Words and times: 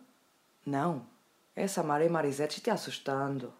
Não, 0.65 1.05
essa 1.53 1.83
Maria 1.83 2.09
Marisete 2.09 2.61
te 2.61 2.69
assustando. 2.69 3.53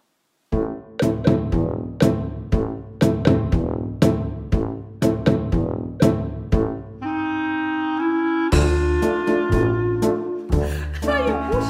Ai, 11.06 11.28
eu 11.28 11.36
puxo. 11.50 11.68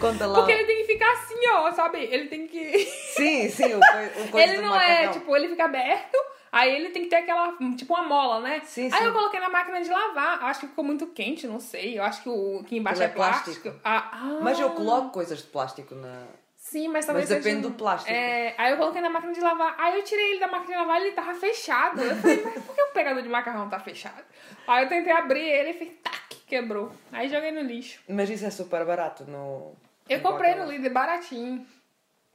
Conta 0.00 0.26
lá. 0.26 0.38
Porque 0.38 0.50
ele 0.50 0.64
tem 0.64 0.78
que 0.78 0.92
ficar 0.92 1.12
assim, 1.12 1.48
ó, 1.50 1.70
sabe? 1.70 1.98
Ele 1.98 2.26
tem 2.26 2.48
que. 2.48 2.78
Sim, 3.14 3.48
sim, 3.50 3.74
o, 3.74 3.78
o 3.78 4.28
coisa 4.32 4.52
ele 4.52 4.60
não 4.60 4.74
é, 4.80 5.10
tipo, 5.10 5.36
ele 5.36 5.48
fica 5.48 5.66
aberto, 5.66 6.18
aí 6.52 6.74
ele 6.74 6.90
tem 6.90 7.02
que 7.04 7.08
ter 7.10 7.16
aquela, 7.16 7.54
tipo 7.76 7.94
uma 7.94 8.02
mola, 8.02 8.40
né? 8.40 8.60
Sim, 8.64 8.84
aí 8.92 8.98
sim. 8.98 9.04
eu 9.04 9.12
coloquei 9.12 9.40
na 9.40 9.48
máquina 9.48 9.80
de 9.80 9.90
lavar, 9.90 10.42
acho 10.44 10.60
que 10.60 10.66
ficou 10.68 10.84
muito 10.84 11.06
quente, 11.08 11.46
não 11.46 11.60
sei. 11.60 11.98
Eu 11.98 12.02
acho 12.04 12.22
que 12.22 12.28
o 12.28 12.62
que 12.64 12.76
embaixo 12.76 13.02
é 13.02 13.06
é 13.06 13.08
plástico. 13.08 13.60
plástico. 13.62 13.80
Ah, 13.84 14.10
ah. 14.12 14.38
Mas 14.42 14.58
eu 14.58 14.70
coloco 14.70 15.10
coisas 15.10 15.38
de 15.38 15.44
plástico 15.44 15.94
na. 15.94 16.24
Sim, 16.56 16.88
mas 16.88 17.06
talvez 17.06 17.30
Mas 17.30 17.38
depende 17.38 17.62
seja- 17.62 17.68
do 17.70 17.74
plástico. 17.78 18.12
É, 18.12 18.54
aí 18.58 18.72
eu 18.72 18.76
coloquei 18.76 19.00
na 19.00 19.08
máquina 19.08 19.32
de 19.32 19.40
lavar. 19.40 19.74
Aí 19.78 19.98
eu 19.98 20.04
tirei 20.04 20.32
ele 20.32 20.40
da 20.40 20.48
máquina 20.48 20.74
de 20.74 20.80
lavar 20.80 21.00
e 21.00 21.04
ele 21.06 21.12
tava 21.14 21.32
fechado. 21.34 22.02
Eu 22.02 22.14
falei, 22.16 22.44
mas 22.44 22.64
por 22.64 22.74
que 22.74 22.82
o 22.82 22.92
pegador 22.92 23.22
de 23.22 23.28
macarrão 23.28 23.70
tá 23.70 23.78
fechado? 23.80 24.22
Aí 24.66 24.84
eu 24.84 24.88
tentei 24.88 25.12
abrir 25.12 25.40
ele 25.48 25.70
e 25.70 25.74
fez 25.74 25.92
tac, 26.02 26.34
quebrou. 26.46 26.92
Aí 27.10 27.28
joguei 27.30 27.52
no 27.52 27.62
lixo. 27.62 28.00
Mas 28.08 28.28
isso 28.28 28.44
é 28.44 28.50
super 28.50 28.84
barato 28.84 29.24
no. 29.24 29.72
Eu 30.10 30.18
no 30.18 30.24
comprei 30.24 30.54
no 30.56 30.66
líder 30.70 30.90
baratinho. 30.90 31.66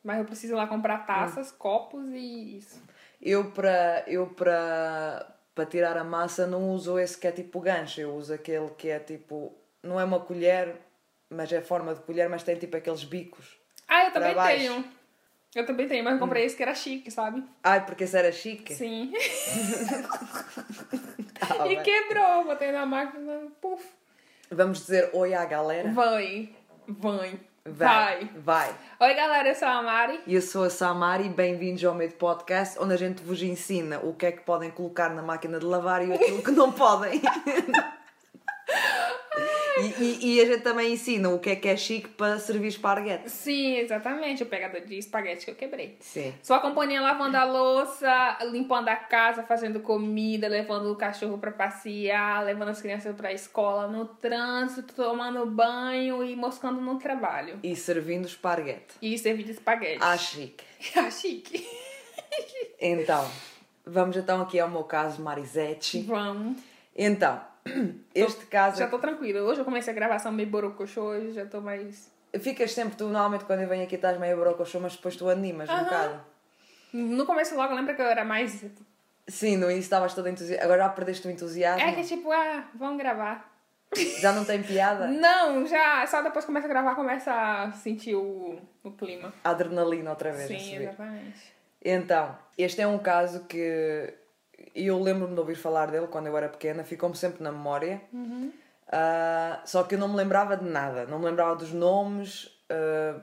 Mas 0.04 0.18
eu 0.18 0.26
preciso 0.26 0.54
ir 0.54 0.56
lá 0.56 0.66
comprar 0.68 1.02
Hum. 1.02 1.06
taças, 1.06 1.52
copos 1.52 2.06
e 2.10 2.58
isso. 2.58 2.82
Eu 3.26 3.52
para 3.52 4.04
eu 4.06 4.28
para 4.28 5.26
para 5.56 5.66
tirar 5.66 5.96
a 5.98 6.04
massa 6.04 6.46
não 6.46 6.72
uso 6.72 7.00
esse 7.00 7.18
que 7.18 7.26
é 7.28 7.32
tipo 7.32 7.60
gancho, 7.62 8.02
eu 8.02 8.14
uso 8.14 8.34
aquele 8.34 8.70
que 8.72 8.90
é 8.90 9.00
tipo 9.00 9.56
não 9.82 9.98
é 10.00 10.04
uma 10.04 10.20
colher, 10.20 10.76
mas 11.30 11.52
é 11.54 11.62
forma 11.62 11.94
de 11.96 12.02
colher, 12.02 12.28
mas 12.28 12.44
tem 12.44 12.58
tipo 12.58 12.76
aqueles 12.76 13.04
bicos. 13.04 13.58
Ah, 13.88 14.06
eu 14.06 14.12
também 14.12 14.36
baixo. 14.36 14.58
tenho. 14.58 14.86
Eu 15.56 15.66
também 15.66 15.88
tenho, 15.88 16.04
mas 16.04 16.14
eu 16.14 16.20
comprei 16.20 16.44
esse 16.46 16.56
que 16.56 16.64
era 16.64 16.74
chique, 16.74 17.12
sabe? 17.12 17.44
Ai, 17.64 17.86
porque 17.86 18.04
esse 18.06 18.18
era 18.18 18.32
chique. 18.32 18.74
Sim. 18.74 19.14
Tá 21.40 21.66
e 21.68 21.76
bem. 21.76 21.84
quebrou, 21.84 22.46
botei 22.46 22.72
na 22.72 22.86
máquina, 22.86 23.48
puf. 23.62 23.86
Vamos 24.50 24.80
dizer 24.80 25.10
oi 25.14 25.34
à 25.34 25.44
galera. 25.46 25.92
Vai, 25.92 26.50
vai, 26.88 27.40
Vai. 27.66 28.26
vai. 28.26 28.30
Vai. 28.42 28.76
Oi, 29.00 29.14
galera, 29.16 29.48
eu 29.48 29.56
sou 29.56 29.70
a 29.70 29.82
Mari. 29.82 30.20
E 30.28 30.36
eu 30.36 30.42
sou 30.42 30.66
a 30.66 30.70
Samari, 30.70 31.30
bem-vindos 31.30 31.82
ao 31.86 31.96
meu 31.96 32.12
podcast, 32.12 32.78
onde 32.78 32.94
a 32.94 32.98
gente 32.98 33.24
vos 33.24 33.42
ensina 33.42 34.00
o 34.00 34.14
que 34.14 34.26
é 34.26 34.34
que 34.34 34.42
podem 34.42 34.70
colocar 34.70 35.08
na 35.08 35.22
máquina 35.22 35.60
de 35.60 35.66
lavar 35.66 36.06
e 36.06 36.12
aquilo 36.12 36.44
que 36.44 36.52
não 36.52 36.74
podem. 36.74 37.22
E, 39.78 40.04
e- 40.04 40.36
e 40.36 40.42
a 40.42 40.46
gente 40.46 40.62
também 40.62 40.94
ensina 40.94 41.30
o 41.30 41.40
que 41.40 41.50
é 41.50 41.56
que 41.56 41.68
é 41.68 41.76
chique 41.76 42.08
para 42.10 42.38
servir 42.40 42.68
esparguete. 42.68 43.30
Sim, 43.30 43.78
exatamente, 43.78 44.44
o 44.44 44.46
pegador 44.46 44.82
de 44.82 44.98
espaguete 44.98 45.46
que 45.46 45.52
eu 45.52 45.56
quebrei. 45.56 45.98
Sim. 46.00 46.34
Sua 46.44 46.60
companhia 46.60 47.02
lavando 47.02 47.36
a 47.38 47.44
louça, 47.44 48.38
limpando 48.52 48.90
a 48.90 48.96
casa, 48.96 49.44
fazendo 49.44 49.80
comida, 49.80 50.48
levando 50.48 50.92
o 50.92 50.96
cachorro 50.96 51.38
pra 51.40 51.52
passear, 51.52 52.44
levando 52.46 52.70
as 52.70 52.82
crianças 52.82 53.16
pra 53.16 53.34
escola, 53.34 53.88
no 53.88 54.06
trânsito, 54.06 54.94
tomando 54.94 55.46
banho 55.48 56.24
e 56.24 56.36
moscando 56.36 56.80
no 56.80 57.00
trabalho. 57.00 57.60
E 57.64 57.76
servindo 57.76 58.26
esparguete. 58.28 58.96
E 59.02 59.18
servir 59.18 59.44
de 59.44 59.52
espaguete. 59.52 60.00
Ah, 60.02 60.18
chique. 60.18 60.64
Ah, 60.98 61.10
chique. 61.10 61.66
Então, 62.80 63.30
vamos 63.86 64.18
então 64.18 64.42
aqui 64.42 64.60
ao 64.60 64.70
meu 64.70 64.84
caso, 64.84 65.22
Marisete. 65.22 66.02
Vamos. 66.02 66.58
Então, 66.96 67.42
este 68.14 68.46
caso. 68.46 68.78
Já 68.78 68.88
tô 68.88 69.00
tranquila. 69.00 69.42
Hoje 69.42 69.62
eu 69.62 69.66
comecei 69.66 69.92
a 69.92 69.96
gravação 69.96 70.32
meio 70.32 70.50
borocochô, 70.50 71.02
hoje 71.02 71.32
já 71.32 71.46
tô 71.46 71.62
mais... 71.62 72.12
Ficas 72.40 72.72
sempre, 72.72 72.98
tu 72.98 73.06
normalmente 73.06 73.46
quando 73.46 73.62
eu 73.62 73.68
venho 73.68 73.84
aqui 73.84 73.96
estás 73.96 74.18
meio 74.20 74.38
brocochô, 74.38 74.80
mas 74.80 74.96
depois 74.96 75.16
tu 75.16 75.30
animas 75.30 75.70
um 75.70 75.74
Aham. 75.74 75.84
bocado. 75.84 76.26
No 76.94 77.26
começo 77.26 77.56
logo, 77.56 77.74
lembra 77.74 77.94
que 77.94 78.02
eu 78.02 78.06
era 78.06 78.26
mais... 78.26 78.66
Sim, 79.28 79.58
no 79.58 79.66
início 79.66 79.84
estavas 79.84 80.14
todo 80.14 80.28
entusiasmado. 80.28 80.66
Agora 80.66 80.84
já 80.84 80.90
perdeste 80.90 81.28
o 81.28 81.32
entusiasmo. 81.32 81.88
É 81.88 81.94
que 81.94 82.04
tipo, 82.04 82.32
ah, 82.32 82.66
vamos 82.76 82.98
gravar. 82.98 83.54
Já 84.20 84.32
não 84.32 84.44
tem 84.44 84.62
piada. 84.62 85.08
Não, 85.14 85.66
já, 85.68 86.06
só 86.08 86.22
depois 86.22 86.44
que 86.44 86.48
começa 86.48 86.66
a 86.66 86.70
gravar, 86.70 86.96
começa 86.96 87.32
a 87.32 87.72
sentir 87.72 88.16
o, 88.16 88.60
o 88.84 88.92
clima. 88.92 89.32
A 89.44 89.52
adrenalina 89.52 90.10
outra 90.10 90.32
vez. 90.32 90.48
Sim, 90.48 90.78
exatamente. 90.78 91.54
Então, 91.84 92.36
este 92.58 92.82
é 92.82 92.88
um 92.88 92.98
caso 92.98 93.46
que 93.46 94.14
eu 94.76 95.02
lembro-me 95.02 95.34
de 95.34 95.40
ouvir 95.40 95.56
falar 95.56 95.88
dele 95.92 96.08
quando 96.08 96.28
eu 96.28 96.38
era 96.38 96.50
pequena, 96.50 96.84
ficou-me 96.84 97.16
sempre 97.16 97.44
na 97.44 97.52
memória. 97.52 98.02
Ah, 98.92 99.62
só 99.66 99.84
que 99.84 99.96
eu 99.96 100.00
não 100.00 100.08
me 100.08 100.16
lembrava 100.16 100.56
de 100.58 100.66
nada, 100.66 101.06
não 101.06 101.20
me 101.20 101.26
lembrava 101.26 101.56
dos 101.56 101.72
nomes. 101.72 102.50
ah, 102.70 103.20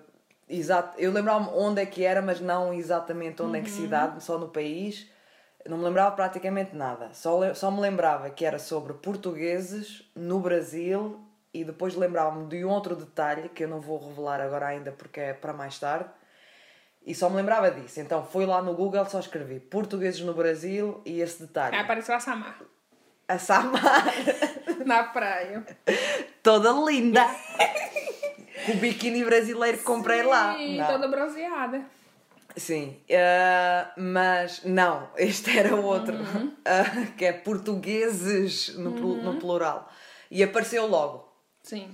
exato, 0.49 0.99
eu 0.99 1.12
lembrava-me 1.12 1.50
onde 1.55 1.81
é 1.81 1.87
que 1.87 2.05
era, 2.05 2.21
mas 2.21 2.41
não 2.41 2.75
exatamente 2.75 3.41
onde 3.43 3.59
é 3.59 3.62
que 3.62 3.71
cidade, 3.71 4.22
só 4.22 4.39
no 4.39 4.49
país. 4.49 5.09
Não 5.69 5.77
me 5.77 5.84
lembrava 5.84 6.16
praticamente 6.16 6.75
nada. 6.75 7.10
Só, 7.12 7.53
só 7.55 7.71
me 7.71 7.81
lembrava 7.81 8.31
que 8.31 8.44
era 8.44 8.59
sobre 8.59 8.94
portugueses 8.94 10.10
no 10.16 10.41
Brasil 10.41 11.21
e 11.53 11.65
depois 11.65 11.94
lembrava-me 11.94 12.47
de 12.47 12.65
um 12.65 12.71
outro 12.71 12.97
detalhe 12.97 13.49
que 13.50 13.65
eu 13.65 13.69
não 13.69 13.81
vou 13.81 13.99
revelar 13.99 14.41
agora 14.41 14.69
ainda 14.69 14.91
porque 14.91 15.21
é 15.21 15.33
para 15.34 15.53
mais 15.53 15.78
tarde. 15.78 16.09
E 17.06 17.15
só 17.15 17.28
me 17.31 17.37
lembrava 17.37 17.71
disso. 17.71 18.00
Então 18.00 18.25
fui 18.25 18.44
lá 18.47 18.61
no 18.62 18.75
Google, 18.75 19.05
só 19.06 19.19
escrevi 19.21 19.59
portugueses 19.61 20.21
no 20.21 20.34
Brasil 20.34 21.00
e 21.05 21.21
esse 21.21 21.43
detalhe. 21.43 21.75
Aí 21.77 21.83
apareceu 21.83 22.15
a 22.15 22.21
Samar 22.21 22.56
A 23.27 23.38
Samar, 23.38 24.05
na 24.84 25.05
praia. 25.05 25.65
toda 26.43 26.71
linda. 26.91 27.25
O 28.69 28.77
biquíni 28.77 29.25
brasileiro 29.25 29.78
que 29.78 29.84
comprei 29.84 30.22
lá. 30.22 30.55
Sim, 30.55 30.78
toda 30.87 31.09
bronzeada. 31.09 31.83
Sim, 32.55 33.00
ah, 33.10 33.91
mas 33.97 34.62
não, 34.65 35.09
este 35.16 35.56
era 35.59 35.75
o 35.75 35.83
outro, 35.83 36.15
Uhum. 36.15 36.55
Ah, 36.66 37.06
que 37.16 37.25
é 37.25 37.33
portugueses 37.33 38.77
no, 38.77 38.93
plu- 38.93 39.22
no 39.22 39.39
plural. 39.39 39.91
E 40.31 40.43
apareceu 40.43 40.87
logo. 40.87 41.33
Sim. 41.62 41.91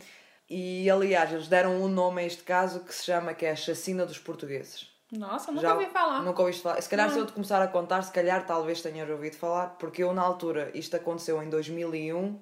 E 0.51 0.91
aliás, 0.91 1.33
eles 1.33 1.47
deram 1.47 1.81
um 1.81 1.89
nome 1.89 2.23
a 2.23 2.27
este 2.27 2.43
caso 2.43 2.81
que 2.81 2.93
se 2.93 3.05
chama 3.05 3.33
que 3.33 3.47
é 3.47 3.53
a 3.53 3.57
Chacina 3.57 4.05
dos 4.05 4.19
Portugueses. 4.19 4.89
Nossa, 5.13 5.53
nunca 5.53 5.73
ouvi 5.73 5.87
falar. 5.87 6.23
Nunca 6.23 6.41
ouviste 6.43 6.63
falar. 6.63 6.81
Se 6.81 6.89
calhar 6.89 7.07
Não. 7.07 7.15
se 7.15 7.21
eu 7.21 7.27
te 7.27 7.33
começar 7.33 7.63
a 7.63 7.69
contar, 7.69 8.03
se 8.03 8.13
calhar 8.13 8.45
talvez 8.47 8.83
tenhas 8.83 9.09
ouvido 9.09 9.37
falar, 9.37 9.69
porque 9.79 10.03
eu 10.03 10.13
na 10.13 10.23
altura, 10.23 10.71
isto 10.75 10.97
aconteceu 10.97 11.41
em 11.43 11.49
2001 11.49 12.41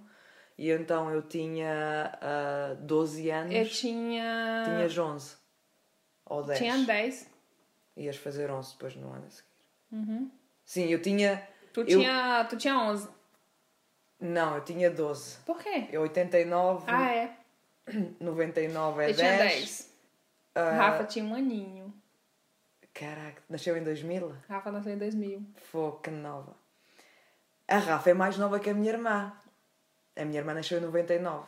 e 0.57 0.71
então 0.71 1.11
eu 1.11 1.21
tinha 1.23 2.11
ah, 2.23 2.75
12 2.81 3.29
anos, 3.31 3.55
Eu 3.55 3.69
tinha. 3.69 4.63
tinhas 4.65 4.97
11 4.97 5.37
ou 6.25 6.43
10. 6.43 6.59
Tinha 6.59 6.79
10. 6.79 7.31
Ias 7.97 8.17
fazer 8.17 8.51
11 8.51 8.73
depois 8.73 8.97
no 8.97 9.13
ano 9.13 9.25
a 9.27 9.31
seguir. 9.31 9.49
Uhum. 9.93 10.31
Sim, 10.65 10.87
eu 10.89 11.03
tinha. 11.03 11.47
Tu, 11.73 11.81
eu- 11.81 11.87
tinha, 11.87 12.45
tu 12.49 12.57
tinha 12.57 12.79
11. 12.79 13.09
Não, 14.21 14.55
eu 14.57 14.65
tinha 14.65 14.91
12. 14.91 15.37
Por 15.45 15.59
quê? 15.59 15.87
Eu 15.93 16.01
89, 16.03 16.85
Ah, 16.89 17.13
é. 17.13 17.37
99 18.19 19.03
é 19.03 19.11
Eu 19.11 19.15
10. 19.15 19.19
tinha 19.19 19.37
10. 19.39 19.95
Ah, 20.55 20.71
Rafa 20.71 21.05
tinha 21.05 21.25
um 21.25 21.35
aninho. 21.35 21.84
Caraca, 22.95 23.43
nasceu 23.51 23.77
em 23.77 23.83
2000? 23.83 24.33
Rafa 24.49 24.71
nasceu 24.71 24.93
em 24.93 24.99
2000. 24.99 25.43
Fogo, 25.71 25.99
que 26.01 26.11
nova. 26.11 26.55
A 27.67 27.79
Rafa 27.79 28.11
é 28.11 28.15
mais 28.15 28.37
nova 28.39 28.61
que 28.61 28.71
a 28.71 28.75
minha 28.75 28.93
irmã. 28.93 29.33
A 30.17 30.25
minha 30.25 30.39
irmã 30.39 30.55
nasceu 30.55 30.79
em 30.79 30.81
99. 30.81 31.47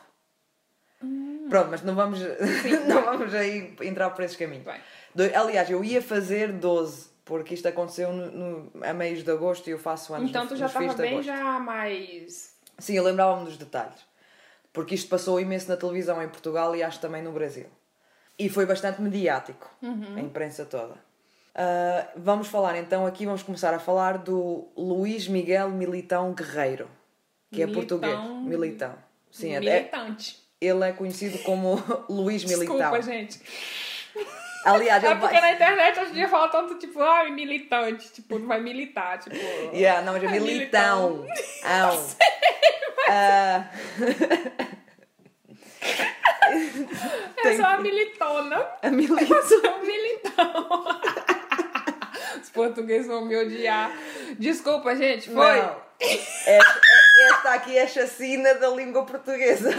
Hum. 1.01 1.47
Pronto, 1.49 1.69
mas 1.71 1.81
não 1.83 1.95
vamos, 1.95 2.19
não 2.87 3.01
vamos 3.03 3.33
aí 3.33 3.75
entrar 3.81 4.09
por 4.09 4.23
esse 4.25 4.37
caminho. 4.37 4.65
Do- 5.15 5.23
Aliás, 5.35 5.69
eu 5.69 5.83
ia 5.83 6.01
fazer 6.01 6.51
12, 6.51 7.09
porque 7.23 7.53
isto 7.53 7.67
aconteceu 7.67 8.11
no, 8.11 8.31
no- 8.31 8.83
a 8.83 8.93
meios 8.93 9.23
de 9.23 9.31
agosto 9.31 9.67
e 9.67 9.71
eu 9.71 9.79
faço 9.79 10.13
anos 10.13 10.29
Então 10.29 10.43
no, 10.43 10.49
tu 10.49 10.55
já 10.57 10.65
estava 10.65 10.93
bem 10.95 11.21
já 11.23 11.59
mais. 11.59 12.57
Sim, 12.77 12.95
eu 12.97 13.03
lembrava-me 13.03 13.45
dos 13.45 13.57
detalhes. 13.57 14.05
Porque 14.73 14.95
isto 14.95 15.09
passou 15.09 15.39
imenso 15.39 15.69
na 15.69 15.77
televisão 15.77 16.21
em 16.21 16.27
Portugal 16.27 16.75
e 16.75 16.83
acho 16.83 16.99
também 16.99 17.21
no 17.23 17.31
Brasil. 17.31 17.67
E 18.37 18.49
foi 18.49 18.65
bastante 18.65 19.01
mediático, 19.01 19.67
Uhum. 19.81 20.15
a 20.17 20.19
imprensa 20.19 20.65
toda. 20.65 20.95
Ah, 21.57 22.07
vamos 22.15 22.47
falar 22.47 22.77
então 22.77 23.07
aqui, 23.07 23.25
vamos 23.25 23.41
começar 23.41 23.73
a 23.73 23.79
falar 23.79 24.19
do 24.19 24.67
Luís 24.77 25.27
Miguel 25.27 25.69
Militão 25.69 26.31
Guerreiro, 26.33 26.87
que 27.51 27.63
é 27.63 27.65
Militão- 27.65 27.99
português. 27.99 28.43
Militão. 28.45 28.93
Sim, 29.31 29.55
é- 29.55 29.59
militante. 29.59 30.37
ele 30.61 30.83
é 30.83 30.91
conhecido 30.91 31.39
como 31.39 31.81
Luís 32.07 32.43
Militão. 32.43 32.77
Desculpa, 32.77 33.01
gente. 33.01 33.41
Aliás, 34.65 35.01
É 35.03 35.15
porque 35.15 35.39
vai... 35.39 35.41
na 35.41 35.51
internet 35.53 35.99
hoje 35.99 36.11
em 36.11 36.15
dia 36.15 36.27
fala 36.27 36.49
tanto, 36.49 36.75
tipo, 36.77 37.01
ai, 37.01 37.31
militante, 37.31 38.11
tipo, 38.11 38.37
não 38.37 38.47
vai 38.47 38.59
militar, 38.59 39.17
tipo. 39.19 39.35
Yeah, 39.73 40.01
não, 40.01 40.13
mas 40.13 40.23
é 40.23 40.27
Ai, 40.27 40.39
Militão. 40.39 41.25
Ão. 41.63 42.07
Ah, 43.09 43.69
Eu 47.43 47.55
sou 47.55 47.65
a 47.65 47.77
militona. 47.79 48.67
a 48.81 48.89
Militão. 48.89 49.37
Eu 49.37 49.43
sou 49.43 49.71
um 49.71 49.85
militão. 49.85 50.85
Os 52.41 52.49
portugueses 52.49 53.07
vão 53.07 53.25
me 53.25 53.35
odiar. 53.35 53.91
Desculpa, 54.37 54.95
gente, 54.95 55.29
foi. 55.29 55.61
Não. 55.61 55.87
Esta, 55.99 56.45
esta 56.45 57.37
está 57.37 57.53
aqui 57.55 57.77
a 57.79 57.87
chacina 57.87 58.53
da 58.55 58.69
língua 58.69 59.03
portuguesa. 59.05 59.71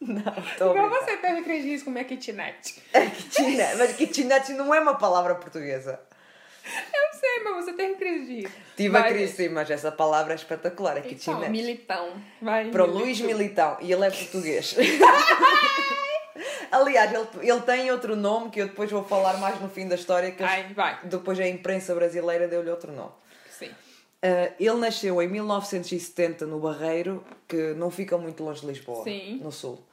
Não, 0.00 0.32
estou 0.50 0.72
Igual 0.76 0.90
você 0.90 1.16
teve 1.16 1.42
crise 1.42 1.68
disso 1.68 1.84
com 1.84 1.90
minha 1.92 2.04
kitnet. 2.04 2.82
É 2.92 3.06
kitnet, 3.06 3.76
mas 3.76 3.92
kitnet 3.94 4.52
não 4.52 4.74
é 4.74 4.80
uma 4.80 4.94
palavra 4.98 5.34
portuguesa. 5.36 6.00
Eu 6.64 7.18
sei, 7.18 7.44
mas 7.44 7.64
você 7.64 7.72
teve 7.72 7.94
crise 7.94 8.26
de. 8.26 8.48
Tive 8.76 8.88
Vai, 8.90 9.02
a 9.10 9.12
crise, 9.14 9.32
sim, 9.34 9.48
mas 9.48 9.70
essa 9.70 9.90
palavra 9.90 10.32
é 10.32 10.36
espetacular, 10.36 10.96
é 10.96 11.00
Então, 11.00 11.10
kitnet. 11.10 11.50
militão. 11.50 12.20
Vai. 12.40 12.68
Para 12.70 12.84
o. 12.84 12.86
Luís 12.86 13.20
Militão, 13.20 13.76
e 13.80 13.92
ele 13.92 14.04
é 14.04 14.10
português. 14.10 14.76
Aliás, 16.70 17.12
ele, 17.12 17.50
ele 17.50 17.60
tem 17.62 17.90
outro 17.90 18.16
nome 18.16 18.50
que 18.50 18.60
eu 18.60 18.66
depois 18.68 18.90
vou 18.90 19.04
falar 19.04 19.36
mais 19.38 19.60
no 19.60 19.68
fim 19.68 19.86
da 19.86 19.94
história, 19.94 20.30
que 20.30 20.42
Ai, 20.42 20.66
depois 21.04 21.38
a 21.38 21.46
imprensa 21.46 21.94
brasileira 21.94 22.48
deu-lhe 22.48 22.70
outro 22.70 22.90
nome. 22.92 23.12
Sim. 23.50 23.66
Uh, 23.68 24.52
ele 24.58 24.76
nasceu 24.76 25.20
em 25.20 25.28
1970 25.28 26.46
no 26.46 26.58
Barreiro, 26.60 27.24
que 27.48 27.74
não 27.74 27.90
fica 27.90 28.16
muito 28.16 28.42
longe 28.42 28.60
de 28.60 28.66
Lisboa, 28.68 29.04
Sim. 29.04 29.40
no 29.42 29.50
sul. 29.52 29.84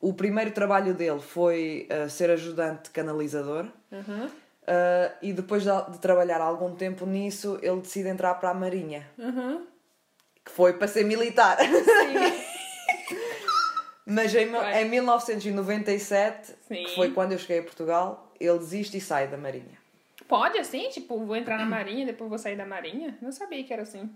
O 0.00 0.12
primeiro 0.12 0.50
trabalho 0.50 0.92
dele 0.94 1.20
foi 1.20 1.88
uh, 1.90 2.10
ser 2.10 2.28
ajudante 2.30 2.90
canalizador. 2.90 3.66
Uhum. 3.90 4.26
uh, 4.26 5.12
e 5.22 5.32
depois 5.32 5.62
de, 5.62 5.70
de 5.92 5.98
trabalhar 5.98 6.40
algum 6.40 6.74
tempo 6.74 7.06
nisso, 7.06 7.58
ele 7.62 7.80
decide 7.80 8.08
entrar 8.08 8.34
para 8.34 8.50
a 8.50 8.54
Marinha, 8.54 9.08
Uhum. 9.16 9.64
que 10.44 10.50
foi 10.50 10.72
para 10.74 10.88
ser 10.88 11.04
militar. 11.04 11.56
Sim. 11.58 12.42
Mas 14.04 14.34
em, 14.34 14.48
em 14.48 14.84
1997, 14.88 16.54
Sim. 16.66 16.84
que 16.84 16.94
foi 16.94 17.10
quando 17.12 17.32
eu 17.32 17.38
cheguei 17.38 17.60
a 17.60 17.62
Portugal, 17.62 18.32
ele 18.40 18.58
desiste 18.58 18.96
e 18.96 19.00
sai 19.00 19.28
da 19.28 19.36
Marinha. 19.36 19.80
Pode 20.26 20.58
assim? 20.58 20.88
Tipo, 20.88 21.24
vou 21.24 21.36
entrar 21.36 21.58
na 21.58 21.66
marinha, 21.66 22.06
depois 22.06 22.30
vou 22.30 22.38
sair 22.38 22.56
da 22.56 22.64
marinha? 22.64 23.18
Não 23.20 23.30
sabia 23.30 23.62
que 23.62 23.72
era 23.72 23.82
assim. 23.82 24.10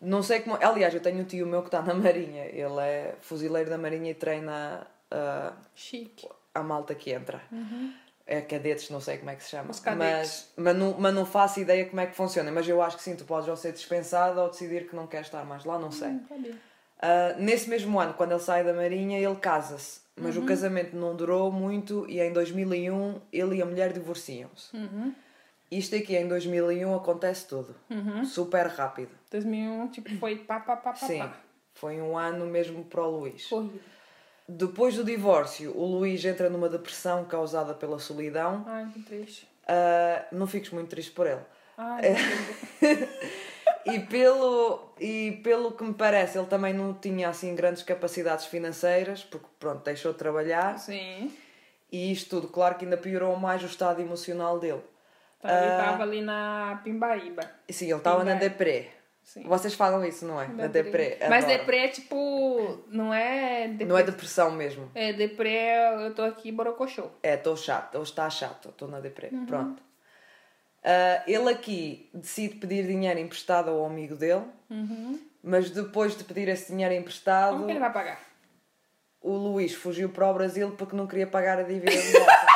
Não 0.00 0.22
sei 0.22 0.40
como. 0.40 0.56
Aliás, 0.60 0.94
eu 0.94 1.00
tenho 1.00 1.20
um 1.20 1.24
tio 1.24 1.46
meu 1.46 1.60
que 1.60 1.68
está 1.68 1.82
na 1.82 1.94
Marinha. 1.94 2.44
Ele 2.44 2.80
é 2.80 3.14
fuzileiro 3.20 3.68
da 3.68 3.76
Marinha 3.76 4.10
e 4.10 4.14
treina 4.14 4.86
uh, 5.12 5.52
Chique. 5.74 6.28
a 6.54 6.62
malta 6.62 6.94
que 6.94 7.10
entra. 7.10 7.42
É 8.26 8.40
cadetes, 8.40 8.90
não 8.90 9.00
sei 9.00 9.18
como 9.18 9.30
é 9.30 9.36
que 9.36 9.42
se 9.42 9.50
chama. 9.50 9.64
Uhum. 9.64 9.70
Os 9.70 9.80
cadetes. 9.80 10.50
Mas, 10.56 10.66
mas, 10.66 10.76
não, 10.76 10.96
mas 10.98 11.14
não 11.14 11.26
faço 11.26 11.60
ideia 11.60 11.84
como 11.86 12.00
é 12.00 12.06
que 12.06 12.14
funciona. 12.14 12.50
Mas 12.52 12.68
eu 12.68 12.80
acho 12.82 12.96
que 12.96 13.02
sim, 13.02 13.16
tu 13.16 13.24
podes 13.24 13.48
ou 13.48 13.56
ser 13.56 13.72
dispensado 13.72 14.40
ou 14.40 14.50
decidir 14.50 14.88
que 14.88 14.94
não 14.94 15.06
queres 15.06 15.26
estar 15.26 15.44
mais 15.44 15.64
lá, 15.64 15.78
não 15.78 15.90
sei. 15.90 16.08
Não 16.08 16.26
sabia. 16.28 16.54
Uh, 17.00 17.40
nesse 17.40 17.68
mesmo 17.70 17.98
ano, 18.00 18.14
quando 18.14 18.32
ele 18.32 18.40
sai 18.40 18.64
da 18.64 18.72
Marinha, 18.72 19.18
ele 19.18 19.36
casa-se. 19.36 20.00
Mas 20.20 20.36
Uhum. 20.36 20.42
o 20.42 20.46
casamento 20.46 20.96
não 20.96 21.14
durou 21.14 21.52
muito 21.52 22.04
e 22.08 22.20
em 22.20 22.32
2001 22.32 23.20
ele 23.32 23.56
e 23.56 23.62
a 23.62 23.64
mulher 23.64 23.92
divorciam-se. 23.92 24.76
Uhum. 24.76 25.14
Isto 25.70 25.94
aqui 25.94 26.16
em 26.16 26.26
2001 26.26 26.92
acontece 26.96 27.46
tudo. 27.46 27.74
Uhum. 27.88 28.24
Super 28.24 28.66
rápido. 28.66 29.10
2001, 29.30 29.88
tipo, 29.88 30.10
foi 30.16 30.36
pá, 30.36 30.58
pá, 30.58 30.76
pá, 30.76 30.90
pá, 30.90 30.96
Sim. 30.96 31.20
pá. 31.20 31.36
Foi 31.74 32.00
um 32.00 32.18
ano 32.18 32.46
mesmo 32.46 32.82
para 32.84 33.02
o 33.02 33.20
Luís. 33.20 33.46
Corrido. 33.46 33.80
Depois 34.48 34.96
do 34.96 35.04
divórcio, 35.04 35.70
o 35.76 35.84
Luís 35.84 36.24
entra 36.24 36.48
numa 36.50 36.68
depressão 36.68 37.24
causada 37.24 37.74
pela 37.74 37.98
solidão. 38.00 38.64
Ai, 38.66 38.88
que 38.92 39.02
triste. 39.02 39.46
Uh, 39.64 40.34
não 40.34 40.46
fiques 40.46 40.70
muito 40.70 40.88
triste 40.88 41.12
por 41.12 41.26
ele. 41.26 41.42
Ai. 41.76 42.02
E 43.92 44.00
pelo, 44.00 44.92
e 45.00 45.40
pelo 45.42 45.72
que 45.72 45.82
me 45.84 45.94
parece, 45.94 46.38
ele 46.38 46.46
também 46.46 46.72
não 46.74 46.92
tinha 46.94 47.28
assim 47.28 47.54
grandes 47.54 47.82
capacidades 47.82 48.46
financeiras, 48.46 49.24
porque 49.24 49.46
pronto, 49.58 49.82
deixou 49.84 50.12
de 50.12 50.18
trabalhar. 50.18 50.78
Sim. 50.78 51.32
E 51.90 52.12
isto 52.12 52.30
tudo, 52.40 52.48
claro 52.48 52.74
que 52.74 52.84
ainda 52.84 52.96
piorou 52.96 53.36
mais 53.36 53.62
o 53.62 53.66
estado 53.66 54.00
emocional 54.02 54.58
dele. 54.58 54.82
Então, 55.38 55.50
ele 55.56 55.66
Ah. 55.72 55.84
tava 55.84 56.02
ali 56.02 56.20
na 56.20 56.80
Pimbaíba. 56.84 57.42
Sim, 57.70 57.86
ele 57.86 57.94
estava 57.94 58.24
na 58.24 58.34
deprê. 58.34 58.88
Sim. 59.22 59.42
Vocês 59.44 59.74
falam 59.74 60.04
isso, 60.06 60.24
não 60.26 60.40
é? 60.40 60.48
Na 60.48 60.66
deprê. 60.68 61.18
Mas 61.28 61.44
adoro. 61.44 61.58
deprê 61.60 61.76
é 61.80 61.88
tipo. 61.88 62.78
Não 62.88 63.12
é. 63.12 63.68
Deprê, 63.68 63.84
Não 63.84 63.98
é 63.98 64.02
depressão 64.02 64.50
mesmo. 64.50 64.90
É, 64.94 65.12
deprê, 65.12 65.68
eu 66.06 66.14
tô 66.14 66.22
aqui 66.22 66.50
borocochô. 66.50 67.04
É, 67.22 67.34
estou 67.34 67.54
chato, 67.54 67.96
ou 67.96 68.02
está 68.02 68.28
chato, 68.30 68.70
estou 68.70 68.88
na 68.88 69.00
deprê. 69.00 69.28
Uhum. 69.30 69.44
Pronto. 69.44 69.82
Ah, 70.84 71.22
ele 71.26 71.48
aqui 71.50 72.08
decide 72.14 72.54
pedir 72.56 72.86
dinheiro 72.86 73.18
emprestado 73.20 73.70
ao 73.70 73.84
amigo 73.84 74.14
dele, 74.14 74.44
mas 75.42 75.70
depois 75.70 76.16
de 76.16 76.24
pedir 76.24 76.48
esse 76.48 76.70
dinheiro 76.72 76.94
emprestado, 76.94 77.52
Como 77.54 77.66
que 77.66 77.72
ele 77.72 77.80
vai 77.80 77.92
pagar? 77.92 78.20
o 79.20 79.32
Luís 79.32 79.74
fugiu 79.74 80.08
para 80.10 80.30
o 80.30 80.34
Brasil 80.34 80.70
porque 80.78 80.94
não 80.96 81.06
queria 81.06 81.26
pagar 81.26 81.58
a 81.58 81.62
dívida 81.62 81.90
de 81.90 82.12
volta. 82.12 82.32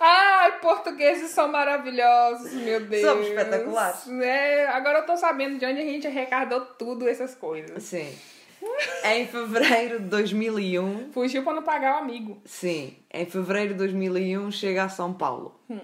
Ai, 0.00 0.60
portugueses 0.60 1.30
são 1.30 1.48
maravilhosos, 1.48 2.52
meu 2.52 2.80
Deus. 2.86 3.02
Somos 3.04 3.26
espetaculares. 3.26 4.08
É, 4.22 4.68
agora 4.68 5.00
eu 5.00 5.06
tô 5.06 5.16
sabendo 5.16 5.58
de 5.58 5.66
onde 5.66 5.80
a 5.80 5.84
gente 5.84 6.06
arrecadou 6.06 6.60
tudo 6.60 7.08
essas 7.08 7.34
coisas. 7.34 7.82
sim. 7.82 8.16
Em 9.04 9.24
fevereiro 9.26 10.00
de 10.00 10.06
2001, 10.06 11.12
Fugiu 11.12 11.44
pra 11.44 11.52
não 11.54 11.62
pagar 11.62 11.94
o 11.94 11.98
amigo. 11.98 12.40
sim, 12.44 12.96
em 13.12 13.24
fevereiro 13.24 13.72
de 13.72 13.78
2001 13.78 14.50
chega 14.50 14.82
a 14.84 14.88
São 14.88 15.12
Paulo. 15.14 15.60
Hum. 15.70 15.78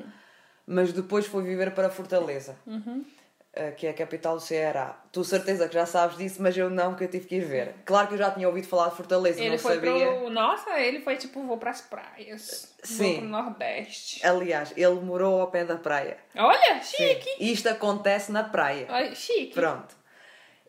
Mas 0.67 0.93
depois 0.93 1.27
foi 1.27 1.43
viver 1.43 1.73
para 1.75 1.91
Fortaleza, 1.91 2.57
Uhum. 2.67 3.05
eh, 3.53 3.71
que 3.73 3.87
é 3.87 3.91
a 3.91 3.95
capital 3.95 4.37
do 4.37 4.41
Ceará. 4.43 4.99
Tu 5.13 5.23
certeza 5.23 5.69
que 5.69 5.75
já 5.75 5.85
sabes 5.87 6.17
disso, 6.17 6.41
mas 6.43 6.57
eu 6.57 6.71
não, 6.71 6.95
que 6.95 7.05
eu 7.05 7.09
tive 7.09 7.27
que 7.27 7.37
ir 7.37 7.45
ver. 7.45 7.75
Claro 7.85 8.09
que 8.09 8.15
eu 8.15 8.19
já 8.19 8.31
tinha 8.31 8.49
ouvido 8.49 8.67
falar 8.67 8.89
de 8.89 8.97
Fortaleza, 8.97 9.41
Ele 9.41 9.51
não 9.51 9.59
foi 9.59 9.75
sabia. 9.75 9.93
pro. 10.17 10.31
Nossa, 10.31 10.81
ele 10.81 11.01
foi 11.01 11.17
tipo, 11.17 11.43
vou 11.47 11.59
pras 11.59 11.83
praias. 11.83 12.75
Sim. 12.83 13.05
Vou 13.13 13.19
pro 13.21 13.29
Nordeste. 13.29 14.27
Aliás, 14.27 14.73
ele 14.77 14.95
morou 15.01 15.41
ao 15.41 15.49
pé 15.51 15.65
da 15.65 15.77
praia. 15.77 16.17
Olha, 16.35 16.81
Sim. 16.83 16.97
chique. 17.09 17.29
Isto 17.53 17.69
acontece 17.69 18.33
na 18.33 18.43
praia. 18.45 18.87
Olha, 18.89 19.15
chique. 19.15 19.53
Pronto. 19.55 19.95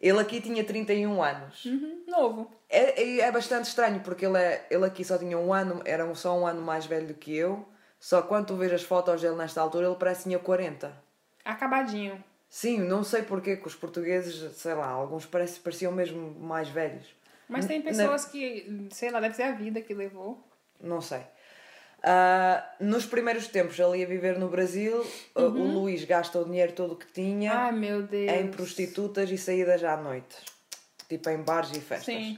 Ele 0.01 0.19
aqui 0.19 0.41
tinha 0.41 0.63
31 0.63 1.24
anos. 1.24 1.65
Uhum, 1.65 2.03
Novo. 2.07 2.51
É, 2.69 3.01
é, 3.01 3.19
é 3.21 3.31
bastante 3.31 3.65
estranho 3.69 4.01
porque 4.01 4.25
ele, 4.25 4.38
é, 4.38 4.65
ele 4.69 4.86
aqui 4.86 5.03
só 5.06 5.18
tinha 5.18 5.38
um 5.38 5.53
ano, 5.53 5.81
era 5.86 6.13
só 6.15 6.38
um 6.38 6.45
ano 6.45 6.62
mais 6.62 6.86
velho 6.86 7.07
do 7.07 7.13
que 7.13 7.36
eu. 7.36 7.65
Só 8.05 8.21
que 8.21 8.27
quando 8.27 8.45
tu 8.45 8.55
vês 8.55 8.71
as 8.71 8.83
fotos 8.83 9.19
dele 9.19 9.33
nesta 9.35 9.59
altura, 9.59 9.87
ele 9.87 9.95
parece 9.95 10.19
que 10.19 10.29
tinha 10.29 10.37
40. 10.37 10.95
Acabadinho. 11.43 12.23
Sim, 12.47 12.77
não 12.81 13.03
sei 13.03 13.23
porquê 13.23 13.57
que 13.57 13.65
os 13.65 13.73
portugueses, 13.73 14.55
sei 14.57 14.75
lá, 14.75 14.85
alguns 14.85 15.25
parece, 15.25 15.59
pareciam 15.59 15.91
mesmo 15.91 16.39
mais 16.39 16.69
velhos. 16.69 17.07
Mas 17.49 17.65
tem 17.65 17.81
pessoas 17.81 18.23
que, 18.25 18.87
sei 18.91 19.09
lá, 19.09 19.19
deve 19.19 19.35
ser 19.35 19.41
a 19.41 19.53
vida 19.53 19.81
que 19.81 19.91
levou. 19.91 20.39
Não 20.79 21.01
sei. 21.01 21.21
Ah, 22.03 22.75
nos 22.79 23.07
primeiros 23.07 23.47
tempos, 23.47 23.79
ele 23.79 23.97
ia 23.97 24.05
viver 24.05 24.37
no 24.37 24.49
Brasil. 24.49 25.03
ah, 25.35 25.41
O 25.41 25.47
Luís 25.47 26.03
gasta 26.05 26.37
o 26.37 26.45
dinheiro 26.45 26.73
todo 26.73 26.95
que 26.95 27.11
tinha 27.11 27.53
Ai, 27.53 28.39
em 28.39 28.51
prostitutas 28.51 29.31
e 29.31 29.37
saídas 29.39 29.83
à 29.83 29.97
noite. 29.97 30.35
Tipo 31.09 31.31
em 31.31 31.41
bares 31.41 31.71
e 31.71 31.81
festas. 31.81 32.13
Sim. 32.13 32.37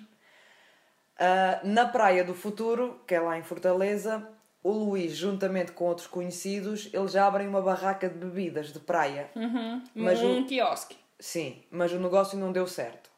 Ah, 1.19 1.59
na 1.65 1.85
Praia 1.89 2.23
do 2.23 2.33
Futuro, 2.33 3.01
que 3.05 3.13
é 3.13 3.19
lá 3.19 3.37
em 3.37 3.43
Fortaleza, 3.43 4.25
o 4.69 4.71
Luís, 4.85 5.15
juntamente 5.15 5.71
com 5.71 5.85
outros 5.85 6.07
conhecidos, 6.07 6.89
eles 6.93 7.11
já 7.11 7.25
abrem 7.27 7.47
uma 7.47 7.61
barraca 7.61 8.09
de 8.09 8.15
bebidas 8.17 8.73
de 8.73 8.79
praia. 8.79 9.29
Uhum. 9.35 9.81
Mas 9.95 10.21
um 10.21 10.41
o- 10.41 10.45
quiosque. 10.45 10.97
Sim, 11.19 11.63
mas 11.71 11.91
o 11.93 11.99
negócio 11.99 12.37
não 12.37 12.51
deu 12.51 12.67
certo. 12.67 13.09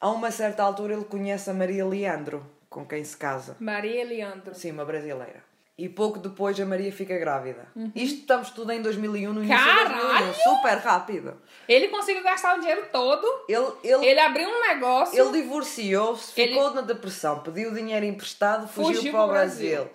A 0.00 0.10
uma 0.10 0.30
certa 0.30 0.62
altura 0.62 0.94
ele 0.94 1.04
conhece 1.04 1.48
a 1.50 1.54
Maria 1.54 1.84
Leandro, 1.86 2.44
com 2.68 2.84
quem 2.84 3.02
se 3.04 3.16
casa. 3.16 3.56
Maria 3.58 4.04
Leandro. 4.04 4.54
Sim, 4.54 4.72
uma 4.72 4.84
brasileira. 4.84 5.42
E 5.76 5.88
pouco 5.88 6.20
depois 6.20 6.58
a 6.60 6.64
Maria 6.64 6.92
fica 6.92 7.18
grávida. 7.18 7.66
Isto 7.96 8.20
estamos 8.20 8.50
tudo 8.50 8.70
em 8.70 8.80
2001, 8.80 9.32
no 9.32 9.42
início 9.42 9.56
Caralho! 9.64 9.94
de 9.94 10.00
2001, 10.06 10.34
super 10.34 10.76
rápido. 10.78 11.36
Ele 11.66 11.88
conseguiu 11.88 12.22
gastar 12.22 12.56
o 12.56 12.60
dinheiro 12.60 12.86
todo. 12.92 13.26
Ele, 13.48 13.66
ele, 13.82 14.06
Ele 14.06 14.20
abriu 14.20 14.48
um 14.48 14.60
negócio. 14.68 15.18
ele 15.20 15.42
divorciou-se, 15.42 16.40
Ele- 16.40 16.52
ficou 16.52 16.72
na 16.74 16.82
depressão, 16.82 17.40
pediu 17.40 17.72
dinheiro 17.74 18.06
emprestado, 18.06 18.68
fugiu, 18.68 18.94
Fugiu 18.96 19.12
para 19.12 19.24
o 19.24 19.28
Brasil. 19.28 19.70
Brasil. 19.84 19.90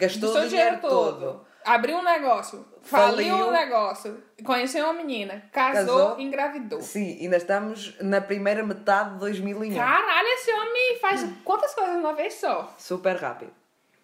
Gastou 0.00 0.36
o 0.36 0.48
dinheiro 0.48 0.78
todo. 0.80 1.46
Abriu 1.64 1.98
um 1.98 2.02
negócio. 2.02 2.66
Faliu 2.82 3.28
Faliu. 3.34 3.48
um 3.48 3.50
negócio. 3.52 4.22
Conheceu 4.44 4.84
uma 4.84 4.94
menina. 4.94 5.44
Casou, 5.52 5.98
Casou. 6.08 6.20
engravidou. 6.20 6.80
Sim, 6.80 7.18
ainda 7.20 7.36
estamos 7.36 7.94
na 8.00 8.20
primeira 8.20 8.62
metade 8.62 9.12
de 9.14 9.18
2001. 9.20 9.74
Caralho, 9.76 10.28
esse 10.28 10.50
homem 10.50 10.98
faz 11.00 11.26
quantas 11.44 11.74
coisas 11.74 11.94
de 11.94 12.00
uma 12.00 12.14
vez 12.14 12.34
só? 12.34 12.74
Super 12.78 13.16
rápido. 13.16 13.52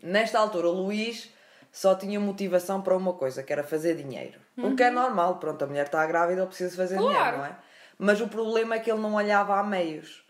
Nesta 0.02 0.38
altura, 0.38 0.68
o 0.68 0.72
Luís 0.72 1.32
só 1.72 1.94
tinha 1.94 2.20
motivação 2.20 2.82
para 2.82 2.94
uma 2.96 3.14
coisa, 3.14 3.42
que 3.42 3.52
era 3.52 3.64
fazer 3.64 3.94
dinheiro. 3.96 4.38
O 4.58 4.76
que 4.76 4.82
é 4.82 4.90
normal, 4.90 5.36
pronto, 5.38 5.62
a 5.64 5.66
mulher 5.66 5.86
está 5.86 6.04
grávida, 6.06 6.40
ele 6.42 6.48
precisa 6.48 6.76
fazer 6.76 6.96
Claro. 6.98 7.10
dinheiro, 7.14 7.38
não 7.38 7.44
é? 7.46 7.56
Mas 7.98 8.20
o 8.20 8.28
problema 8.28 8.74
é 8.74 8.78
que 8.78 8.90
ele 8.90 9.00
não 9.00 9.14
olhava 9.14 9.58
a 9.58 9.62
meios. 9.62 10.25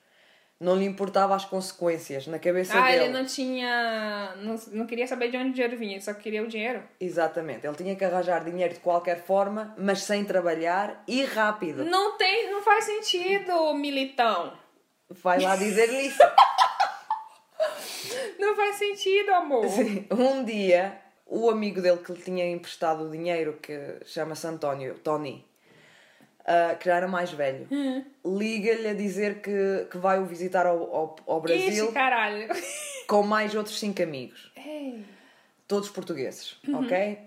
Não 0.58 0.74
lhe 0.74 0.86
importava 0.86 1.34
as 1.34 1.44
consequências 1.44 2.26
na 2.26 2.38
cabeça 2.38 2.78
Ah, 2.78 2.86
dele. 2.90 3.04
ele 3.04 3.12
não 3.12 3.26
tinha. 3.26 4.34
Não, 4.36 4.56
não 4.72 4.86
queria 4.86 5.06
saber 5.06 5.30
de 5.30 5.36
onde 5.36 5.50
o 5.50 5.52
dinheiro 5.52 5.76
vinha, 5.76 6.00
só 6.00 6.14
queria 6.14 6.42
o 6.42 6.48
dinheiro. 6.48 6.82
Exatamente. 6.98 7.66
Ele 7.66 7.76
tinha 7.76 7.94
que 7.94 8.04
arranjar 8.04 8.42
dinheiro 8.42 8.72
de 8.72 8.80
qualquer 8.80 9.22
forma, 9.22 9.74
mas 9.76 10.02
sem 10.02 10.24
trabalhar 10.24 11.02
e 11.06 11.24
rápido. 11.24 11.84
Não 11.84 12.16
tem. 12.16 12.50
Não 12.50 12.62
faz 12.62 12.84
sentido, 12.84 13.74
militão. 13.74 14.54
Vai 15.10 15.40
lá 15.40 15.56
dizer-lhe 15.56 16.06
isso. 16.06 16.22
Não 18.38 18.54
faz 18.56 18.76
sentido, 18.76 19.32
amor. 19.34 19.66
Sim. 19.68 20.06
Um 20.10 20.44
dia, 20.44 20.98
o 21.26 21.50
amigo 21.50 21.80
dele 21.80 21.98
que 21.98 22.12
lhe 22.12 22.20
tinha 22.22 22.48
emprestado 22.50 23.04
o 23.04 23.10
dinheiro, 23.10 23.58
que 23.60 23.98
chama-se 24.04 24.46
António, 24.46 24.94
Tony, 24.98 25.44
uh, 26.46 26.76
que 26.78 26.86
já 26.86 26.96
era 26.96 27.08
mais 27.08 27.30
velho. 27.32 27.66
Hum. 27.70 28.04
Liga-lhe 28.24 28.88
a 28.88 28.94
dizer 28.94 29.40
que, 29.40 29.86
que 29.90 29.98
vai 29.98 30.18
o 30.18 30.24
visitar 30.24 30.66
ao, 30.66 30.78
ao, 30.94 31.16
ao 31.26 31.40
Brasil 31.40 31.88
Ixi, 31.92 33.04
com 33.06 33.22
mais 33.22 33.54
outros 33.54 33.78
cinco 33.78 34.02
amigos. 34.02 34.50
Ei. 34.56 35.04
Todos 35.68 35.88
portugueses, 35.90 36.56
Uhum. 36.66 36.84
ok? 36.84 37.18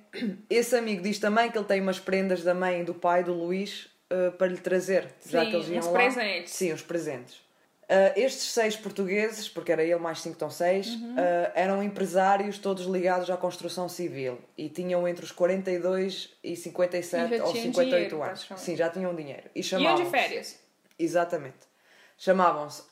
Esse 0.49 0.75
amigo 0.75 1.03
diz 1.03 1.19
também 1.19 1.51
que 1.51 1.57
ele 1.57 1.65
tem 1.67 1.81
umas 1.81 1.99
prendas 1.99 2.41
da 2.43 2.53
mãe 2.53 2.81
e 2.81 2.83
do 2.85 2.93
pai 2.93 3.21
do 3.23 3.33
Luís 3.33 3.89
uh, 4.11 4.31
para 4.37 4.47
lhe 4.47 4.57
trazer. 4.57 5.07
já 5.27 5.43
Sim, 5.43 5.49
que 5.49 5.55
eles 5.57 5.67
iam 5.69 5.79
uns 5.79 5.85
lá. 5.87 5.91
presentes. 5.93 6.53
Sim, 6.53 6.71
os 6.71 6.81
presentes. 6.81 7.41
Uh, 7.89 8.13
estes 8.15 8.51
seis 8.51 8.75
portugueses, 8.75 9.49
porque 9.49 9.71
era 9.71 9.83
ele 9.83 9.95
mais 9.95 10.21
cinco, 10.21 10.33
estão 10.33 10.49
seis, 10.51 10.87
Uhum. 10.89 11.13
uh, 11.15 11.51
eram 11.55 11.81
empresários 11.81 12.59
todos 12.59 12.85
ligados 12.85 13.27
à 13.31 13.35
construção 13.35 13.89
civil 13.89 14.37
e 14.55 14.69
tinham 14.69 15.07
entre 15.07 15.25
os 15.25 15.31
42 15.31 16.29
e 16.43 16.55
57 16.55 17.33
E 17.33 17.41
ou 17.41 17.51
tinham 17.51 17.63
58 17.65 17.89
dinheiro, 18.09 18.23
anos. 18.23 18.47
Sim, 18.57 18.75
já 18.75 18.89
tinham 18.89 19.15
dinheiro. 19.15 19.49
E 19.55 19.59
Iam 19.59 19.63
chamavam 19.63 20.03
de 20.03 20.09
férias. 20.11 20.59
Exatamente. 20.99 21.67
Chamavam-se 22.15 22.81
uh, 22.81 22.85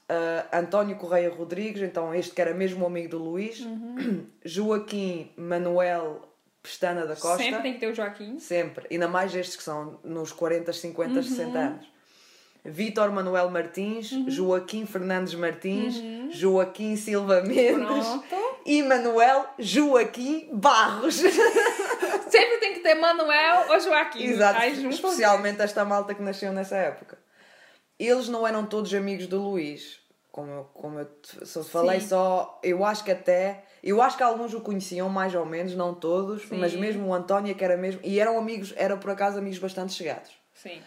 António 0.52 0.96
Correia 0.96 1.30
Rodrigues, 1.30 1.82
então 1.84 2.16
este 2.16 2.34
que 2.34 2.42
era 2.42 2.54
mesmo 2.56 2.86
amigo 2.86 3.10
do 3.10 3.18
Luís, 3.20 3.60
Uhum. 3.60 4.26
Joaquim 4.44 5.32
Manuel 5.38 6.22
Pestana 6.64 7.06
da 7.06 7.16
Costa. 7.16 7.38
Sempre 7.44 7.62
tem 7.62 7.74
que 7.76 7.80
ter 7.80 7.88
o 7.92 7.94
Joaquim. 7.96 8.40
Sempre. 8.40 8.88
Ainda 8.90 9.08
mais 9.08 9.36
estes 9.36 9.56
que 9.58 9.64
são 9.64 10.00
nos 10.04 10.32
40, 10.32 10.74
50, 10.74 11.14
Uhum. 11.14 11.22
60 11.24 11.60
anos. 11.60 11.97
Vítor 12.66 13.12
Manuel 13.12 13.50
Martins, 13.50 14.12
Uhum. 14.12 14.30
Joaquim 14.30 14.86
Fernandes 14.86 15.34
Martins, 15.36 15.96
Joaquim 16.36 16.96
Silva 16.98 17.42
Mendes 17.42 18.06
Pronto. 18.06 18.26
e 18.66 18.84
Manuel 18.84 19.46
Joaquim 19.58 20.50
Barros. 20.54 21.16
Sempre 22.30 22.58
tem 22.60 22.74
que 22.74 22.80
ter 22.82 22.96
Manuel 22.96 23.70
ou 23.72 23.80
Joaquim. 23.80 24.24
Exato, 24.26 24.60
juntam- 24.76 24.90
especialmente 24.90 25.62
esta 25.62 25.86
malta 25.86 26.14
que 26.14 26.22
nasceu 26.22 26.52
nessa 26.52 26.76
época. 26.76 27.18
Eles 27.98 28.28
não 28.30 28.46
eram 28.46 28.66
todos 28.66 28.94
amigos 28.94 29.28
do 29.28 29.42
Luís. 29.42 30.00
Como 30.32 30.52
eu, 30.52 30.64
como 30.74 31.00
eu 31.00 31.08
só 31.46 31.64
falei, 31.64 32.00
Sim. 32.00 32.10
só. 32.10 32.60
Eu 32.62 32.86
acho 32.86 33.04
que 33.04 33.12
até. 33.12 33.64
Eu 33.82 34.02
acho 34.02 34.18
que 34.18 34.22
alguns 34.24 34.54
o 34.54 34.62
conheciam 34.62 35.10
mais 35.10 35.34
ou 35.34 35.46
menos, 35.46 35.74
não 35.74 35.96
todos, 35.96 36.44
Sim. 36.44 36.58
mas 36.60 36.76
mesmo 36.76 37.08
o 37.08 37.14
António, 37.14 37.56
que 37.56 37.64
era 37.64 37.76
mesmo. 37.78 38.02
E 38.04 38.20
eram 38.20 38.38
amigos, 38.38 38.74
eram 38.78 39.00
por 39.00 39.10
acaso 39.10 39.38
amigos 39.40 39.58
bastante 39.58 39.94
chegados. 39.94 40.30
Sim. 40.54 40.80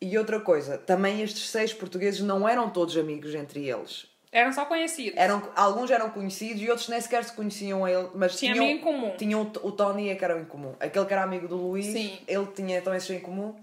E 0.00 0.16
outra 0.16 0.40
coisa, 0.40 0.78
também 0.78 1.22
estes 1.22 1.50
seis 1.50 1.74
portugueses 1.74 2.20
não 2.20 2.48
eram 2.48 2.70
todos 2.70 2.96
amigos 2.96 3.34
entre 3.34 3.68
eles. 3.68 4.06
Eram 4.32 4.52
só 4.52 4.64
conhecidos. 4.64 5.14
Eram, 5.18 5.42
alguns 5.56 5.90
eram 5.90 6.08
conhecidos 6.10 6.62
e 6.62 6.70
outros 6.70 6.88
nem 6.88 7.00
sequer 7.00 7.24
se 7.24 7.32
conheciam 7.32 7.84
a 7.84 7.90
ele, 7.90 8.08
mas 8.14 8.36
Tinha 8.38 8.52
tinham, 8.52 8.64
amigo 8.64 8.78
em 8.80 8.82
comum. 8.82 9.12
tinham 9.18 9.42
o, 9.42 9.66
o 9.68 9.72
Tony 9.72 10.08
é 10.08 10.14
que 10.14 10.24
era 10.24 10.38
em 10.40 10.44
comum. 10.44 10.72
Aquele 10.80 11.04
que 11.04 11.12
era 11.12 11.22
amigo 11.24 11.48
do 11.48 11.56
Luís, 11.56 11.86
Sim. 11.86 12.16
ele 12.28 12.46
tinha 12.54 12.78
então 12.78 12.94
esses 12.94 13.10
em 13.10 13.18
comum. 13.20 13.54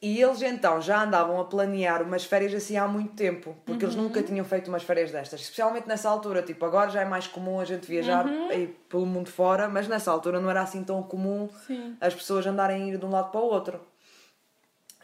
E 0.00 0.20
eles 0.22 0.42
então 0.42 0.80
já 0.80 1.02
andavam 1.02 1.40
a 1.40 1.44
planear 1.44 2.02
umas 2.02 2.24
férias 2.24 2.54
assim 2.54 2.76
há 2.76 2.86
muito 2.86 3.14
tempo, 3.14 3.56
porque 3.66 3.84
Uhum. 3.84 3.90
eles 3.92 4.02
nunca 4.02 4.22
tinham 4.22 4.44
feito 4.44 4.68
umas 4.68 4.82
férias 4.84 5.10
destas, 5.10 5.40
especialmente 5.40 5.88
nessa 5.88 6.08
altura. 6.08 6.40
Tipo, 6.42 6.64
agora 6.66 6.88
já 6.90 7.00
é 7.02 7.04
mais 7.04 7.26
comum 7.26 7.58
a 7.58 7.64
gente 7.64 7.86
viajar 7.86 8.24
Uhum. 8.26 8.68
pelo 8.88 9.06
mundo 9.06 9.28
fora, 9.28 9.68
mas 9.68 9.88
nessa 9.88 10.10
altura 10.10 10.40
não 10.40 10.50
era 10.50 10.60
assim 10.62 10.84
tão 10.84 11.02
comum 11.02 11.48
Sim. 11.66 11.96
as 12.00 12.14
pessoas 12.14 12.46
andarem 12.46 12.82
a 12.82 12.86
ir 12.94 12.98
de 12.98 13.04
um 13.04 13.10
lado 13.10 13.30
para 13.32 13.40
o 13.40 13.44
outro. 13.44 13.80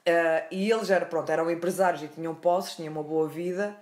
Eh, 0.06 0.44
e 0.50 0.70
eles 0.70 0.90
eram, 0.90 1.06
pronto, 1.06 1.30
eram 1.30 1.50
empresários 1.50 2.02
e 2.02 2.08
tinham 2.08 2.34
posses, 2.34 2.76
tinham 2.76 2.92
uma 2.92 3.02
boa 3.02 3.28
vida, 3.28 3.76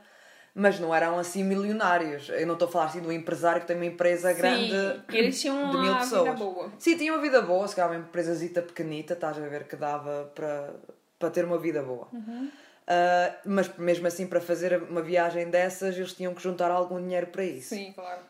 mas 0.54 0.78
não 0.78 0.94
eram 0.94 1.18
assim 1.18 1.42
milionários. 1.42 2.28
Eu 2.28 2.46
não 2.46 2.54
estou 2.54 2.68
a 2.68 2.70
falar 2.70 2.84
assim 2.86 3.00
de 3.00 3.08
um 3.08 3.12
empresário 3.12 3.60
que 3.60 3.66
tem 3.66 3.76
uma 3.76 3.86
empresa 3.86 4.32
grande 4.32 4.70
Sim, 4.70 5.02
eles 5.12 5.40
tinham 5.40 5.70
de 5.70 5.76
mil 5.78 5.92
uma 5.92 6.00
pessoas. 6.00 6.24
vida 6.24 6.44
boa. 6.44 6.72
Sim, 6.78 6.96
tinham 6.96 7.16
uma 7.16 7.22
vida 7.22 7.42
boa, 7.42 7.66
se 7.66 7.74
calhar 7.74 7.90
uma 7.90 8.00
empresazita 8.00 8.62
pequenita, 8.62 9.14
estás 9.14 9.36
a 9.36 9.40
ver, 9.48 9.64
que 9.64 9.76
dava 9.76 10.30
para, 10.34 10.74
para 11.18 11.30
ter 11.30 11.44
uma 11.44 11.58
vida 11.58 11.82
boa. 11.82 12.08
Uhum. 12.12 12.50
Ah, 12.86 13.34
mas 13.44 13.76
mesmo 13.78 14.06
assim, 14.06 14.26
para 14.26 14.40
fazer 14.40 14.82
uma 14.82 15.02
viagem 15.02 15.48
dessas, 15.50 15.96
eles 15.96 16.12
tinham 16.12 16.34
que 16.34 16.42
juntar 16.42 16.70
algum 16.70 17.00
dinheiro 17.00 17.28
para 17.28 17.44
isso. 17.44 17.70
Sim, 17.70 17.92
claro. 17.92 18.20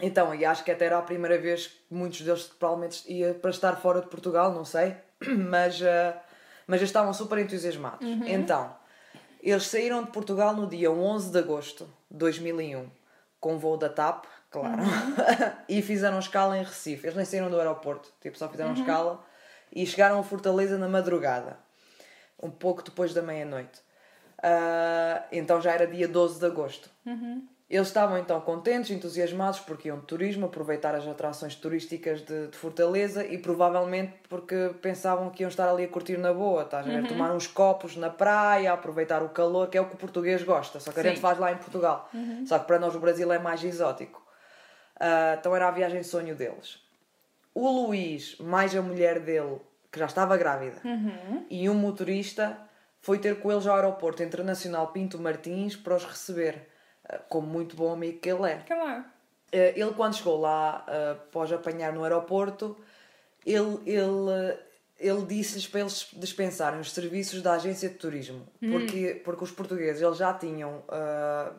Então, 0.00 0.34
e 0.34 0.44
acho 0.44 0.62
que 0.62 0.70
até 0.70 0.86
era 0.86 0.98
a 0.98 1.02
primeira 1.02 1.38
vez 1.38 1.68
que 1.68 1.80
muitos 1.90 2.20
deles 2.20 2.42
provavelmente 2.44 3.10
ia 3.10 3.32
para 3.32 3.50
estar 3.50 3.76
fora 3.76 4.00
de 4.00 4.08
Portugal, 4.08 4.52
não 4.52 4.64
sei, 4.64 4.94
mas, 5.48 5.80
ah, 5.82 6.20
mas 6.66 6.80
eles 6.80 6.88
estavam 6.90 7.12
super 7.14 7.38
entusiasmados. 7.38 8.06
Então, 8.26 8.74
eles 9.42 9.66
saíram 9.66 10.02
de 10.04 10.10
Portugal 10.10 10.54
no 10.54 10.66
dia 10.66 10.90
11 10.90 11.30
de 11.30 11.38
agosto 11.38 11.84
de 12.10 12.18
2001, 12.18 12.90
com 13.40 13.58
voo 13.58 13.76
da 13.76 13.88
TAP, 13.88 14.24
claro, 14.50 14.82
e 15.68 15.80
fizeram 15.82 16.18
escala 16.18 16.58
em 16.58 16.62
Recife. 16.64 17.06
Eles 17.06 17.16
nem 17.16 17.24
saíram 17.24 17.50
do 17.50 17.58
aeroporto, 17.58 18.12
tipo, 18.20 18.36
só 18.36 18.48
fizeram 18.48 18.72
escala 18.72 19.24
e 19.72 19.86
chegaram 19.86 20.18
a 20.18 20.22
Fortaleza 20.22 20.76
na 20.78 20.88
madrugada, 20.88 21.58
um 22.42 22.50
pouco 22.50 22.82
depois 22.82 23.14
da 23.14 23.22
meia-noite. 23.22 23.80
Ah, 24.42 25.24
então 25.32 25.60
já 25.60 25.72
era 25.72 25.86
dia 25.86 26.08
12 26.08 26.38
de 26.40 26.46
agosto. 26.46 26.90
Eles 27.68 27.88
estavam 27.88 28.16
então 28.16 28.40
contentes, 28.40 28.92
entusiasmados 28.92 29.58
porque 29.58 29.88
iam 29.88 29.98
de 29.98 30.06
turismo, 30.06 30.46
aproveitar 30.46 30.94
as 30.94 31.06
atrações 31.06 31.56
turísticas 31.56 32.22
de, 32.22 32.46
de 32.46 32.56
Fortaleza 32.56 33.26
e 33.26 33.38
provavelmente 33.38 34.14
porque 34.28 34.70
pensavam 34.80 35.30
que 35.30 35.42
iam 35.42 35.48
estar 35.48 35.68
ali 35.68 35.82
a 35.82 35.88
curtir 35.88 36.16
na 36.16 36.32
boa, 36.32 36.62
estás 36.62 36.86
a 36.86 36.90
ver? 36.90 37.08
Tomar 37.08 37.32
uns 37.32 37.48
copos 37.48 37.96
na 37.96 38.08
praia, 38.08 38.72
aproveitar 38.72 39.20
o 39.20 39.30
calor, 39.30 39.68
que 39.68 39.76
é 39.76 39.80
o 39.80 39.86
que 39.88 39.94
o 39.94 39.98
português 39.98 40.44
gosta, 40.44 40.78
só 40.78 40.92
que 40.92 41.00
a 41.00 41.02
Sim. 41.02 41.08
gente 41.08 41.20
faz 41.20 41.38
lá 41.38 41.50
em 41.50 41.56
Portugal. 41.56 42.08
Só 42.46 42.58
que 42.60 42.66
para 42.66 42.78
nós 42.78 42.94
o 42.94 43.00
Brasil 43.00 43.32
é 43.32 43.38
mais 43.40 43.64
exótico. 43.64 44.24
Ah, 45.00 45.36
então 45.38 45.54
era 45.54 45.66
a 45.66 45.70
viagem 45.72 46.00
de 46.00 46.06
sonho 46.06 46.36
deles. 46.36 46.78
O 47.52 47.68
Luís, 47.68 48.36
mais 48.38 48.76
a 48.76 48.82
mulher 48.82 49.18
dele, 49.18 49.60
que 49.90 49.98
já 49.98 50.06
estava 50.06 50.36
grávida, 50.36 50.76
e 51.50 51.68
um 51.68 51.74
motorista, 51.74 52.58
foi 53.00 53.18
ter 53.18 53.40
com 53.40 53.50
eles 53.50 53.66
ao 53.66 53.74
aeroporto 53.74 54.22
internacional 54.22 54.92
Pinto 54.92 55.18
Martins 55.18 55.74
para 55.74 55.96
os 55.96 56.04
receber, 56.04 56.68
como 57.28 57.46
muito 57.46 57.76
bom 57.76 57.92
amigo 57.92 58.18
que 58.18 58.28
ele 58.30 58.50
é. 58.50 58.56
Claro. 58.66 59.04
Eh, 59.52 59.74
Ele, 59.76 59.92
quando 59.92 60.16
chegou 60.16 60.40
lá, 60.40 60.84
eh, 60.88 61.12
após 61.12 61.52
apanhar 61.52 61.92
no 61.92 62.02
aeroporto, 62.02 62.76
ele, 63.44 63.78
ele, 63.86 64.30
eh, 64.30 64.58
ele 64.98 65.22
disse-lhes 65.24 65.66
para 65.68 65.80
eles 65.80 66.08
dispensarem 66.14 66.80
os 66.80 66.92
serviços 66.92 67.42
da 67.42 67.52
agência 67.54 67.88
de 67.88 67.94
turismo. 67.94 68.46
Porque, 68.60 69.20
porque 69.24 69.44
os 69.44 69.50
portugueses 69.52 70.02
eles 70.02 70.16
já 70.18 70.34
tinham, 70.34 70.82
ah, 70.88 71.52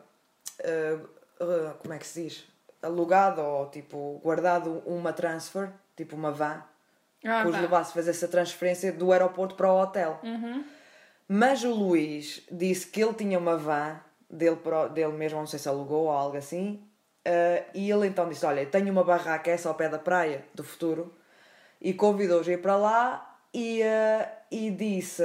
ah, 0.64 1.00
ah, 1.40 1.74
como 1.78 1.94
é 1.94 1.98
que 1.98 2.06
se 2.06 2.24
diz? 2.24 2.44
Alugado 2.82 3.40
ou 3.40 3.66
tipo 3.70 4.20
guardado 4.22 4.82
uma 4.86 5.12
transfer, 5.12 5.70
tipo 5.96 6.14
uma 6.14 6.30
van, 6.30 6.62
Ah, 7.24 7.42
que 7.42 7.48
os 7.48 7.56
levasse 7.60 7.90
a 7.90 7.94
fazer 7.94 8.10
essa 8.10 8.28
transferência 8.28 8.92
do 8.92 9.12
aeroporto 9.12 9.54
para 9.56 9.72
o 9.72 9.80
hotel. 9.80 10.20
Mas 11.26 11.64
o 11.64 11.72
Luís 11.74 12.42
disse 12.50 12.86
que 12.86 13.02
ele 13.02 13.14
tinha 13.14 13.38
uma 13.38 13.56
van 13.56 14.00
dele, 14.30 14.58
dele 14.92 15.12
mesmo, 15.12 15.38
não 15.38 15.46
sei 15.46 15.58
se 15.58 15.68
alugou 15.68 16.04
ou 16.04 16.10
algo 16.10 16.36
assim, 16.36 16.82
eh, 17.24 17.64
e 17.74 17.90
ele 17.90 18.06
então 18.06 18.28
disse: 18.28 18.44
Olha, 18.46 18.64
tenho 18.66 18.90
uma 18.90 19.04
barraca 19.04 19.50
essa 19.50 19.68
ao 19.68 19.74
pé 19.74 19.88
da 19.88 19.98
praia 19.98 20.44
do 20.54 20.64
futuro, 20.64 21.14
e 21.80 21.92
convidou-os 21.92 22.48
a 22.48 22.52
ir 22.52 22.62
para 22.62 22.76
lá 22.76 23.38
e, 23.52 23.82
eh, 23.82 24.28
e 24.50 24.70
disse. 24.70 25.22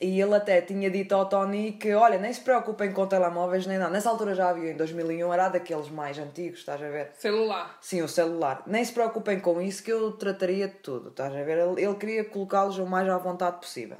E 0.00 0.18
ele 0.18 0.34
até 0.34 0.62
tinha 0.62 0.90
dito 0.90 1.14
ao 1.14 1.28
Tony 1.28 1.72
que, 1.72 1.92
olha, 1.92 2.18
nem 2.18 2.32
se 2.32 2.40
preocupem 2.40 2.90
com 2.90 3.06
telemóveis 3.06 3.66
nem 3.66 3.76
nada. 3.76 3.90
Nessa 3.90 4.08
altura 4.08 4.34
já 4.34 4.48
havia, 4.48 4.70
em 4.70 4.76
2001, 4.76 5.34
era 5.34 5.48
daqueles 5.50 5.90
mais 5.90 6.18
antigos, 6.18 6.60
estás 6.60 6.82
a 6.82 6.88
ver? 6.88 7.10
Celular. 7.18 7.76
Sim, 7.82 8.00
o 8.00 8.08
celular. 8.08 8.62
Nem 8.66 8.82
se 8.82 8.92
preocupem 8.92 9.40
com 9.40 9.60
isso 9.60 9.82
que 9.82 9.92
eu 9.92 10.12
trataria 10.12 10.68
de 10.68 10.76
tudo, 10.76 11.10
estás 11.10 11.34
a 11.34 11.42
ver? 11.42 11.58
Ele, 11.58 11.82
ele 11.82 11.94
queria 11.96 12.24
colocá-los 12.24 12.78
o 12.78 12.86
mais 12.86 13.06
à 13.10 13.18
vontade 13.18 13.58
possível. 13.58 13.98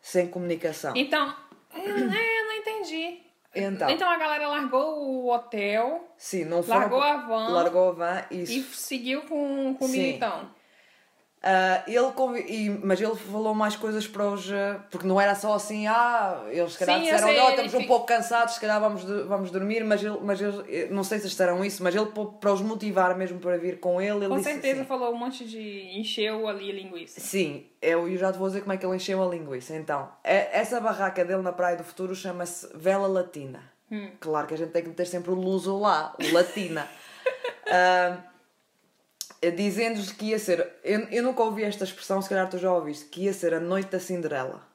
Sem 0.00 0.26
comunicação. 0.26 0.92
Então, 0.96 1.32
é, 1.72 2.35
entendi. 3.54 3.92
Então. 3.92 4.08
a 4.08 4.16
galera 4.16 4.48
largou 4.48 5.02
o 5.02 5.32
hotel 5.32 6.08
Sim, 6.16 6.44
não. 6.44 6.64
Largou 6.66 7.02
a 7.02 7.16
van. 7.16 7.48
Largou 7.48 7.88
a 7.90 7.92
van 7.92 8.24
e... 8.30 8.42
e 8.42 8.62
seguiu 8.62 9.22
com, 9.22 9.74
com 9.74 9.84
o 9.84 9.88
Sim. 9.88 9.98
militão. 9.98 10.50
Ah, 11.48 11.84
ele 11.86 12.10
convi... 12.10 12.40
e- 12.40 12.70
Mas 12.82 13.00
ele 13.00 13.14
falou 13.14 13.54
mais 13.54 13.76
coisas 13.76 14.04
para 14.04 14.26
os... 14.28 14.50
ah, 14.50 14.80
Porque 14.90 15.06
não 15.06 15.20
era 15.20 15.32
só 15.36 15.54
assim, 15.54 15.86
ah, 15.86 16.42
eles 16.50 16.72
se 16.72 16.78
calhar 16.80 16.96
Sim, 16.96 17.02
disseram, 17.04 17.28
sei, 17.28 17.38
"Oh, 17.40 17.42
ele 17.44 17.50
estamos 17.50 17.74
um 17.74 17.86
pouco 17.86 18.04
cansados, 18.06 18.54
se 18.54 18.60
calhar 18.60 18.80
vamos, 18.80 19.04
de- 19.06 19.22
vamos 19.22 19.50
dormir, 19.52 19.84
mas, 19.84 20.02
ele, 20.02 20.18
mas 20.22 20.40
eles, 20.40 20.56
eh, 20.68 20.88
não 20.90 21.04
sei 21.04 21.20
se 21.20 21.28
disseram 21.28 21.64
isso, 21.64 21.84
mas 21.84 21.94
ele 21.94 22.06
para 22.40 22.52
os 22.52 22.60
motivar 22.60 23.16
mesmo 23.16 23.38
para 23.38 23.56
vir 23.58 23.78
com 23.78 24.00
ele, 24.02 24.24
ele 24.24 24.28
Com 24.28 24.42
certeza 24.42 24.80
assim, 24.80 24.88
falou 24.88 25.12
um 25.14 25.16
monte 25.16 25.44
de. 25.44 25.96
encheu 25.96 26.48
ali 26.48 26.68
a 26.70 26.74
linguiça. 26.74 27.20
Sim, 27.20 27.64
eu, 27.80 28.08
eu 28.08 28.18
já 28.18 28.32
te 28.32 28.38
vou 28.38 28.48
dizer 28.48 28.62
como 28.62 28.72
é 28.72 28.76
que 28.76 28.84
ele 28.84 28.96
encheu 28.96 29.22
a 29.22 29.26
linguiça. 29.28 29.76
Então, 29.76 30.08
é- 30.24 30.48
essa 30.58 30.80
barraca 30.80 31.24
dele 31.24 31.42
na 31.42 31.52
Praia 31.52 31.76
do 31.76 31.84
Futuro 31.84 32.12
chama-se 32.16 32.68
Vela 32.74 33.06
Latina. 33.06 33.62
Hum. 33.88 34.10
Claro 34.18 34.48
que 34.48 34.54
a 34.54 34.58
gente 34.58 34.72
tem 34.72 34.82
que 34.82 34.88
meter 34.88 35.06
sempre 35.06 35.30
o 35.30 35.34
luso 35.34 35.78
lá, 35.78 36.12
o 36.20 36.34
latina. 36.34 36.88
Ah, 37.68 38.18
Dizendo-lhes 39.50 40.12
que 40.12 40.26
ia 40.26 40.38
ser. 40.38 40.66
Eu, 40.82 41.00
eu 41.08 41.22
nunca 41.22 41.42
ouvi 41.42 41.64
esta 41.64 41.84
expressão, 41.84 42.20
se 42.22 42.28
calhar 42.28 42.48
tu 42.48 42.58
já 42.58 42.72
ouviste, 42.72 43.06
que 43.06 43.22
ia 43.22 43.32
ser 43.32 43.54
a 43.54 43.60
noite 43.60 43.90
da 43.90 44.00
Cinderela. 44.00 44.66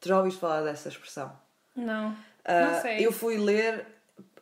Tu 0.00 0.08
já 0.08 0.18
ouviste 0.18 0.40
falar 0.40 0.62
dessa 0.62 0.88
expressão? 0.88 1.32
Não. 1.74 2.16
Ah, 2.44 2.60
não 2.60 2.82
sei. 2.82 3.04
Eu 3.04 3.12
fui 3.12 3.36
ler, 3.36 3.86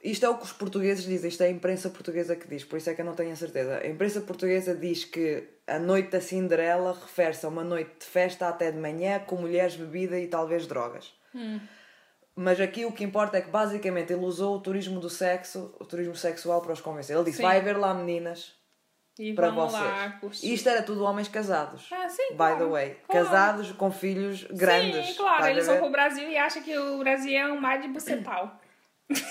isto 0.03 0.27
é 0.27 0.29
o 0.29 0.37
que 0.37 0.45
os 0.45 0.53
portugueses 0.53 1.05
dizem, 1.05 1.29
isto 1.29 1.43
é 1.43 1.47
a 1.47 1.51
imprensa 1.51 1.89
portuguesa 1.89 2.37
que 2.37 2.47
diz, 2.47 2.65
por 2.65 2.77
isso 2.77 2.91
é 2.91 2.95
que 2.95 3.01
eu 3.01 3.05
não 3.05 3.15
tenho 3.15 3.33
a 3.33 3.37
certeza. 3.37 3.79
A 3.79 3.87
imprensa 3.87 4.21
portuguesa 4.21 4.75
diz 4.75 5.05
que 5.05 5.49
a 5.67 5.79
noite 5.79 6.11
da 6.11 6.21
Cinderela 6.21 6.93
refere-se 6.93 7.47
a 7.47 7.49
uma 7.49 7.65
noite 7.65 8.01
de 8.01 8.05
festa 8.05 8.49
até 8.49 8.71
de 8.71 8.79
manhã, 8.79 9.21
com 9.21 9.37
mulheres, 9.37 9.77
bebida 9.77 10.19
e 10.19 10.27
talvez 10.27 10.67
drogas. 10.67 11.13
Mas 12.37 12.61
aqui 12.61 12.85
o 12.85 12.93
que 12.93 13.05
importa 13.05 13.39
é 13.39 13.41
que 13.41 13.51
basicamente 13.51 14.13
ele 14.13 14.25
usou 14.25 14.57
o 14.57 14.61
turismo 14.61 15.01
do 15.01 15.09
sexo, 15.09 15.75
o 15.79 15.85
turismo 15.85 16.17
sexual 16.17 16.61
para 16.61 16.73
os 16.73 16.81
convencer. 16.81 17.17
Ele 17.17 17.25
disse: 17.25 17.39
Sim. 17.39 17.45
vai 17.45 17.59
haver 17.59 17.79
lá 17.79 17.95
meninas 17.95 18.53
E 19.19 19.33
para 19.33 19.51
vocês. 19.51 19.81
lá. 19.83 20.19
Isto 20.43 20.69
era 20.69 20.83
tudo 20.83 21.05
homens 21.05 21.29
casados. 21.29 21.87
Ah, 21.93 22.09
sim, 22.09 22.31
By 22.33 22.37
claro, 22.37 22.59
the 22.59 22.65
way. 22.65 22.97
claro. 23.09 23.25
Casados 23.27 23.73
com 23.73 23.91
filhos 23.93 24.43
grandes. 24.51 25.07
Sim, 25.09 25.15
claro, 25.15 25.47
eles 25.47 25.67
vão 25.67 25.77
ver? 25.77 25.81
pro 25.83 25.91
Brasil 25.91 26.29
e 26.29 26.37
acham 26.37 26.63
que 26.63 26.77
o 26.77 26.99
Brasil 26.99 27.39
é 27.39 27.47
um 27.47 27.61
mar 27.61 27.81
de 27.81 27.89
bucetal. 27.89 28.61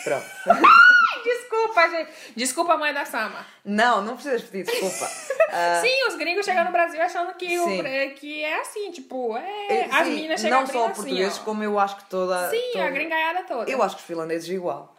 Pronto. 0.04 0.26
Desculpa, 1.24 1.90
gente. 1.90 2.12
Desculpa, 2.36 2.78
mãe 2.78 2.94
da 2.94 3.06
Sama. 3.06 3.46
não, 3.66 4.02
não 4.02 4.14
precisas 4.16 4.44
pedir 4.44 4.66
desculpa. 4.72 5.10
Ah, 5.56 5.80
Sim, 5.82 6.08
os 6.08 6.16
gringos 6.16 6.46
chegam 6.46 6.64
no 6.64 6.72
Brasil 6.72 7.00
achando 7.00 7.32
que, 7.36 7.60
o, 7.60 7.66
Sim. 7.66 7.84
Que 8.16 8.44
é 8.44 8.60
assim, 8.60 8.90
tipo, 8.90 9.38
é, 9.38 9.68
eh, 9.70 9.88
as 9.92 10.08
sim, 10.08 10.16
meninas 10.16 10.42
chegam 10.42 10.62
Não 10.62 10.66
só 10.66 10.86
assim, 10.88 10.96
portugueses, 10.96 11.38
ó. 11.38 11.44
como 11.44 11.62
eu 11.64 11.78
acho 11.78 11.98
que 11.98 12.06
toda. 12.06 12.50
Sim, 12.50 12.72
toda- 12.74 12.86
a 12.86 12.90
gringaiada 12.90 13.44
toda. 13.44 13.70
Eu 13.70 13.84
acho 13.84 13.96
que 13.96 14.02
os 14.02 14.08
finlandeses 14.08 14.50
igual. 14.50 14.96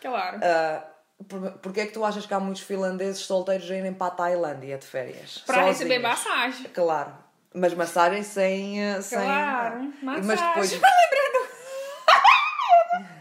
Claro. 0.00 0.38
Ah, 0.44 0.84
por, 1.28 1.52
porque 1.58 1.80
é 1.80 1.86
que 1.86 1.92
tu 1.92 2.04
achas 2.04 2.26
que 2.26 2.34
há 2.34 2.40
muitos 2.40 2.62
finlandeses 2.62 3.22
solteiros 3.22 3.70
a 3.70 3.74
irem 3.76 3.92
para 3.94 4.08
a 4.08 4.10
Tailândia 4.10 4.78
de 4.78 4.86
férias? 4.86 5.38
pra 5.46 5.54
sozinhos? 5.56 5.78
receber 5.78 5.98
massagem. 5.98 6.68
Claro. 6.70 7.14
Mas 7.54 7.72
massagem 7.74 8.22
sem. 8.22 8.76
sem 9.02 9.18
Claro, 9.18 9.92
Mas 10.02 10.26
massagem. 10.26 10.48
depois. 10.54 10.72
Lembrando, 10.82 11.46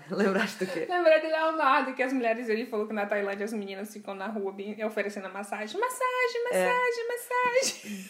Lembraste 0.11 0.65
do 0.65 0.71
quê? 0.71 0.85
lembrei 0.87 1.19
de 1.21 1.27
Leonardo, 1.27 1.93
que 1.93 2.03
as 2.03 2.13
mulheres, 2.13 2.47
ele 2.47 2.65
falou 2.67 2.85
que 2.87 2.93
na 2.93 3.05
Tailândia 3.07 3.43
as 3.45 3.53
meninas 3.53 3.91
ficam 3.91 4.13
na 4.13 4.27
rua 4.27 4.51
bem, 4.51 4.83
oferecendo 4.85 5.25
a 5.27 5.29
massagem. 5.29 5.79
Massagem, 5.79 6.43
É. 6.51 6.65
massagem, 6.65 7.07
massagem. 7.07 8.09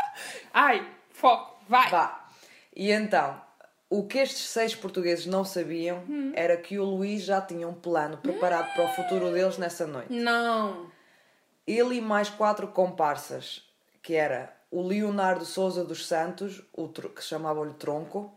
Ai, 0.54 0.88
foco, 1.10 1.60
vai. 1.68 1.90
Vá. 1.90 2.26
E 2.74 2.90
então, 2.90 3.38
o 3.88 4.04
que 4.06 4.18
estes 4.18 4.48
seis 4.48 4.74
portugueses 4.74 5.26
não 5.26 5.44
sabiam 5.44 6.02
Hum. 6.08 6.32
era 6.34 6.56
que 6.56 6.78
o 6.78 6.84
Luís 6.84 7.22
já 7.22 7.40
tinha 7.40 7.68
um 7.68 7.74
plano 7.74 8.16
preparado 8.16 8.72
para 8.74 8.84
o 8.84 8.88
futuro 8.88 9.32
deles 9.32 9.58
nessa 9.58 9.86
noite. 9.86 10.12
Não. 10.12 10.86
Ele 11.66 11.96
e 11.96 12.00
mais 12.00 12.28
quatro 12.28 12.68
comparsas, 12.68 13.62
que 14.02 14.14
era 14.14 14.54
o 14.70 14.82
Leonardo 14.82 15.44
Souza 15.44 15.84
dos 15.84 16.06
Santos, 16.06 16.62
o 16.72 16.88
que 16.88 17.22
chamavam-lhe 17.22 17.74
Tronco, 17.74 18.32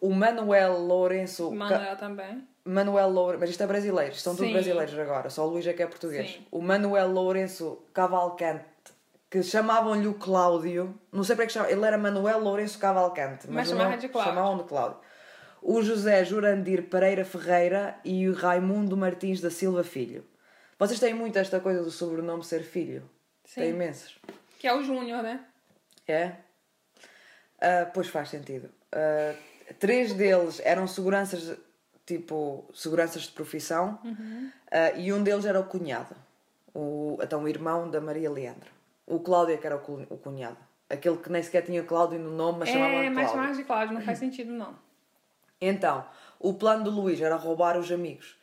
o 0.00 0.12
Manuel 0.14 0.78
Lourenço... 0.78 1.50
Manuel 1.50 1.96
também. 1.96 2.46
Manuel 2.64 3.08
Lourenço, 3.10 3.40
mas 3.40 3.50
isto 3.50 3.62
é 3.62 3.66
brasileiro, 3.66 4.12
estão 4.12 4.36
todos 4.36 4.52
brasileiros 4.52 4.98
agora, 4.98 5.30
só 5.30 5.46
o 5.46 5.50
Luís 5.50 5.66
é 5.66 5.72
que 5.72 5.82
é 5.82 5.86
português. 5.86 6.32
Sim. 6.32 6.46
O 6.50 6.60
Manuel 6.60 7.10
Lourenço 7.10 7.78
Cavalcante, 7.94 8.64
que 9.30 9.42
chamavam-lhe 9.42 10.06
o 10.06 10.14
Cláudio, 10.14 10.98
não 11.12 11.22
sei 11.22 11.36
para 11.36 11.46
que 11.46 11.52
chamavam, 11.52 11.74
ele 11.76 11.84
era 11.84 11.98
Manuel 11.98 12.38
Lourenço 12.40 12.78
Cavalcante, 12.78 13.46
mas, 13.46 13.54
Mas 13.56 13.66
o 13.66 13.70
chamavam 13.70 13.90
nome- 13.92 14.02
de 14.02 14.08
Cláudio. 14.08 14.32
chamavam 14.34 14.66
Cláudio. 14.66 14.98
O 15.60 15.82
José 15.82 16.24
Jurandir 16.24 16.84
Pereira 16.88 17.24
Ferreira 17.24 17.98
e 18.04 18.28
o 18.28 18.32
Raimundo 18.34 18.96
Martins 18.96 19.40
da 19.40 19.50
Silva 19.50 19.82
Filho. 19.84 20.24
Vocês 20.78 21.00
têm 21.00 21.12
muito 21.12 21.36
esta 21.38 21.58
coisa 21.60 21.82
do 21.82 21.90
sobrenome 21.90 22.44
ser 22.44 22.62
filho? 22.62 23.02
Sim. 23.44 23.60
Tem 23.62 23.70
imensos. 23.70 24.18
Que 24.58 24.66
é 24.68 24.74
o 24.74 24.82
Júnior, 24.82 25.22
né? 25.22 25.40
É? 26.06 26.32
Ah, 27.60 27.90
pois 27.92 28.08
faz 28.08 28.28
sentido. 28.30 28.70
Ah, 28.92 29.34
três 29.78 30.12
deles 30.14 30.60
eram 30.64 30.86
seguranças, 30.86 31.56
tipo, 32.06 32.64
seguranças 32.72 33.22
de 33.22 33.32
profissão, 33.32 33.98
ah, 34.70 34.92
e 34.92 35.12
um 35.12 35.22
deles 35.22 35.44
era 35.44 35.58
o 35.60 35.64
cunhado, 35.64 36.14
o, 36.74 37.18
então 37.20 37.42
o 37.42 37.48
irmão 37.48 37.90
da 37.90 38.00
Maria 38.00 38.30
Leandro. 38.30 38.70
O 39.08 39.20
Cláudio 39.20 39.54
é 39.54 39.58
que 39.58 39.66
era 39.66 39.76
o, 39.76 39.80
cu- 39.80 40.06
o 40.10 40.18
cunhado. 40.18 40.56
Aquele 40.90 41.16
que 41.16 41.30
nem 41.32 41.42
sequer 41.42 41.62
tinha 41.64 41.82
Cláudio 41.82 42.18
no 42.18 42.30
nome, 42.30 42.60
mas 42.60 42.68
É, 42.68 43.10
mas 43.10 43.24
Cláudio. 43.30 43.36
mais 43.42 43.56
de 43.56 43.64
Cláudio, 43.64 43.94
não 43.94 44.00
faz 44.02 44.18
sentido, 44.18 44.52
não. 44.52 44.74
Então, 45.60 46.04
o 46.38 46.54
plano 46.54 46.84
do 46.84 46.90
Luís 46.90 47.20
era 47.20 47.36
roubar 47.36 47.76
os 47.78 47.90
amigos. 47.90 48.36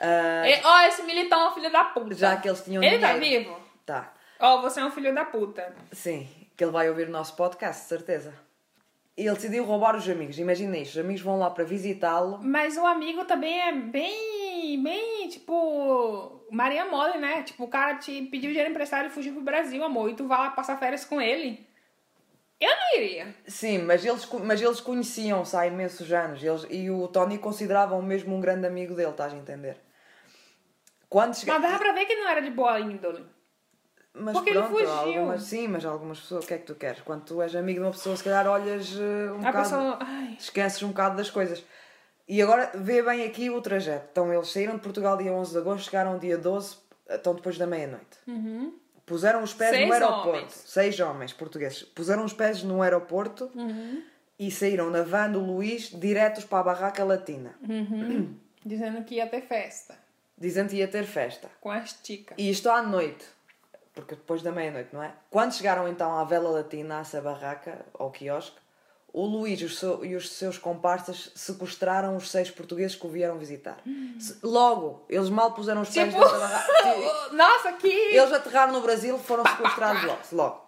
E- 0.00 0.60
Ó, 0.66 0.80
esse 0.86 1.02
militão 1.04 1.40
é 1.40 1.48
um 1.50 1.52
filho 1.54 1.70
da 1.72 1.84
puta. 1.84 2.14
já 2.14 2.36
que 2.36 2.48
eles 2.48 2.62
tinham 2.64 2.82
Ele 2.82 2.98
tá 2.98 3.12
dinheiro. 3.16 3.44
vivo? 3.44 3.60
Tá. 3.86 4.12
Ó, 4.40 4.60
você 4.60 4.80
é 4.80 4.84
um 4.84 4.90
filho 4.90 5.14
da 5.14 5.24
puta. 5.24 5.74
Sim, 5.92 6.28
que 6.56 6.64
ele 6.64 6.72
vai 6.72 6.88
ouvir 6.88 7.08
o 7.08 7.10
nosso 7.12 7.34
podcast, 7.36 7.86
certeza. 7.86 8.34
Ele 9.16 9.30
decidiu 9.32 9.64
roubar 9.64 9.94
os 9.94 10.08
amigos. 10.08 10.38
Imagina 10.40 10.76
isto, 10.76 10.92
os 10.94 10.98
amigos 10.98 11.22
vão 11.22 11.38
lá 11.38 11.48
para 11.50 11.62
visitá-lo. 11.64 12.40
Mas 12.42 12.76
o 12.76 12.84
amigo 12.84 13.24
também 13.24 13.60
é 13.60 13.72
bem, 13.72 14.82
bem, 14.82 15.28
tipo, 15.28 16.33
Maria 16.50 16.84
Mole, 16.86 17.18
né? 17.18 17.42
Tipo, 17.42 17.64
o 17.64 17.68
cara 17.68 17.96
te 17.96 18.22
pediu 18.22 18.50
dinheiro 18.50 18.70
emprestado 18.70 19.06
e 19.06 19.10
fugiu 19.10 19.32
pro 19.32 19.42
Brasil, 19.42 19.82
amor. 19.82 20.10
E 20.10 20.14
tu 20.14 20.26
vai 20.26 20.38
lá 20.38 20.50
passar 20.50 20.78
férias 20.78 21.04
com 21.04 21.20
ele. 21.20 21.66
Eu 22.60 22.70
não 22.70 22.96
iria. 23.02 23.34
Sim, 23.46 23.78
mas 23.78 24.04
eles, 24.04 24.26
mas 24.44 24.62
eles 24.62 24.80
conheciam-se 24.80 25.56
há 25.56 25.66
imensos 25.66 26.10
anos. 26.12 26.42
Eles, 26.42 26.66
e 26.70 26.90
o 26.90 27.08
Tony 27.08 27.38
considerava-o 27.38 28.02
mesmo 28.02 28.34
um 28.34 28.40
grande 28.40 28.66
amigo 28.66 28.94
dele, 28.94 29.10
estás 29.10 29.32
a 29.32 29.36
entender? 29.36 29.76
Quando 31.08 31.34
chega... 31.34 31.52
Mas 31.52 31.62
dava 31.62 31.78
pra 31.78 31.92
ver 31.92 32.06
que 32.06 32.14
não 32.14 32.28
era 32.28 32.40
de 32.40 32.50
boa 32.50 32.78
índole. 32.80 33.24
Mas 34.16 34.34
porque 34.34 34.50
ele 34.50 34.60
pronto, 34.60 34.72
fugiu. 34.74 34.90
algumas, 34.90 35.42
sim, 35.42 35.66
mas 35.66 35.84
algumas 35.84 36.20
pessoas, 36.20 36.44
o 36.44 36.48
que 36.48 36.54
é 36.54 36.58
que 36.58 36.66
tu 36.66 36.76
queres? 36.76 37.00
Quando 37.00 37.24
tu 37.24 37.42
és 37.42 37.54
amigo 37.56 37.80
de 37.80 37.84
uma 37.84 37.90
pessoa, 37.90 38.16
se 38.16 38.22
calhar 38.22 38.46
olhas 38.46 38.96
eh, 38.96 39.32
um 39.32 39.34
A 39.34 39.38
bocado, 39.38 39.58
pessoa. 39.58 39.98
Esqueces 40.38 40.82
um 40.84 40.88
bocado 40.88 41.16
das 41.16 41.30
coisas. 41.30 41.64
E 42.26 42.40
agora 42.40 42.70
vê 42.74 43.02
bem 43.02 43.24
aqui 43.24 43.50
o 43.50 43.60
trajeto. 43.60 44.08
Então 44.12 44.32
eles 44.32 44.48
saíram 44.50 44.74
de 44.76 44.80
Portugal 44.80 45.16
dia 45.16 45.32
11 45.32 45.52
de 45.52 45.58
agosto, 45.58 45.84
chegaram 45.84 46.18
dia 46.18 46.38
12, 46.38 46.76
então 47.10 47.34
depois 47.34 47.58
da 47.58 47.66
meia-noite. 47.66 48.18
Puseram 49.04 49.42
os 49.42 49.52
pés 49.52 49.70
Seis 49.70 49.86
no 49.86 49.92
aeroporto. 49.92 50.28
homens. 50.30 50.52
Seis 50.66 51.00
homens 51.00 51.32
portugueses. 51.34 51.82
Puseram 51.82 52.24
os 52.24 52.32
pés 52.32 52.62
no 52.62 52.80
aeroporto 52.80 53.50
Uhum. 53.54 54.02
e 54.38 54.50
saíram 54.50 54.88
na 54.88 55.02
van 55.02 55.30
do 55.30 55.40
Luís 55.40 55.90
diretos 55.90 56.44
para 56.44 56.60
a 56.60 56.62
barraca 56.62 57.04
latina. 57.04 57.54
Dizendo 58.64 59.04
que 59.04 59.16
ia 59.16 59.26
ter 59.26 59.42
festa. 59.42 59.94
Dizendo 60.38 60.70
que 60.70 60.76
ia 60.76 60.88
ter 60.88 61.04
festa. 61.04 61.50
Com 61.60 61.70
as 61.70 61.92
ticas. 61.92 62.34
E 62.38 62.48
isto 62.50 62.70
à 62.70 62.82
noite, 62.82 63.26
porque 63.94 64.14
depois 64.14 64.40
da 64.40 64.50
meia-noite, 64.50 64.88
não 64.92 65.02
é? 65.02 65.12
Quando 65.30 65.52
chegaram 65.52 65.86
então 65.86 66.16
à 66.16 66.24
vela 66.24 66.48
latina, 66.48 66.96
a 66.96 67.00
essa 67.00 67.20
barraca, 67.20 67.84
ao 67.92 68.10
quiosque, 68.10 68.56
o 69.14 69.24
Luís 69.24 69.60
e 69.60 69.64
os, 69.64 69.78
seu- 69.78 70.04
e 70.04 70.14
os 70.16 70.28
seus 70.32 70.58
comparsas 70.58 71.30
sequestraram 71.36 72.16
os 72.16 72.28
seis 72.30 72.50
portugueses 72.50 72.96
que 72.96 73.06
o 73.06 73.08
vieram 73.08 73.38
visitar. 73.38 73.78
Se- 74.18 74.38
Logo, 74.42 75.04
eles 75.08 75.30
mal 75.30 75.52
puseram 75.52 75.82
os 75.82 75.88
pés 75.88 76.08
Tipo- 76.12 76.20
dentro 76.22 76.38
da. 76.40 77.32
Nossa, 77.32 77.72
que. 77.74 77.86
Eles 77.86 78.32
aterraram 78.32 78.72
no 78.72 78.80
Brasil 78.80 79.16
foram 79.18 79.44
sequestrados 79.46 80.02
logo. 80.02 80.18
logo. 80.32 80.64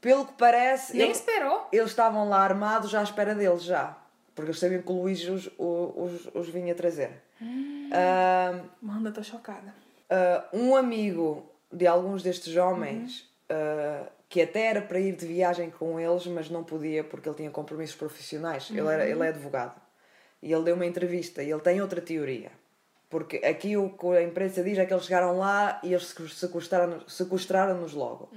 Pelo 0.00 0.24
que 0.24 0.34
parece, 0.34 0.96
Nem 0.96 1.06
eles, 1.06 1.18
esperou. 1.18 1.66
eles 1.72 1.90
estavam 1.90 2.28
lá 2.28 2.38
armados 2.38 2.90
já 2.90 3.00
à 3.00 3.02
espera 3.02 3.34
deles, 3.34 3.64
já. 3.64 3.96
Porque 4.34 4.50
eles 4.50 4.60
sabiam 4.60 4.82
que 4.82 4.92
o 4.92 5.02
Luís 5.02 5.26
os, 5.28 5.50
os, 5.58 6.28
os 6.32 6.48
vinha 6.48 6.74
trazer. 6.76 7.10
Ah, 7.92 8.60
Manda, 8.80 9.10
tô 9.10 9.22
chocada. 9.22 9.74
ah, 10.08 10.44
um 10.52 10.76
amigo 10.76 11.50
de 11.72 11.86
alguns 11.88 12.22
destes 12.22 12.54
homens, 12.56 13.28
ah, 13.50 14.06
que 14.28 14.42
até 14.42 14.66
era 14.66 14.82
para 14.82 14.98
ir 14.98 15.14
de 15.16 15.26
viagem 15.26 15.70
com 15.70 15.98
eles, 16.00 16.26
mas 16.26 16.50
não 16.50 16.64
podia 16.64 17.04
porque 17.04 17.28
ele 17.28 17.36
tinha 17.36 17.50
compromissos 17.50 17.96
profissionais. 17.96 18.68
Ele, 18.70 18.80
era, 18.88 19.06
ele 19.08 19.22
é 19.24 19.28
advogado. 19.28 19.80
E 20.42 20.52
ele 20.52 20.64
deu 20.64 20.74
uma 20.74 20.86
entrevista 20.86 21.42
e 21.42 21.50
ele 21.50 21.60
tem 21.60 21.80
outra 21.80 22.00
teoria. 22.00 22.50
Porque 23.08 23.36
aqui 23.38 23.76
o 23.76 23.90
que 23.90 24.06
a 24.16 24.22
imprensa 24.22 24.64
diz 24.64 24.76
é 24.78 24.84
que 24.84 24.92
eles 24.92 25.04
chegaram 25.04 25.38
lá 25.38 25.80
e 25.84 25.92
eles 25.92 26.12
sequestraram- 26.34 27.08
sequestraram-nos 27.08 27.92
logo. 27.94 28.28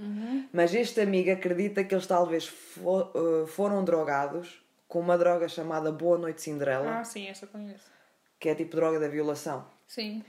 Mas 0.53 0.73
este 0.75 1.01
amigo 1.01 1.31
acredita 1.31 1.83
que 1.83 1.93
eles 1.93 2.05
talvez 2.05 2.53
ah, 2.77 3.47
foram 3.47 3.83
drogados 3.83 4.63
com 4.87 4.99
uma 4.99 5.17
droga 5.17 5.47
chamada 5.49 5.91
Boa 5.91 6.17
Noite 6.19 6.41
Cinderela, 6.41 6.99
Ah, 6.99 7.03
sim, 7.03 7.27
essa 7.27 7.45
conheço. 7.47 7.85
que 8.39 8.47
é 8.49 8.55
tipo 8.55 8.75
droga 8.75 8.99
da 8.99 9.07
violação. 9.07 9.65
Sim. 9.87 10.23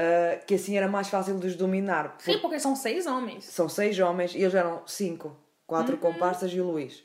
Ah, 0.00 0.36
que 0.46 0.54
assim 0.54 0.76
era 0.76 0.86
mais 0.86 1.08
fácil 1.08 1.36
de 1.40 1.46
os 1.48 1.56
dominar. 1.56 2.14
Sim, 2.20 2.38
porque 2.38 2.60
são 2.60 2.76
seis 2.76 3.04
homens. 3.04 3.44
São 3.46 3.68
seis 3.68 3.98
homens 3.98 4.32
e 4.32 4.38
eles 4.38 4.54
eram 4.54 4.82
cinco. 4.86 5.36
Quatro 5.66 5.96
comparsas 5.98 6.52
e 6.52 6.60
o 6.60 6.70
Luís. 6.70 7.02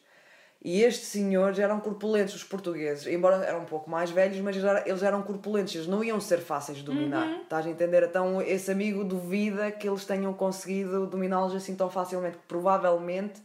E 0.64 0.82
estes 0.84 1.08
senhores 1.10 1.58
eram 1.60 1.80
corpulentos, 1.80 2.36
os 2.36 2.44
portugueses. 2.44 3.08
Embora 3.08 3.44
eram 3.44 3.62
um 3.62 3.66
pouco 3.66 3.90
mais 3.90 4.12
velhos, 4.12 4.40
mas 4.40 4.56
eles 4.56 5.02
eram- 5.04 5.24
corpulentos. 5.24 5.74
Eles 5.74 5.88
não 5.88 6.04
iam 6.04 6.22
ser 6.22 6.38
fáceis 6.38 6.78
de 6.78 6.84
dominar. 6.86 7.42
Estás 7.42 7.66
a 7.66 7.70
entender? 7.70 8.04
Então 8.04 8.40
esse 8.42 8.72
amigo 8.72 9.04
duvida 9.04 9.72
que 9.72 9.90
eles 9.90 10.06
tenham 10.06 10.32
conseguido 10.32 11.08
dominá-los 11.08 11.56
assim 11.56 11.76
tão 11.76 11.90
facilmente. 11.90 12.38
Que 12.38 12.44
provavelmente 12.48 13.42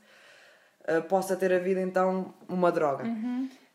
ah, 0.87 1.01
possa 1.01 1.35
ter 1.35 1.53
havido 1.55 1.81
então 1.81 2.35
uma 2.47 2.71
droga. 2.71 3.05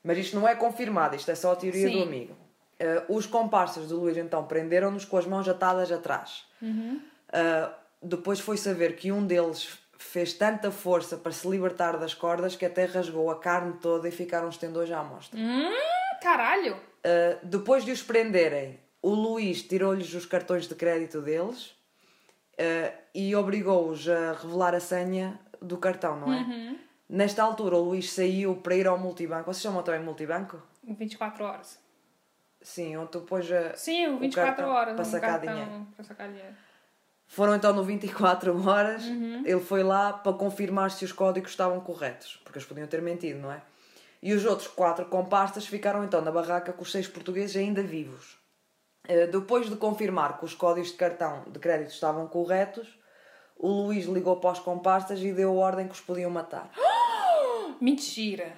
Mas 0.03 0.19
isto 0.19 0.35
não 0.39 0.47
é 0.47 0.53
confirmado. 0.55 1.15
Isto 1.15 1.31
é 1.31 1.35
só 1.35 1.53
a 1.53 1.55
teoria 1.55 1.87
Sim. 1.89 1.97
do 1.97 2.03
amigo. 2.03 2.42
Ah, 2.79 3.03
os 3.07 3.25
comparsas 3.25 3.87
do 3.87 3.99
Luís 3.99 4.17
então 4.17 4.45
prenderam-nos 4.45 5.05
com 5.05 5.17
as 5.17 5.25
mãos 5.25 5.47
atadas 5.47 5.91
atrás. 5.91 6.45
Uh, 6.61 7.73
depois 8.01 8.39
foi 8.39 8.57
saber 8.57 8.95
que 8.95 9.11
um 9.11 9.25
deles 9.25 9.77
fez 9.97 10.33
tanta 10.33 10.69
força 10.69 11.17
para 11.17 11.31
se 11.31 11.47
libertar 11.47 11.97
das 11.97 12.13
cordas 12.13 12.55
que 12.55 12.65
até 12.65 12.85
rasgou 12.85 13.31
a 13.31 13.39
carne 13.39 13.73
toda 13.81 14.07
e 14.07 14.11
ficaram 14.11 14.47
os 14.47 14.57
tendões 14.57 14.91
à 14.91 14.99
amostra. 14.99 15.39
Hum, 15.39 15.71
caralho. 16.21 16.75
Uh, 16.75 17.39
depois 17.43 17.85
de 17.85 17.91
os 17.91 18.03
prenderem, 18.03 18.79
o 19.01 19.09
Luís 19.09 19.61
tirou-lhes 19.61 20.13
os 20.13 20.25
cartões 20.25 20.67
de 20.67 20.75
crédito 20.75 21.21
deles 21.21 21.67
uh, 22.59 22.93
e 23.15 23.35
obrigou-os 23.35 24.07
a 24.07 24.33
revelar 24.33 24.75
a 24.75 24.79
senha 24.79 25.39
do 25.61 25.77
cartão, 25.77 26.19
não 26.19 26.33
é? 26.33 26.37
Uhum. 26.37 26.77
Nesta 27.09 27.43
altura, 27.43 27.75
o 27.75 27.83
Luís 27.83 28.11
saiu 28.11 28.55
para 28.57 28.75
ir 28.75 28.87
ao 28.87 28.97
multibanco. 28.97 29.45
Vocês 29.45 29.61
chamam 29.61 29.83
também 29.83 30.01
multibanco? 30.01 30.61
24 30.83 31.43
horas. 31.43 31.82
Sim, 32.63 32.95
onde 32.97 33.11
tu 33.11 33.21
pões 33.21 33.51
a, 33.51 33.75
Sim, 33.75 34.07
o 34.07 34.15
o 34.15 34.19
24 34.19 34.55
cartão 34.55 34.73
horas. 34.75 34.93
para 34.95 35.01
um 35.01 35.05
sacar 35.05 35.29
cartão 35.31 35.53
dinheiro. 35.53 35.87
Para 35.95 36.03
sacar 36.05 36.27
dinheiro. 36.29 36.55
Foram 37.27 37.55
então 37.55 37.73
no 37.73 37.83
24 37.83 38.67
horas, 38.69 39.03
Uhum. 39.05 39.43
ele 39.45 39.59
foi 39.59 39.83
lá 39.83 40.13
para 40.13 40.33
confirmar 40.33 40.89
se 40.91 41.03
os 41.03 41.11
códigos 41.11 41.51
estavam 41.51 41.79
corretos, 41.81 42.39
porque 42.43 42.57
eles 42.59 42.67
podiam 42.67 42.87
ter 42.87 43.01
mentido, 43.01 43.39
não 43.39 43.51
é? 43.51 43.61
E 44.21 44.33
os 44.33 44.45
outros 44.45 44.67
quatro 44.69 45.05
compastas 45.05 45.65
ficaram 45.67 46.03
então 46.03 46.21
na 46.21 46.31
barraca 46.31 46.71
com 46.71 46.81
os 46.83 46.91
seis 46.91 47.07
portugueses 47.07 47.55
ainda 47.57 47.81
vivos. 47.83 48.37
Eh, 49.07 49.27
Depois 49.27 49.69
de 49.69 49.75
confirmar 49.75 50.37
que 50.37 50.45
os 50.45 50.53
códigos 50.53 50.91
de 50.91 50.95
cartão 50.97 51.43
de 51.47 51.59
crédito 51.59 51.91
estavam 51.91 52.25
corretos, 52.27 52.87
o 53.57 53.67
Luís 53.67 54.05
ligou 54.05 54.37
para 54.37 54.51
os 54.51 54.59
compastas 54.59 55.19
e 55.21 55.33
deu 55.33 55.55
ordem 55.57 55.87
que 55.87 55.93
os 55.93 55.99
podiam 56.01 56.29
matar. 56.31 56.69
Mentira. 57.81 58.53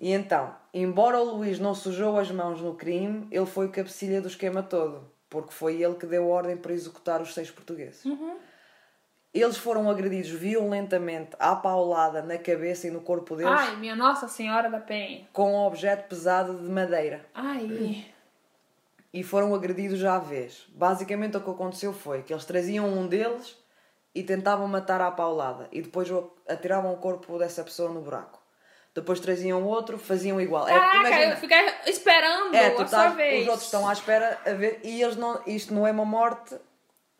E 0.00 0.12
então, 0.12 0.54
embora 0.72 1.18
o 1.20 1.36
Luís 1.36 1.58
não 1.58 1.74
sujou 1.74 2.18
as 2.18 2.30
mãos 2.30 2.60
no 2.60 2.74
crime, 2.74 3.26
ele 3.30 3.46
foi 3.46 3.66
o 3.66 3.72
cabecilha 3.72 4.20
do 4.20 4.28
esquema 4.28 4.62
todo, 4.62 5.10
porque 5.28 5.52
foi 5.52 5.82
ele 5.82 5.94
que 5.96 6.06
deu 6.06 6.28
ordem 6.28 6.56
para 6.56 6.72
executar 6.72 7.20
os 7.20 7.34
seis 7.34 7.50
portugueses. 7.50 8.04
Eles 9.34 9.56
foram 9.58 9.90
agredidos 9.90 10.30
violentamente 10.30 11.30
à 11.38 11.54
paulada 11.54 12.22
na 12.22 12.38
cabeça 12.38 12.86
e 12.86 12.90
no 12.90 13.00
corpo 13.00 13.36
deles 13.36 13.52
Ai, 13.52 13.76
minha 13.76 13.94
Nossa 13.94 14.26
Senhora 14.26 14.70
da 14.70 14.80
Penha. 14.80 15.28
com 15.32 15.52
um 15.52 15.66
objeto 15.66 16.08
pesado 16.08 16.54
de 16.58 16.68
madeira 16.70 17.26
Ai. 17.34 18.06
e 19.12 19.22
foram 19.22 19.54
agredidos 19.54 19.98
já 19.98 20.16
à 20.16 20.18
vez. 20.18 20.64
Basicamente 20.74 21.36
o 21.36 21.40
que 21.42 21.50
aconteceu 21.50 21.92
foi 21.92 22.22
que 22.22 22.32
eles 22.32 22.44
traziam 22.46 22.86
um 22.88 23.06
deles 23.06 23.56
e 24.14 24.22
tentavam 24.22 24.66
matar 24.66 25.00
à 25.00 25.10
paulada 25.10 25.68
e 25.70 25.82
depois 25.82 26.08
atiravam 26.48 26.92
o 26.94 26.96
corpo 26.96 27.38
dessa 27.38 27.62
pessoa 27.62 27.90
no 27.92 28.00
buraco. 28.00 28.37
Depois 29.00 29.20
traziam 29.20 29.62
outro, 29.64 29.98
faziam 29.98 30.40
igual. 30.40 30.66
É, 30.68 30.72
Caraca, 30.72 30.96
imagina- 30.96 31.32
eu 31.32 31.36
fiquei 31.36 31.58
esperando 31.86 32.54
É, 32.54 32.70
tu 32.70 32.82
a 32.82 32.86
sua 32.86 32.98
estás, 32.98 33.14
vez. 33.14 33.42
os 33.42 33.48
outros 33.48 33.64
estão 33.64 33.88
à 33.88 33.92
espera 33.92 34.38
a 34.46 34.50
ver 34.52 34.80
e 34.82 35.02
eles 35.02 35.16
não, 35.16 35.40
isto 35.46 35.72
não 35.74 35.86
é 35.86 35.90
uma 35.90 36.04
morte 36.04 36.54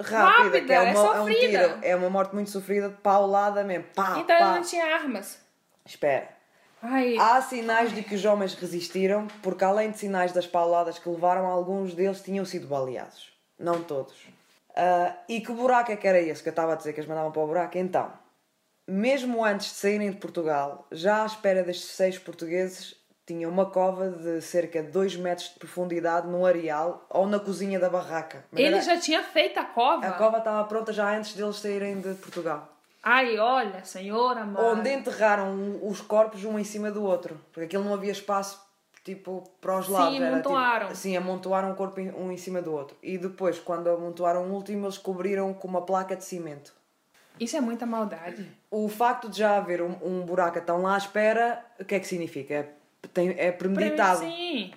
rápida, 0.01 0.45
Rápida, 0.45 0.61
que 0.63 0.73
é, 0.73 0.77
é 0.77 0.81
uma, 0.83 0.89
é 0.91 0.93
um 1.21 1.27
sofrida. 1.27 1.69
tiro, 1.69 1.79
é 1.83 1.97
uma 1.97 2.11
morte 2.11 2.35
muito 2.35 2.51
sofrida, 2.51 2.91
paulada 3.03 3.65
mesmo, 3.65 3.85
pá, 3.95 4.17
Então 4.19 4.39
pá. 4.39 4.55
não 4.55 4.63
tinha 4.63 4.85
armas. 4.95 5.39
Espera. 5.85 6.29
Ai. 6.81 7.17
Há 7.19 7.43
sinais 7.43 7.93
de 7.93 8.03
que 8.05 8.15
os 8.15 8.25
homens 8.25 8.55
resistiram, 8.55 9.27
porque 9.43 9.65
além 9.65 9.91
de 9.91 9.99
sinais 9.99 10.31
das 10.31 10.47
pauladas 10.47 10.97
que 10.99 11.09
levaram, 11.09 11.47
alguns 11.47 11.93
deles 11.95 12.21
tinham 12.21 12.45
sido 12.45 12.69
baleados. 12.69 13.33
Não 13.59 13.83
todos. 13.83 14.15
Ah, 14.77 15.13
e 15.29 15.41
que 15.41 15.51
buraco 15.51 15.91
é 15.91 15.97
que 15.97 16.07
era 16.07 16.21
esse 16.21 16.41
que 16.41 16.49
eu 16.49 16.53
estava 16.53 16.75
a 16.75 16.77
dizer 16.77 16.93
que 16.93 17.01
eles 17.01 17.09
mandavam 17.09 17.33
para 17.33 17.43
o 17.43 17.47
buraco? 17.49 17.77
Então, 17.77 18.13
mesmo 18.89 19.45
antes 19.45 19.67
de 19.69 19.75
saírem 19.75 20.11
de 20.11 20.17
Portugal, 20.17 20.87
já 20.91 21.23
à 21.23 21.27
espera 21.27 21.63
destes 21.63 21.91
seis 21.91 22.19
portugueses, 22.19 22.97
tinha 23.27 23.47
uma 23.49 23.67
cova 23.67 24.09
de 24.11 24.41
cerca 24.41 24.83
de 24.83 24.91
2 24.91 25.17
metros 25.17 25.51
de 25.51 25.59
profundidade 25.59 26.27
no 26.27 26.47
areal 26.47 27.07
ou 27.11 27.27
na 27.27 27.39
cozinha 27.39 27.79
da 27.79 27.91
barraca. 27.91 28.45
Mas 28.51 28.61
Ele 28.61 28.75
era- 28.77 28.81
já 28.85 28.99
tinha 28.99 29.23
feito 29.23 29.59
a 29.61 29.65
cova. 29.65 30.07
A 30.07 30.13
cova 30.13 30.39
estava 30.39 30.65
pronta 30.67 30.93
já 30.95 31.15
antes 31.15 31.35
deles 31.35 31.57
saírem 31.57 32.01
de 32.01 32.15
Portugal. 32.15 32.67
Ai, 33.03 33.39
olha, 33.39 33.85
senhora, 33.85 34.45
mano. 34.47 34.79
Onde 34.79 34.91
enterraram 34.91 35.79
os 35.83 36.01
corpos 36.01 36.43
um 36.45 36.59
em 36.59 36.65
cima 36.65 36.91
do 36.91 37.05
outro. 37.05 37.39
Porque 37.53 37.67
aquilo 37.67 37.85
não 37.85 37.93
havia 37.95 38.11
espaço, 38.13 38.61
tipo, 39.05 39.45
para 39.61 39.79
os 39.79 39.87
Sim, 39.87 39.93
lados. 39.93 40.17
era, 40.21 40.29
amontoaram. 40.33 40.87
Tipo, 40.89 40.99
sim, 40.99 41.17
amontoaram 41.17 41.71
um 41.71 41.75
corpo 41.75 42.01
um 42.01 42.33
em 42.33 42.37
cima 42.39 42.61
do 42.63 42.73
outro. 42.73 42.97
E 43.03 43.17
depois, 43.19 43.59
quando 43.59 43.89
amontoaram 43.89 44.47
o 44.49 44.53
último, 44.53 44.87
eles 44.87 44.97
cobriram 44.99 45.53
com 45.55 45.69
uma 45.69 45.83
placa 45.83 46.17
de 46.17 46.25
cimento. 46.25 46.73
Isso 47.41 47.57
é 47.57 47.61
muita 47.61 47.87
maldade. 47.87 48.47
O 48.71 48.89
facto 48.89 49.29
de 49.29 49.39
já 49.39 49.57
haver 49.57 49.81
um, 49.83 49.97
um 50.03 50.21
buraco 50.23 50.61
tão 50.61 50.83
lá 50.83 50.95
à 50.95 50.99
espera, 50.99 51.65
o 51.79 51.85
que 51.85 51.95
é 51.95 52.01
que 52.01 52.07
significa? 52.07 52.55
É, 52.55 52.69
tem, 53.13 53.35
é 53.39 53.53
premeditado. 53.53 54.21
Sim. 54.21 54.73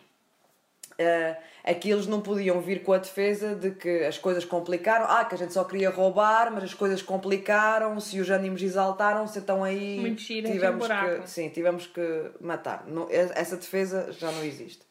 Uh, 0.93 1.35
aqui 1.63 1.89
eles 1.89 2.05
não 2.05 2.21
podiam 2.21 2.61
vir 2.61 2.83
com 2.83 2.93
a 2.93 2.97
defesa 2.99 3.55
de 3.55 3.71
que 3.71 4.03
as 4.03 4.17
coisas 4.17 4.45
complicaram, 4.45 5.05
ah, 5.09 5.25
que 5.25 5.33
a 5.33 5.37
gente 5.37 5.51
só 5.51 5.63
queria 5.63 5.89
roubar, 5.89 6.51
mas 6.51 6.63
as 6.63 6.73
coisas 6.73 7.01
complicaram-se 7.01 8.17
e 8.17 8.21
os 8.21 8.29
ânimos 8.29 8.61
exaltaram-se, 8.61 9.39
então 9.39 9.63
aí 9.63 9.99
Mentira, 9.99 10.51
tivemos 10.51 10.87
que, 10.87 11.27
sim, 11.27 11.49
tivemos 11.49 11.87
que 11.87 12.31
matar. 12.39 12.85
Não- 12.87 13.07
essa 13.09 13.57
defesa 13.57 14.11
já 14.11 14.31
não 14.31 14.43
existe. 14.43 14.85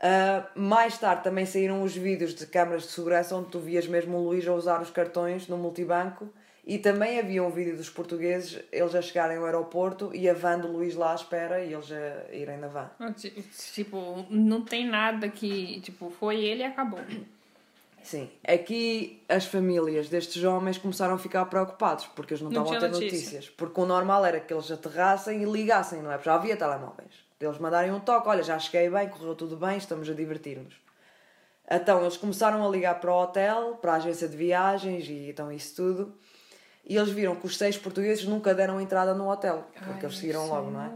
Uh, 0.00 0.58
mais 0.58 0.96
tarde 0.96 1.22
também 1.22 1.44
saíram 1.44 1.82
os 1.82 1.94
vídeos 1.94 2.34
de 2.34 2.46
câmaras 2.46 2.84
de 2.84 2.88
segurança 2.88 3.36
onde 3.36 3.50
tu 3.50 3.58
vias 3.58 3.86
mesmo 3.86 4.16
o 4.16 4.24
Luís 4.28 4.46
a 4.48 4.54
usar 4.54 4.80
os 4.80 4.90
cartões 4.90 5.46
no 5.46 5.58
multibanco 5.58 6.32
e 6.70 6.78
também 6.78 7.18
havia 7.18 7.42
um 7.42 7.50
vídeo 7.50 7.76
dos 7.76 7.90
portugueses, 7.90 8.62
eles 8.70 8.94
a 8.94 9.02
chegarem 9.02 9.38
ao 9.38 9.44
aeroporto 9.44 10.14
e 10.14 10.28
a 10.30 10.32
van 10.32 10.56
do 10.60 10.68
Luís 10.68 10.94
lá 10.94 11.10
à 11.10 11.14
espera 11.16 11.64
e 11.64 11.72
eles 11.72 11.90
a 11.90 12.32
irem 12.32 12.58
na 12.58 12.68
van. 12.68 12.88
Tipo, 13.74 14.24
não 14.30 14.62
tem 14.62 14.86
nada 14.86 15.28
que. 15.28 15.80
Tipo, 15.80 16.10
foi 16.10 16.36
ele 16.44 16.62
e 16.62 16.66
acabou. 16.66 17.00
Sim, 18.04 18.30
aqui 18.46 19.20
as 19.28 19.46
famílias 19.46 20.08
destes 20.08 20.44
homens 20.44 20.78
começaram 20.78 21.14
a 21.14 21.18
ficar 21.18 21.44
preocupados 21.46 22.06
porque 22.14 22.34
eles 22.34 22.40
não, 22.40 22.52
Não 22.52 22.62
estavam 22.62 22.78
a 22.78 22.80
ter 22.82 22.88
notícia. 22.92 23.16
notícias. 23.18 23.48
Porque 23.50 23.80
o 23.80 23.84
normal 23.84 24.24
era 24.24 24.38
que 24.38 24.54
eles 24.54 24.70
aterrassem 24.70 25.42
e 25.42 25.44
ligassem, 25.44 26.00
não 26.00 26.12
é? 26.12 26.14
Porque 26.18 26.30
já 26.30 26.36
havia 26.36 26.56
telemóveis. 26.56 27.10
Eles 27.40 27.58
mandarem 27.58 27.90
um 27.90 27.98
toque: 27.98 28.28
olha, 28.28 28.44
já 28.44 28.56
cheguei 28.60 28.88
bem, 28.88 29.08
correu 29.08 29.34
tudo 29.34 29.56
bem, 29.56 29.76
estamos 29.76 30.08
a 30.08 30.14
divertir-nos. 30.14 30.74
Então 31.68 32.00
eles 32.00 32.16
começaram 32.16 32.64
a 32.64 32.70
ligar 32.70 33.00
para 33.00 33.12
o 33.12 33.22
hotel, 33.22 33.76
para 33.82 33.94
a 33.94 33.96
agência 33.96 34.28
de 34.28 34.36
viagens 34.36 35.08
e 35.08 35.30
então 35.30 35.50
isso 35.50 35.74
tudo. 35.74 36.14
E 36.84 36.96
eles 36.96 37.10
viram 37.10 37.36
que 37.36 37.46
os 37.46 37.56
seis 37.56 37.76
portugueses 37.78 38.24
nunca 38.24 38.54
deram 38.54 38.80
entrada 38.80 39.14
no 39.14 39.28
hotel, 39.30 39.66
porque 39.72 39.90
Ai, 39.90 39.98
eles 40.02 40.18
seguiram 40.18 40.46
logo, 40.48 40.70
não 40.70 40.80
é? 40.82 40.90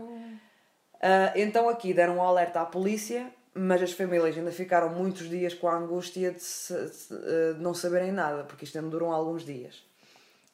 Ah, 1.03 1.33
então 1.37 1.69
aqui 1.69 1.93
deram 1.93 2.17
um 2.17 2.23
alerta 2.23 2.61
à 2.61 2.65
polícia, 2.67 3.31
mas 3.55 3.83
as 3.83 3.93
famílias 3.93 4.37
ainda 4.37 4.51
ficaram 4.51 4.89
muitos 4.89 5.29
dias 5.29 5.55
com 5.55 5.69
a 5.69 5.77
angústia 5.77 6.33
de, 6.33 6.43
se- 6.43 6.75
ah, 6.75 7.53
de 7.55 7.61
não 7.63 7.75
saberem 7.75 8.11
nada, 8.11 8.45
porque 8.45 8.65
isto 8.65 8.77
ainda 8.79 8.91
durou 8.91 9.13
alguns 9.13 9.45
dias. 9.45 9.85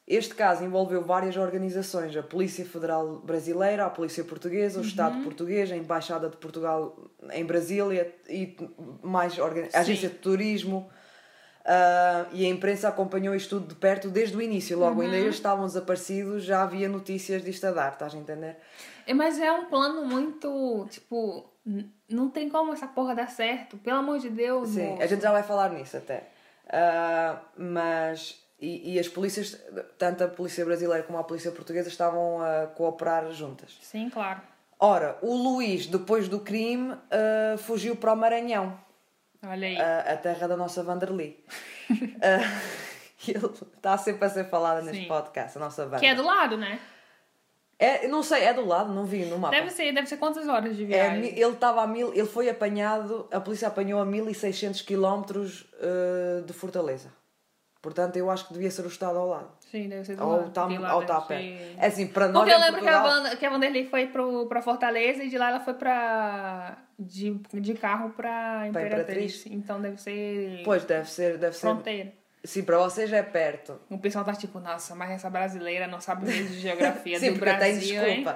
Este 0.07 0.35
caso 0.35 0.63
envolveu 0.63 1.01
várias 1.03 1.37
organizações, 1.37 2.15
a 2.17 2.23
Polícia 2.23 2.65
Federal 2.65 3.19
Brasileira, 3.19 3.85
a 3.85 3.89
Polícia 3.89 4.23
Portuguesa, 4.25 4.79
o 4.79 4.83
Estado 4.83 5.23
Português, 5.23 5.71
a 5.71 5.77
Embaixada 5.77 6.27
de 6.27 6.35
Portugal 6.35 6.97
em 7.31 7.45
Brasília 7.45 8.13
e 8.27 8.57
mais 9.01 9.37
organ... 9.39 9.67
a 9.73 9.79
Agência 9.79 10.09
de 10.09 10.15
Turismo. 10.15 10.89
Ah, 11.65 12.25
e 12.31 12.45
a 12.45 12.49
imprensa 12.49 12.87
acompanhou 12.89 13.35
isto 13.35 13.59
tudo 13.59 13.67
de 13.69 13.75
perto 13.75 14.09
desde 14.09 14.35
o 14.35 14.41
início. 14.41 14.77
Logo, 14.77 15.01
ainda 15.01 15.15
eles 15.15 15.35
estavam 15.35 15.65
desaparecidos, 15.65 16.43
já 16.43 16.63
havia 16.63 16.87
notícias 16.89 17.43
disto 17.43 17.65
a 17.65 17.71
dar, 17.71 17.93
estás 17.93 18.13
a 18.13 18.17
entender? 18.17 18.57
É, 19.05 19.13
Mas 19.13 19.39
é 19.39 19.51
um 19.51 19.65
plano 19.65 20.05
muito. 20.05 20.87
Tipo, 20.89 21.49
não 22.09 22.29
tem 22.29 22.49
como 22.49 22.73
essa 22.73 22.87
porra 22.87 23.13
dar 23.15 23.27
certo. 23.29 23.77
Pelo 23.77 23.97
amor 23.99 24.19
de 24.19 24.29
Deus, 24.29 24.69
Sim, 24.69 24.87
moço. 24.89 25.03
a 25.03 25.07
gente 25.07 25.21
já 25.21 25.31
vai 25.31 25.43
falar 25.43 25.69
nisso 25.71 25.97
até. 25.97 26.27
Ah, 26.69 27.39
mas. 27.57 28.39
E, 28.59 28.93
e 28.93 28.99
as 28.99 29.07
polícias, 29.07 29.59
tanto 29.97 30.23
a 30.23 30.27
polícia 30.27 30.63
brasileira 30.63 31.03
como 31.03 31.17
a 31.17 31.23
polícia 31.23 31.51
portuguesa, 31.51 31.89
estavam 31.89 32.39
a 32.43 32.67
cooperar 32.67 33.31
juntas. 33.31 33.77
Sim, 33.81 34.07
claro. 34.09 34.39
Ora, 34.79 35.17
o 35.21 35.35
Luís, 35.35 35.87
depois 35.87 36.27
do 36.27 36.39
crime, 36.39 36.95
ah, 37.09 37.55
fugiu 37.57 37.95
para 37.95 38.13
o 38.13 38.15
Maranhão, 38.15 38.77
Olha 39.43 39.67
aí. 39.67 39.77
a, 39.79 40.13
a 40.13 40.17
terra 40.17 40.47
da 40.47 40.55
nossa 40.57 40.83
Vanderly. 40.83 41.43
Ele 43.27 43.45
está 43.75 43.97
sempre 43.97 44.25
a 44.25 44.29
ser 44.29 44.45
falada 44.49 44.81
neste 44.81 45.03
Sim. 45.03 45.07
podcast, 45.07 45.57
a 45.57 45.61
nossa 45.61 45.85
banda. 45.85 45.99
que 45.99 46.05
é 46.07 46.15
do 46.15 46.23
lado, 46.23 46.57
né? 46.57 46.79
É, 47.77 48.07
não 48.07 48.21
sei, 48.21 48.43
é 48.43 48.53
do 48.53 48.65
lado, 48.65 48.93
não 48.93 49.05
vi 49.05 49.25
no 49.25 49.37
mapa. 49.39 49.55
Deve 49.55 49.69
ser, 49.71 49.91
deve 49.91 50.07
ser 50.07 50.17
quantas 50.17 50.47
horas 50.47 50.75
de 50.75 50.83
É, 50.83 50.87
viagem? 50.87 51.19
mi- 51.21 51.27
ele 51.29 51.53
estava 51.53 51.81
a 51.81 51.87
mil, 51.87 52.13
ele 52.13 52.27
foi 52.27 52.47
apanhado, 52.49 53.27
a 53.31 53.39
polícia 53.39 53.67
apanhou 53.67 53.99
a 53.99 54.05
1600 54.05 54.81
km 54.83 55.23
uh, 55.31 56.41
de 56.45 56.53
Fortaleza. 56.53 57.11
Portanto, 57.81 58.15
eu 58.15 58.29
acho 58.29 58.47
que 58.47 58.53
devia 58.53 58.69
ser 58.69 58.83
o 58.83 58.87
estado 58.87 59.17
ao 59.17 59.27
lado. 59.27 59.49
Sim, 59.71 59.89
deve 59.89 60.05
ser 60.05 60.15
do 60.15 60.23
Ou 60.23 60.29
lado. 60.37 60.43
ou 60.93 60.99
deve 60.99 61.05
tá 61.07 61.21
perto. 61.21 61.41
ser- 61.43 61.75
É 61.79 61.87
assim, 61.87 62.05
para 62.07 62.27
nós 62.27 62.43
Porque 62.43 62.53
eu 62.53 62.59
em 62.59 62.61
lembro 62.61 62.81
que 62.81 62.87
a, 62.87 62.91
Portugal- 63.01 63.17
Wanda, 63.23 63.35
que 63.35 63.45
a 63.45 63.49
Vanderlei 63.49 63.85
foi 63.87 64.07
pro, 64.07 64.45
pra 64.47 64.61
Fortaleza 64.61 65.23
e 65.23 65.29
de 65.29 65.37
lá 65.37 65.49
ela 65.49 65.59
foi 65.61 65.73
pra. 65.73 66.77
de, 66.99 67.31
de 67.53 67.73
carro 67.73 68.11
pra 68.11 68.67
Imperatriz. 68.67 69.01
Imperatriz. 69.01 69.45
Então 69.47 69.81
deve 69.81 69.99
ser. 69.99 70.61
Pois, 70.63 70.85
deve 70.85 71.09
ser, 71.09 71.37
deve 71.39 71.55
ser... 71.55 71.61
fronteira. 71.61 72.13
Sim, 72.43 72.63
para 72.63 72.77
vocês 72.79 73.11
é 73.13 73.21
perto. 73.23 73.79
O 73.89 73.97
pessoal 73.99 74.25
tá 74.25 74.33
tipo, 74.33 74.59
nossa, 74.59 74.93
mas 74.95 75.11
essa 75.11 75.29
brasileira 75.29 75.85
não 75.87 76.01
sabe 76.01 76.25
mesmo 76.25 76.49
de 76.49 76.59
geografia 76.59 77.17
Sim, 77.19 77.33
do 77.33 77.39
porque 77.39 77.53
tem 77.55 77.73
Brasil, 77.73 78.03
hein? 78.03 78.27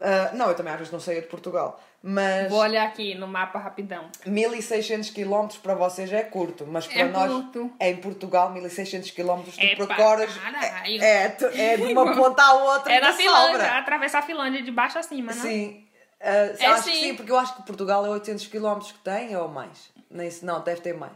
Ah, 0.00 0.30
não, 0.32 0.48
eu 0.48 0.54
também 0.54 0.72
às 0.72 0.78
vezes 0.78 0.92
não 0.92 1.00
saía 1.00 1.20
de 1.20 1.26
Portugal. 1.26 1.78
Mas 2.02 2.48
Vou 2.50 2.60
olhar 2.60 2.86
aqui 2.86 3.14
no 3.14 3.28
mapa 3.28 3.58
rapidão. 3.58 4.08
1600 4.24 5.10
km 5.10 5.46
para 5.62 5.74
vocês 5.74 6.10
é 6.12 6.22
curto, 6.22 6.66
mas 6.66 6.86
para 6.86 7.00
É 7.00 7.04
nós 7.04 7.30
curto. 7.30 7.70
em 7.78 7.96
Portugal 7.96 8.50
1600 8.50 9.10
km 9.10 9.42
tu 9.44 9.52
É 9.60 9.76
percorres 9.76 10.34
caralho. 10.38 11.02
é, 11.02 11.36
é 11.54 11.76
de 11.76 11.92
uma 11.92 12.12
ponta 12.16 12.42
à 12.42 12.52
outra 12.54 12.92
É 12.94 13.00
da 13.00 13.08
na 13.08 13.12
Finlândia, 13.12 13.52
sobra. 13.52 13.78
atravessar 13.78 14.18
a 14.20 14.22
Finlândia 14.22 14.62
de 14.62 14.70
baixo 14.70 14.98
a 14.98 15.02
cima, 15.02 15.34
não? 15.34 15.42
Sim. 15.42 15.86
Ah, 16.22 16.26
É 16.58 16.66
acho 16.66 16.84
que 16.84 16.90
sim. 16.90 17.00
sim, 17.02 17.14
porque 17.14 17.30
eu 17.32 17.38
acho 17.38 17.54
que 17.56 17.62
Portugal 17.64 18.04
é 18.06 18.08
800 18.08 18.46
km 18.46 18.78
que 18.78 18.98
tem 19.04 19.36
ou 19.36 19.48
mais. 19.48 19.90
Nem 20.10 20.30
se, 20.30 20.44
não, 20.44 20.62
deve 20.62 20.80
ter 20.80 20.94
mais. 20.94 21.12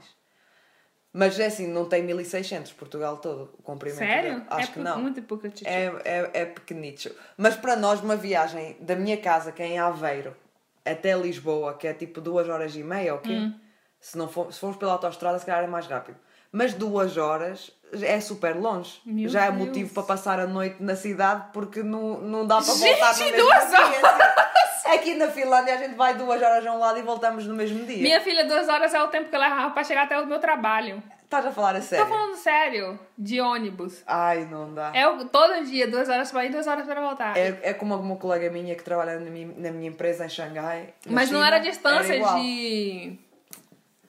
Mas 1.17 1.39
é 1.39 1.47
assim, 1.47 1.69
não 1.69 1.85
tem 1.85 2.03
1600 2.03 2.73
Portugal 2.73 3.19
todo, 3.19 3.49
o 3.57 3.63
comprimento 3.63 4.01
Sério? 4.01 4.33
dele. 4.33 4.47
Acho 4.51 4.71
é 4.71 4.73
que 4.73 4.81
não. 4.81 4.99
muito 5.01 5.23
pouco 5.23 5.49
tchutchu. 5.49 5.65
É, 5.71 5.85
é, 6.05 6.31
é 6.35 6.45
pequenito. 6.45 7.15
Mas 7.37 7.55
para 7.55 7.77
nós, 7.77 8.01
uma 8.01 8.17
viagem 8.17 8.77
da 8.81 8.97
minha 8.97 9.17
casa, 9.17 9.53
que 9.53 9.63
é 9.63 9.67
em 9.69 9.79
Aveiro, 9.79 10.37
até 10.85 11.17
Lisboa, 11.17 11.75
que 11.75 11.87
é 11.87 11.95
tipo 11.95 12.21
duas 12.21 12.49
horas 12.49 12.75
e 12.75 12.83
meia, 12.83 13.15
ok? 13.15 13.33
Hum. 13.33 13.55
Se, 14.01 14.19
não 14.19 14.27
for, 14.29 14.53
se 14.53 14.59
formos 14.59 14.77
pela 14.77 14.91
autostrada, 14.95 15.39
se 15.39 15.47
calhar 15.47 15.63
é 15.63 15.69
mais 15.69 15.87
rápido. 15.87 16.19
Mas 16.51 16.75
duas 16.75 17.17
horas 17.17 17.71
é 18.03 18.21
super 18.21 18.57
longe. 18.57 19.01
Meu 19.07 19.29
Já 19.29 19.45
é 19.45 19.53
Deus. 19.53 19.67
motivo 19.67 19.95
para 19.95 20.03
passar 20.03 20.41
a 20.41 20.49
noite 20.49 20.83
na 20.83 20.97
cidade 20.97 21.45
porque 21.53 21.81
não, 21.83 22.21
não 22.21 22.45
dá 22.45 22.57
para 22.57 22.75
Gente, 22.75 22.99
voltar 22.99 23.17
mesmo 23.19 23.37
duas 23.37 23.73
horas! 23.73 24.54
Aqui 24.87 25.15
na 25.15 25.29
Finlândia 25.29 25.75
a 25.75 25.79
gente 25.79 25.95
vai 25.95 26.15
duas 26.15 26.41
horas 26.43 26.67
a 26.67 26.73
um 26.73 26.79
lado 26.79 26.99
e 26.99 27.03
voltamos 27.03 27.47
no 27.47 27.55
mesmo 27.55 27.85
dia. 27.87 28.03
Minha 28.03 28.21
filha, 28.21 28.45
duas 28.45 28.69
horas 28.69 28.93
é 28.93 29.03
o 29.03 29.09
tempo 29.09 29.31
que 29.31 29.35
eu 29.37 29.41
levava 29.41 29.71
pra 29.71 29.83
chegar 29.85 30.03
até 30.05 30.19
o 30.21 30.27
meu 30.27 30.39
trabalho. 30.39 31.03
Estás 31.25 31.47
a 31.47 31.53
falar 31.53 31.75
a 31.75 31.81
sério? 31.81 32.05
Tô 32.07 32.13
falando 32.15 32.37
sério, 32.37 33.01
de 33.19 33.41
ônibus. 33.41 34.03
Ai, 34.07 34.45
não 34.45 34.73
dá. 34.73 34.93
É 34.95 35.09
o- 35.09 35.25
todo 35.25 35.65
dia, 35.65 35.89
duas 35.89 36.09
horas 36.09 36.31
pra 36.31 36.45
ir, 36.45 36.51
duas 36.51 36.67
horas 36.67 36.85
pra 36.85 37.01
voltar. 37.01 37.37
É, 37.37 37.59
é 37.63 37.75
como 37.75 37.95
uma 37.97 38.17
colega 38.17 38.51
minha 38.51 38.75
que 38.77 38.85
trabalha 38.85 39.19
na 39.19 39.31
minha, 39.31 39.53
na 39.57 39.71
minha 39.73 39.89
empresa 39.89 40.27
em 40.27 40.29
Xangai. 40.29 40.95
Mas 41.09 41.31
não 41.31 41.39
China, 41.41 41.47
era 41.49 41.59
distância 41.59 42.15
igual. 42.15 42.39
de. 42.39 43.19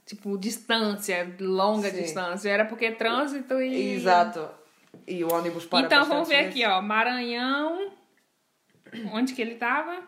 Tipo, 0.05 0.37
distância, 0.37 1.35
longa 1.39 1.89
Sim. 1.89 2.01
distância. 2.01 2.49
Era 2.49 2.65
porque 2.65 2.91
trânsito 2.91 3.59
e. 3.59 3.95
Exato. 3.95 4.47
E 5.07 5.23
o 5.23 5.33
ônibus 5.33 5.65
para 5.65 5.85
Então 5.85 6.05
vamos 6.05 6.27
ver 6.27 6.43
bastantes 6.43 6.61
aqui, 6.63 6.65
ó. 6.71 6.81
Maranhão. 6.81 7.91
Onde 9.13 9.33
que 9.33 9.41
ele 9.41 9.55
tava? 9.55 9.99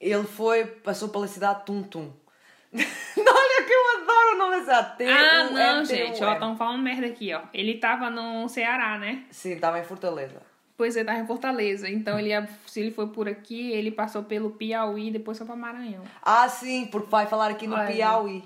Ele 0.00 0.24
foi, 0.24 0.64
passou 0.64 1.08
pela 1.10 1.26
cidade 1.26 1.60
de 1.60 1.66
Tum 1.66 1.82
Tum. 1.82 2.10
Olha 2.72 3.64
que 3.66 3.72
eu 3.72 4.02
adoro 4.02 4.34
o 4.34 4.38
nome 4.38 4.56
dessa. 4.64 4.82
T 4.82 5.04
Ah, 5.06 5.48
U 5.50 5.52
não, 5.52 5.84
gente, 5.84 6.22
ó, 6.24 6.32
estão 6.32 6.56
falando 6.56 6.82
merda 6.82 7.06
aqui, 7.06 7.34
ó. 7.34 7.42
Ele 7.52 7.74
tava 7.78 8.08
no 8.08 8.48
Ceará, 8.48 8.96
né? 8.98 9.24
Sim, 9.30 9.52
estava 9.52 9.78
em 9.78 9.84
Fortaleza. 9.84 10.40
Pois 10.76 10.96
ele 10.96 11.04
tava 11.04 11.18
em 11.18 11.26
Fortaleza. 11.26 11.88
Então, 11.90 12.18
ele 12.18 12.30
se 12.66 12.80
ele 12.80 12.90
foi 12.90 13.08
por 13.08 13.28
aqui, 13.28 13.72
ele 13.72 13.90
passou 13.90 14.22
pelo 14.22 14.52
Piauí, 14.52 15.10
depois 15.10 15.36
foi 15.36 15.46
pra 15.46 15.54
Maranhão. 15.56 16.02
Ah, 16.22 16.48
sim, 16.48 16.86
porque 16.86 17.10
vai 17.10 17.26
falar 17.26 17.50
aqui 17.50 17.66
no 17.66 17.74
Olha. 17.76 17.86
Piauí. 17.92 18.42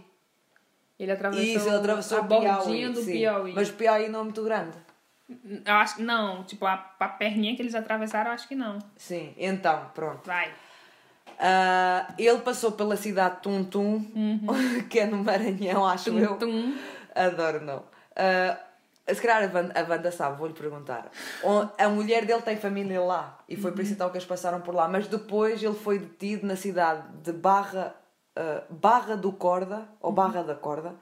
Ele 0.99 1.13
atravessou, 1.13 1.45
Isso, 1.45 1.69
ele 1.69 1.77
atravessou 1.77 2.19
a 2.19 2.21
o 2.23 2.27
Piauí. 2.29 2.89
do 2.89 3.01
sim. 3.03 3.13
Piauí. 3.13 3.53
Mas 3.55 3.69
o 3.69 3.75
Piauí 3.75 4.09
não 4.09 4.21
é 4.21 4.23
muito 4.25 4.43
grande. 4.43 4.77
Eu 5.65 5.75
acho 5.75 5.97
que 5.97 6.03
não, 6.03 6.45
tipo, 6.45 6.67
a, 6.67 6.95
a 6.99 7.09
perninha 7.09 7.55
que 7.57 7.63
eles 7.63 7.75
atravessaram, 7.75 8.31
eu 8.31 8.35
acho 8.35 8.47
que 8.49 8.55
não. 8.55 8.79
Sim, 8.97 9.33
então, 9.39 9.91
pronto. 9.95 10.27
Vai. 10.27 10.51
Ah, 11.39 12.15
ele 12.19 12.39
passou 12.39 12.73
pela 12.73 12.97
cidade 12.97 13.37
de 13.37 13.43
Tum 13.43 13.65
Tum, 13.65 14.05
que 14.89 15.01
é 15.01 15.07
no 15.07 15.19
Maranhão, 15.25 15.85
acho 15.87 16.11
Uhum. 16.11 16.19
Tum, 16.19 16.25
eu. 16.25 16.39
tum. 16.39 16.75
Adoro, 17.15 17.61
não. 17.61 17.83
Ah, 18.17 18.59
se 19.13 19.21
calhar 19.21 19.43
a 19.51 19.55
Wanda, 19.55 19.79
a 19.79 19.83
Wanda 19.89 20.11
sabe, 20.11 20.39
vou-lhe 20.39 20.55
perguntar. 20.55 21.11
A 21.79 21.89
mulher 21.89 22.25
dele 22.25 22.41
tem 22.43 22.57
família 22.57 23.01
lá 23.03 23.39
e 23.49 23.57
foi 23.57 23.71
por 23.73 23.83
isso 23.83 23.93
então 23.93 24.09
que 24.11 24.17
eles 24.17 24.27
passaram 24.27 24.61
por 24.63 24.75
lá. 24.75 24.89
Mas 24.89 25.07
depois 25.07 25.63
ele 25.63 25.75
foi 25.75 25.99
detido 25.99 26.47
na 26.47 26.57
cidade 26.57 27.03
de 27.23 27.33
Barra, 27.33 27.95
ah, 28.37 28.63
Barra 28.71 29.17
do 29.17 29.33
Corda, 29.33 29.87
ou 30.01 30.11
Barra 30.13 30.43
da 30.43 30.55
Corda, 30.55 30.95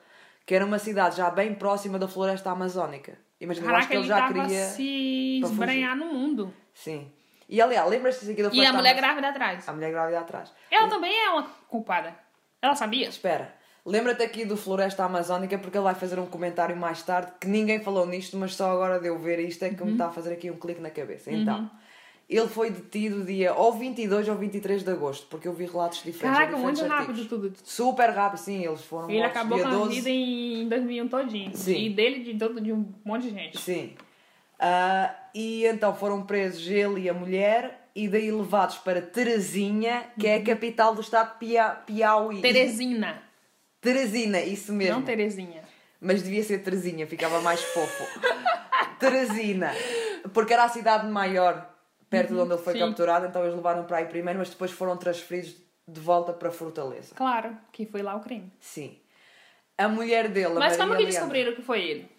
que 0.45 0.55
era 0.55 0.65
uma 0.67 0.79
cidade 0.79 1.17
já 1.17 1.31
bem 1.31 1.55
próxima 1.55 1.99
da 1.99 2.09
floresta 2.09 2.51
amazónica. 2.51 3.17
Imagina, 3.41 3.67
eu 3.67 3.77
acho 3.77 3.89
Caraca, 3.89 3.89
que 3.89 3.97
ele 3.97 4.03
ele 4.03 4.09
já 4.09 4.47
queria. 4.49 4.67
se 4.67 5.41
esbranhar 5.45 5.97
no 5.97 6.07
mundo. 6.07 6.53
Sim. 6.75 7.11
E 7.53 7.61
aliás, 7.61 7.87
lembra-se 7.91 8.31
aqui 8.31 8.43
da 8.43 8.49
E 8.51 8.65
a 8.65 8.73
mulher 8.73 8.95
grávida 8.97 9.29
atrás. 9.29 9.69
A 9.69 9.73
mulher 9.75 9.91
grávida 9.91 10.21
atrás. 10.21 10.51
Ela 10.71 10.89
também 10.89 11.13
é 11.15 11.29
uma 11.29 11.43
culpada. 11.69 12.17
Ela 12.63 12.75
sabia? 12.75 13.07
Espera, 13.07 13.55
lembra-te 13.85 14.23
aqui 14.23 14.47
do 14.47 14.57
Floresta 14.57 15.05
Amazónica 15.05 15.59
porque 15.59 15.77
ele 15.77 15.85
vai 15.85 15.95
fazer 15.95 16.19
um 16.19 16.25
comentário 16.25 16.75
mais 16.75 17.03
tarde 17.03 17.31
que 17.39 17.47
ninguém 17.47 17.79
falou 17.81 18.07
nisto, 18.07 18.39
mas 18.39 18.55
só 18.55 18.71
agora 18.71 18.99
de 18.99 19.09
eu 19.09 19.19
ver 19.19 19.39
isto 19.39 19.63
é 19.65 19.69
que 19.69 19.81
Uhum. 19.83 19.89
me 19.89 19.93
está 19.93 20.07
a 20.07 20.11
fazer 20.11 20.33
aqui 20.33 20.51
um 20.51 20.57
clique 20.57 20.81
na 20.81 20.89
cabeça. 20.89 21.31
Então, 21.31 21.71
ele 22.27 22.49
foi 22.49 22.71
detido 22.71 23.23
dia 23.23 23.53
ou 23.53 23.71
22 23.75 24.29
ou 24.31 24.35
23 24.37 24.83
de 24.83 24.91
agosto, 24.91 25.27
porque 25.29 25.47
eu 25.47 25.53
vi 25.53 25.67
relatos 25.67 25.99
diferentes. 26.03 26.39
Caraca, 26.39 26.55
diferentes 26.57 26.81
muito 26.81 26.91
rápido 26.91 27.11
artigos. 27.21 27.29
tudo. 27.29 27.53
Super 27.63 28.09
rápido, 28.11 28.39
sim, 28.39 28.65
eles 28.65 28.83
foram 28.83 29.11
Ele 29.11 29.19
mortos 29.19 29.37
acabou 29.37 29.59
dia 29.59 29.67
com 29.69 29.75
a 29.75 29.79
12. 29.79 29.95
vida 29.97 30.09
em 30.09 30.69
2001 30.71 31.09
todinho. 31.09 31.55
Sim. 31.55 31.77
E 31.77 31.91
dele 31.91 32.21
de, 32.21 32.33
de 32.63 32.73
um 32.73 32.89
monte 33.05 33.25
de 33.25 33.31
gente. 33.31 33.59
Sim. 33.61 33.95
Ah, 34.65 35.13
e 35.35 35.67
então 35.67 35.93
foram 35.95 36.23
presos 36.25 36.65
ele 36.71 37.01
e 37.01 37.09
a 37.09 37.15
mulher 37.15 37.89
e 37.97 38.07
daí 38.09 38.31
levados 38.31 38.77
para 38.79 39.03
Terezinha, 39.03 40.07
que 40.19 40.27
Uhum. 40.27 40.33
é 40.33 40.37
a 40.37 40.43
capital 40.45 40.95
do 40.95 41.01
estado 41.01 41.33
de 41.33 41.39
Pia- 41.41 41.71
Piauí. 41.85 42.41
Teresina. 42.41 43.21
Teresina, 43.81 44.41
isso 44.41 44.73
mesmo. 44.73 44.95
Não 45.01 45.03
Terezinha. 45.03 45.63
Mas 46.01 46.23
devia 46.23 46.43
ser 46.45 46.59
Terezinha, 46.63 47.07
ficava 47.09 47.41
mais 47.41 47.61
fofo. 47.61 48.05
Teresina. 49.01 49.73
Porque 50.33 50.53
era 50.53 50.65
a 50.65 50.69
cidade 50.69 51.09
maior, 51.09 51.69
perto 52.09 52.35
de 52.35 52.41
onde 52.41 52.53
ele 52.55 52.63
foi 52.63 52.75
sim. 52.75 52.79
capturado, 52.79 53.27
então 53.27 53.43
eles 53.43 53.55
levaram 53.55 53.85
para 53.85 53.99
aí 53.99 54.07
primeiro, 54.07 54.39
mas 54.39 54.51
depois 54.51 54.71
foram 54.71 54.97
transferidos 54.97 55.57
de 55.89 56.01
volta 56.01 56.33
para 56.33 56.51
Fortaleza. 56.53 57.15
Claro, 57.15 57.57
que 57.73 57.85
foi 57.87 58.03
lá 58.03 58.15
o 58.15 58.21
crime. 58.21 58.53
Sim. 58.61 58.97
A 59.77 59.89
mulher 59.89 60.29
dele, 60.29 60.55
Mas 60.55 60.77
como 60.77 60.91
Maria 60.91 61.07
que 61.07 61.13
descobriram 61.13 61.55
que 61.55 61.63
foi 61.63 61.83
ele? 61.83 62.12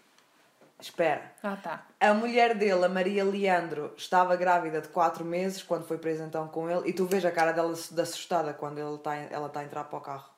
Espera. 0.79 1.31
Ah, 1.41 1.55
tá. 1.55 1.87
A 1.99 2.13
mulher 2.13 2.55
dele, 2.55 2.83
a 2.83 2.89
Maria 2.89 3.23
Leandro, 3.23 3.93
estava 3.95 4.35
grávida 4.35 4.81
de 4.81 4.89
4 4.89 5.23
meses 5.23 5.63
quando 5.63 5.85
foi 5.85 5.97
presa 5.97 6.25
então 6.25 6.47
com 6.47 6.69
ele, 6.69 6.89
e 6.89 6.93
tu 6.93 7.05
vês 7.05 7.23
a 7.23 7.31
cara 7.31 7.51
dela 7.51 7.73
de 7.73 8.01
assustada 8.01 8.53
quando 8.53 8.79
ele 8.79 8.97
tá, 8.97 9.15
ela 9.15 9.47
está 9.47 9.61
a 9.61 9.63
entrar 9.63 9.85
para 9.85 9.97
o 9.97 10.01
carro. 10.01 10.29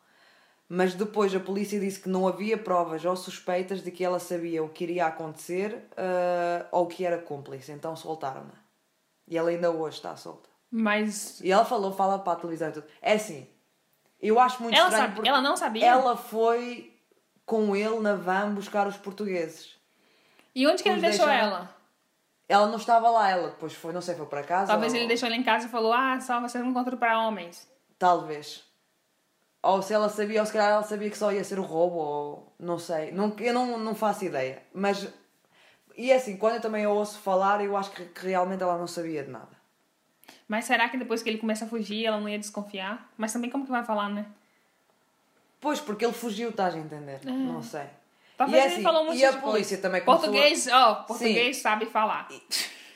Mas 0.67 0.93
depois 0.93 1.33
a 1.33 1.39
polícia 1.39 1.79
disse 1.79 1.99
que 1.99 2.09
não 2.09 2.27
havia 2.27 2.57
provas 2.57 3.05
ou 3.05 3.15
suspeitas 3.15 3.83
de 3.83 3.91
que 3.91 4.03
ela 4.03 4.19
sabia 4.19 4.63
o 4.63 4.69
que 4.69 4.83
iria 4.83 5.05
acontecer 5.07 5.87
ah, 5.95 6.65
ou 6.71 6.87
que 6.87 7.05
era 7.05 7.17
cúmplice, 7.17 7.71
então 7.71 7.95
soltaram-na. 7.95 8.65
E 9.27 9.37
ela 9.37 9.49
ainda 9.49 9.71
hoje 9.71 9.97
está 9.97 10.15
solta. 10.15 10.49
Mas 10.69 11.39
E 11.41 11.51
ela 11.51 11.65
falou, 11.65 11.93
fala 11.93 12.19
para 12.19 12.33
a 12.33 12.35
televisão 12.35 12.69
e 12.69 12.71
tudo. 12.71 12.87
É 13.01 13.13
assim, 13.13 13.47
eu 14.21 14.39
acho 14.39 14.61
muito 14.61 14.77
ela, 14.77 14.89
estranho 14.89 15.15
sabe, 15.15 15.27
ela 15.27 15.41
não 15.41 15.55
sabia? 15.57 15.85
ela 15.85 16.17
foi 16.17 16.93
com 17.45 17.75
ele 17.75 17.99
na 17.99 18.15
van 18.15 18.53
buscar 18.53 18.87
os 18.87 18.97
portugueses. 18.97 19.75
E 20.55 20.65
onde 20.65 20.81
que 20.81 20.89
ele 20.89 21.01
deixou 21.01 21.27
ela? 21.29 21.75
Ela 22.47 22.67
não 22.67 22.77
estava 22.77 23.09
lá, 23.09 23.29
ela 23.29 23.49
depois 23.49 23.73
foi, 23.73 23.91
não 23.91 24.01
sei, 24.01 24.15
foi 24.15 24.25
para 24.27 24.43
casa. 24.43 24.71
Talvez 24.71 24.93
ou- 24.93 24.99
ele 24.99 25.07
deixou 25.07 25.27
ela 25.27 25.35
em 25.35 25.43
casa 25.43 25.65
e 25.67 25.69
falou: 25.69 25.91
Ah, 25.91 26.19
só 26.21 26.39
você 26.39 26.57
não 26.59 26.69
encontra 26.69 26.95
para 26.95 27.19
homens. 27.19 27.69
Talvez. 27.99 28.63
Ou 29.61 29.81
se 29.81 29.93
ela 29.93 30.07
sabia, 30.09 30.39
ou 30.41 30.45
se 30.45 30.53
calhar 30.53 30.71
ela 30.71 30.83
sabia 30.83 31.09
que 31.09 31.17
só 31.17 31.31
ia 31.31 31.43
ser 31.43 31.57
o 31.57 31.63
roubo, 31.63 31.95
ou 31.97 32.53
não 32.59 32.77
sei. 32.77 33.11
Não, 33.11 33.35
eu 33.39 33.53
não, 33.53 33.77
não 33.79 33.95
faço 33.95 34.23
ideia. 34.25 34.61
Mas. 34.73 35.11
E 35.97 36.11
é 36.11 36.15
assim, 36.17 36.37
quando 36.37 36.55
eu 36.55 36.61
também 36.61 36.85
ouço 36.85 37.17
falar, 37.19 37.63
eu 37.63 37.75
acho 37.75 37.89
que, 37.91 38.05
que 38.05 38.27
realmente 38.27 38.61
ela 38.61 38.77
não 38.77 38.85
sabia 38.87 39.23
de 39.23 39.31
nada. 39.31 39.55
Mas 40.47 40.65
será 40.65 40.87
que 40.89 40.97
depois 40.97 41.23
que 41.23 41.29
ele 41.29 41.37
começa 41.39 41.65
a 41.65 41.67
fugir, 41.67 42.05
ela 42.05 42.19
não 42.19 42.29
ia 42.29 42.37
desconfiar? 42.37 43.09
Mas 43.17 43.33
também 43.33 43.49
como 43.49 43.65
que 43.65 43.71
vai 43.71 43.83
falar, 43.83 44.09
né? 44.09 44.25
Pois, 45.59 45.79
porque 45.81 46.05
ele 46.05 46.13
fugiu, 46.13 46.49
estás 46.49 46.75
a 46.75 46.77
entender? 46.77 47.21
Não 47.25 47.63
sei. 47.63 47.87
Talvez 48.37 48.63
e 48.63 48.67
assim, 48.67 48.83
falou 48.83 49.05
muito 49.05 49.19
e 49.19 49.25
a 49.25 49.31
de 49.31 49.37
polícia 49.37 49.77
coisa. 49.77 49.81
também 49.81 50.03
Português, 50.03 50.67
ó, 50.67 50.95
português 51.03 51.57
sabe 51.57 51.85
falar. 51.85 52.27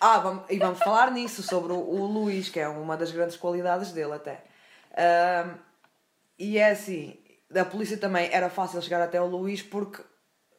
Ah, 0.01 0.19
vamos, 0.19 0.43
e 0.49 0.57
vamos 0.57 0.79
falar 0.79 1.11
nisso, 1.11 1.43
sobre 1.43 1.73
o, 1.73 1.77
o 1.77 2.05
Luís, 2.05 2.49
que 2.49 2.59
é 2.59 2.67
uma 2.67 2.95
das 2.95 3.11
grandes 3.11 3.35
qualidades 3.35 3.91
dele 3.91 4.13
até. 4.13 4.43
Ahm, 4.95 5.55
e 6.37 6.57
é 6.57 6.71
assim, 6.71 7.17
da 7.49 7.65
polícia 7.65 7.97
também 7.97 8.29
era 8.31 8.49
fácil 8.49 8.81
chegar 8.81 9.01
até 9.01 9.21
o 9.21 9.25
Luís 9.25 9.61
porque 9.61 10.01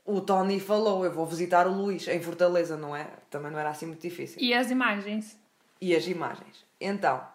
o 0.04 0.20
Tony 0.20 0.60
falou, 0.60 1.04
eu 1.04 1.12
vou 1.12 1.26
visitar 1.26 1.66
o 1.66 1.72
Luís 1.72 2.06
em 2.08 2.20
Fortaleza, 2.20 2.76
não 2.76 2.94
é? 2.94 3.06
Também 3.30 3.50
não 3.50 3.58
era 3.58 3.70
assim 3.70 3.86
muito 3.86 4.02
difícil. 4.02 4.38
E 4.40 4.52
as 4.52 4.70
imagens? 4.70 5.38
E 5.80 5.94
as 5.94 6.06
imagens. 6.06 6.64
Então, 6.80 7.26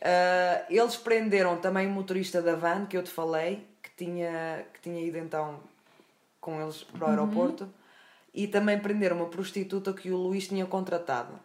ah, 0.00 0.64
eles 0.68 0.96
prenderam 0.96 1.56
também 1.58 1.86
o 1.86 1.90
motorista 1.90 2.42
da 2.42 2.54
van 2.54 2.86
que 2.86 2.96
eu 2.96 3.02
te 3.02 3.10
falei, 3.10 3.66
que 3.82 3.90
tinha, 4.04 4.66
que 4.74 4.80
tinha 4.80 5.00
ido 5.00 5.18
então 5.18 5.60
com 6.42 6.60
eles 6.60 6.84
para 6.84 7.06
o 7.06 7.10
aeroporto, 7.10 7.66
e 8.34 8.46
também 8.46 8.78
prenderam 8.78 9.16
uma 9.16 9.26
prostituta 9.26 9.94
que 9.94 10.10
o 10.10 10.16
Luís 10.16 10.48
tinha 10.48 10.66
contratado. 10.66 11.40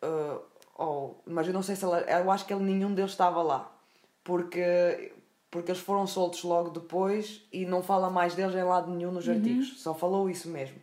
Ah, 0.00 0.38
ou, 0.76 1.22
mas 1.26 1.46
eu 1.46 1.52
não 1.52 1.62
sei 1.62 1.76
se 1.76 1.84
ela. 1.84 2.00
Eu 2.00 2.30
acho 2.30 2.46
que 2.46 2.54
ele, 2.54 2.64
nenhum 2.64 2.94
deles 2.94 3.10
estava 3.10 3.42
lá. 3.42 3.70
Porque, 4.24 5.12
porque 5.50 5.70
eles 5.70 5.82
foram 5.82 6.06
soltos 6.06 6.42
logo 6.42 6.70
depois 6.70 7.42
e 7.52 7.66
não 7.66 7.82
fala 7.82 8.08
mais 8.08 8.34
deles 8.34 8.54
em 8.54 8.62
lado 8.62 8.90
nenhum 8.90 9.12
nos 9.12 9.28
artigos. 9.28 9.82
Só 9.82 9.92
falou 9.92 10.30
isso 10.30 10.48
mesmo. 10.48 10.80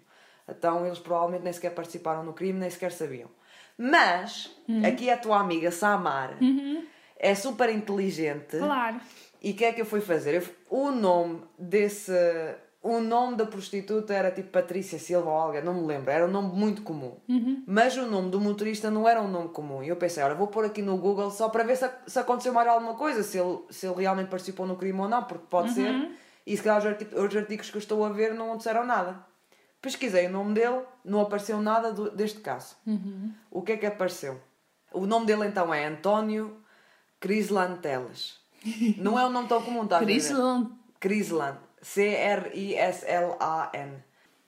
Então 0.47 0.86
eles 0.86 0.99
provavelmente 0.99 1.43
nem 1.43 1.53
sequer 1.53 1.73
participaram 1.73 2.23
no 2.23 2.33
crime, 2.33 2.60
nem 2.60 2.69
sequer 2.69 2.91
sabiam. 2.91 3.29
Mas, 3.77 4.51
aqui 4.86 5.10
é 5.10 5.13
a 5.13 5.17
tua 5.17 5.39
amiga 5.39 5.71
Samar 5.71 6.38
é 7.17 7.33
super 7.33 7.69
inteligente. 7.69 8.57
Claro. 8.57 8.99
E 9.41 9.51
o 9.51 9.55
que 9.55 9.65
é 9.65 9.73
que 9.73 9.81
eu 9.81 9.86
fui 9.86 10.01
fazer? 10.01 10.36
Eu, 10.36 10.43
o 10.69 10.91
nome 10.91 11.41
desse. 11.57 12.12
O 12.89 13.02
nome 13.02 13.36
da 13.36 13.45
prostituta 13.45 14.13
era 14.13 14.32
tipo 14.32 14.50
Patrícia 14.50 14.97
Silva 14.97 15.30
ou 15.30 15.36
algo, 15.38 15.62
não 15.62 15.73
me 15.73 15.86
lembro. 15.86 16.10
Era 16.10 16.26
um 16.26 16.32
nome 16.32 16.54
muito 16.56 16.82
comum. 16.84 17.17
Mas 17.67 17.97
o 17.97 18.06
nome 18.06 18.30
do 18.30 18.39
motorista 18.39 18.89
não 18.89 19.08
era 19.10 19.21
um 19.21 19.28
nome 19.28 19.50
comum. 19.50 19.84
E 19.84 19.89
eu 19.89 19.95
pensei, 19.97 20.23
olha, 20.23 20.36
vou 20.36 20.47
pôr 20.47 20.63
aqui 20.65 20.82
no 20.82 20.95
Google 20.97 21.30
só 21.32 21.50
para 21.50 21.63
ver 21.63 21.76
se, 21.76 21.89
se 22.08 22.17
aconteceu 22.19 22.54
mais 22.54 22.67
alguma 22.67 22.93
coisa, 22.93 23.23
se 23.23 23.38
ele, 23.38 23.60
se 23.69 23.86
ele 23.88 24.02
realmente 24.02 24.30
participou 24.30 24.65
no 24.65 24.76
crime 24.78 25.00
ou 25.02 25.10
não, 25.10 25.23
porque 25.23 25.45
pode 25.50 25.71
ser 25.73 25.91
E 26.45 26.56
se 26.56 26.63
calhar 26.63 26.80
os 26.80 26.86
arti- 26.86 27.13
os 27.13 27.36
artigos 27.36 27.69
que 27.69 27.76
eu 27.76 27.80
estou 27.80 28.06
a 28.06 28.10
ver 28.10 28.34
não 28.34 28.56
disseram 28.56 28.86
nada. 28.86 29.19
Pesquisei 29.82 30.28
o 30.28 30.32
nome 30.32 30.54
dele, 30.54 30.82
não 31.04 31.19
apareceu 31.21 31.62
nada 31.62 31.91
do- 31.91 32.10
deste 32.12 32.39
caso. 32.39 32.76
O 33.52 33.62
que 33.62 33.73
é 33.73 33.78
que 33.78 33.86
apareceu? 33.86 34.39
O 34.93 35.06
nome 35.06 35.26
dele 35.26 35.45
então 35.45 35.73
é 35.73 35.86
António 35.86 36.56
Crislan 37.19 37.76
Teles. 37.78 38.38
Não 38.97 39.19
é 39.19 39.26
um 39.26 39.30
nome 39.30 39.47
tão 39.47 39.62
comum, 39.62 39.84
estás 39.84 40.02
a? 40.02 40.06
Crislan. 40.06 40.71
Crislan. 41.00 41.58
C-R-I-S-L-A-N. 41.81 43.27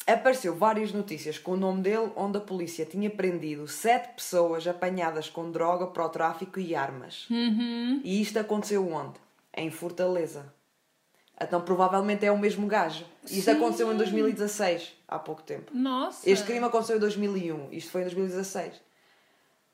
Apareceu 0.08 0.56
várias 0.56 0.92
notícias 0.92 1.38
com 1.38 1.52
o 1.52 1.58
nome 1.58 1.84
dele, 1.84 2.12
onde 2.16 2.38
a 2.40 2.42
polícia 2.42 2.84
tinha 2.86 3.10
prendido 3.10 3.68
sete 3.68 4.16
pessoas 4.16 4.68
apanhadas 4.68 5.30
com 5.30 5.52
droga 5.52 5.86
para 5.88 6.06
o 6.06 6.10
tráfico 6.10 6.60
e 6.60 6.74
armas. 6.74 7.28
Uhum. 7.30 8.02
E 8.04 8.20
isto 8.22 8.40
aconteceu 8.40 8.92
onde? 8.92 9.20
Em 9.56 9.70
Fortaleza. 9.70 10.52
Então 11.40 11.62
provavelmente 11.62 12.26
é 12.26 12.32
o 12.32 12.38
mesmo 12.38 12.68
gajo. 12.68 13.06
Isto 13.24 13.52
Sim. 13.52 13.52
aconteceu 13.52 13.94
em 13.94 13.98
2016, 13.98 14.96
há 15.08 15.20
pouco 15.20 15.44
tempo. 15.44 15.72
Nossa. 15.74 16.30
Este 16.30 16.46
crime 16.46 16.66
aconteceu 16.66 16.98
em 16.98 17.00
2001, 17.00 17.70
isto 17.72 17.92
foi 17.92 18.02
em 18.02 18.06
2016. 18.06 18.82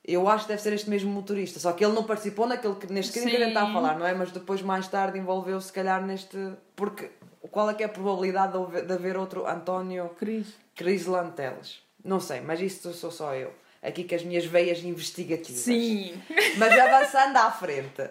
Eu 0.07 0.29
acho 0.29 0.43
que 0.43 0.49
deve 0.49 0.61
ser 0.61 0.73
este 0.73 0.87
mesmo 0.87 1.09
motorista, 1.11 1.59
só 1.59 1.71
que 1.73 1.83
ele 1.83 1.93
não 1.93 2.03
participou 2.03 2.45
naquele, 2.45 2.75
neste 2.91 3.11
crime 3.13 3.31
que 3.31 3.37
a 3.37 3.39
gente 3.39 3.47
está 3.49 3.63
a 3.63 3.67
Sim. 3.67 3.73
falar, 3.73 3.97
não 3.97 4.05
é? 4.05 4.13
Mas 4.13 4.31
depois, 4.31 4.61
mais 4.61 4.87
tarde, 4.87 5.17
envolveu-se, 5.17 5.67
se 5.67 5.73
calhar, 5.73 6.05
neste. 6.05 6.37
Porque 6.75 7.09
qual 7.47 7.69
é 7.69 7.73
que 7.73 7.83
é 7.83 7.85
a 7.85 7.89
probabilidade 7.89 8.53
de 8.53 8.57
haver, 8.57 8.85
de 8.85 8.93
haver 8.93 9.17
outro 9.17 9.45
António 9.47 10.09
Cris. 10.17 10.47
Crislan 10.75 11.29
Teles? 11.31 11.79
Não 12.03 12.19
sei, 12.19 12.41
mas 12.41 12.59
isto 12.61 12.93
sou 12.93 13.11
só 13.11 13.33
eu. 13.33 13.53
Aqui 13.81 14.03
com 14.03 14.15
as 14.15 14.23
minhas 14.23 14.45
veias 14.45 14.83
investigativas. 14.83 15.61
Sim. 15.61 16.21
Mas 16.57 16.77
avançando 16.79 17.37
à 17.37 17.51
frente. 17.51 18.09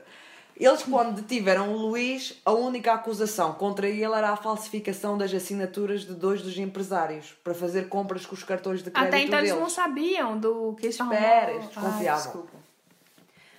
Eles, 0.57 0.85
quando 0.85 1.17
detiveram 1.21 1.73
o 1.73 1.77
Luís, 1.77 2.41
a 2.45 2.53
única 2.53 2.93
acusação 2.93 3.55
contra 3.55 3.89
ele 3.89 4.05
era 4.05 4.31
a 4.31 4.37
falsificação 4.37 5.19
das 5.19 5.35
assinaturas 5.35 6.03
de 6.03 6.15
dois 6.15 6.43
dos 6.43 6.57
empresários 6.57 7.35
para 7.43 7.53
fazer 7.55 7.89
compras 7.89 8.25
com 8.25 8.35
os 8.35 8.45
cartões 8.45 8.81
de 8.81 8.91
crédito 8.91 9.09
Até 9.09 9.23
então 9.23 9.39
deles. 9.39 9.51
eles 9.51 9.61
não 9.61 9.69
sabiam 9.69 10.39
do 10.39 10.77
que 10.79 10.87
estavam... 10.87 11.13
Espera, 11.13 11.51
eles 11.51 11.65
Ai, 11.65 11.69
desconfiavam. 11.71 12.23
desculpa. 12.23 12.53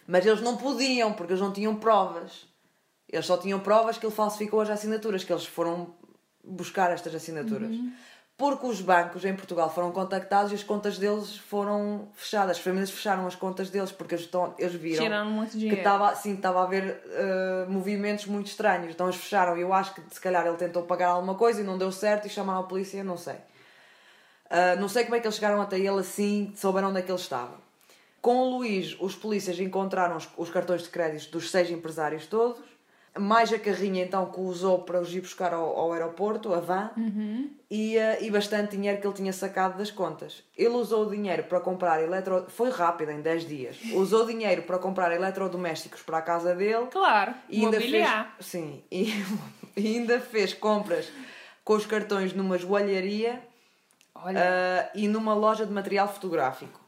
Mas 0.07 0.25
eles 0.25 0.41
não 0.41 0.55
podiam, 0.55 1.11
porque 1.11 1.33
eles 1.33 1.41
não 1.41 1.51
tinham 1.51 1.75
provas. 1.75 2.47
Eles 3.15 3.25
só 3.25 3.37
tinham 3.37 3.59
provas 3.59 3.97
que 3.97 4.05
ele 4.05 4.13
falsificou 4.13 4.61
as 4.61 4.69
assinaturas, 4.69 5.23
que 5.23 5.31
eles 5.31 5.45
foram 5.45 5.93
buscar 6.43 6.91
estas 6.91 7.13
assinaturas. 7.15 7.71
Uhum. 7.71 7.91
Porque 8.37 8.67
os 8.67 8.81
bancos 8.81 9.23
em 9.23 9.33
Portugal 9.33 9.73
foram 9.73 9.93
contactados 9.93 10.51
e 10.51 10.55
as 10.55 10.63
contas 10.63 10.97
deles 10.97 11.37
foram 11.37 12.09
fechadas. 12.13 12.57
As 12.57 12.63
famílias 12.63 12.91
fecharam 12.91 13.25
as 13.25 13.35
contas 13.35 13.69
deles 13.69 13.93
porque 13.93 14.15
eles, 14.15 14.25
estão, 14.25 14.53
eles 14.59 14.73
viram 14.75 15.05
que 15.51 15.75
estava 15.75 16.13
sim, 16.15 16.33
estava 16.33 16.59
a 16.59 16.63
haver 16.63 17.01
eh, 17.11 17.65
movimentos 17.69 18.25
muito 18.25 18.47
estranhos. 18.47 18.91
Então 18.91 19.05
eles 19.05 19.15
fecharam. 19.15 19.55
Eu 19.55 19.73
acho 19.73 19.93
que 19.93 20.01
se 20.13 20.19
calhar 20.19 20.45
ele 20.45 20.57
tentou 20.57 20.83
pagar 20.83 21.09
alguma 21.09 21.35
coisa 21.35 21.61
e 21.61 21.63
não 21.63 21.77
deu 21.77 21.93
certo 21.93 22.27
e 22.27 22.29
chamaram 22.29 22.59
a 22.59 22.63
polícia, 22.63 23.01
não 23.05 23.17
sei. 23.17 23.37
Ah, 24.49 24.75
não 24.75 24.87
sei 24.87 25.03
como 25.03 25.15
é 25.15 25.19
que 25.19 25.27
eles 25.27 25.35
chegaram 25.35 25.61
até 25.61 25.77
ele 25.77 25.99
assim, 25.99 26.53
souberam 26.55 26.89
onde 26.89 26.99
é 26.99 27.01
que 27.01 27.11
ele 27.11 27.19
estava. 27.19 27.55
Com 28.21 28.37
o 28.37 28.57
Luís, 28.57 28.95
os 28.99 29.15
polícias 29.15 29.59
encontraram 29.59 30.17
os, 30.17 30.27
os 30.37 30.49
cartões 30.49 30.83
de 30.83 30.89
crédito 30.89 31.31
dos 31.31 31.51
seis 31.51 31.69
empresários 31.69 32.25
todos, 32.25 32.63
mais 33.17 33.51
a 33.53 33.59
carrinha 33.59 34.03
então 34.03 34.25
que 34.29 34.39
usou 34.39 34.79
para 34.79 34.99
os 34.99 35.13
ir 35.13 35.21
buscar 35.21 35.53
ao, 35.53 35.77
ao 35.77 35.93
aeroporto, 35.93 36.53
a 36.53 36.59
van, 36.59 36.91
e, 37.69 37.97
ah, 37.97 38.19
e 38.21 38.29
bastante 38.29 38.71
dinheiro 38.71 38.99
que 38.99 39.07
ele 39.07 39.13
tinha 39.13 39.33
sacado 39.33 39.77
das 39.77 39.89
contas. 39.89 40.43
Ele 40.57 40.75
usou 40.75 41.05
o 41.05 41.09
dinheiro 41.09 41.43
para 41.43 41.59
comprar 41.59 42.01
eletro... 42.01 42.45
Foi 42.49 42.69
rápido, 42.69 43.11
em 43.11 43.21
10 43.21 43.47
dias. 43.47 43.77
Usou 43.93 44.25
dinheiro 44.25 44.63
para 44.63 44.77
comprar 44.77 45.11
eletrodomésticos 45.13 46.01
para 46.01 46.17
a 46.17 46.21
casa 46.21 46.53
dele. 46.53 46.87
Claro. 46.91 47.33
E 47.49 47.63
ainda 47.63 47.79
fez, 47.79 48.07
sim, 48.39 48.83
e, 48.91 49.13
e 49.77 49.97
ainda 49.97 50.19
fez 50.19 50.53
compras 50.53 51.11
com 51.63 51.73
os 51.73 51.85
cartões 51.85 52.33
numa 52.33 52.57
joalharia 52.57 53.41
ah, 54.15 54.89
e 54.93 55.07
numa 55.07 55.33
loja 55.33 55.65
de 55.65 55.71
material 55.71 56.07
fotográfico. 56.07 56.79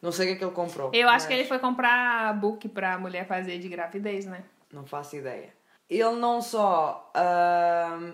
Não 0.00 0.10
sei 0.10 0.26
o 0.26 0.28
que 0.30 0.34
é 0.34 0.38
que 0.38 0.44
ele 0.44 0.52
comprou. 0.52 0.90
Eu 0.92 1.08
acho 1.08 1.14
mas 1.14 1.26
que 1.26 1.32
ele 1.32 1.44
foi 1.44 1.60
comprar 1.60 2.34
book 2.34 2.68
pra 2.68 2.98
mulher 2.98 3.24
fazer 3.24 3.58
de 3.58 3.68
gravidez, 3.68 4.26
né? 4.26 4.42
Não 4.72 4.84
faço 4.84 5.14
ideia. 5.14 5.50
Ele 5.94 6.16
não 6.16 6.40
só 6.40 7.10
ah, 7.14 8.12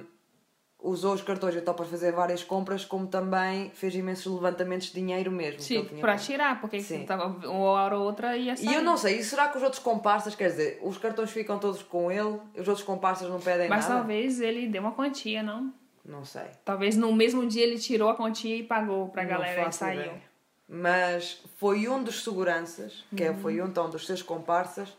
usou 0.81 1.14
os 1.14 1.23
cartões 1.23 1.55
então 1.57 1.75
para 1.75 1.85
fazer 1.85 2.12
várias 2.12 2.43
compras, 2.43 2.85
como 2.85 3.07
também 3.07 3.71
fez 3.71 3.95
imensos 3.95 4.33
levantamentos 4.33 4.88
de 4.88 4.95
dinheiro 4.95 5.31
mesmo. 5.31 5.59
que 5.59 5.64
Sim, 5.64 5.85
comprado. 5.85 6.21
tirar, 6.21 6.61
porque 6.61 6.81
Sim. 6.81 7.05
tava, 7.05 7.27
uma 7.27 7.59
hora 7.71 7.97
ou 7.99 8.05
outra 8.05 8.37
ia 8.37 8.57
sair. 8.57 8.69
E 8.69 8.75
eu 8.75 8.83
não 8.83 8.97
sei, 8.97 9.19
e 9.19 9.25
será 9.25 9.49
que 9.49 9.57
os 9.59 9.62
outros 9.62 9.83
comparsas, 9.83 10.35
quer 10.35 10.49
dizer, 10.51 10.81
os 10.83 10.99
cartões 10.99 11.31
ficam 11.31 11.59
todos 11.59 11.83
com 11.83 12.11
ele, 12.11 12.41
os 12.57 12.67
outros 12.69 12.83
comparsas 12.83 13.29
não 13.29 13.41
pedem 13.41 13.69
Mas 13.69 13.85
nada? 13.88 13.97
talvez 14.01 14.41
ele 14.41 14.67
deu 14.69 14.83
uma 14.83 14.93
quantia, 14.93 15.43
não? 15.43 15.73
Não 16.05 16.25
sei. 16.25 16.47
Talvez 16.64 16.97
no 16.97 17.12
mesmo 17.12 17.47
dia 17.47 17.62
ele 17.64 17.79
tirou 17.79 18.09
a 18.09 18.14
quantia 18.14 18.57
e 18.57 18.62
pagou 18.62 19.09
pra 19.09 19.23
Não 19.23 19.31
galera 19.31 19.61
e 19.61 19.64
faço 19.64 19.79
saiu. 19.81 20.01
ideia. 20.01 20.23
Mas 20.67 21.43
foi 21.57 21.88
um 21.88 22.03
dos 22.03 22.23
seguranças, 22.25 23.05
que 23.17 23.23
é- 23.25 23.35
foi 23.35 23.61
um 23.61 23.67
então 23.67 23.88
dos 23.88 24.07
seus 24.07 24.23
comparsas, 24.23 24.95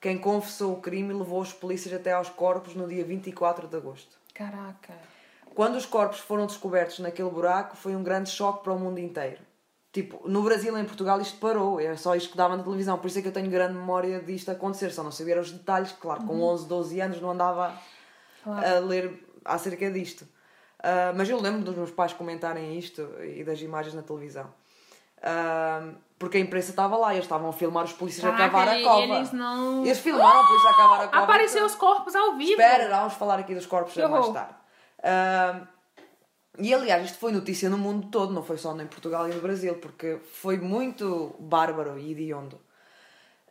quem 0.00 0.18
confessou 0.18 0.72
o 0.74 0.80
crime 0.80 1.12
levou 1.12 1.40
os 1.40 1.52
polícias 1.52 1.92
até 1.94 2.12
aos 2.12 2.28
corpos 2.28 2.74
no 2.74 2.86
dia 2.86 3.04
24 3.04 3.66
de 3.68 3.76
agosto. 3.76 4.16
Caraca. 4.34 4.94
Quando 5.54 5.76
os 5.76 5.86
corpos 5.86 6.20
foram 6.20 6.46
descobertos 6.46 7.00
naquele 7.00 7.30
buraco, 7.30 7.76
foi 7.76 7.96
um 7.96 8.02
grande 8.02 8.30
choque 8.30 8.62
para 8.62 8.72
o 8.72 8.78
mundo 8.78 8.98
inteiro. 9.00 9.40
Tipo, 9.92 10.28
no 10.28 10.42
Brasil 10.42 10.76
e 10.76 10.80
em 10.80 10.84
Portugal 10.84 11.20
isto 11.20 11.38
parou, 11.38 11.80
era 11.80 11.96
só 11.96 12.14
isto 12.14 12.30
que 12.30 12.36
dava 12.36 12.56
na 12.56 12.62
televisão, 12.62 12.98
por 12.98 13.08
isso 13.08 13.18
é 13.18 13.22
que 13.22 13.28
eu 13.28 13.32
tenho 13.32 13.50
grande 13.50 13.74
memória 13.74 14.20
disto 14.20 14.50
acontecer, 14.50 14.90
só 14.92 15.02
não 15.02 15.10
sabia 15.10 15.40
os 15.40 15.50
detalhes, 15.50 15.90
claro, 15.92 16.24
com 16.24 16.40
11, 16.40 16.68
12 16.68 17.00
anos 17.00 17.20
não 17.20 17.30
andava 17.30 17.76
Claro. 18.44 18.66
a 18.66 18.78
ler 18.80 19.26
acerca 19.44 19.90
disto. 19.90 20.28
Ah, 20.80 21.12
mas 21.16 21.28
eu 21.28 21.40
lembro 21.40 21.62
dos 21.62 21.74
meus 21.74 21.90
pais 21.90 22.12
comentarem 22.12 22.78
isto 22.78 23.02
e 23.24 23.42
das 23.42 23.60
imagens 23.60 23.94
na 23.94 24.02
televisão. 24.02 24.52
Porque 26.18 26.36
a 26.36 26.40
imprensa 26.40 26.70
estava 26.70 26.96
lá 26.96 27.12
e 27.12 27.16
eles 27.16 27.24
estavam 27.26 27.48
a 27.50 27.52
filmar 27.52 27.84
os 27.84 27.92
polícias 27.92 28.24
a 28.24 28.32
Caraca, 28.32 28.50
cavar 28.50 28.68
a 28.76 28.82
cova. 28.82 29.14
eles 29.14 29.32
não- 29.32 29.84
Eles 29.84 29.98
filmaram 30.00 30.40
a 30.40 30.46
polícia 30.46 30.70
a 30.70 30.74
cavar 30.76 31.00
a 31.04 31.08
cova. 31.08 31.22
Apareceu 31.24 31.64
os 31.64 31.74
corpos 31.76 32.14
ao 32.16 32.36
vivo. 32.36 32.50
Espera, 32.60 32.88
vamos 32.96 33.14
falar 33.14 33.38
aqui 33.38 33.54
dos 33.54 33.66
corpos 33.66 33.92
Que 33.94 34.00
mais 34.06 34.24
horror. 34.26 34.34
tarde. 34.34 35.68
E 36.60 36.74
aliás, 36.74 37.04
isto 37.04 37.18
foi 37.18 37.30
notícia 37.30 37.70
no 37.70 37.78
mundo 37.78 38.08
todo, 38.10 38.32
não 38.32 38.42
foi 38.42 38.58
só 38.58 38.74
em 38.80 38.86
Portugal 38.86 39.28
e 39.28 39.32
no 39.34 39.40
Brasil, 39.40 39.76
porque 39.76 40.18
foi 40.32 40.56
muito 40.58 41.36
bárbaro 41.38 41.96
e 41.98 42.10
hediondo. 42.10 42.60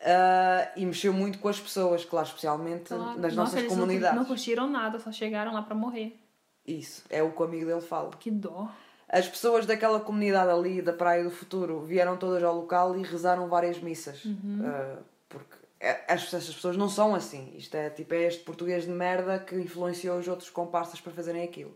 Ah, 0.02 0.68
e 0.76 0.86
mexeu 0.86 1.14
muito 1.14 1.40
com 1.40 1.48
as 1.48 1.60
pessoas, 1.60 2.04
claro, 2.04 2.28
especialmente 2.28 2.90
Claro. 2.90 3.04
nas 3.20 3.34
Nossa, 3.34 3.36
nossas 3.36 3.60
eles 3.60 3.72
não- 3.72 3.80
comunidades. 3.80 4.18
Não, 4.20 4.26
curtiram 4.26 4.68
nada, 4.70 5.00
só 5.00 5.10
chegaram 5.12 5.54
lá 5.54 5.62
pra 5.62 5.74
morrer. 5.74 6.20
Isso, 6.68 7.04
é 7.10 7.24
o 7.24 7.32
que 7.32 7.42
o 7.42 7.46
amigo 7.46 7.66
dele 7.66 7.80
fala. 7.82 8.10
Que 8.20 8.30
dó. 8.30 8.68
As 9.10 9.28
pessoas 9.28 9.66
daquela 9.66 10.00
comunidade 10.00 10.50
ali, 10.52 10.82
da 10.82 10.92
Praia 10.92 11.24
do 11.24 11.32
Futuro, 11.32 11.80
vieram 11.82 12.18
todas 12.18 12.44
ao 12.44 12.56
local 12.56 12.98
e 12.98 13.04
rezaram 13.04 13.48
várias 13.48 13.80
missas. 13.80 14.22
Ah, 14.66 14.98
porque 15.30 15.56
é- 15.80 16.04
as, 16.14 16.24
essas 16.34 16.54
pessoas 16.54 16.76
não 16.76 16.90
são 16.90 17.16
assim. 17.16 17.54
Isto 17.56 17.76
é 17.76 17.90
tipo 17.90 18.14
é 18.14 18.24
este 18.24 18.44
português 18.44 18.84
de 18.84 18.92
merda 18.92 19.40
que 19.40 19.56
influenciou 19.56 20.18
os 20.20 20.28
outros 20.28 20.50
comparsas 20.50 21.00
para 21.00 21.14
fazerem 21.14 21.44
aquilo. 21.44 21.76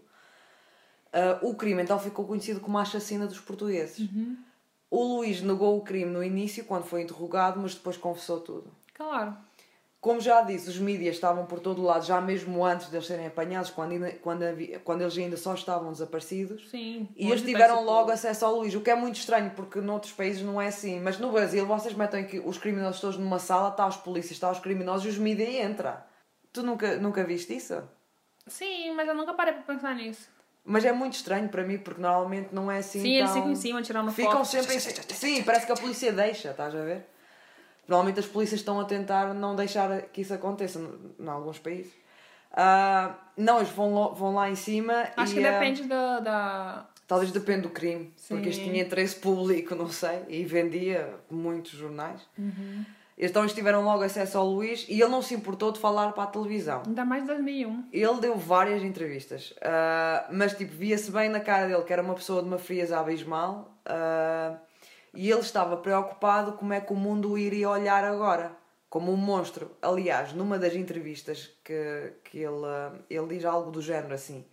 Ah, 1.13 1.39
o 1.41 1.56
crime 1.56 1.82
então 1.82 2.00
ficou 2.00 2.26
conhecido 2.26 2.60
como 2.60 2.78
a 2.78 2.86
chacina 2.86 3.26
dos 3.28 3.39
portugueses. 3.39 4.10
O 4.89 5.02
Luís 5.15 5.41
negou 5.41 5.78
o 5.78 5.82
crime 5.82 6.12
no 6.12 6.22
início, 6.22 6.65
quando 6.65 6.84
foi 6.84 7.02
interrogado, 7.04 7.60
mas 7.62 7.74
depois 7.76 7.96
confessou 7.96 8.41
tudo. 8.41 8.70
Claro. 8.94 9.38
Como 10.01 10.19
já 10.19 10.41
disse, 10.41 10.67
os 10.67 10.79
mídias 10.79 11.13
estavam 11.13 11.45
por 11.45 11.59
todo 11.59 11.79
lado, 11.83 12.03
já 12.03 12.19
mesmo 12.19 12.65
antes 12.65 12.89
de 12.89 12.95
eles 12.95 13.05
serem 13.05 13.27
apanhados, 13.27 13.69
quando, 13.69 13.91
ainda- 13.91 14.11
quando, 14.13 14.41
havia- 14.41 14.79
quando 14.79 15.01
eles 15.01 15.15
ainda 15.15 15.37
só 15.37 15.53
estavam 15.53 15.91
desaparecidos. 15.91 16.67
Sim. 16.71 17.07
E 17.15 17.29
eles 17.29 17.43
tiveram 17.43 17.83
logo 17.85 18.01
tudo. 18.05 18.13
acesso 18.13 18.43
ao 18.43 18.55
Luís, 18.55 18.73
o 18.73 18.81
que 18.81 18.89
é 18.89 18.95
muito 18.95 19.17
estranho, 19.17 19.51
porque 19.55 19.79
noutros 19.79 20.11
países 20.11 20.41
não 20.41 20.59
é 20.59 20.69
assim. 20.69 20.99
Mas 20.99 21.19
no 21.19 21.31
Brasil, 21.31 21.67
vocês 21.67 21.93
metem 21.93 22.25
que 22.25 22.39
os 22.39 22.57
criminosos 22.57 22.99
todos 22.99 23.17
numa 23.17 23.37
sala, 23.37 23.69
está 23.69 23.85
os 23.85 23.95
polícias, 23.97 24.31
está 24.33 24.49
os 24.49 24.57
criminosos 24.59 25.05
e 25.05 25.09
os 25.09 25.19
mídias 25.19 25.53
entram. 25.69 25.95
Tu 26.51 26.63
nunca, 26.63 26.95
nunca 26.97 27.23
viste 27.23 27.55
isso? 27.55 27.81
Sim, 28.47 28.95
mas 28.95 29.07
eu 29.07 29.13
nunca 29.13 29.35
parei 29.35 29.53
pra 29.53 29.61
pensar 29.61 29.93
nisso. 29.95 30.27
Mas 30.65 30.83
é 30.83 30.91
muito 30.91 31.13
estranho 31.13 31.47
para 31.47 31.63
mim, 31.63 31.77
porque 31.77 32.01
normalmente 32.01 32.49
não 32.51 32.71
é 32.71 32.79
assim 32.79 33.01
Sim, 33.01 33.13
eles 33.17 33.31
ficam 33.31 33.51
em 33.51 33.55
cima, 33.55 33.81
tirando 33.83 34.11
Ficam 34.11 34.31
foto. 34.43 34.45
sempre 34.45 34.75
em. 34.75 34.79
Sim, 34.79 35.43
parece 35.43 35.67
que 35.67 35.71
a 35.71 35.75
polícia 35.75 36.11
deixa, 36.11 36.49
estás 36.49 36.73
a 36.75 36.83
ver? 36.83 37.06
Normalmente 37.92 38.21
as 38.21 38.25
polícias 38.25 38.62
estão 38.62 38.79
a 38.79 38.85
tentar 38.85 39.33
não 39.33 39.54
deixar 39.54 40.04
que 40.04 40.21
isso 40.21 40.33
aconteça 40.33 40.79
em 41.19 41.27
alguns 41.27 41.60
países. 41.60 41.92
Ah, 42.54 43.15
não, 43.35 43.58
eles 43.58 43.69
vão, 43.69 43.94
lo- 43.94 44.13
vão 44.15 44.33
lá 44.33 44.50
em 44.50 44.56
cima 44.56 45.10
Acho 45.17 45.33
e, 45.33 45.42
que 45.42 45.46
ah, 45.46 45.52
depende 45.52 45.83
da, 45.83 46.19
da... 46.21 46.85
Talvez 47.06 47.33
depende 47.33 47.63
do 47.63 47.69
crime, 47.69 48.13
porque 48.29 48.46
Sim. 48.46 48.50
isto 48.50 48.63
tinha 48.63 48.81
interesse 48.81 49.17
público, 49.17 49.75
não 49.75 49.89
sei, 49.89 50.23
e 50.29 50.46
vendia 50.46 51.15
muitos 51.29 51.71
jornais. 51.71 52.21
Uhum. 52.37 52.85
Então 53.17 53.42
eles 53.44 53.54
tiveram 53.54 53.83
logo 53.83 54.04
acesso 54.04 54.37
ao 54.37 54.48
Luís 54.48 54.85
e 54.87 54.94
ele 55.02 55.12
não 55.12 55.21
se 55.21 55.33
importou 55.33 55.73
de 55.73 55.79
falar 55.79 56.13
para 56.13 56.23
a 56.23 56.27
televisão. 56.27 56.83
Ainda 56.87 57.04
mais 57.04 57.25
2001. 57.27 57.89
Ele 57.92 58.19
deu 58.21 58.37
várias 58.37 58.81
entrevistas, 58.83 59.54
ah, 59.62 60.27
mas 60.31 60.54
tipo, 60.54 60.73
via-se 60.73 61.12
bem 61.12 61.27
na 61.27 61.42
cara 61.42 61.67
dele 61.67 61.83
que 61.83 61.92
era 61.92 62.02
uma 62.02 62.15
pessoa 62.15 62.42
de 62.42 62.48
uma 62.48 62.58
frieza 62.58 62.98
abismal 62.98 63.69
ah, 63.85 64.56
e 65.13 65.29
ele 65.29 65.41
estava 65.41 65.77
preocupado 65.77 66.53
como 66.53 66.73
é 66.73 66.79
que 66.81 66.93
o 66.93 66.95
mundo 66.95 67.31
o 67.31 67.37
iria 67.37 67.69
olhar 67.69 68.03
agora. 68.03 68.55
como 68.89 69.12
um 69.12 69.17
monstro. 69.17 69.71
Aliás, 69.81 70.33
numa 70.33 70.59
das 70.59 70.75
entrevistas 70.75 71.49
que, 71.63 72.13
que 72.25 72.39
ele, 72.39 72.67
ele 73.09 73.27
diz 73.35 73.45
algo 73.45 73.71
do 73.71 73.81
género 73.81 74.13
assim: 74.13 74.45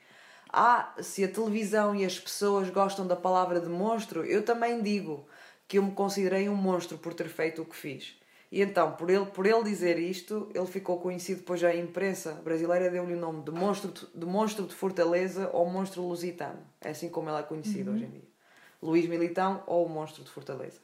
Ah, 0.49 0.95
se 1.01 1.25
a 1.25 1.29
televisão 1.29 1.95
e 1.95 2.05
as 2.05 2.19
pessoas 2.19 2.71
gostam 2.71 3.07
da 3.07 3.17
palavra 3.17 3.61
de 3.61 3.69
monstro, 3.69 4.25
eu 4.25 4.45
também 4.45 4.81
digo 4.83 5.27
que 5.67 5.79
eu 5.79 5.83
me 5.83 5.93
considerei 5.93 6.49
um 6.49 6.55
monstro 6.55 6.99
por 6.99 7.15
ter 7.15 7.29
feito 7.29 7.63
o 7.63 7.65
que 7.65 7.77
fiz. 7.77 8.17
E 8.51 8.63
então, 8.63 8.93
por 8.93 9.11
ele, 9.11 9.27
por 9.27 9.45
ele 9.45 9.63
dizer 9.63 9.99
isto, 9.99 10.49
ele 10.55 10.67
ficou 10.67 10.99
conhecido, 11.01 11.41
depois 11.41 11.63
a 11.63 11.75
imprensa 11.75 12.33
brasileira 12.33 12.91
deu-lhe 12.91 13.15
o 13.15 13.21
nome 13.21 13.43
de 13.43 13.51
monstro, 13.51 13.93
de 14.15 14.27
monstro 14.27 14.67
de 14.67 14.75
Fortaleza 14.75 15.51
ou 15.53 15.69
monstro 15.69 16.03
lusitano. 16.03 16.61
É 16.81 16.91
assim 16.91 17.11
como 17.11 17.29
ele 17.29 17.39
é 17.39 17.43
conhecido 17.43 17.91
uhum. 17.91 17.97
hoje 17.97 18.05
em 18.07 18.11
dia. 18.11 18.28
Luís 18.83 19.07
Militão 19.07 19.63
ou 19.67 19.87
o 19.87 19.89
monstro 19.89 20.23
de 20.23 20.31
Fortaleza. 20.31 20.81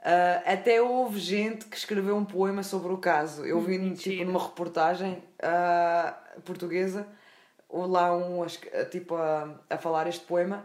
Uh, 0.00 0.42
até 0.46 0.80
houve 0.80 1.18
gente 1.18 1.66
que 1.66 1.76
escreveu 1.76 2.16
um 2.16 2.24
poema 2.24 2.62
sobre 2.62 2.92
o 2.92 2.98
caso. 2.98 3.44
Eu 3.44 3.60
vi 3.60 3.94
tipo, 3.94 4.24
numa 4.24 4.40
reportagem 4.40 5.22
uh, 5.42 6.40
portuguesa 6.42 7.06
lá 7.70 8.16
um 8.16 8.46
tipo 8.90 9.14
a, 9.16 9.60
a 9.68 9.76
falar 9.76 10.06
este 10.06 10.24
poema 10.24 10.64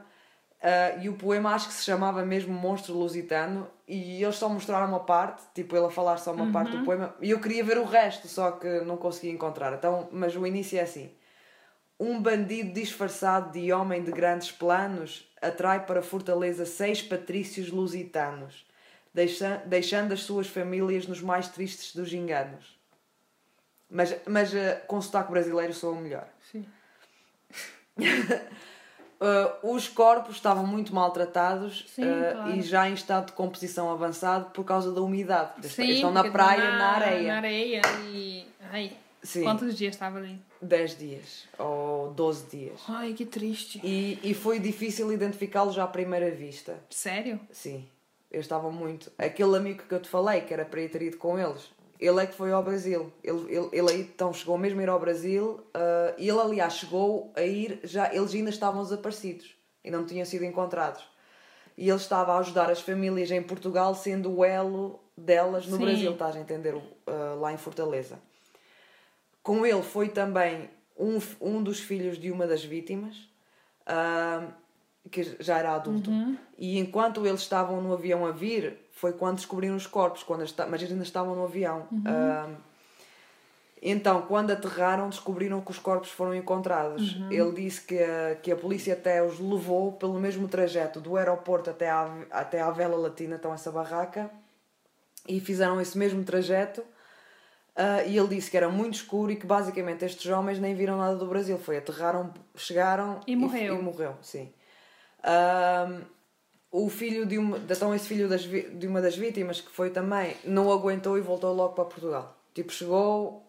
uh, 0.62 1.02
e 1.02 1.10
o 1.10 1.14
poema 1.14 1.54
acho 1.54 1.68
que 1.68 1.74
se 1.74 1.84
chamava 1.84 2.26
mesmo 2.26 2.54
Monstro 2.54 2.94
Lusitano 2.94 3.68
e 3.88 4.24
eles 4.24 4.36
só 4.36 4.48
mostraram 4.48 4.88
uma 4.88 5.02
parte, 5.02 5.44
tipo 5.54 5.76
ele 5.76 5.86
a 5.86 5.90
falar 5.90 6.18
só 6.18 6.32
uma 6.32 6.46
uhum. 6.46 6.52
parte 6.52 6.72
do 6.72 6.78
uhum. 6.78 6.86
poema 6.86 7.16
e 7.22 7.32
eu 7.32 7.40
queria 7.40 7.64
ver 7.64 7.78
o 7.78 7.84
resto, 7.84 8.28
só 8.28 8.52
que 8.52 8.82
não 8.82 8.98
consegui 8.98 9.30
encontrar. 9.30 9.74
Então, 9.74 10.08
mas 10.12 10.36
o 10.36 10.48
início 10.48 10.80
é 10.80 10.84
assim: 10.84 11.12
um 12.00 12.22
bandido 12.22 12.72
disfarçado 12.72 13.52
de 13.52 13.74
homem 13.74 14.04
de 14.04 14.12
grandes 14.12 14.52
planos 14.52 15.28
atrai 15.44 15.86
para 15.86 16.02
Fortaleza 16.02 16.66
seis 16.66 17.02
patrícios 17.02 17.70
lusitanos 17.70 18.66
deixando 19.66 20.14
as 20.14 20.22
suas 20.22 20.48
famílias 20.48 21.08
nos 21.08 21.22
mais 21.22 21.48
tristes 21.48 21.96
dos 21.96 22.12
enganos. 22.14 22.78
Mas, 23.90 24.16
mas 24.26 24.52
uh, 24.54 24.58
com 24.88 25.00
sotaque 25.00 25.30
brasileiro 25.30 25.72
sou 25.72 25.94
o 25.94 25.96
melhor. 25.96 26.28
Sim. 26.52 26.66
uh, 28.00 28.02
os 29.72 29.88
corpos 29.88 30.36
estavam 30.36 30.66
muito 30.66 30.96
maltratados 30.96 31.86
Sim, 31.90 32.10
uh, 32.10 32.32
claro. 32.34 32.56
e 32.56 32.62
já 32.64 32.90
em 32.90 32.96
estado 32.96 33.28
de 33.28 33.34
composição 33.34 33.92
avançado 33.92 34.50
por 34.50 34.64
causa 34.64 34.92
da 34.92 35.00
umidade. 35.00 35.70
Sim, 35.70 35.90
estão 35.90 36.12
na 36.12 36.24
praia, 36.32 36.72
na, 36.72 36.78
na, 36.78 36.92
areia. 36.96 37.28
Na 37.28 37.38
areia 37.38 37.82
e. 38.08 38.48
Ai, 38.72 38.98
Sim. 39.24 39.44
Quantos 39.44 39.76
dias 39.76 39.96
estava 39.96 40.18
ali? 40.18 40.40
10 40.62 40.98
dias 40.98 41.48
ou 41.58 42.12
12 42.12 42.46
dias. 42.48 42.82
Ai, 42.90 43.14
que 43.14 43.26
triste. 43.26 43.80
E, 43.84 44.20
e 44.22 44.34
foi 44.34 44.60
difícil 44.60 45.12
identificá-los 45.14 45.80
à 45.80 45.88
primeira 45.88 46.30
vista. 46.30 46.78
Sério? 46.90 47.40
Sim. 47.52 47.88
Eu 48.30 48.42
estava 48.42 48.70
muito. 48.70 49.12
Aquele 49.18 49.56
amigo 49.56 49.84
que 49.88 49.94
eu 49.94 50.02
te 50.02 50.10
falei, 50.10 50.42
que 50.42 50.54
era 50.54 50.66
para 50.66 50.82
ir 50.82 50.90
ter 50.90 51.02
ido 51.04 51.18
com 51.18 51.40
eles, 51.40 51.72
ele 52.00 52.22
é 52.22 52.26
que 52.26 52.34
foi 52.34 52.52
ao 52.52 52.62
Brasil. 52.62 53.14
Ele, 53.24 53.46
ele, 53.48 53.70
ele 53.72 53.92
aí 53.92 54.02
então 54.02 54.34
chegou 54.34 54.58
mesmo 54.58 54.80
a 54.82 54.84
ir 54.84 54.90
ao 54.90 55.00
Brasil. 55.00 55.62
Uh, 55.74 56.14
ele, 56.18 56.32
aliás, 56.32 56.74
chegou 56.74 57.32
a 57.36 57.42
ir. 57.42 57.80
já 57.84 58.14
Eles 58.14 58.34
ainda 58.34 58.50
estavam 58.50 58.84
desaparecidos 58.84 59.56
e 59.84 59.90
não 59.90 60.06
tinham 60.06 60.26
sido 60.26 60.44
encontrados. 60.44 61.04
E 61.78 61.88
ele 61.90 61.98
estava 61.98 62.34
a 62.34 62.40
ajudar 62.40 62.70
as 62.70 62.82
famílias 62.82 63.32
em 63.32 63.42
Portugal, 63.42 63.96
sendo 63.96 64.32
o 64.32 64.44
elo 64.44 65.00
delas 65.18 65.66
no 65.68 65.78
Sim. 65.78 65.86
Brasil, 65.86 66.12
estás 66.12 66.36
a 66.36 66.40
entender? 66.40 66.76
Uh, 66.76 67.40
lá 67.40 67.54
em 67.54 67.58
Fortaleza. 67.58 68.20
Com 69.44 69.66
ele 69.66 69.84
foi 69.84 70.10
também 70.10 70.70
um, 70.98 71.20
um 71.40 71.62
dos 71.62 71.80
filhos 71.80 72.18
de 72.18 72.32
uma 72.32 72.48
das 72.48 72.64
vítimas. 72.64 73.16
Uh, 73.86 74.52
que 75.12 75.36
já 75.40 75.58
era 75.58 75.76
adulto. 75.76 76.10
Uhum. 76.10 76.38
E 76.58 76.80
enquanto 76.80 77.26
eles 77.26 77.42
estavam 77.42 77.82
no 77.82 77.94
avião 77.94 78.26
a 78.26 78.32
vir, 78.32 78.78
foi 78.92 79.14
quando 79.14 79.36
descobriram 79.36 79.76
os 79.76 79.86
corpos, 79.86 80.24
quando 80.24 80.40
mas 80.40 80.82
eles 80.82 80.92
ainda 80.92 81.04
estavam 81.04 81.36
no 81.36 81.44
avião. 81.44 81.88
Uhum. 81.92 82.00
Uh, 82.00 82.58
então, 83.86 84.22
quando 84.22 84.52
aterraram, 84.52 85.10
descobriram 85.10 85.60
que 85.60 85.72
os 85.72 85.78
corpos 85.78 86.10
foram 86.10 86.34
encontrados. 86.34 87.16
Uhum. 87.16 87.32
Ele 87.32 87.52
disse 87.52 87.82
que 87.82 88.00
a, 88.00 88.36
que 88.36 88.50
a 88.50 88.56
polícia 88.56 88.94
até 88.94 89.22
os 89.22 89.40
levou 89.40 89.92
pelo 89.92 90.18
mesmo 90.20 90.48
trajeto 90.48 91.02
do 91.02 91.18
aeroporto 91.18 91.70
até 91.70 91.90
à, 91.90 92.10
até 92.32 92.62
à 92.62 92.72
Vela 92.72 92.96
Latina, 92.96 93.36
então 93.36 93.54
essa 93.54 93.72
barraca, 93.72 94.32
e 95.28 95.42
fizeram 95.42 95.82
esse 95.82 95.98
mesmo 95.98 96.24
trajeto. 96.24 96.82
Uh, 97.76 98.08
e 98.08 98.18
ele 98.18 98.28
disse 98.28 98.52
que 98.52 98.58
era 98.58 98.70
muito 98.70 98.96
escuro 98.96 99.32
e 99.32 99.36
que 99.36 99.48
basicamente 99.48 100.06
estes 100.06 100.30
homens 100.32 100.60
nem 100.60 100.76
viram 100.76 100.98
nada 100.98 101.16
do 101.16 101.26
Brasil. 101.26 101.58
Foi 101.58 101.78
aterraram, 101.78 102.32
chegaram 102.56 103.20
e 103.26 103.36
morreu. 103.36 103.76
E, 103.76 103.80
e 103.80 103.82
morreu, 103.82 104.16
sim. 104.22 104.54
Um, 105.24 106.02
o 106.72 106.90
filho 106.90 107.26
de 107.26 107.38
uma, 107.38 107.58
então 107.58 107.94
esse 107.94 108.08
filho 108.08 108.28
das, 108.28 108.42
de 108.42 108.88
uma 108.88 109.02
das 109.02 109.16
vítimas 109.16 109.62
que 109.62 109.72
foi 109.72 109.90
também 109.90 110.36
não 110.44 110.72
aguentou 110.72 111.18
e 111.18 111.22
voltou 111.22 111.54
logo 111.54 111.74
para 111.74 111.86
Portugal. 111.86 112.36
Tipo, 112.54 112.72
chegou, 112.72 113.44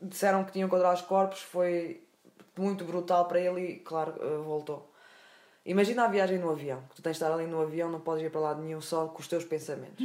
disseram 0.00 0.44
que 0.44 0.52
tinham 0.52 0.66
encontrado 0.66 0.94
os 0.94 1.02
corpos, 1.02 1.40
foi 1.40 2.02
muito 2.56 2.84
brutal 2.84 3.26
para 3.26 3.40
ele 3.40 3.60
e, 3.60 3.76
claro, 3.76 4.14
eh, 4.20 4.42
voltou. 4.44 4.92
Imagina 5.64 6.04
a 6.04 6.08
viagem 6.08 6.38
no 6.38 6.50
avião, 6.50 6.82
que 6.88 6.96
tu 6.96 7.02
tens 7.02 7.16
de 7.16 7.22
estar 7.22 7.32
ali 7.32 7.46
no 7.46 7.60
avião, 7.60 7.90
não 7.90 8.00
podes 8.00 8.24
ir 8.24 8.30
para 8.30 8.40
lado 8.40 8.62
nenhum 8.62 8.80
só 8.80 9.06
com 9.06 9.20
os 9.20 9.28
teus 9.28 9.44
pensamentos. 9.44 10.04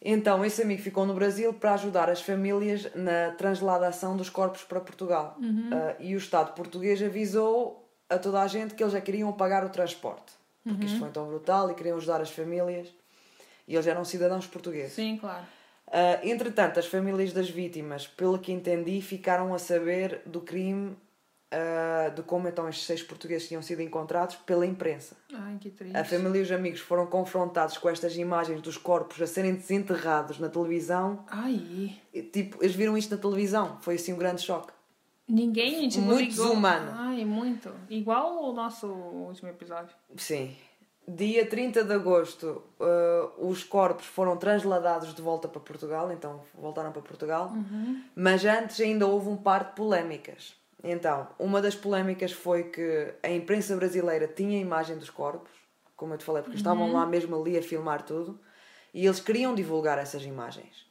Então, 0.00 0.44
esse 0.44 0.62
amigo 0.62 0.80
ficou 0.80 1.04
no 1.04 1.12
Brasil 1.12 1.52
para 1.52 1.74
ajudar 1.74 2.08
as 2.08 2.22
famílias 2.22 2.88
na 2.94 3.32
transladação 3.32 4.16
dos 4.16 4.30
corpos 4.30 4.62
para 4.62 4.80
Portugal. 4.80 5.36
Uhum. 5.40 5.70
Uh, 5.70 5.96
e 5.98 6.14
o 6.14 6.18
Estado 6.18 6.54
português 6.54 7.02
avisou 7.02 7.84
a 8.08 8.16
toda 8.16 8.40
a 8.40 8.46
gente 8.46 8.74
que 8.74 8.82
eles 8.82 8.92
já 8.92 9.00
queriam 9.00 9.32
pagar 9.32 9.64
o 9.64 9.68
transporte. 9.68 10.32
Porque 10.62 10.82
uhum. 10.82 10.86
isto 10.86 10.98
foi 10.98 11.10
tão 11.10 11.26
brutal 11.26 11.70
e 11.70 11.74
queriam 11.74 11.96
ajudar 11.96 12.20
as 12.20 12.30
famílias. 12.30 12.88
E 13.66 13.74
eles 13.74 13.86
eram 13.86 14.04
cidadãos 14.04 14.46
portugueses. 14.46 14.92
Sim, 14.92 15.18
claro. 15.18 15.44
Uh, 15.88 16.26
entretanto, 16.26 16.78
as 16.78 16.86
famílias 16.86 17.32
das 17.32 17.50
vítimas, 17.50 18.06
pelo 18.06 18.38
que 18.38 18.52
entendi, 18.52 19.00
ficaram 19.00 19.54
a 19.54 19.58
saber 19.58 20.20
do 20.24 20.40
crime, 20.40 20.96
uh, 21.52 22.14
de 22.14 22.22
como 22.22 22.48
então 22.48 22.68
estes 22.68 22.86
seis 22.86 23.02
portugueses 23.02 23.48
tinham 23.48 23.62
sido 23.62 23.82
encontrados, 23.82 24.36
pela 24.36 24.66
imprensa. 24.66 25.16
Ai, 25.32 25.56
que 25.60 25.70
triste. 25.70 25.96
A 25.96 26.04
família 26.04 26.40
e 26.40 26.42
os 26.42 26.52
amigos 26.52 26.80
foram 26.80 27.06
confrontados 27.06 27.78
com 27.78 27.88
estas 27.88 28.16
imagens 28.16 28.60
dos 28.60 28.76
corpos 28.76 29.20
a 29.20 29.26
serem 29.26 29.54
desenterrados 29.54 30.38
na 30.38 30.48
televisão. 30.48 31.24
Ai. 31.28 31.96
E, 32.12 32.22
tipo, 32.22 32.62
eles 32.62 32.74
viram 32.74 32.96
isto 32.96 33.14
na 33.14 33.20
televisão. 33.20 33.78
Foi 33.80 33.94
assim 33.94 34.12
um 34.12 34.18
grande 34.18 34.42
choque. 34.42 34.72
Ninguém 35.28 35.88
tipo, 35.88 36.06
Muito 36.06 36.20
ligou. 36.20 36.46
desumano. 36.46 36.90
Ai, 36.94 37.24
muito. 37.24 37.70
Igual 37.90 38.44
o 38.44 38.52
nosso 38.52 38.86
último 38.86 39.50
episódio. 39.50 39.94
Sim. 40.16 40.56
Dia 41.06 41.46
30 41.46 41.84
de 41.84 41.92
agosto, 41.94 42.62
uh, 42.78 43.48
os 43.48 43.64
corpos 43.64 44.04
foram 44.04 44.36
transladados 44.36 45.14
de 45.14 45.22
volta 45.22 45.48
para 45.48 45.60
Portugal, 45.60 46.12
então 46.12 46.42
voltaram 46.54 46.92
para 46.92 47.00
Portugal. 47.00 47.50
Uhum. 47.54 48.02
Mas 48.14 48.44
antes 48.44 48.78
ainda 48.80 49.06
houve 49.06 49.28
um 49.28 49.36
par 49.36 49.64
de 49.64 49.72
polémicas. 49.74 50.57
Então, 50.82 51.28
uma 51.38 51.60
das 51.60 51.74
polémicas 51.74 52.32
foi 52.32 52.64
que 52.64 53.14
a 53.22 53.30
imprensa 53.30 53.74
brasileira 53.76 54.28
tinha 54.28 54.58
a 54.58 54.60
imagem 54.60 54.96
dos 54.96 55.10
corpos, 55.10 55.50
como 55.96 56.14
eu 56.14 56.18
te 56.18 56.24
falei, 56.24 56.42
porque 56.42 56.56
uhum. 56.56 56.60
estavam 56.60 56.92
lá 56.92 57.04
mesmo 57.04 57.40
ali 57.40 57.58
a 57.58 57.62
filmar 57.62 58.02
tudo, 58.02 58.38
e 58.94 59.04
eles 59.04 59.20
queriam 59.20 59.54
divulgar 59.54 59.98
essas 59.98 60.22
imagens. 60.22 60.86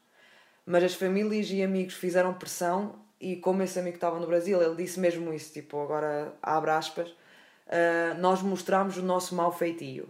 Mas 0.65 0.83
as 0.83 0.93
famílias 0.93 1.49
e 1.49 1.63
amigos 1.63 1.93
fizeram 1.93 2.33
pressão 2.33 2.95
e 3.19 3.37
como 3.37 3.63
esse 3.63 3.79
amigo 3.79 3.95
estava 3.95 4.19
no 4.19 4.27
Brasil, 4.27 4.61
ele 4.61 4.75
disse 4.75 4.99
mesmo 4.99 5.33
isso, 5.33 5.53
tipo, 5.53 5.81
agora 5.81 6.33
abre 6.41 6.71
aspas, 6.71 7.09
uh, 7.09 8.19
nós 8.19 8.41
mostramos 8.41 8.97
o 8.97 9.01
nosso 9.01 9.33
mau 9.33 9.51
feitio, 9.51 10.09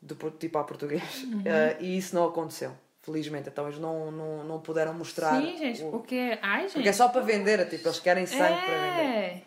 do, 0.00 0.16
tipo 0.30 0.58
a 0.58 0.64
português, 0.64 1.22
uhum. 1.24 1.40
uh, 1.40 1.76
e 1.80 1.96
isso 1.98 2.14
não 2.14 2.26
aconteceu. 2.26 2.72
Felizmente, 3.02 3.48
então 3.48 3.66
eles 3.66 3.78
não, 3.78 4.10
não, 4.10 4.44
não 4.44 4.60
puderam 4.60 4.92
mostrar. 4.92 5.40
Sim, 5.40 5.56
gente, 5.56 5.82
o... 5.82 5.90
porque. 5.90 6.38
Ai, 6.42 6.62
gente. 6.62 6.74
Porque 6.74 6.88
é 6.88 6.92
só 6.92 7.08
para 7.08 7.22
vender, 7.22 7.66
tipo, 7.68 7.88
eles 7.88 7.98
querem 7.98 8.26
sangue 8.26 8.42
é... 8.42 8.66
para 8.66 8.78
vender. 8.78 9.42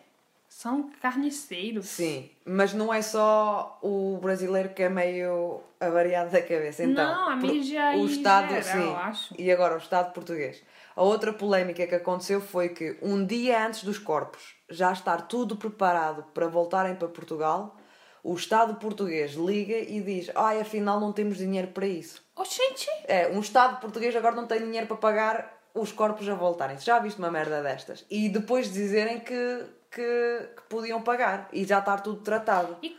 São 0.50 0.90
carniceiros. 1.02 1.88
Sim, 1.88 2.30
mas 2.46 2.74
não 2.74 2.94
é 2.94 3.02
só 3.02 3.80
o 3.82 4.18
brasileiro 4.22 4.70
que 4.70 4.84
é 4.84 4.90
meio 4.90 5.62
avariado 5.80 6.32
da 6.32 6.42
cabeça. 6.42 6.84
Então, 6.84 7.14
não, 7.14 7.30
a 7.30 7.36
mídia 7.36 7.92
o 7.98 8.06
Estado, 8.06 8.50
geral, 8.50 8.64
sim, 8.64 8.96
acho. 8.96 9.36
E 9.38 9.52
agora 9.52 9.76
o 9.76 9.78
Estado 9.78 10.14
português. 10.14 10.64
A 10.96 11.02
outra 11.02 11.34
polémica 11.34 11.86
que 11.88 11.96
aconteceu 11.96 12.40
foi 12.40 12.70
que 12.70 12.98
um 13.02 13.26
dia 13.26 13.66
antes 13.66 13.84
dos 13.84 13.98
corpos 13.98 14.56
já 14.70 14.92
estar 14.92 15.28
tudo 15.28 15.56
preparado 15.56 16.24
para 16.34 16.48
voltarem 16.48 16.96
para 16.96 17.08
Portugal, 17.08 17.76
o 18.24 18.34
Estado 18.34 18.76
português 18.76 19.34
liga 19.34 19.78
e 19.78 20.02
diz: 20.02 20.32
Ai, 20.34 20.62
afinal 20.62 21.00
não 21.00 21.12
temos 21.12 21.38
dinheiro 21.38 21.68
para 21.68 21.86
isso. 21.86 22.24
Oh, 22.36 22.46
gente! 22.46 22.90
É, 23.06 23.28
um 23.28 23.42
Estado 23.42 23.80
português 23.82 24.16
agora 24.16 24.36
não 24.36 24.48
tem 24.48 24.60
dinheiro 24.60 24.88
para 24.88 24.98
pagar 24.98 25.62
os 25.74 25.92
corpos 25.92 26.28
a 26.30 26.34
voltarem. 26.34 26.80
Já 26.80 27.00
viste 27.00 27.20
uma 27.20 27.30
merda 27.30 27.62
destas? 27.62 28.06
E 28.10 28.30
depois 28.30 28.72
dizerem 28.72 29.20
que, 29.20 29.66
que, 29.92 30.50
que 30.56 30.62
podiam 30.70 31.02
pagar 31.02 31.50
e 31.52 31.66
já 31.66 31.80
estar 31.80 32.00
tudo 32.00 32.22
tratado. 32.22 32.78
E 32.82 32.98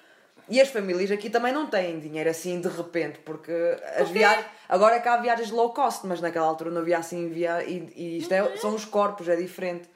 e 0.49 0.61
as 0.61 0.69
famílias 0.69 1.11
aqui 1.11 1.31
também 1.31 1.53
não 1.53 1.67
têm 1.67 1.99
dinheiro 1.99 2.29
assim 2.29 2.61
de 2.61 2.69
repente, 2.69 3.19
porque 3.21 3.53
as 3.97 4.11
viagens. 4.11 4.47
Agora 4.69 4.97
é 4.97 5.01
que 5.01 5.09
há 5.09 5.17
viagens 5.17 5.51
low 5.51 5.73
cost, 5.73 6.07
mas 6.07 6.21
naquela 6.21 6.47
altura 6.47 6.71
não 6.71 6.83
havia 6.83 6.99
assim 6.99 7.29
via... 7.31 7.65
e, 7.65 7.91
e 7.97 8.19
isto 8.19 8.33
é, 8.33 8.43
uhum. 8.43 8.57
são 8.59 8.75
os 8.75 8.85
corpos, 8.85 9.29
é 9.29 9.37
diferente. 9.37 9.89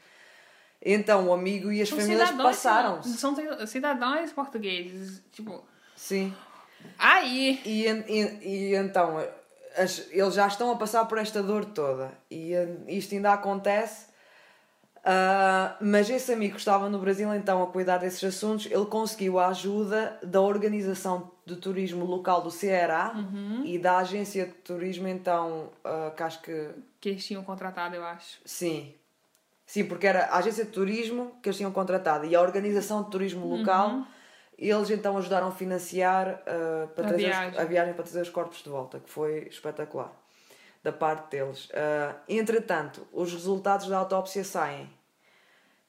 Então 0.84 1.28
o 1.28 1.32
amigo 1.32 1.72
e 1.72 1.82
as 1.82 1.88
são 1.88 1.98
famílias 1.98 2.30
passaram. 2.30 3.00
-se. 3.02 3.16
São 3.18 3.34
cidadãos 3.66 4.32
portugueses, 4.32 5.22
tipo. 5.32 5.64
Sim. 5.96 6.32
Aí. 6.98 7.60
E, 7.64 7.86
e, 7.86 8.70
e 8.70 8.74
então 8.76 9.18
as- 9.76 10.06
eles 10.10 10.34
já 10.34 10.46
estão 10.46 10.70
a 10.70 10.76
passar 10.76 11.04
por 11.06 11.18
esta 11.18 11.42
dor 11.42 11.64
toda 11.64 12.12
e 12.30 12.52
isto 12.86 13.14
ainda 13.14 13.32
acontece. 13.32 14.06
Ah, 15.04 15.76
mas 15.80 16.10
esse 16.10 16.32
amigo 16.32 16.54
que 16.54 16.58
estava 16.60 16.88
no 16.88 16.98
Brasil 16.98 17.32
então 17.34 17.62
a 17.62 17.66
cuidar 17.68 17.98
desses 17.98 18.22
assuntos, 18.24 18.66
ele 18.66 18.84
conseguiu 18.86 19.38
a 19.38 19.48
ajuda 19.48 20.18
da 20.22 20.40
Organização 20.40 21.30
de 21.46 21.56
Turismo 21.56 22.04
Local 22.04 22.42
do 22.42 22.50
Ceará 22.50 23.14
e 23.64 23.78
da 23.78 23.98
Agência 23.98 24.44
de 24.46 24.52
Turismo 24.52 25.08
então, 25.08 25.70
ah, 25.84 26.12
que 26.16 26.22
acho 26.22 26.42
que 26.42 26.70
Que 27.00 27.08
eles 27.10 27.24
tinham 27.26 27.42
contratado, 27.44 27.94
eu 27.94 28.04
acho. 28.04 28.38
Sim. 28.44 28.92
Sim, 29.68 29.84
porque 29.84 30.06
era 30.06 30.24
a 30.24 30.38
agência 30.38 30.64
de 30.64 30.70
turismo 30.70 31.36
que 31.42 31.48
eles 31.50 31.58
tinham 31.58 31.70
contratado 31.70 32.24
e 32.24 32.34
a 32.34 32.40
organização 32.40 33.02
de 33.02 33.10
turismo 33.10 33.46
local, 33.46 34.02
eles 34.58 34.88
então 34.88 35.18
ajudaram 35.18 35.48
a 35.48 35.52
financiar 35.52 36.40
uh, 36.42 36.88
para 36.88 37.04
A 37.04 37.08
trazer 37.08 37.24
os- 37.28 37.36
viagem. 37.36 37.60
a 37.60 37.64
viagem 37.64 37.92
para 37.92 38.02
trazer 38.02 38.22
os 38.22 38.30
corpos 38.30 38.62
de 38.62 38.70
volta, 38.70 38.98
que 38.98 39.10
foi 39.10 39.46
espetacular 39.50 40.10
da 40.82 40.90
parte 40.90 41.30
deles. 41.32 41.66
Uh, 41.66 42.14
entretanto, 42.26 43.06
os 43.12 43.30
resultados 43.30 43.88
da 43.88 43.98
autópsia 43.98 44.42
saem 44.42 44.88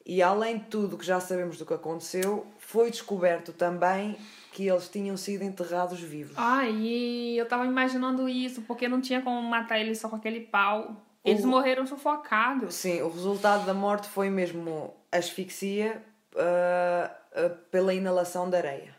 e 0.05 0.21
além 0.21 0.57
de 0.57 0.65
tudo 0.65 0.97
que 0.97 1.05
já 1.05 1.21
sabemos 1.21 1.57
do 1.57 1.65
que 1.65 1.73
aconteceu, 1.73 2.45
foi 2.57 2.91
descoberto 2.91 3.53
também 3.53 4.17
que 4.51 4.67
eles 4.67 4.89
tinham 4.89 5.15
sido 5.15 5.43
enterrados 5.43 6.01
vivos. 6.01 6.33
Ai, 6.35 6.71
e 6.73 7.37
eu 7.37 7.47
tava 7.47 7.65
imaginando 7.65 8.27
isso, 8.27 8.61
porque 8.63 8.89
não 8.89 8.99
tinha 8.99 9.21
como 9.21 9.41
matar 9.41 9.79
eles 9.79 9.99
só 9.99 10.09
com 10.09 10.17
aquele 10.17 10.41
pau. 10.41 10.97
Eles 11.23 11.43
O- 11.43 11.47
morreram 11.47 11.85
sufocados. 11.85 12.75
Sim, 12.75 13.01
o 13.01 13.09
resultado 13.09 13.65
da 13.65 13.73
morte 13.73 14.07
foi 14.07 14.29
mesmo 14.29 14.93
asfixia 15.11 16.01
ah, 16.35 17.11
ah, 17.35 17.49
pela 17.71 17.93
inalação 17.93 18.49
de 18.49 18.55
areia. 18.57 18.95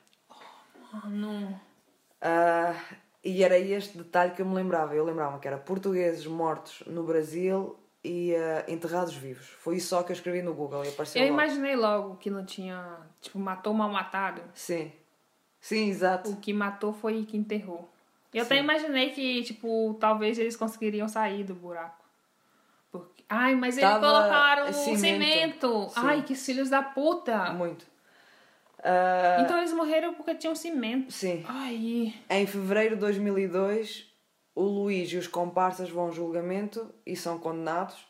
Mano. 0.92 1.58
Ah, 2.20 2.74
e 3.24 3.42
era 3.42 3.58
este 3.58 3.96
detalhe 3.98 4.32
que 4.32 4.42
eu 4.42 4.46
me 4.46 4.54
lembrava. 4.54 4.94
Eu 4.94 5.04
lembrava 5.04 5.38
que 5.38 5.46
era 5.48 5.58
portugueses 5.58 6.26
mortos 6.26 6.82
no 6.86 7.02
Brasil 7.04 7.76
e 8.04 8.34
ah, 8.34 8.64
enterrados 8.68 9.14
vivos. 9.14 9.46
Foi 9.46 9.76
isso 9.76 9.88
só 9.88 10.02
que 10.02 10.12
eu 10.12 10.14
escrevi 10.16 10.42
no 10.42 10.52
Google 10.54 10.84
e 10.84 10.88
apareceu 10.88 11.22
Eu 11.22 11.28
logo. 11.30 11.40
imaginei 11.42 11.76
logo 11.76 12.16
que 12.16 12.28
não 12.30 12.44
tinha. 12.44 12.98
Tipo, 13.20 13.38
matou 13.38 13.72
mal 13.72 13.88
matado. 13.90 14.42
Sim. 14.54 14.92
Sim, 15.60 15.88
exato. 15.90 16.30
O 16.30 16.36
que 16.36 16.52
matou 16.52 16.92
foi 16.92 17.24
que 17.24 17.36
enterrou. 17.36 17.88
Eu 18.32 18.44
até 18.44 18.56
imaginei 18.56 19.10
que, 19.10 19.42
tipo, 19.42 19.94
talvez 20.00 20.38
eles 20.38 20.56
conseguiriam 20.56 21.08
sair 21.08 21.42
do 21.44 21.54
buraco. 21.54 21.99
Ai, 23.30 23.54
mas 23.54 23.78
eles 23.78 23.88
colocaram 23.90 24.72
cimento. 24.72 24.98
cimento. 25.00 25.86
Sim. 25.90 26.00
Ai, 26.04 26.22
que 26.22 26.34
filhos 26.34 26.68
da 26.68 26.82
puta. 26.82 27.52
Muito. 27.52 27.86
Ah, 28.82 29.38
Então 29.44 29.58
eles 29.58 29.72
morreram 29.72 30.14
porque 30.14 30.34
tinham 30.34 30.54
cimento. 30.54 31.12
sim. 31.12 31.44
Ai. 31.48 32.14
Em 32.28 32.46
fevereiro 32.46 32.94
de 32.96 33.00
2002, 33.02 34.06
o 34.54 34.62
Luís 34.62 35.10
e 35.12 35.16
os 35.16 35.26
comparsas 35.26 35.88
vão 35.90 36.08
a 36.08 36.10
julgamento 36.10 36.92
e 37.06 37.14
são 37.14 37.38
condenados. 37.38 38.08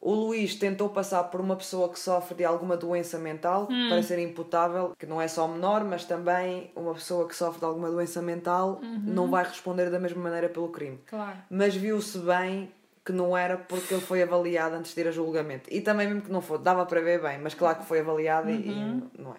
O 0.00 0.12
Luís 0.12 0.54
tentou 0.54 0.90
passar 0.90 1.24
por 1.24 1.40
uma 1.40 1.56
pessoa 1.56 1.88
que 1.88 1.98
sofre 1.98 2.36
de 2.36 2.44
alguma 2.44 2.76
doença 2.76 3.18
mental 3.18 3.66
para 3.88 4.02
ser 4.02 4.18
imputável, 4.20 4.94
que 4.96 5.06
não 5.06 5.20
é 5.20 5.26
só 5.26 5.48
menor, 5.48 5.82
mas 5.84 6.04
também 6.04 6.70
uma 6.76 6.94
pessoa 6.94 7.26
que 7.26 7.34
sofre 7.34 7.58
de 7.60 7.64
alguma 7.64 7.90
doença 7.90 8.22
mental 8.22 8.78
não 8.82 9.28
vai 9.28 9.42
responder 9.42 9.90
da 9.90 9.98
mesma 9.98 10.22
maneira 10.22 10.48
pelo 10.48 10.68
crime. 10.68 11.00
Claro. 11.06 11.38
Mas 11.50 11.74
viu-se 11.74 12.18
bem 12.18 12.70
que 13.06 13.12
não 13.12 13.36
era 13.36 13.56
porque 13.56 13.94
ele 13.94 14.02
foi 14.02 14.20
avaliado 14.20 14.74
antes 14.74 14.92
de 14.92 15.00
ir 15.00 15.06
a 15.06 15.12
julgamento. 15.12 15.72
E 15.72 15.80
também 15.80 16.08
mesmo 16.08 16.22
que 16.22 16.30
não 16.32 16.40
for, 16.42 16.58
dava 16.58 16.84
para 16.84 17.00
ver 17.00 17.22
bem, 17.22 17.38
mas 17.38 17.54
claro 17.54 17.78
que 17.78 17.84
foi 17.86 18.00
avaliado 18.00 18.50
e- 18.50 18.54
e, 18.54 19.02
não 19.22 19.32
é. 19.32 19.36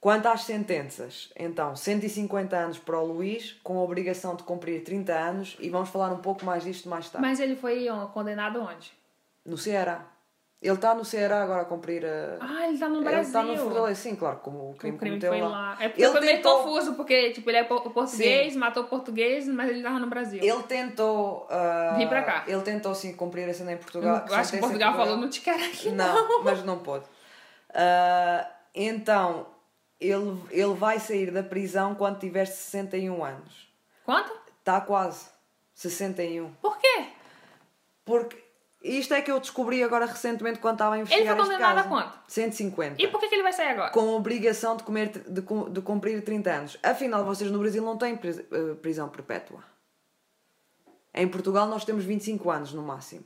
Quanto 0.00 0.26
às 0.28 0.42
sentenças, 0.44 1.30
então, 1.36 1.76
150 1.76 2.56
anos 2.56 2.78
para 2.78 2.98
o 2.98 3.06
Luís, 3.06 3.52
com 3.62 3.78
a 3.78 3.82
obrigação 3.82 4.34
de 4.34 4.42
cumprir 4.42 4.82
30 4.82 5.14
anos, 5.14 5.56
e 5.60 5.68
vamos 5.70 5.88
falar 5.90 6.10
um 6.12 6.18
pouco 6.18 6.44
mais 6.44 6.62
disto 6.64 6.88
mais 6.88 7.08
tarde. 7.08 7.26
Mas 7.26 7.38
ele 7.40 7.56
foi 7.56 7.86
condenado 8.12 8.60
onde? 8.60 8.92
No 9.44 9.56
Ceará. 9.56 10.06
Ele 10.64 10.72
está 10.74 10.94
no 10.94 11.04
Ceará 11.04 11.42
agora 11.42 11.60
a 11.60 11.64
cumprir 11.66 12.06
a. 12.06 12.38
Ah, 12.40 12.66
ele 12.66 12.78
tá 12.78 12.88
no 12.88 12.96
ele 12.96 13.04
Brasil. 13.04 13.22
está 13.22 13.42
no 13.42 13.54
Fortaleza, 13.56 14.00
sim, 14.00 14.16
claro, 14.16 14.38
como 14.38 14.70
o 14.70 14.74
crime, 14.74 14.96
O 14.96 14.98
crime 14.98 15.20
foi 15.20 15.40
lá. 15.42 15.48
lá. 15.48 15.76
É 15.78 15.88
porque 15.90 16.02
Ele 16.02 16.10
foi 16.12 16.20
meio 16.22 16.36
tentou- 16.36 16.62
confuso, 16.62 16.94
porque 16.94 17.30
tipo, 17.32 17.50
ele 17.50 17.58
é 17.58 17.64
po- 17.64 17.90
português, 17.90 18.56
matou 18.56 18.84
português, 18.84 19.46
mas 19.46 19.68
ele 19.68 19.82
tava 19.82 19.98
no 19.98 20.06
Brasil. 20.06 20.42
Ele 20.42 20.62
tentou. 20.62 21.46
ah, 21.50 21.96
Vim 21.98 22.08
para 22.08 22.22
cá. 22.22 22.44
Ele 22.46 22.62
tentou 22.62 22.94
sim 22.94 23.12
cumprir 23.14 23.46
a 23.46 23.52
cena 23.52 23.72
em 23.72 23.76
Portugal. 23.76 24.24
Eu 24.26 24.34
acho 24.34 24.52
que 24.52 24.58
Portugal 24.58 24.96
falou, 24.96 25.18
não 25.18 25.28
te 25.28 25.42
quero 25.42 25.62
aqui, 25.62 25.90
não. 25.90 26.28
Não, 26.28 26.42
mas 26.44 26.64
não 26.64 26.78
pôde. 26.78 27.04
Ah, 27.74 28.48
então, 28.74 29.46
ele, 30.00 30.40
ele 30.50 30.74
vai 30.74 30.98
sair 30.98 31.30
da 31.30 31.42
prisão 31.42 31.94
quando 31.94 32.18
tiver 32.20 32.46
61 32.46 33.22
anos. 33.22 33.68
Quanto? 34.04 34.32
Está 34.60 34.80
quase. 34.80 35.26
61. 35.74 36.50
Por 36.54 36.78
quê? 36.78 37.04
Porque 38.04 38.43
isto 38.84 39.14
é 39.14 39.22
que 39.22 39.30
eu 39.30 39.40
descobri 39.40 39.82
agora 39.82 40.04
recentemente 40.04 40.58
quando 40.58 40.74
estava 40.74 40.94
a 40.94 40.98
investigar 40.98 41.34
foi 41.34 41.42
este 41.42 41.52
condenado 41.52 41.78
a 41.78 41.82
quanto? 41.84 42.18
150. 42.28 43.02
E 43.02 43.08
por 43.08 43.18
que, 43.18 43.28
que 43.28 43.34
ele 43.34 43.42
vai 43.42 43.52
sair 43.52 43.70
agora? 43.70 43.90
Com 43.90 44.08
obrigação 44.14 44.76
de, 44.76 44.82
comer, 44.82 45.08
de, 45.08 45.40
de 45.40 45.80
cumprir 45.80 46.22
30 46.22 46.50
anos. 46.50 46.78
Afinal, 46.82 47.24
vocês 47.24 47.50
no 47.50 47.58
Brasil 47.58 47.82
não 47.82 47.96
têm 47.96 48.18
eh, 48.22 48.74
prisão 48.82 49.08
perpétua. 49.08 49.64
Em 51.14 51.26
Portugal 51.26 51.66
nós 51.66 51.84
temos 51.84 52.04
25 52.04 52.50
anos 52.50 52.74
no 52.74 52.82
máximo. 52.82 53.24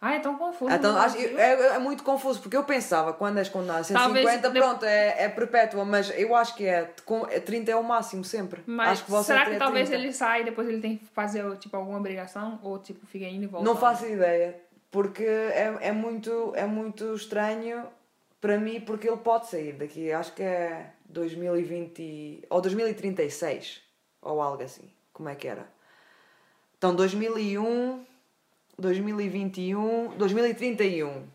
Ah, 0.00 0.14
é 0.14 0.20
tão 0.20 0.36
confuso. 0.38 0.72
Então, 0.72 0.92
no 0.92 0.98
acho- 0.98 1.16
Brasil. 1.18 1.38
é, 1.38 1.74
é 1.74 1.78
muito 1.80 2.04
confuso, 2.04 2.40
porque 2.40 2.56
eu 2.56 2.62
pensava, 2.62 3.12
quando 3.12 3.38
és 3.38 3.48
condenado 3.48 3.80
a 3.80 3.84
150, 3.84 4.40
Talvez 4.42 4.64
pronto, 4.64 4.84
é, 4.84 5.24
é 5.24 5.28
perpétua, 5.28 5.84
mas 5.84 6.10
eu 6.16 6.36
acho 6.36 6.54
que 6.54 6.64
é, 6.66 6.94
é 7.30 7.40
30 7.40 7.72
é 7.72 7.76
o 7.76 7.82
máximo 7.82 8.22
sempre. 8.22 8.62
Mas 8.64 8.90
acho 8.90 9.04
que 9.06 9.10
você 9.10 9.26
será 9.26 9.40
que 9.40 9.44
teria 9.46 9.58
talvez 9.58 9.88
30. 9.88 10.04
ele 10.04 10.12
saia 10.12 10.42
e 10.42 10.44
depois 10.44 10.68
ele 10.68 10.80
tem 10.80 10.98
que 10.98 11.04
fazer 11.06 11.44
tipo, 11.56 11.76
alguma 11.76 11.98
obrigação? 11.98 12.60
Ou 12.62 12.78
tipo, 12.78 13.04
fica 13.06 13.24
indo 13.24 13.42
e 13.42 13.46
volta? 13.48 13.66
Não 13.66 13.76
faço 13.76 14.06
ideia, 14.06 14.54
porque 14.88 15.24
é, 15.24 15.76
é, 15.80 15.92
muito, 15.92 16.52
é 16.54 16.64
muito 16.64 17.12
estranho 17.14 17.84
para 18.40 18.56
mim, 18.56 18.80
porque 18.80 19.08
ele 19.08 19.16
pode 19.16 19.48
sair 19.48 19.72
daqui, 19.72 20.12
acho 20.12 20.32
que 20.32 20.44
é 20.44 20.92
2020 21.06 21.98
e- 22.00 22.44
ou 22.48 22.60
2036, 22.60 23.82
ou 24.22 24.40
algo 24.40 24.62
assim, 24.62 24.88
como 25.12 25.28
é 25.28 25.34
que 25.34 25.48
era? 25.48 25.66
Então 26.76 26.94
2001, 26.94 28.04
2021, 28.78 30.16
2031 30.16 31.26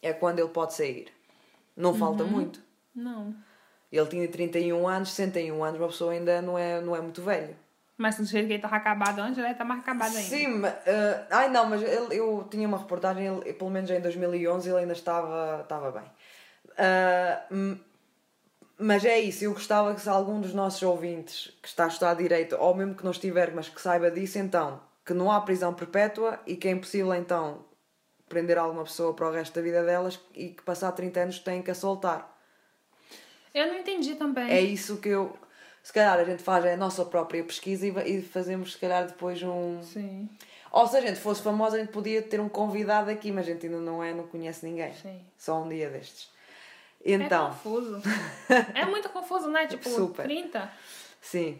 é 0.00 0.12
quando 0.12 0.38
ele 0.38 0.48
pode 0.48 0.74
sair. 0.74 1.08
Não 1.76 1.94
falta 1.94 2.24
muito. 2.24 2.60
Não. 2.94 3.34
Ele 3.90 4.06
tinha 4.06 4.28
31 4.28 4.88
anos, 4.88 5.10
61 5.12 5.62
anos, 5.64 5.78
uma 5.80 5.88
pessoa 5.88 6.12
ainda 6.12 6.40
não 6.40 6.58
é, 6.58 6.80
não 6.80 6.96
é 6.96 7.00
muito 7.00 7.22
velho. 7.22 7.54
Mas 7.98 8.16
do 8.16 8.24
jeito 8.24 8.46
que 8.46 8.54
ele 8.54 8.62
tava 8.62 8.76
acabado 8.76 9.18
antes, 9.20 9.38
ele 9.38 9.54
tá 9.54 9.64
mais 9.64 9.80
acabado 9.80 10.16
ainda. 10.16 10.20
Sim, 10.28 10.48
ma- 10.58 10.74
eh, 10.86 11.26
ai 11.30 11.50
não, 11.50 11.66
mas 11.68 11.82
ele, 11.82 12.16
eu 12.16 12.46
tinha 12.50 12.66
uma 12.66 12.78
reportagem, 12.78 13.26
ele, 13.26 13.52
pelo 13.52 13.70
menos 13.70 13.90
em 13.90 14.00
2011 14.00 14.68
ele 14.68 14.78
ainda 14.78 14.92
estava, 14.94 15.60
estava 15.62 15.90
bem. 15.92 16.10
Ah, 16.78 17.42
m- 17.50 17.78
mas 18.78 19.04
é 19.04 19.20
isso, 19.20 19.44
eu 19.44 19.52
gostava 19.52 19.94
que 19.94 20.00
se 20.00 20.08
algum 20.08 20.40
dos 20.40 20.54
nossos 20.54 20.82
ouvintes 20.82 21.52
que 21.62 21.68
está 21.68 21.84
a 21.84 21.88
estudar 21.88 22.14
Direito, 22.14 22.56
ou 22.56 22.74
mesmo 22.74 22.94
que 22.94 23.04
não 23.04 23.10
estiver, 23.12 23.52
mas 23.54 23.68
que 23.68 23.80
saiba 23.80 24.10
disso, 24.10 24.38
então, 24.38 24.80
que 25.04 25.12
não 25.12 25.30
há 25.30 25.40
prisão 25.40 25.74
perpétua 25.74 26.40
e 26.46 26.56
que 26.56 26.68
é 26.68 26.70
impossível 26.70 27.14
então 27.14 27.64
prender 28.28 28.56
alguma 28.56 28.84
pessoa 28.84 29.12
para 29.12 29.28
o 29.28 29.32
resto 29.32 29.54
da 29.54 29.60
vida 29.62 29.84
delas 29.84 30.18
e 30.34 30.48
que 30.48 30.62
passar 30.62 30.92
30 30.92 31.20
anos 31.20 31.38
têm 31.38 31.62
que 31.62 31.70
a 31.70 31.74
soltar. 31.74 32.32
Eu 33.54 33.66
não 33.66 33.78
entendi 33.78 34.14
também. 34.14 34.50
É 34.50 34.60
isso 34.60 34.96
que 34.96 35.10
eu. 35.10 35.36
Se 35.82 35.92
calhar 35.92 36.18
a 36.18 36.24
gente 36.24 36.42
faz 36.42 36.64
a 36.64 36.76
nossa 36.76 37.04
própria 37.04 37.42
pesquisa 37.44 37.86
e, 37.86 38.18
e 38.18 38.22
fazemos, 38.22 38.72
se 38.72 38.78
calhar, 38.78 39.06
depois 39.06 39.42
um. 39.42 39.82
Sim, 39.82 40.28
Ou 40.70 40.86
se 40.86 40.96
a 40.96 41.00
gente 41.00 41.18
fosse 41.20 41.42
famosa, 41.42 41.76
a 41.76 41.80
gente 41.80 41.92
podia 41.92 42.22
ter 42.22 42.40
um 42.40 42.48
convidado 42.48 43.10
aqui, 43.10 43.30
mas 43.30 43.46
a 43.46 43.50
gente 43.50 43.66
ainda 43.66 43.78
não 43.78 44.02
é, 44.02 44.14
não 44.14 44.26
conhece 44.26 44.64
ninguém. 44.64 44.94
sim. 44.94 45.20
Só 45.36 45.60
um 45.62 45.68
dia 45.68 45.90
destes. 45.90 46.30
É 47.04 47.12
Então, 47.12 47.48
confuso. 47.48 48.00
é 48.74 48.86
muito 48.86 49.08
confuso, 49.08 49.50
né? 49.50 49.66
Tipo, 49.66 49.90
Super. 49.90 50.22
30. 50.22 50.72
sim. 51.20 51.58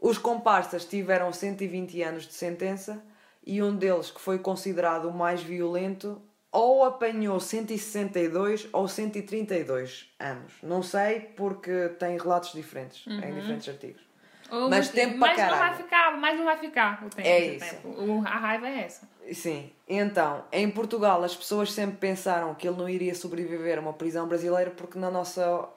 Os 0.00 0.16
comparsas 0.18 0.84
tiveram 0.84 1.32
120 1.32 2.02
anos 2.02 2.26
de 2.26 2.32
sentença 2.32 3.02
e 3.46 3.62
um 3.62 3.74
deles, 3.76 4.10
que 4.10 4.20
foi 4.20 4.38
considerado 4.38 5.06
o 5.08 5.12
mais 5.12 5.42
violento, 5.42 6.20
ou 6.52 6.84
apanhou 6.84 7.38
162 7.38 8.68
ou 8.72 8.88
132 8.88 10.08
anos. 10.18 10.52
Não 10.62 10.82
sei 10.82 11.20
porque 11.20 11.90
tem 11.98 12.16
relatos 12.18 12.52
diferentes 12.52 13.06
Uhum. 13.06 13.18
em 13.22 13.34
diferentes 13.34 13.68
artigos. 13.68 14.02
Ou 14.50 14.68
Mas 14.68 14.88
tempo 14.88 15.16
pra 15.16 15.28
mas 15.28 15.36
não 15.38 15.46
vai 15.48 15.58
caralho. 15.58 15.76
ficar, 15.76 16.18
mas 16.18 16.36
não 16.38 16.44
vai 16.44 16.58
ficar 16.58 17.04
o 17.06 17.08
tempo. 17.08 17.28
É 17.28 17.38
isso. 17.54 17.70
tempo. 17.76 18.22
A 18.26 18.36
raiva 18.36 18.68
é 18.68 18.80
essa. 18.80 19.08
Sim, 19.32 19.70
então, 19.88 20.44
em 20.50 20.68
Portugal 20.68 21.22
as 21.22 21.36
pessoas 21.36 21.70
sempre 21.72 21.98
pensaram 21.98 22.52
que 22.56 22.66
ele 22.66 22.76
não 22.76 22.88
iria 22.88 23.14
sobreviver 23.14 23.78
a 23.78 23.80
uma 23.80 23.92
prisão 23.92 24.26
brasileira 24.26 24.72
porque 24.72 24.98
na 24.98 25.08
nossa 25.08 25.68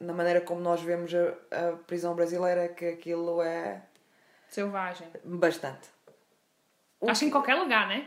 na 0.00 0.12
maneira 0.12 0.40
como 0.40 0.60
nós 0.60 0.80
vemos 0.80 1.12
a, 1.14 1.68
a 1.68 1.72
prisão 1.86 2.14
brasileira 2.14 2.68
que 2.68 2.86
aquilo 2.86 3.42
é 3.42 3.82
Selvagem. 4.48 5.06
bastante. 5.24 5.88
O 7.00 7.08
Acho 7.10 7.20
que 7.20 7.26
em 7.26 7.30
qualquer 7.30 7.54
lugar, 7.54 7.86
né? 7.88 8.06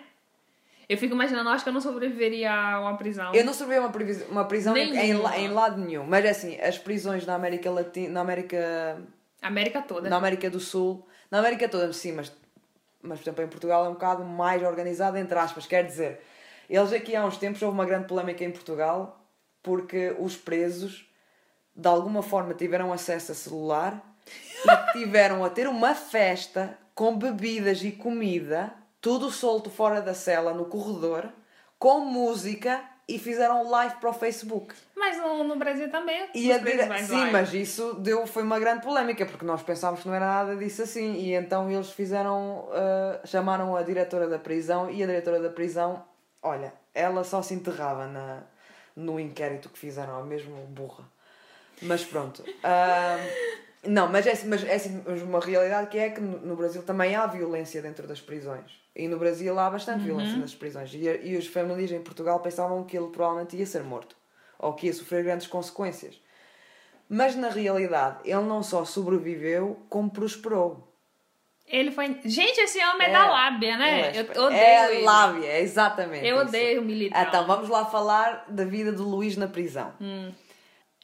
Eu 0.90 0.98
fico 0.98 1.14
imaginando, 1.16 1.50
acho 1.50 1.64
que 1.64 1.70
eu 1.70 1.74
não 1.74 1.80
sobreviveria 1.82 2.52
a 2.52 2.80
uma 2.82 2.98
prisão. 2.98 3.34
Eu 3.34 3.46
não 3.46 3.54
sobrevivi 3.54 3.84
a 3.84 3.88
uma, 3.88 3.94
privis- 3.94 4.28
uma 4.30 4.46
prisão 4.46 4.76
em, 4.76 4.94
em 4.94 5.48
lado 5.48 5.80
nenhum, 5.80 6.04
mas 6.06 6.26
é 6.26 6.30
assim, 6.30 6.60
as 6.60 6.78
prisões 6.78 7.26
na 7.26 7.36
América 7.36 7.72
Latina, 7.72 8.10
na 8.10 8.22
América, 8.22 9.02
América 9.42 9.82
toda. 9.82 10.10
na 10.10 10.18
América 10.18 10.50
do 10.50 10.60
Sul 10.60 11.08
Na 11.32 11.40
América 11.40 11.70
toda, 11.70 11.92
sim, 11.94 12.12
mas, 12.12 12.32
mas 13.02 13.20
por 13.20 13.24
exemplo 13.24 13.44
em 13.46 13.48
Portugal 13.48 13.86
é 13.86 13.90
um 13.90 13.94
bocado 13.94 14.26
mais 14.26 14.62
organizado, 14.62 15.18
entre 15.18 15.38
aspas. 15.40 15.66
Quer 15.66 15.86
dizer, 15.86 16.20
eles 16.70 16.92
aqui 16.92 17.16
há 17.16 17.26
uns 17.26 17.38
tempos 17.38 17.62
houve 17.62 17.74
uma 17.76 17.86
grande 17.86 18.08
polémica 18.08 18.44
em 18.44 18.52
Portugal 18.52 19.26
porque 19.64 20.14
os 20.20 20.36
presos 20.36 21.10
de 21.76 21.88
alguma 21.88 22.22
forma 22.22 22.54
tiveram 22.54 22.94
acesso 22.94 23.32
a 23.32 23.36
celular 23.36 24.02
e 24.66 24.92
tiveram 24.94 25.44
a 25.44 25.50
ter 25.50 25.68
uma 25.68 25.96
festa 25.96 26.78
com 26.94 27.18
bebidas 27.18 27.84
e 27.84 27.92
comida, 27.92 28.74
tudo 29.02 29.32
solto 29.32 29.70
fora 29.70 30.02
da 30.02 30.14
cela 30.14 30.54
no 30.54 30.66
corredor, 30.66 31.30
com 31.80 32.02
música 32.02 32.82
e 33.08 33.20
fizeram 33.20 33.70
live 33.70 33.96
para 33.96 34.10
o 34.10 34.14
Facebook. 34.14 34.74
Mas 34.96 35.18
no, 35.18 35.44
no 35.44 35.56
Brasil 35.58 35.90
também. 35.92 36.30
E 36.34 36.52
a 36.52 36.58
dire... 36.58 36.84
Sim, 37.04 37.16
live. 37.16 37.32
mas 37.32 37.54
isso 37.54 37.96
deu, 37.96 38.26
foi 38.26 38.44
uma 38.44 38.60
grande 38.60 38.82
polémica, 38.82 39.26
porque 39.26 39.44
nós 39.44 39.62
pensávamos 39.62 40.02
que 40.02 40.08
não 40.08 40.16
era 40.16 40.26
nada 40.26 40.56
disso 40.56 40.84
assim. 40.84 41.16
E 41.16 41.34
então 41.34 41.70
eles 41.70 41.92
fizeram, 41.92 42.70
uh, 42.70 43.28
chamaram 43.28 43.76
a 43.76 43.84
diretora 43.84 44.28
da 44.28 44.40
prisão 44.40 44.90
e 44.90 45.04
a 45.04 45.06
diretora 45.06 45.42
da 45.42 45.50
prisão, 45.50 46.06
olha, 46.42 46.74
ela 46.94 47.24
só 47.24 47.42
se 47.42 47.54
enterrava 47.54 48.08
na, 48.08 48.44
no 48.96 49.20
inquérito 49.20 49.70
que 49.70 49.78
fizeram, 49.78 50.18
a 50.18 50.24
mesmo 50.24 50.56
burra. 50.68 51.04
Mas 51.84 52.04
pronto. 52.04 52.42
Uh, 52.42 53.54
não, 53.88 54.08
mas 54.08 54.26
é, 54.26 54.46
mas 54.46 54.64
é 54.64 55.24
uma 55.24 55.40
realidade 55.40 55.90
que 55.90 55.98
é 55.98 56.10
que 56.10 56.22
no 56.22 56.56
Brasil 56.56 56.84
também 56.84 57.16
há 57.16 57.28
violência 57.28 57.82
dentro 57.82 58.08
das 58.08 58.22
prisões. 58.22 58.72
E 58.96 59.08
no 59.08 59.18
Brasil 59.18 59.58
há 59.60 59.70
bastante 59.70 60.00
uhum. 60.00 60.06
violência 60.06 60.38
nas 60.38 60.56
prisões. 60.56 60.94
E, 60.94 61.04
e 61.24 61.36
os 61.36 61.48
famílias 61.48 61.92
em 61.92 62.02
Portugal 62.02 62.40
pensavam 62.40 62.84
que 62.84 62.98
ele 62.98 63.08
provavelmente 63.08 63.58
ia 63.58 63.66
ser 63.66 63.84
morto. 63.84 64.16
Ou 64.60 64.74
que 64.74 64.88
ia 64.88 64.94
sofrer 64.94 65.24
grandes 65.24 65.48
consequências. 65.48 66.22
Mas 67.10 67.36
na 67.36 67.50
realidade, 67.50 68.20
ele 68.24 68.42
não 68.44 68.64
só 68.64 68.86
sobreviveu, 68.86 69.84
como 69.90 70.10
prosperou. 70.10 70.94
Ele 71.68 71.92
foi. 71.92 72.20
Gente, 72.26 72.60
esse 72.60 72.78
homem 72.84 73.08
é, 73.08 73.10
é 73.10 73.14
da 73.14 73.30
lábia, 73.30 73.78
né? 73.78 74.12
É, 74.12 74.20
eu 74.20 74.44
odeio. 74.44 74.60
É 74.60 74.96
ele. 74.96 75.06
lábia, 75.06 75.60
exatamente. 75.60 76.26
Eu 76.26 76.38
odeio 76.38 76.82
o 76.82 76.86
militar. 76.86 77.28
Então, 77.28 77.48
vamos 77.48 77.70
lá 77.70 77.86
falar 77.86 78.46
da 78.50 78.66
vida 78.66 78.92
do 78.92 79.04
Luís 79.08 79.38
na 79.38 79.48
prisão. 79.48 79.94
Hum. 80.00 80.32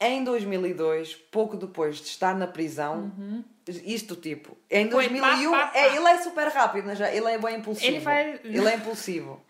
Em 0.00 0.24
2002, 0.24 1.14
pouco 1.30 1.58
depois 1.58 1.98
de 1.98 2.06
estar 2.06 2.34
na 2.34 2.46
prisão, 2.46 3.12
uhum. 3.18 3.44
isto 3.84 4.16
tipo, 4.16 4.56
em 4.70 4.86
2001, 4.86 5.50
pá, 5.50 5.58
pá, 5.58 5.66
pá. 5.66 5.78
É, 5.78 5.94
ele 5.94 6.08
é 6.08 6.22
super 6.22 6.48
rápido, 6.48 6.86
mas 6.86 6.98
ele 6.98 7.30
é 7.30 7.38
bem 7.38 7.56
impulsivo. 7.56 7.86
Ele, 7.86 8.00
faz... 8.00 8.40
ele 8.42 8.66
é 8.66 8.76
impulsivo. 8.76 9.42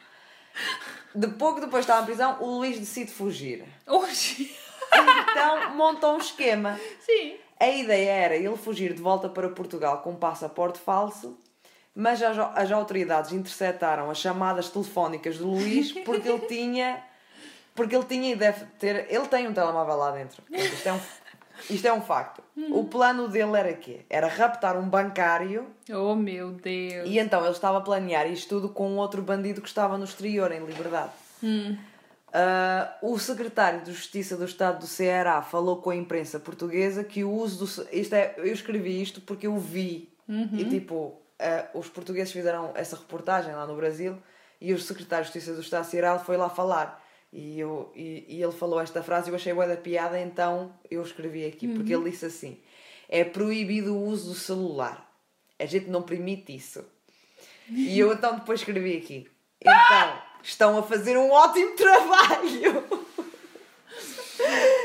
De 1.14 1.28
pouco 1.28 1.61
depois 1.61 1.84
de 1.84 1.90
estar 1.90 2.01
na 2.01 2.07
prisão, 2.07 2.36
o 2.40 2.59
Luís 2.59 2.78
decide 2.78 3.12
fugir. 3.12 3.64
Hoje. 3.86 4.57
Então 5.30 5.74
montou 5.76 6.14
um 6.14 6.18
esquema. 6.18 6.78
Sim. 7.01 7.36
A 7.59 7.68
ideia 7.68 8.11
era 8.11 8.36
ele 8.36 8.57
fugir 8.57 8.92
de 8.92 9.01
volta 9.01 9.28
para 9.28 9.48
Portugal 9.51 9.98
com 9.98 10.11
um 10.11 10.16
passaporte 10.16 10.80
falso, 10.80 11.38
mas 11.94 12.22
as, 12.22 12.36
as 12.38 12.72
autoridades 12.72 13.32
interceptaram 13.32 14.11
as 14.11 14.18
chamadas 14.18 14.68
telefónicas 14.68 15.38
do 15.38 15.46
Luís 15.48 15.92
porque 16.05 16.28
ele 16.28 16.46
tinha 16.46 17.05
porque 17.74 17.94
ele 17.94 18.04
tinha 18.04 18.32
e 18.32 18.36
deve 18.36 18.64
ter. 18.78 19.06
Ele 19.08 19.26
tem 19.26 19.48
um 19.48 19.52
telemóvel 19.52 19.96
lá 19.96 20.10
dentro. 20.10 20.42
Isto 20.50 20.88
é 20.88 20.92
um, 20.92 21.00
isto 21.68 21.86
é 21.86 21.92
um 21.92 22.00
facto. 22.00 22.42
O 22.70 22.84
plano 22.84 23.28
dele 23.28 23.56
era 23.56 23.72
quê? 23.72 24.00
Era 24.08 24.26
raptar 24.26 24.76
um 24.76 24.88
bancário. 24.88 25.66
Oh 25.90 26.14
meu 26.14 26.52
Deus! 26.52 27.08
E 27.08 27.18
então 27.18 27.40
ele 27.42 27.52
estava 27.52 27.78
a 27.78 27.80
planear 27.80 28.30
isto 28.30 28.48
tudo 28.48 28.68
com 28.68 28.96
outro 28.96 29.22
bandido 29.22 29.60
que 29.60 29.68
estava 29.68 29.96
no 29.96 30.04
exterior, 30.04 30.52
em 30.52 30.64
liberdade. 30.64 31.12
Hum. 31.42 31.76
Uh, 32.30 33.12
o 33.12 33.18
secretário 33.18 33.80
de 33.80 33.92
Justiça 33.92 34.36
do 34.36 34.44
Estado 34.44 34.78
do 34.78 34.86
Ceará 34.86 35.42
falou 35.42 35.78
com 35.78 35.90
a 35.90 35.96
imprensa 35.96 36.38
portuguesa 36.38 37.02
que 37.02 37.24
o 37.24 37.30
uso 37.30 37.64
do. 37.64 37.88
Isto 37.92 38.14
é, 38.14 38.34
eu 38.36 38.52
escrevi 38.52 39.00
isto 39.02 39.20
porque 39.20 39.46
eu 39.46 39.56
vi. 39.56 40.12
Uhum. 40.28 40.48
E 40.52 40.64
tipo, 40.66 40.94
uh, 40.94 41.78
os 41.78 41.88
portugueses 41.88 42.32
fizeram 42.32 42.70
essa 42.74 42.96
reportagem 42.96 43.52
lá 43.52 43.66
no 43.66 43.74
Brasil 43.74 44.16
e 44.60 44.72
o 44.72 44.78
secretário 44.78 45.24
de 45.24 45.32
Justiça 45.32 45.54
do 45.54 45.60
Estado 45.60 45.86
do 45.86 45.90
Ceará 45.90 46.18
foi 46.18 46.36
lá 46.36 46.48
falar. 46.48 47.04
E, 47.33 47.61
eu, 47.61 47.93
e, 47.95 48.24
e 48.28 48.43
ele 48.43 48.53
falou 48.53 48.81
esta 48.81 49.03
frase 49.03 49.28
e 49.28 49.31
eu 49.31 49.37
achei 49.37 49.55
boa 49.55 49.66
da 49.66 49.76
piada, 49.76 50.20
então 50.20 50.74
eu 50.91 51.01
escrevi 51.03 51.45
aqui, 51.47 51.66
uhum. 51.66 51.74
porque 51.74 51.95
ele 51.95 52.11
disse 52.11 52.26
assim: 52.26 52.59
é 53.09 53.24
proibido 53.24 53.95
o 53.95 54.05
uso 54.05 54.31
do 54.31 54.35
celular. 54.35 55.09
A 55.59 55.66
gente 55.66 55.89
não 55.89 56.03
permite 56.03 56.55
isso. 56.55 56.85
E 57.68 57.99
eu 57.99 58.12
então 58.12 58.37
depois 58.37 58.61
escrevi 58.61 58.97
aqui. 58.97 59.28
Então, 59.61 60.22
estão 60.43 60.78
a 60.78 60.83
fazer 60.83 61.16
um 61.16 61.31
ótimo 61.31 61.76
trabalho. 61.76 62.85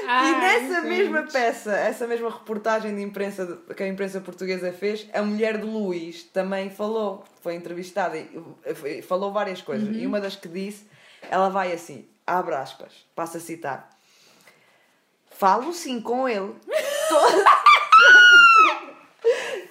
Ai, 0.08 0.32
e 0.32 0.38
nessa 0.38 0.82
gente. 0.82 0.89
mesma 0.89 1.24
peça, 1.24 1.76
essa 1.76 2.06
mesma 2.06 2.30
reportagem 2.30 2.93
de 2.93 3.02
imprensa 3.02 3.58
que 3.76 3.84
a 3.84 3.88
imprensa 3.88 4.20
portuguesa 4.20 4.72
fez, 4.72 5.08
a 5.14 5.22
mulher 5.22 5.58
de 5.58 5.66
Luís 5.66 6.24
também 6.24 6.70
falou, 6.70 7.24
foi 7.41 7.56
entrevistada 7.56 8.18
e 8.18 9.02
falou 9.02 9.32
várias 9.32 9.62
coisas. 9.62 9.88
Uhum. 9.88 9.96
E 9.96 10.06
uma 10.06 10.20
das 10.20 10.36
que 10.36 10.48
disse, 10.48 10.88
ela 11.30 11.50
vai 11.50 11.72
assim: 11.72 12.08
abre 12.26 12.55
aspas, 12.55 13.05
passo 13.15 13.38
a 13.38 13.39
citar. 13.39 13.89
Falo 15.30 15.73
sim 15.73 16.01
com 16.01 16.28
ele. 16.28 16.55
Todos, 17.07 17.43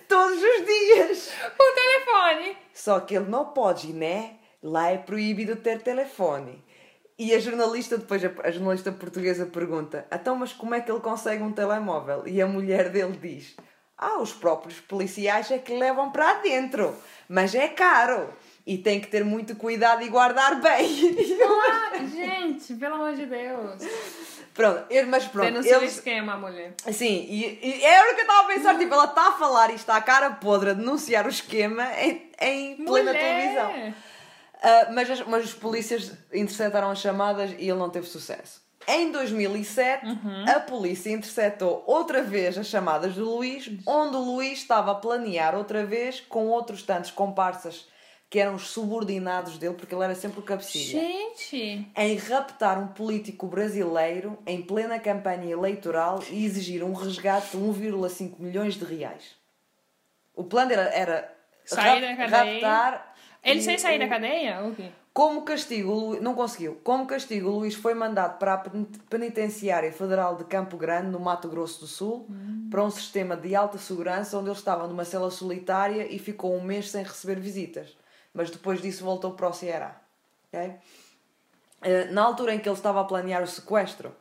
todos 0.09 0.39
os 0.39 0.67
dias. 0.67 1.33
Por 1.57 1.75
telefone. 1.75 2.57
Só 2.73 3.01
que 3.01 3.17
ele 3.17 3.29
não 3.29 3.47
pode, 3.47 3.93
né? 3.93 4.37
Lá 4.63 4.91
é 4.91 4.99
proibido 4.99 5.57
ter 5.57 5.83
telefone. 5.83 6.63
E 7.19 7.35
a 7.35 7.41
jornalista, 7.41 7.99
depois 7.99 8.25
a, 8.25 8.51
jornalista 8.51 8.93
portuguesa 8.93 9.47
pergunta: 9.47 10.07
então, 10.13 10.37
mas 10.37 10.53
como 10.53 10.75
é 10.75 10.81
que 10.81 10.91
ele 10.91 11.01
consegue 11.01 11.43
um 11.43 11.53
telemóvel? 11.53 12.27
E 12.27 12.41
a 12.41 12.47
mulher 12.47 12.89
dele 12.91 13.17
diz: 13.17 13.57
ah, 13.99 14.19
os 14.21 14.33
próprios 14.33 14.81
policiais 14.81 15.51
é 15.51 15.59
que 15.59 15.77
levam 15.77 16.13
para 16.13 16.35
dentro, 16.35 16.95
mas 17.29 17.55
é 17.55 17.69
caro 17.69 18.33
e 18.67 18.79
tem 18.79 19.01
que 19.01 19.09
ter 19.09 19.25
muito 19.25 19.55
cuidado 19.57 20.03
e 20.03 20.09
guardar 20.09 20.61
bem. 20.61 21.15
Claro, 21.37 22.09
gente, 22.09 22.75
pelo 22.75 22.95
amor 22.95 23.15
de 23.15 23.27
Deus. 23.27 23.83
Pronto, 24.55 24.87
mas 25.09 25.27
pronto. 25.27 25.47
Denunciou 25.47 25.81
eles... 25.81 25.95
esquema, 25.95 26.37
mulher. 26.37 26.75
Sim, 26.93 27.27
e, 27.29 27.59
e 27.61 27.85
é 27.85 28.01
o 28.01 28.15
que 28.15 28.21
eu 28.21 28.27
estava 28.27 28.41
a 28.41 28.55
pensar, 28.55 28.79
tipo, 28.79 28.95
ela 28.95 29.05
está 29.05 29.29
a 29.29 29.33
falar 29.33 29.71
e 29.71 29.75
está 29.75 29.97
a 29.97 30.01
cara 30.01 30.31
podre 30.31 30.71
a 30.71 30.73
denunciar 30.73 31.27
o 31.27 31.29
esquema 31.29 31.87
em, 32.01 32.31
em 32.41 32.77
plena 32.85 33.13
televisão. 33.13 33.71
Uh, 33.71 34.95
mas, 34.95 35.21
mas 35.27 35.45
os 35.45 35.55
polícias 35.55 36.13
interceptaram 36.33 36.91
as 36.91 37.01
chamadas 37.01 37.51
e 37.59 37.69
ele 37.69 37.79
não 37.79 37.91
teve 37.91 38.07
sucesso. 38.07 38.63
Em 38.87 39.11
2007, 39.11 40.07
uhum. 40.07 40.45
a 40.49 40.61
polícia 40.61 41.11
interceptou 41.11 41.83
outra 41.87 42.23
vez 42.23 42.57
as 42.57 42.67
chamadas 42.67 43.15
do 43.15 43.25
Luís, 43.25 43.71
onde 43.87 44.17
o 44.17 44.21
Luís 44.21 44.59
estava 44.59 44.93
a 44.93 44.95
planear 44.95 45.55
outra 45.55 45.85
vez 45.85 46.21
com 46.21 46.47
outros 46.49 46.83
tantos 46.83 47.11
comparsas 47.11 47.87
que 48.31 48.41
eram 48.41 48.57
os 48.57 48.69
subordinados 48.69 49.59
dele, 49.59 49.75
porque 49.75 49.95
ele 49.95 50.03
era 50.03 50.15
sempre 50.15 50.41
o 50.41 50.43
cabecilha. 50.43 51.01
Gente! 51.01 51.89
Em 51.97 52.17
raptar 52.17 52.79
um 52.79 52.89
político 52.89 53.47
brasileiro 53.47 54.37
em 54.45 54.61
plena 54.61 54.99
campanha 54.99 55.53
eleitoral 55.53 56.21
e 56.31 56.45
exigir 56.45 56.83
um 56.83 56.93
resgate 56.93 57.57
de 57.57 57.63
1,5 57.63 58.35
milhões 58.39 58.75
de 58.75 58.85
reais. 58.85 59.37
O 60.35 60.43
plano 60.43 60.73
era, 60.73 60.83
era 60.89 61.37
sair 61.65 62.01
da 62.01 62.17
cadeia. 62.17 62.53
raptar. 62.55 63.15
Ele 63.43 63.63
sem 63.63 63.79
sair 63.79 63.99
da 63.99 64.09
cadeia? 64.09 64.65
Okay. 64.67 64.91
Como 65.13 65.43
castigo, 65.43 66.19
não 66.21 66.35
conseguiu. 66.35 66.81
Como 66.83 67.07
castigo, 67.07 67.49
o 67.49 67.59
Luís 67.59 67.77
foi 67.77 67.95
mandado 67.95 68.37
para 68.39 68.55
a 68.55 68.65
Penitenciária 69.09 69.93
Federal 69.93 70.35
de 70.35 70.45
Campo 70.45 70.77
Grande, 70.77 71.07
no 71.07 71.21
Mato 71.21 71.47
Grosso 71.47 71.79
do 71.79 71.87
Sul, 71.87 72.27
hum. 72.29 72.67
para 72.69 72.83
um 72.83 72.91
sistema 72.91 73.37
de 73.37 73.55
alta 73.55 73.79
segurança, 73.79 74.37
onde 74.37 74.49
ele 74.49 74.57
estava 74.57 74.89
numa 74.89 75.05
cela 75.05 75.31
solitária 75.31 76.13
e 76.13 76.19
ficou 76.19 76.57
um 76.57 76.61
mês 76.61 76.91
sem 76.91 77.05
receber 77.05 77.39
visitas 77.39 77.97
mas 78.35 78.51
depois 78.51 78.83
disso 78.83 79.05
voltou 79.05 79.31
para 79.31 79.49
o 79.49 79.53
Ceará. 79.53 80.01
Okay? 80.49 80.75
Eh, 81.83 82.07
na 82.07 82.23
altura 82.23 82.55
em 82.55 82.59
que 82.59 82.69
ele 82.69 82.77
estava 82.77 83.01
a 83.01 83.05
planear 83.05 83.43
o 83.43 83.47
sequestro, 83.47 84.13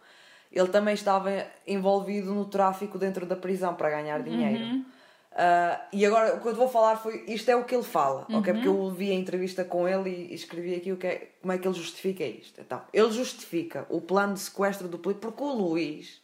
ele 0.52 0.68
também 0.68 0.94
estava 0.94 1.30
envolvido 1.66 2.34
no 2.34 2.46
tráfico 2.46 3.00
dentro 3.00 3.26
da 3.26 3.36
prisão 3.36 3.74
para 3.74 3.90
ganhar 3.90 4.22
dinheiro. 4.22 4.64
Uhum. 4.64 4.86
Uh, 5.32 5.82
e 5.92 6.06
agora 6.06 6.36
o 6.36 6.42
que 6.42 6.48
eu 6.48 6.54
vou 6.54 6.70
falar 6.70 6.96
foi 6.96 7.26
isto 7.28 7.50
é 7.50 7.56
o 7.56 7.64
que 7.64 7.74
ele 7.74 7.84
fala, 7.84 8.28
uhum. 8.30 8.38
ok? 8.38 8.54
Porque 8.54 8.68
eu 8.68 8.92
vi 8.92 9.10
a 9.10 9.16
entrevista 9.16 9.66
com 9.66 9.88
ele 9.88 10.28
e 10.30 10.36
escrevi 10.36 10.76
aqui 10.76 10.92
o 10.92 10.98
que 10.98 11.08
é, 11.08 11.32
como 11.42 11.52
é 11.52 11.58
que 11.58 11.68
ele 11.68 11.74
justifica 11.74 12.24
isto. 12.24 12.62
Então, 12.62 12.80
ele 12.94 13.12
justifica 13.12 13.88
o 13.90 14.00
plano 14.00 14.36
de 14.36 14.42
sequestro 14.42 14.88
do 14.88 15.00
político 15.00 15.32
porque 15.32 15.44
o 15.44 15.54
Luís 15.54 16.22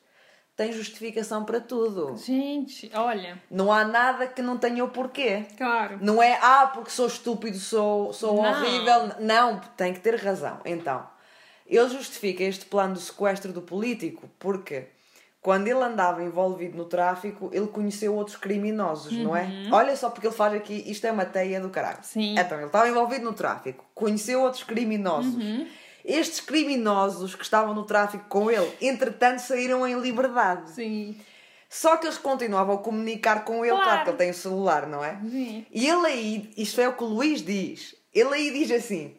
tem 0.60 0.74
justificação 0.74 1.46
para 1.46 1.62
tudo. 1.62 2.18
Gente, 2.18 2.92
olha. 2.94 3.42
Não 3.50 3.72
há 3.72 3.86
nada 3.86 4.28
que 4.28 4.42
não 4.42 4.58
tenha 4.58 4.84
o 4.84 4.90
porquê. 4.90 5.46
Claro. 5.58 5.98
Não 6.02 6.22
é, 6.22 6.38
ah, 6.42 6.70
porque 6.74 6.90
sou 6.90 7.08
estúpido, 7.08 7.58
sou, 7.58 8.12
sou 8.12 8.44
não. 8.44 8.50
horrível. 8.50 9.14
Não, 9.22 9.62
tem 9.78 9.94
que 9.94 10.02
ter 10.02 10.16
razão. 10.16 10.60
Então, 10.66 11.08
ele 11.66 11.88
justifica 11.88 12.44
este 12.44 12.66
plano 12.66 12.96
do 12.96 13.00
sequestro 13.00 13.54
do 13.54 13.62
político 13.62 14.30
porque 14.38 14.88
quando 15.42 15.70
ele 15.70 15.82
andava 15.82 16.22
envolvido 16.22 16.76
no 16.76 16.84
tráfico, 16.84 17.50
ele 17.54 17.68
conheceu 17.68 18.14
outros 18.14 18.36
criminosos, 18.36 19.14
uhum. 19.14 19.24
não 19.24 19.38
é? 19.38 19.44
Uhum. 19.44 19.70
Olha 19.72 19.96
só 19.96 20.10
porque 20.10 20.28
ele 20.28 20.36
faz 20.36 20.54
aqui, 20.56 20.84
isto 20.92 21.08
é 21.08 21.12
uma 21.14 21.24
teia 21.24 21.62
do 21.62 21.70
caralho. 21.70 22.00
Sim. 22.02 22.38
Então, 22.38 22.58
ele 22.58 22.68
estava 22.68 22.90
envolvido 22.90 23.24
no 23.24 23.32
tráfico, 23.32 23.86
conheceu 23.96 24.42
outros 24.42 24.66
criminosos. 24.66 25.36
Uhum 25.36 25.66
estes 26.12 26.40
criminosos 26.40 27.36
que 27.36 27.44
estavam 27.44 27.74
no 27.74 27.84
tráfico 27.86 28.26
com 28.28 28.50
ele, 28.50 28.72
entretanto, 28.82 29.40
saíram 29.40 29.88
em 29.88 30.00
liberdade. 30.00 30.72
Sim. 30.72 31.20
Só 31.70 31.98
que 31.98 32.08
eles 32.08 32.18
continuavam 32.18 32.76
a 32.76 32.80
comunicar 32.80 33.44
com 33.46 33.64
ele, 33.64 33.76
claro, 33.76 33.84
Claro. 33.86 34.04
que 34.04 34.10
ele 34.10 34.18
tem 34.18 34.32
o 34.32 34.34
celular, 34.34 34.88
não 34.88 35.04
é? 35.06 35.20
Sim. 35.22 35.66
E 35.72 35.88
ele 35.88 36.06
aí, 36.08 36.52
isto 36.58 36.82
é 36.82 36.88
o 36.90 36.94
que 36.94 37.04
o 37.04 37.08
Luís 37.08 37.44
diz, 37.44 37.96
ele 38.12 38.34
aí 38.34 38.52
diz 38.52 38.72
assim, 38.72 39.16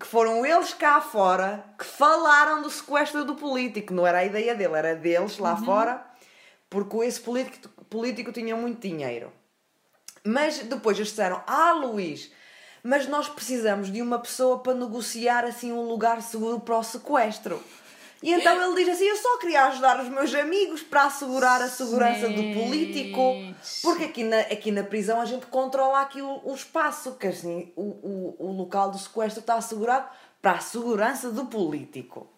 que 0.00 0.06
foram 0.06 0.44
eles 0.44 0.74
cá 0.74 1.00
fora 1.00 1.64
que 1.78 1.84
falaram 1.84 2.60
do 2.62 2.70
sequestro 2.70 3.24
do 3.24 3.36
político, 3.36 3.94
não 3.94 4.04
era 4.06 4.18
a 4.18 4.24
ideia 4.24 4.54
dele, 4.54 4.74
era 4.74 4.96
deles 4.96 5.38
lá 5.38 5.56
fora, 5.56 6.04
porque 6.68 6.96
esse 6.98 7.20
político, 7.20 7.68
político 7.84 8.32
tinha 8.32 8.56
muito 8.56 8.80
dinheiro. 8.80 9.32
Mas 10.24 10.58
depois 10.60 10.96
eles 10.96 11.10
disseram, 11.10 11.42
ah 11.46 11.72
Luís, 11.72 12.32
mas 12.82 13.06
nós 13.06 13.28
precisamos 13.28 13.92
de 13.92 14.02
uma 14.02 14.18
pessoa 14.18 14.58
para 14.58 14.74
negociar 14.74 15.44
assim 15.44 15.72
um 15.72 15.82
lugar 15.82 16.20
seguro 16.20 16.60
para 16.60 16.78
o 16.78 16.82
sequestro. 16.82 17.62
E 18.22 18.32
então 18.32 18.62
ele 18.62 18.84
diz 18.84 18.94
assim: 18.94 19.06
Eu 19.06 19.16
só 19.16 19.38
queria 19.38 19.64
ajudar 19.66 20.00
os 20.00 20.08
meus 20.08 20.32
amigos 20.34 20.80
para 20.82 21.04
assegurar 21.04 21.60
a 21.60 21.68
segurança 21.68 22.28
do 22.28 22.42
político. 22.54 23.20
Porque 23.82 24.04
aqui 24.04 24.24
na, 24.24 24.38
aqui 24.40 24.70
na 24.70 24.84
prisão 24.84 25.20
a 25.20 25.24
gente 25.24 25.46
controla 25.46 26.00
aqui 26.00 26.22
o, 26.22 26.40
o 26.44 26.54
espaço, 26.54 27.12
que 27.12 27.26
assim, 27.26 27.72
o, 27.74 27.82
o, 27.82 28.36
o 28.38 28.52
local 28.52 28.90
do 28.90 28.98
sequestro 28.98 29.40
está 29.40 29.54
assegurado 29.54 30.08
para 30.40 30.52
a 30.52 30.60
segurança 30.60 31.30
do 31.30 31.46
político. 31.46 32.31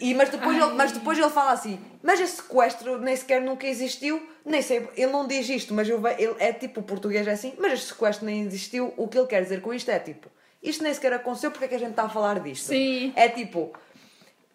E, 0.00 0.14
mas, 0.14 0.28
depois 0.28 0.56
ele, 0.56 0.74
mas 0.74 0.92
depois 0.92 1.18
ele 1.18 1.30
fala 1.30 1.52
assim: 1.52 1.78
Mas 2.02 2.20
esse 2.20 2.36
sequestro 2.36 2.98
nem 2.98 3.14
sequer 3.16 3.40
nunca 3.40 3.66
existiu, 3.66 4.22
nem 4.44 4.62
sei. 4.62 4.88
Ele 4.96 5.12
não 5.12 5.26
diz 5.26 5.48
isto, 5.48 5.74
mas 5.74 5.88
eu, 5.88 6.00
ele, 6.18 6.34
é 6.38 6.52
tipo 6.52 6.80
o 6.80 6.82
português 6.82 7.26
é 7.26 7.32
assim: 7.32 7.54
Mas 7.58 7.74
este 7.74 7.86
sequestro 7.88 8.26
nem 8.26 8.42
existiu. 8.42 8.92
O 8.96 9.08
que 9.08 9.18
ele 9.18 9.26
quer 9.26 9.42
dizer 9.42 9.60
com 9.60 9.72
isto 9.72 9.90
é 9.90 9.98
tipo: 9.98 10.28
Isto 10.62 10.82
nem 10.82 10.94
sequer 10.94 11.12
aconteceu, 11.12 11.50
porque 11.50 11.64
é 11.64 11.68
que 11.68 11.74
a 11.74 11.78
gente 11.78 11.90
está 11.90 12.04
a 12.04 12.08
falar 12.08 12.40
disto? 12.40 12.66
Sim. 12.66 13.12
É 13.16 13.28
tipo: 13.28 13.72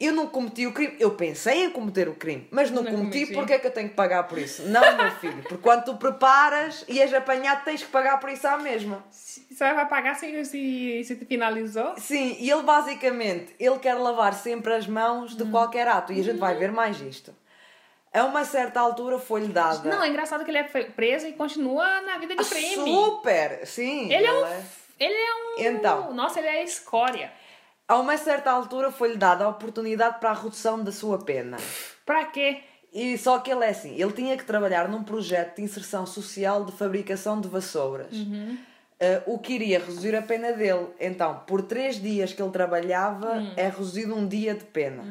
Eu 0.06 0.12
não 0.14 0.28
cometi 0.28 0.68
o 0.68 0.74
crime, 0.74 0.96
eu 1.00 1.12
pensei 1.12 1.64
em 1.64 1.70
cometer 1.70 2.10
o 2.10 2.14
crime, 2.16 2.48
mas 2.52 2.70
não, 2.70 2.84
Não 2.84 2.92
cometi, 2.92 3.20
cometi. 3.22 3.34
porque 3.34 3.54
é 3.54 3.60
que 3.60 3.68
eu 3.68 3.72
tenho 3.72 3.88
que 3.90 3.96
pagar 3.96 4.24
por 4.28 4.38
isso? 4.38 4.64
Não, 4.64 4.98
meu 4.98 5.12
filho, 5.12 5.42
porque 5.44 5.58
quando 5.58 5.86
tu 5.86 5.96
preparas 5.96 6.84
e 6.90 7.00
és 7.02 7.14
apanhado, 7.14 7.64
tens 7.64 7.82
que 7.84 7.90
pagar 7.90 8.20
por 8.20 8.30
isso 8.30 8.46
à 8.48 8.58
mesma. 8.58 9.04
Você 9.10 9.74
vai 9.74 9.88
pagar 9.88 10.16
se, 10.16 10.44
se, 10.46 11.04
se 11.06 11.16
finalizou? 11.26 11.94
Sim, 11.98 12.36
e 12.40 12.50
ele 12.52 12.64
basicamente, 12.64 13.56
ele 13.60 13.80
quer 13.80 13.94
lavar 13.94 14.34
sempre 14.34 14.74
as 14.74 14.86
mãos 14.88 15.34
Hum. 15.34 15.38
de 15.38 15.46
qualquer 15.46 15.88
ato 15.88 16.12
e 16.12 16.20
a 16.20 16.24
gente 16.24 16.38
vai 16.40 16.54
ver 16.56 16.72
mais 16.72 17.00
isto. 17.00 17.34
A 18.14 18.26
uma 18.26 18.44
certa 18.46 18.80
altura 18.80 19.18
foi-lhe 19.18 19.48
dada. 19.48 19.90
Não, 19.90 20.04
é 20.04 20.08
engraçado 20.10 20.44
que 20.44 20.52
ele 20.52 20.58
é 20.60 20.64
preso 20.64 21.26
e 21.28 21.34
continua 21.34 22.02
na 22.02 22.18
vida 22.18 22.36
de 22.36 22.44
crime. 22.46 22.76
Super! 22.76 23.66
Sim! 23.66 24.12
Ele 24.14 24.28
é 24.28 24.32
um. 24.34 24.46
Ele 25.00 25.14
é 25.14 25.34
um. 25.36 25.76
Então. 25.76 26.14
Nossa, 26.14 26.40
ele 26.40 26.48
é 26.48 26.60
a 26.60 26.64
escória. 26.64 27.32
A 27.88 27.98
uma 27.98 28.18
certa 28.18 28.52
altura 28.52 28.92
foi-lhe 28.92 29.18
dada 29.18 29.46
a 29.46 29.50
oportunidade 29.50 30.20
para 30.20 30.32
a 30.32 30.34
redução 30.34 30.84
da 30.84 30.92
sua 30.92 31.20
pena. 31.20 31.58
Pra 32.06 32.26
quê? 32.26 32.62
E 32.94 33.18
só 33.18 33.40
que 33.40 33.52
ele 33.52 33.66
é 33.66 33.70
assim, 33.70 34.00
ele 34.00 34.12
tinha 34.12 34.38
que 34.38 34.46
trabalhar 34.46 34.88
num 34.88 35.04
projeto 35.04 35.56
de 35.58 35.64
inserção 35.64 36.06
social 36.06 36.64
de 36.64 36.72
fabricação 36.72 37.42
de 37.42 37.48
vassouras. 37.48 38.16
Eh, 39.00 39.22
o 39.26 39.38
que 39.40 39.54
iria 39.54 39.80
reduzir 39.80 40.16
a 40.16 40.22
pena 40.22 40.54
dele. 40.54 40.88
Então, 41.00 41.42
por 41.48 41.64
três 41.64 42.00
dias 42.02 42.32
que 42.32 42.42
ele 42.42 42.52
trabalhava, 42.52 43.44
é 43.58 43.68
reduzido 43.68 44.16
um 44.16 44.28
dia 44.28 44.54
de 44.54 44.64
pena. 44.64 45.04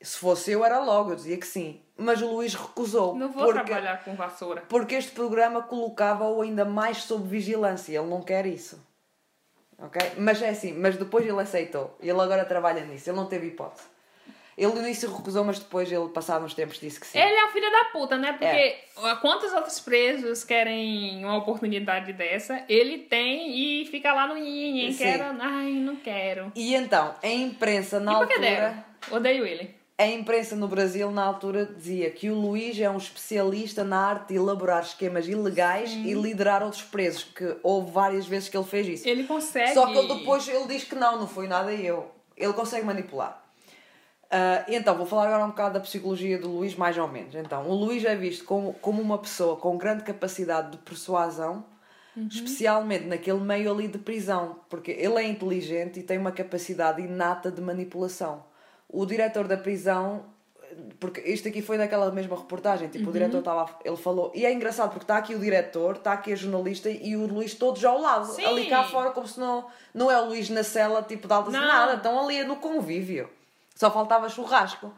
Se 0.00 0.16
fosse 0.18 0.52
eu, 0.52 0.64
era 0.64 0.80
logo, 0.82 1.10
eu 1.10 1.16
dizia 1.16 1.36
que 1.36 1.46
sim. 1.46 1.80
Mas 1.96 2.22
o 2.22 2.28
Luís 2.32 2.54
recusou. 2.54 3.14
Não 3.16 3.28
vou 3.30 3.44
porque, 3.44 3.64
trabalhar 3.64 4.04
com 4.04 4.14
vassoura. 4.14 4.62
porque 4.68 4.94
este 4.94 5.10
programa 5.10 5.62
colocava-o 5.62 6.40
ainda 6.40 6.64
mais 6.64 6.98
sob 6.98 7.28
vigilância. 7.28 7.98
Ele 7.98 8.08
não 8.08 8.22
quer 8.22 8.46
isso. 8.46 8.80
Ok? 9.78 10.00
Mas 10.18 10.42
é 10.42 10.48
assim, 10.48 10.72
mas 10.72 10.96
depois 10.96 11.24
ele 11.26 11.40
aceitou. 11.40 11.96
Ele 12.00 12.10
agora 12.20 12.44
trabalha 12.44 12.84
nisso. 12.84 13.08
Ele 13.10 13.16
não 13.16 13.26
teve 13.26 13.46
hipótese. 13.46 13.86
Ele 14.56 14.72
no 14.72 14.80
início 14.80 15.08
recusou, 15.14 15.44
mas 15.44 15.60
depois 15.60 15.90
ele, 15.90 16.08
passado 16.08 16.44
uns 16.44 16.52
tempos, 16.52 16.80
disse 16.80 16.98
que 16.98 17.06
sim. 17.06 17.16
Ele 17.16 17.32
é 17.32 17.44
o 17.44 17.50
filho 17.50 17.70
da 17.70 17.84
puta, 17.92 18.18
né? 18.18 18.32
Porque 18.32 18.44
É. 18.44 18.84
quantos 19.20 19.52
outros 19.52 19.78
presos 19.78 20.42
querem 20.42 21.24
uma 21.24 21.36
oportunidade 21.36 22.12
dessa? 22.12 22.64
Ele 22.68 22.98
tem 22.98 23.82
e 23.82 23.86
fica 23.86 24.12
lá 24.12 24.26
no 24.26 24.34
Sim. 24.34 24.94
quero. 24.98 25.24
Ai, 25.40 25.70
não 25.70 25.94
quero. 25.94 26.52
E 26.56 26.74
então, 26.74 27.14
a 27.22 27.28
imprensa 27.28 28.00
na 28.00 28.10
e 28.10 28.14
altura. 28.16 28.84
Odeio 29.12 29.46
ele. 29.46 29.77
A 30.00 30.06
imprensa 30.06 30.54
no 30.54 30.68
Brasil, 30.68 31.10
na 31.10 31.24
altura, 31.24 31.66
dizia 31.66 32.08
que 32.08 32.30
o 32.30 32.34
Luís 32.34 32.78
é 32.78 32.88
um 32.88 32.96
especialista 32.96 33.82
na 33.82 33.98
arte 33.98 34.28
de 34.28 34.36
elaborar 34.36 34.80
esquemas 34.80 35.26
ilegais 35.26 35.90
e 35.90 36.14
liderar 36.14 36.62
outros 36.62 36.82
presos, 36.82 37.24
que 37.24 37.56
houve 37.64 37.90
várias 37.90 38.24
vezes 38.24 38.48
que 38.48 38.56
ele 38.56 38.64
fez 38.64 38.86
isso. 38.86 39.08
Ele 39.08 39.24
consegue. 39.24 39.74
Só 39.74 39.88
que 39.88 40.06
depois 40.06 40.46
ele 40.46 40.68
diz 40.68 40.84
que 40.84 40.94
não, 40.94 41.18
não 41.18 41.26
foi 41.26 41.48
nada 41.48 41.72
eu. 41.72 42.12
Ele 42.36 42.52
consegue 42.52 42.86
manipular. 42.86 43.44
Ah, 44.30 44.64
então, 44.68 44.96
vou 44.96 45.04
falar 45.04 45.26
agora 45.26 45.44
um 45.44 45.48
bocado 45.48 45.74
da 45.74 45.80
psicologia 45.80 46.38
do 46.38 46.48
Luís, 46.48 46.76
mais 46.76 46.96
ou 46.96 47.08
menos. 47.08 47.34
Então, 47.34 47.68
o 47.68 47.74
Luís 47.74 48.04
é 48.04 48.14
visto 48.14 48.44
como, 48.44 48.74
como 48.74 49.02
uma 49.02 49.18
pessoa 49.18 49.56
com 49.56 49.76
grande 49.76 50.04
capacidade 50.04 50.70
de 50.70 50.76
persuasão, 50.78 51.64
especialmente 52.30 53.06
naquele 53.06 53.40
meio 53.40 53.72
ali 53.72 53.88
de 53.88 53.98
prisão, 53.98 54.60
porque 54.68 54.90
ele 54.92 55.16
é 55.16 55.22
inteligente 55.24 56.00
e 56.00 56.02
tem 56.02 56.18
uma 56.18 56.32
capacidade 56.32 57.02
inata 57.02 57.50
de 57.50 57.60
manipulação. 57.60 58.46
O 58.88 59.04
diretor 59.04 59.46
da 59.46 59.56
prisão, 59.56 60.24
porque 60.98 61.20
isto 61.20 61.48
aqui 61.48 61.60
foi 61.60 61.76
daquela 61.76 62.10
mesma 62.10 62.36
reportagem, 62.36 62.88
tipo, 62.88 63.10
o 63.10 63.12
diretor 63.12 63.38
estava, 63.38 63.68
ele 63.84 63.96
falou, 63.96 64.32
e 64.34 64.46
é 64.46 64.52
engraçado 64.52 64.90
porque 64.90 65.04
está 65.04 65.18
aqui 65.18 65.34
o 65.34 65.38
diretor, 65.38 65.96
está 65.96 66.12
aqui 66.12 66.32
a 66.32 66.36
jornalista 66.36 66.88
e 66.88 67.16
o 67.16 67.26
Luís 67.26 67.54
todos 67.54 67.84
ao 67.84 68.00
lado, 68.00 68.26
Sim. 68.26 68.44
ali 68.44 68.66
cá 68.66 68.84
fora, 68.84 69.10
como 69.10 69.28
se 69.28 69.38
não, 69.38 69.66
não 69.92 70.10
é 70.10 70.20
o 70.20 70.26
Luís 70.26 70.48
na 70.48 70.62
cela, 70.62 71.02
tipo, 71.02 71.26
de 71.26 71.34
alta 71.34 71.50
nada, 71.50 71.94
estão 71.94 72.18
ali 72.24 72.42
no 72.44 72.56
convívio. 72.56 73.28
Só 73.74 73.90
faltava 73.90 74.28
churrasco. 74.28 74.92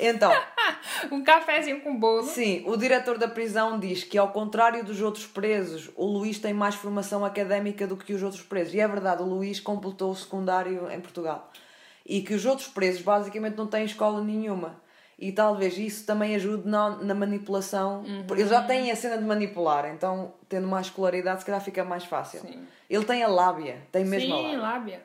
Então, 0.00 0.32
Um 1.10 1.22
cafezinho 1.22 1.80
com 1.80 1.96
bolo. 1.98 2.22
sim, 2.24 2.62
o 2.66 2.76
diretor 2.76 3.18
da 3.18 3.28
prisão 3.28 3.78
diz 3.78 4.04
que, 4.04 4.18
ao 4.18 4.30
contrário 4.30 4.84
dos 4.84 5.00
outros 5.00 5.26
presos, 5.26 5.90
o 5.96 6.06
Luís 6.06 6.38
tem 6.38 6.52
mais 6.52 6.74
formação 6.74 7.24
académica 7.24 7.86
do 7.86 7.96
que 7.96 8.12
os 8.12 8.22
outros 8.22 8.42
presos. 8.42 8.74
E 8.74 8.80
é 8.80 8.88
verdade, 8.88 9.22
o 9.22 9.26
Luís 9.26 9.60
completou 9.60 10.10
o 10.10 10.16
secundário 10.16 10.90
em 10.90 11.00
Portugal. 11.00 11.50
E 12.08 12.22
que 12.22 12.32
os 12.34 12.46
outros 12.46 12.66
presos, 12.68 13.02
basicamente, 13.02 13.56
não 13.56 13.66
têm 13.66 13.84
escola 13.84 14.22
nenhuma. 14.22 14.80
E 15.18 15.32
talvez 15.32 15.76
isso 15.76 16.06
também 16.06 16.34
ajude 16.36 16.66
na, 16.68 16.90
na 16.90 17.14
manipulação. 17.14 18.04
Porque 18.26 18.42
Eles 18.42 18.50
já 18.52 18.62
têm 18.62 18.90
a 18.90 18.96
cena 18.96 19.18
de 19.18 19.24
manipular, 19.24 19.86
então, 19.92 20.32
tendo 20.48 20.66
mais 20.66 20.86
escolaridade, 20.86 21.40
se 21.40 21.46
calhar 21.46 21.60
fica 21.60 21.84
mais 21.84 22.04
fácil. 22.04 22.40
Sim. 22.40 22.66
Ele 22.88 23.04
tem 23.04 23.22
a 23.22 23.28
lábia, 23.28 23.82
tem 23.92 24.04
mesmo 24.04 24.32
a 24.34 24.38
Sim, 24.38 24.42
lábia. 24.56 24.58
lábia. 24.60 25.02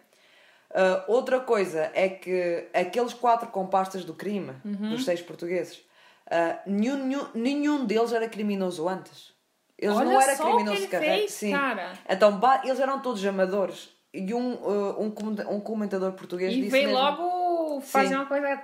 Uh, 0.71 1.11
outra 1.11 1.39
coisa 1.39 1.91
é 1.93 2.09
que 2.09 2.67
aqueles 2.73 3.13
quatro 3.13 3.47
compastas 3.49 4.03
do 4.05 4.13
crime, 4.13 4.53
Uhum. 4.63 4.89
dos 4.89 5.03
seis 5.05 5.21
portugueses, 5.21 5.77
uh, 6.27 6.57
nenhum, 6.65 6.97
nenhum, 7.05 7.27
nenhum 7.35 7.85
deles 7.85 8.11
era 8.13 8.27
criminoso 8.29 8.87
antes. 8.87 9.33
Eles 9.77 9.95
Olha 9.95 10.05
não 10.05 10.21
eram 10.21 10.37
criminosos 10.37 10.81
de 10.81 10.87
carreira. 10.87 11.15
fez, 11.17 11.31
Sim. 11.31 11.51
cara. 11.51 11.93
Então, 12.09 12.39
eles 12.63 12.79
eram 12.79 12.99
todos 13.01 13.23
amadores. 13.25 13.89
E 14.13 14.33
um, 14.33 14.53
uh, 14.53 15.01
um, 15.01 15.55
um 15.55 15.59
comentador 15.59 16.11
português 16.13 16.53
E 16.53 16.57
disse 16.57 16.69
veio 16.69 16.89
mesmo, 16.89 17.01
logo 17.01 17.81
fazer 17.81 18.15
uma 18.15 18.27
coisa. 18.27 18.61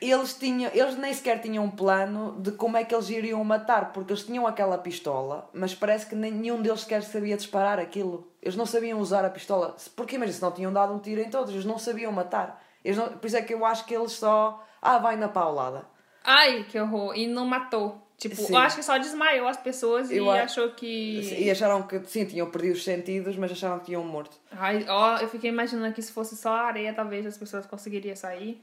eles, 0.00 0.34
tinham, 0.34 0.70
eles 0.74 0.96
nem 0.96 1.12
sequer 1.14 1.40
tinham 1.40 1.64
um 1.64 1.70
plano 1.70 2.36
de 2.38 2.52
como 2.52 2.76
é 2.76 2.84
que 2.84 2.94
eles 2.94 3.08
iriam 3.08 3.42
matar, 3.42 3.92
porque 3.92 4.12
eles 4.12 4.24
tinham 4.24 4.46
aquela 4.46 4.76
pistola, 4.76 5.48
mas 5.54 5.74
parece 5.74 6.06
que 6.06 6.14
nenhum 6.14 6.60
deles 6.60 6.80
sequer 6.82 7.02
sabia 7.02 7.36
disparar 7.36 7.78
aquilo. 7.78 8.30
Eles 8.42 8.56
não 8.56 8.66
sabiam 8.66 9.00
usar 9.00 9.24
a 9.24 9.30
pistola. 9.30 9.74
Porque 9.96 10.16
imagina, 10.16 10.36
se 10.36 10.42
não 10.42 10.52
tinham 10.52 10.72
dado 10.72 10.92
um 10.92 10.98
tiro 10.98 11.20
em 11.20 11.30
todos, 11.30 11.52
eles 11.52 11.64
não 11.64 11.78
sabiam 11.78 12.12
matar. 12.12 12.62
Eles 12.84 12.96
não- 12.98 13.08
por 13.08 13.26
isso 13.26 13.36
é 13.36 13.42
que 13.42 13.54
eu 13.54 13.64
acho 13.64 13.84
que 13.86 13.94
eles 13.94 14.12
só. 14.12 14.62
Ah, 14.80 14.98
vai 14.98 15.16
na 15.16 15.28
paulada. 15.28 15.84
Ai, 16.22 16.64
que 16.64 16.78
horror. 16.78 17.16
E 17.16 17.26
não 17.26 17.46
matou. 17.46 18.05
Tipo, 18.18 18.34
Sim. 18.36 18.52
eu 18.54 18.58
acho 18.58 18.76
que 18.76 18.82
só 18.82 18.96
desmaiou 18.96 19.46
as 19.46 19.58
pessoas 19.58 20.10
Eu 20.10 20.24
e 20.24 20.28
a- 20.30 20.44
achou 20.44 20.70
que. 20.70 21.20
E 21.38 21.50
acharam 21.50 21.82
que, 21.82 22.00
sim, 22.06 22.24
tinham 22.24 22.50
perdido 22.50 22.74
os 22.74 22.82
sentidos, 22.84 23.36
mas 23.36 23.52
acharam 23.52 23.78
que 23.78 23.86
tinham 23.86 24.02
morto. 24.02 24.36
Ai, 24.50 24.86
ó, 24.88 25.18
eu 25.18 25.28
fiquei 25.28 25.50
imaginando 25.50 25.94
que 25.94 26.00
se 26.00 26.12
fosse 26.12 26.34
só 26.36 26.50
areia, 26.54 26.94
talvez 26.94 27.26
as 27.26 27.36
pessoas 27.36 27.66
conseguiriam 27.66 28.16
sair. 28.16 28.62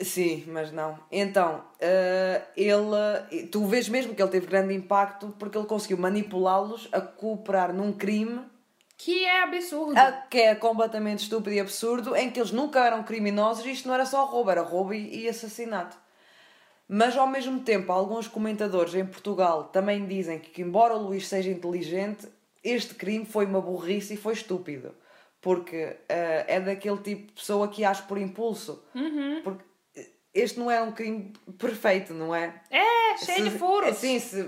Sim, 0.00 0.44
mas 0.46 0.70
não. 0.72 0.98
Então, 1.10 1.62
eh, 1.80 2.40
ele. 2.56 3.46
Tu 3.50 3.66
vês 3.66 3.88
mesmo 3.88 4.14
que 4.14 4.22
ele 4.22 4.30
teve 4.30 4.46
grande 4.46 4.72
impacto 4.74 5.34
porque 5.38 5.58
ele 5.58 5.66
conseguiu 5.66 5.98
manipulá-los 5.98 6.88
a 6.92 7.00
cooperar 7.00 7.72
num 7.74 7.92
crime 7.92 8.40
Que 8.96 9.24
é 9.24 9.42
absurdo. 9.42 9.98
a- 9.98 10.12
que 10.30 10.38
é 10.38 10.54
completamente 10.54 11.24
estúpido 11.24 11.54
e 11.56 11.60
absurdo, 11.60 12.16
em 12.16 12.30
que 12.30 12.38
eles 12.40 12.50
nunca 12.52 12.78
eram 12.84 13.02
criminosos 13.02 13.66
e 13.66 13.72
isto 13.72 13.86
não 13.88 13.94
era 13.94 14.06
só 14.06 14.24
roubo, 14.24 14.50
era 14.50 14.62
roubo 14.62 14.94
e, 14.94 15.24
e 15.24 15.28
assassinato. 15.28 15.96
Mas 16.88 17.16
ao 17.16 17.26
mesmo 17.26 17.60
tempo, 17.60 17.90
alguns 17.92 18.28
comentadores 18.28 18.94
em 18.94 19.06
Portugal 19.06 19.64
também 19.64 20.06
dizem 20.06 20.38
que, 20.38 20.60
embora 20.62 20.94
o 20.94 20.98
Luís 21.02 21.26
seja 21.26 21.50
inteligente, 21.50 22.28
este 22.62 22.94
crime 22.94 23.24
foi 23.24 23.46
uma 23.46 23.60
burrice 23.60 24.14
e 24.14 24.16
foi 24.16 24.34
estúpido. 24.34 24.94
Porque 25.40 25.96
eh, 26.08 26.44
é 26.48 26.60
daquele 26.60 26.98
tipo 26.98 27.26
de 27.26 27.32
pessoa 27.32 27.68
que 27.68 27.84
age 27.84 28.02
por 28.02 28.16
impulso. 28.18 28.82
Porque 29.42 29.64
este 30.32 30.58
não 30.58 30.70
é 30.70 30.80
um 30.82 30.92
crime 30.92 31.32
perfeito, 31.58 32.12
não 32.14 32.34
é? 32.34 32.54
É, 32.70 33.16
cheio 33.18 33.44
de 33.44 33.50
Se- 33.50 33.58
furos. 33.58 33.96
Sim, 33.96 34.18
se, 34.18 34.42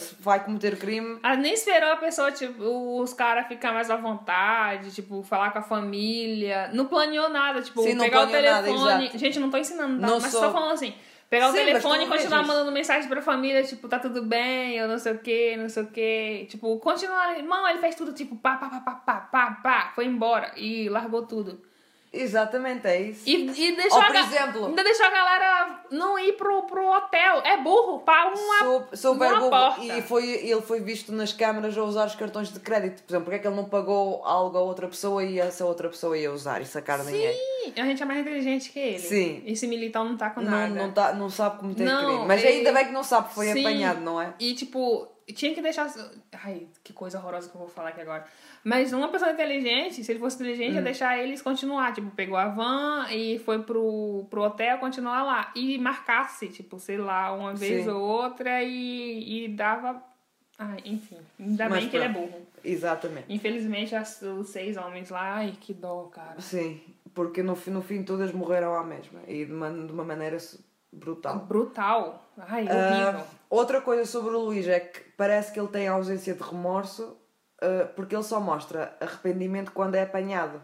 se 0.00 0.14
vai 0.20 0.44
cometer 0.44 0.76
crime, 0.76 1.18
Ah, 1.22 1.36
nem 1.36 1.54
esperou 1.54 1.90
a 1.92 1.96
pessoa, 1.96 2.30
tipo, 2.32 3.00
os 3.00 3.12
caras 3.14 3.46
ficar 3.48 3.72
mais 3.72 3.90
à 3.90 3.96
vontade, 3.96 4.92
tipo, 4.92 5.22
falar 5.22 5.52
com 5.52 5.58
a 5.60 5.62
família. 5.62 6.68
Não 6.72 6.86
planeou 6.86 7.28
nada, 7.28 7.62
tipo, 7.62 7.82
Sim, 7.82 7.96
pegar 7.96 8.22
o 8.22 8.26
nada, 8.26 8.62
telefone. 8.66 9.04
exato. 9.06 9.18
Gente, 9.18 9.38
não 9.38 9.50
tô 9.50 9.56
ensinando, 9.56 10.00
tá? 10.00 10.06
Não 10.06 10.20
Mas 10.20 10.30
sou- 10.32 10.52
falando 10.52 10.72
assim. 10.72 10.94
Pegar 11.34 11.48
o 11.48 11.50
Sim, 11.50 11.58
mas 11.58 11.66
telefone 11.66 11.96
e 11.96 12.06
tu 12.06 12.10
vês 12.10 12.22
continuar 12.22 12.46
mandando 12.46 12.70
mensagem 12.70 13.08
pra 13.08 13.20
família, 13.20 13.64
tipo, 13.64 13.88
tá 13.88 13.98
tudo 13.98 14.22
bem, 14.22 14.76
eu 14.76 14.86
não 14.86 15.00
sei 15.00 15.14
o 15.14 15.18
que, 15.18 15.56
não 15.56 15.68
sei 15.68 15.82
o 15.82 15.86
que. 15.88 16.46
Tipo, 16.48 16.78
continuar. 16.78 17.42
Mano, 17.42 17.66
ele 17.66 17.80
fez 17.80 17.96
tudo, 17.96 18.12
tipo, 18.12 18.36
pá, 18.36 18.56
pá, 18.56 18.68
pá, 18.68 18.80
pá, 18.80 18.94
pá, 18.94 19.20
pá, 19.20 19.50
pá, 19.60 19.92
foi 19.96 20.06
embora 20.06 20.52
e 20.56 20.88
largou 20.88 21.26
tudo. 21.26 21.60
Exatamente, 22.14 22.86
é 22.86 23.00
isso. 23.02 23.22
E, 23.26 23.34
e 23.50 23.76
deixou, 23.76 23.98
Ou, 23.98 24.02
a, 24.02 24.06
por 24.06 24.16
exemplo- 24.16 24.66
ainda 24.66 24.84
deixou 24.84 25.06
a 25.06 25.10
galera 25.10 25.80
não 25.90 26.18
ir 26.18 26.32
pro, 26.34 26.62
pro 26.62 26.86
hotel. 26.86 27.40
É 27.44 27.56
burro, 27.56 28.00
para 28.00 28.28
uma, 28.32 28.58
Sup- 28.58 28.94
super 28.96 29.28
uma 29.32 29.38
burro. 29.40 29.50
porta. 29.50 29.84
E 29.84 30.02
foi, 30.02 30.28
ele 30.30 30.60
foi 30.62 30.80
visto 30.80 31.12
nas 31.12 31.32
câmaras 31.32 31.76
a 31.76 31.82
usar 31.82 32.06
os 32.06 32.14
cartões 32.14 32.52
de 32.52 32.60
crédito. 32.60 33.02
Por 33.02 33.12
exemplo, 33.12 33.24
porque 33.24 33.36
é 33.36 33.38
que 33.40 33.46
ele 33.48 33.56
não 33.56 33.64
pagou 33.64 34.24
algo 34.24 34.56
a 34.56 34.60
outra 34.60 34.86
pessoa 34.88 35.22
e 35.24 35.38
essa 35.38 35.64
outra 35.64 35.88
pessoa 35.88 36.16
ia 36.16 36.32
usar 36.32 36.60
e 36.60 36.66
sacar 36.66 37.00
dinheiro? 37.04 37.34
Sim, 37.64 37.72
a 37.80 37.84
gente 37.84 38.02
é 38.02 38.06
mais 38.06 38.20
inteligente 38.20 38.70
que 38.70 38.78
ele. 38.78 38.98
Sim. 38.98 39.42
Esse 39.46 39.66
militar 39.66 40.04
não 40.04 40.16
tá 40.16 40.30
com 40.30 40.40
Não, 40.40 40.50
nada. 40.50 40.74
não, 40.74 40.92
tá, 40.92 41.12
não 41.12 41.28
sabe 41.30 41.58
cometer 41.58 41.84
Não, 41.84 42.04
crime. 42.06 42.26
Mas 42.26 42.42
ele- 42.44 42.58
ainda 42.58 42.72
bem 42.72 42.86
que 42.86 42.92
não 42.92 43.02
sabe, 43.04 43.32
foi 43.34 43.46
Sim. 43.52 43.60
apanhado, 43.60 44.00
não 44.00 44.20
é? 44.20 44.34
E, 44.38 44.54
tipo, 44.54 45.08
tinha 45.32 45.54
que 45.54 45.62
deixar. 45.62 45.92
Ai, 46.32 46.66
que 46.82 46.92
coisa 46.92 47.18
horrorosa 47.18 47.48
que 47.48 47.54
eu 47.54 47.60
vou 47.60 47.68
falar 47.68 47.90
aqui 47.90 48.00
agora. 48.00 48.26
Mas 48.62 48.92
uma 48.92 49.08
pessoa 49.08 49.30
inteligente, 49.32 50.02
se 50.04 50.10
ele 50.12 50.18
fosse 50.18 50.36
inteligente, 50.36 50.74
ia 50.74 50.80
Hum. 50.80 50.84
deixar 50.84 51.18
eles 51.18 51.40
continuar. 51.42 51.92
Tipo, 51.94 52.10
pegou 52.10 52.36
a 52.36 52.48
van 52.48 53.06
e 53.10 53.38
foi 53.38 53.62
pro, 53.62 54.26
pro 54.30 54.42
hotel 54.42 54.78
continuar 54.78 55.22
lá. 55.22 55.52
E 55.54 55.78
marcasse, 55.78 56.48
tipo, 56.48 56.78
sei 56.78 56.98
lá, 56.98 57.32
uma 57.32 57.54
vez 57.54 57.84
Sim. 57.84 57.90
ou 57.90 58.00
outra 58.02 58.62
e, 58.62 59.44
e 59.44 59.48
dava. 59.48 60.02
Ai, 60.58 60.78
enfim. 60.84 61.18
Ainda 61.40 61.68
Mas 61.68 61.80
bem 61.80 61.88
que 61.88 61.96
ele 61.96 62.04
é 62.04 62.08
burro. 62.08 62.46
Exatamente. 62.62 63.26
Infelizmente, 63.28 63.94
as, 63.94 64.22
os 64.22 64.48
seis 64.48 64.76
homens 64.76 65.10
lá, 65.10 65.34
ai, 65.34 65.54
que 65.60 65.74
dó, 65.74 66.04
cara. 66.04 66.40
Sim, 66.40 66.80
porque 67.12 67.42
no, 67.42 67.54
fim- 67.56 67.70
no 67.72 67.82
fim 67.82 68.02
todas 68.02 68.32
morreram 68.32 68.74
à 68.74 68.84
mesma 68.84 69.20
e 69.26 69.44
de 69.44 69.52
uma, 69.52 69.70
de 69.70 69.92
uma 69.92 70.04
maneira 70.04 70.38
brutal. 70.94 71.38
Brutal. 71.40 72.24
Ai, 72.38 72.66
Ah, 72.68 73.08
horrível. 73.10 73.26
outra 73.50 73.80
coisa 73.80 74.04
sobre 74.06 74.34
o 74.34 74.38
Luís 74.40 74.66
é 74.66 74.80
que 74.80 75.00
parece 75.16 75.52
que 75.52 75.58
ele 75.60 75.68
tem 75.68 75.86
ausência 75.88 76.34
de 76.34 76.42
remorso 76.42 77.16
ah, 77.60 77.88
porque 77.94 78.14
ele 78.14 78.22
só 78.22 78.40
mostra 78.40 78.96
arrependimento 79.00 79.72
quando 79.72 79.94
é 79.94 80.02
apanhado. 80.02 80.60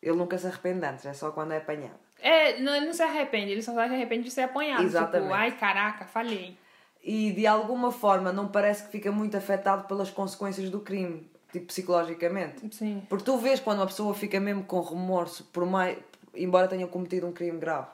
Ele 0.00 0.16
nunca 0.16 0.38
se 0.38 0.46
arrepende 0.46 0.84
antes, 0.86 1.04
é 1.06 1.12
só 1.12 1.30
quando 1.32 1.52
é 1.52 1.56
apanhado. 1.58 1.98
É, 2.20 2.58
não, 2.60 2.74
ele 2.74 2.86
não 2.86 2.92
se 2.92 3.02
arrepende, 3.02 3.52
ele 3.52 3.62
só 3.62 3.72
se 3.72 3.78
arrepende 3.78 4.24
de 4.24 4.30
ser 4.30 4.42
apanhado. 4.42 4.82
Exatamente. 4.82 5.22
Tipo, 5.28 5.34
ai, 5.34 5.52
caraca, 5.56 6.04
falhei. 6.04 6.56
E 7.02 7.32
de 7.32 7.46
alguma 7.46 7.90
forma 7.92 8.32
não 8.32 8.48
parece 8.48 8.84
que 8.84 8.90
fica 8.90 9.10
muito 9.10 9.36
afetado 9.36 9.84
pelas 9.84 10.10
consequências 10.10 10.68
do 10.70 10.80
crime, 10.80 11.30
tipo 11.52 11.66
psicologicamente. 11.66 12.74
Sim. 12.74 13.02
Porque 13.08 13.24
tu 13.24 13.36
vês 13.38 13.60
quando 13.60 13.78
uma 13.78 13.86
pessoa 13.86 14.12
fica 14.14 14.38
mesmo 14.40 14.64
com 14.64 14.80
remorso, 14.80 15.44
por 15.52 15.64
mais, 15.64 15.96
embora 16.34 16.68
tenha 16.68 16.86
cometido 16.86 17.26
um 17.26 17.32
crime 17.32 17.58
grave. 17.58 17.86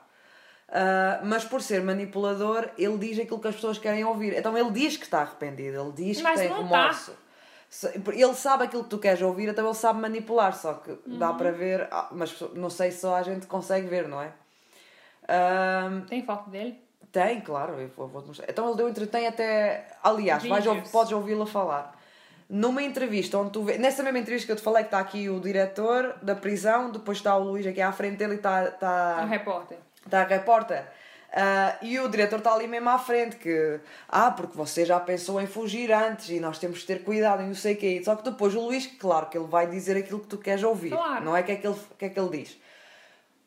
Ah, 0.67 1.19
mas 1.23 1.43
por 1.45 1.61
ser 1.61 1.81
manipulador, 1.83 2.69
ele 2.77 2.97
diz 2.97 3.19
aquilo 3.19 3.39
que 3.39 3.47
as 3.47 3.55
pessoas 3.55 3.77
querem 3.77 4.03
ouvir. 4.03 4.33
Então 4.37 4.57
ele 4.57 4.71
diz 4.71 4.97
que 4.97 5.03
está 5.03 5.21
arrependido, 5.21 5.79
ele 5.79 5.91
diz 5.91 6.21
Mas 6.21 6.33
que 6.41 6.47
tem 6.47 6.49
tá. 6.49 6.57
remorso. 6.57 7.13
Se- 7.69 7.91
Ele 8.13 8.33
sabe 8.35 8.63
aquilo 8.63 8.83
que 8.83 8.89
tu 8.89 8.97
queres 8.99 9.21
ouvir, 9.21 9.49
então 9.49 9.65
ele 9.65 9.73
sabe 9.75 9.99
manipular, 9.99 10.55
só 10.55 10.75
que 10.75 10.97
dá 11.05 11.31
Uhum. 11.31 11.37
para 11.37 11.51
ver, 11.51 11.87
ah, 11.91 12.07
mas 12.11 12.39
não 12.53 12.69
sei 12.69 12.91
se 12.91 12.99
só 13.01 13.15
a 13.15 13.23
gente 13.23 13.47
consegue 13.47 13.87
ver, 13.87 14.07
não 14.07 14.21
é? 14.21 14.31
Ah, 15.27 16.01
Tem 16.07 16.23
foto 16.25 16.49
dele? 16.49 16.83
tem, 17.11 17.39
claro, 17.41 17.79
eu 17.79 17.87
vou, 17.95 18.09
mostrar. 18.09 18.45
Então 18.49 18.67
ele 18.67 18.75
deu 18.77 18.89
entretém 18.89 19.25
até. 19.25 19.87
Aliás, 20.03 20.43
vais, 20.45 20.65
podes 20.91 21.13
ouvi-lo 21.13 21.45
falar. 21.45 21.97
Numa 22.49 22.83
entrevista 22.83 23.37
onde 23.37 23.51
tu 23.51 23.63
vê, 23.63 23.77
nessa 23.77 24.03
mesma 24.03 24.19
entrevista 24.19 24.45
que 24.45 24.51
eu 24.51 24.55
te 24.57 24.61
falei, 24.61 24.83
que 24.83 24.87
está 24.87 24.99
aqui 24.99 25.29
o 25.29 25.39
diretor 25.39 26.17
da 26.21 26.35
prisão, 26.35 26.91
depois 26.91 27.17
está 27.17 27.35
o 27.37 27.43
Luís 27.43 27.65
aqui 27.65 27.81
à 27.81 27.91
frente 27.93 28.17
dele 28.17 28.33
e 28.33 28.35
está, 28.35 28.65
está, 28.65 29.25
repórter. 29.25 29.77
Está 30.05 30.21
a 30.21 30.25
repórter. 30.25 30.83
Ah, 31.37 31.75
e 31.81 31.99
o 31.99 32.07
diretor 32.07 32.37
está 32.39 32.53
ali 32.53 32.65
mesmo 32.65 32.89
à 32.89 32.97
frente, 32.97 33.35
que 33.35 33.79
ah, 34.07 34.31
porque 34.31 34.55
você 34.57 34.85
já 34.85 34.99
pensou 35.01 35.41
em 35.41 35.47
fugir 35.47 35.91
antes 35.91 36.29
e 36.29 36.39
nós 36.39 36.57
temos 36.57 36.79
que 36.79 36.87
ter 36.87 37.03
cuidado 37.03 37.43
e 37.43 37.45
não 37.45 37.53
sei 37.55 37.73
o 37.73 37.77
quê. 37.77 38.01
Só 38.05 38.15
que 38.15 38.23
depois 38.23 38.55
o 38.55 38.61
Luís, 38.61 38.87
claro 38.87 39.25
que 39.25 39.37
ele 39.37 39.47
vai 39.47 39.67
dizer 39.67 39.97
aquilo 39.97 40.19
que 40.21 40.27
tu 40.27 40.37
queres 40.37 40.63
ouvir, 40.63 40.91
Claro. 40.91 41.25
não 41.25 41.35
é 41.35 41.43
que 41.43 41.51
é 41.51 41.55
que 41.57 41.67
ele, 41.67 41.75
que 41.99 42.05
é 42.05 42.09
que 42.09 42.17
ele 42.19 42.37
diz. 42.37 42.57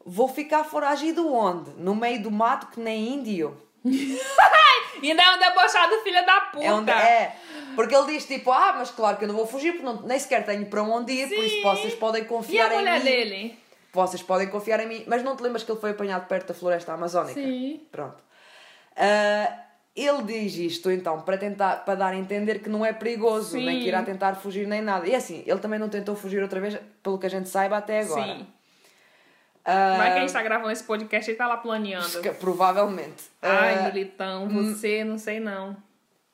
Vou 0.04 0.28
ficar 0.28 0.64
foragido 0.64 1.32
onde? 1.32 1.70
No 1.78 1.94
meio 1.94 2.22
do 2.22 2.30
mato 2.30 2.66
que 2.68 2.80
nem 2.80 3.08
índio? 3.14 3.56
E 3.84 4.18
ainda 5.10 5.22
é 5.22 5.30
um 5.36 5.38
debochado 5.38 5.96
filho 6.02 6.26
da 6.26 6.40
puta. 6.42 6.64
É, 6.64 6.72
onde, 6.72 6.90
é, 6.90 7.36
porque 7.74 7.94
ele 7.94 8.06
diz 8.12 8.24
tipo, 8.26 8.50
ah, 8.50 8.74
mas 8.76 8.90
claro 8.90 9.16
que 9.16 9.24
eu 9.24 9.28
não 9.28 9.34
vou 9.34 9.46
fugir 9.46 9.72
porque 9.72 9.86
não, 9.86 10.02
nem 10.02 10.18
sequer 10.18 10.44
tenho 10.44 10.66
para 10.66 10.82
onde 10.82 11.12
ir, 11.12 11.28
por 11.28 11.44
isso 11.44 11.54
Sim. 11.56 11.62
vocês 11.62 11.94
podem 11.94 12.22
E 12.22 12.24
a 12.24 12.28
confiar 12.28 12.72
em 12.72 12.78
mulher 12.78 12.98
mim. 12.98 13.04
dele? 13.04 13.58
Vocês 13.92 14.22
podem 14.22 14.48
confiar 14.48 14.80
em 14.80 14.86
mim. 14.86 15.04
Mas 15.06 15.22
não 15.22 15.34
te 15.36 15.42
lembras 15.42 15.62
que 15.64 15.70
ele 15.72 15.80
foi 15.80 15.90
apanhado 15.90 16.26
perto 16.26 16.48
da 16.48 16.54
floresta 16.54 16.92
amazónica? 16.92 17.34
Sim. 17.40 17.80
Pronto. 17.90 18.22
Ah, 18.96 19.64
ele 19.96 20.22
diz 20.22 20.54
isto 20.56 20.90
então 20.90 21.20
para 21.22 21.36
tentar 21.36 21.84
para 21.84 21.94
dar 21.94 22.12
a 22.12 22.16
entender 22.16 22.60
que 22.60 22.68
não 22.68 22.84
é 22.84 22.92
perigoso, 22.92 23.52
Sim. 23.52 23.64
nem 23.64 23.80
que 23.80 23.88
irá 23.88 24.02
tentar 24.02 24.34
fugir 24.36 24.66
nem 24.66 24.80
nada. 24.82 25.06
E 25.08 25.14
assim, 25.14 25.42
ele 25.46 25.58
também 25.58 25.78
não 25.78 25.88
tentou 25.88 26.14
fugir 26.14 26.40
outra 26.42 26.60
vez, 26.60 26.78
pelo 27.02 27.18
que 27.18 27.26
a 27.26 27.30
gente 27.30 27.48
saiba 27.48 27.76
até 27.78 28.00
agora. 28.00 28.22
Sim. 28.22 28.46
Ah, 29.64 29.96
Vai 29.98 30.12
que 30.12 30.18
a 30.18 30.20
gente 30.20 30.32
tá 30.32 30.42
gravando 30.42 30.70
esse 30.70 30.84
podcast 30.84 31.30
e 31.30 31.34
tá 31.34 31.46
lá 31.46 31.56
planeando. 31.58 32.20
que- 32.22 32.30
provavelmente. 32.38 33.24
Ai, 33.42 33.78
Ah, 33.78 33.82
militão, 33.92 34.48
você, 34.48 35.04
não 35.04 35.18
sei 35.18 35.40
não. 35.40 35.76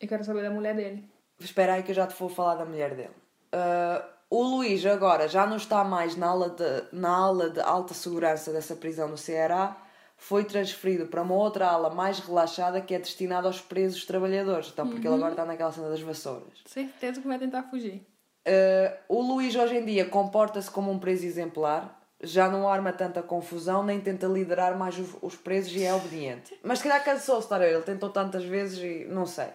Eu 0.00 0.06
quero 0.08 0.22
saber 0.24 0.42
da 0.42 0.50
mulher 0.50 0.74
dele. 0.74 1.04
Espera 1.40 1.74
aí 1.74 1.82
que 1.82 1.90
eu 1.90 1.94
já 1.94 2.06
te 2.06 2.14
vou 2.18 2.28
falar 2.28 2.54
da 2.56 2.64
mulher 2.64 2.94
dele. 2.94 3.10
Ah, 3.52 4.04
o 4.34 4.42
Luís 4.42 4.84
agora 4.84 5.28
já 5.28 5.46
não 5.46 5.56
está 5.56 5.84
mais 5.84 6.16
na 6.16 6.26
ala, 6.26 6.50
de, 6.50 6.84
na 6.90 7.08
ala 7.08 7.50
de 7.50 7.60
alta 7.60 7.94
segurança 7.94 8.52
dessa 8.52 8.74
prisão 8.74 9.06
no 9.06 9.16
Ceará. 9.16 9.76
Foi 10.16 10.42
transferido 10.42 11.06
para 11.06 11.22
uma 11.22 11.34
outra 11.36 11.68
ala 11.68 11.88
mais 11.90 12.18
relaxada 12.18 12.80
que 12.80 12.92
é 12.94 12.98
destinada 12.98 13.46
aos 13.46 13.60
presos 13.60 14.04
trabalhadores. 14.04 14.70
Então, 14.72 14.88
porque 14.88 15.06
ele 15.06 15.14
agora 15.14 15.30
está 15.30 15.44
naquela 15.44 15.70
cena 15.70 15.88
das 15.88 16.00
vassouras. 16.00 16.58
Certeza 16.66 17.20
que 17.20 17.28
vai 17.28 17.38
tentar 17.38 17.62
fugir. 17.64 18.04
Uh, 18.44 18.96
o 19.08 19.22
Luís 19.22 19.54
hoje 19.54 19.76
em 19.76 19.84
dia 19.84 20.04
comporta-se 20.04 20.68
como 20.68 20.90
um 20.90 20.98
preso 20.98 21.24
exemplar, 21.24 22.00
já 22.20 22.48
não 22.48 22.68
arma 22.68 22.92
tanta 22.92 23.22
confusão, 23.22 23.84
nem 23.84 24.00
tenta 24.00 24.26
liderar 24.26 24.76
mais 24.76 24.98
os, 24.98 25.14
os 25.22 25.36
presos 25.36 25.72
e 25.76 25.84
é 25.84 25.94
obediente. 25.94 26.58
Mas 26.62 26.78
se 26.78 26.88
calhar 26.88 27.04
cansou-se 27.04 27.48
ver, 27.48 27.72
ele 27.72 27.82
tentou 27.82 28.10
tantas 28.10 28.44
vezes 28.44 28.78
e 28.78 29.04
não 29.08 29.26
sei. 29.26 29.48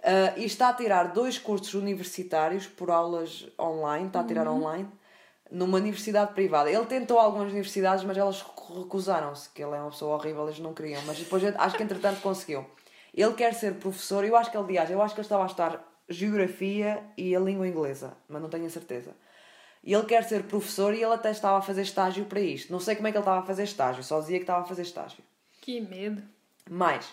Uh, 0.00 0.38
e 0.38 0.44
está 0.46 0.70
a 0.70 0.72
tirar 0.72 1.12
dois 1.12 1.38
cursos 1.38 1.74
universitários 1.74 2.66
por 2.66 2.90
aulas 2.90 3.46
online, 3.58 4.06
está 4.06 4.20
a 4.20 4.24
tirar 4.24 4.48
online, 4.48 4.88
numa 5.50 5.76
universidade 5.76 6.32
privada. 6.32 6.70
Ele 6.70 6.86
tentou 6.86 7.18
algumas 7.18 7.50
universidades, 7.50 8.02
mas 8.04 8.16
elas 8.16 8.40
recu- 8.40 8.82
recusaram-se, 8.82 9.50
que 9.50 9.62
ele 9.62 9.76
é 9.76 9.80
uma 9.80 9.90
pessoa 9.90 10.16
horrível, 10.16 10.44
eles 10.44 10.58
não 10.58 10.72
queriam. 10.72 11.02
Mas 11.06 11.18
depois 11.18 11.44
acho 11.44 11.76
que 11.76 11.82
entretanto 11.82 12.22
conseguiu. 12.22 12.64
Ele 13.12 13.34
quer 13.34 13.52
ser 13.52 13.74
professor, 13.74 14.24
eu 14.24 14.36
acho 14.36 14.50
que 14.50 14.56
ele, 14.56 14.64
aliás, 14.64 14.90
eu 14.90 15.02
acho 15.02 15.14
que 15.14 15.20
ele 15.20 15.26
estava 15.26 15.42
a 15.42 15.46
estar 15.46 15.84
geografia 16.08 17.02
e 17.16 17.36
a 17.36 17.40
língua 17.40 17.68
inglesa, 17.68 18.16
mas 18.26 18.40
não 18.40 18.48
tenho 18.48 18.66
a 18.66 18.70
certeza. 18.70 19.14
E 19.84 19.92
ele 19.92 20.04
quer 20.04 20.24
ser 20.24 20.44
professor 20.44 20.94
e 20.94 21.02
ele 21.02 21.14
até 21.14 21.30
estava 21.30 21.58
a 21.58 21.62
fazer 21.62 21.82
estágio 21.82 22.24
para 22.24 22.40
isto. 22.40 22.72
Não 22.72 22.80
sei 22.80 22.96
como 22.96 23.08
é 23.08 23.10
que 23.10 23.18
ele 23.18 23.22
estava 23.22 23.40
a 23.40 23.46
fazer 23.46 23.64
estágio, 23.64 24.02
só 24.02 24.20
dizia 24.20 24.38
que 24.38 24.44
estava 24.44 24.62
a 24.62 24.64
fazer 24.64 24.82
estágio. 24.82 25.18
Que 25.60 25.80
medo. 25.80 26.22
Mais, 26.70 27.06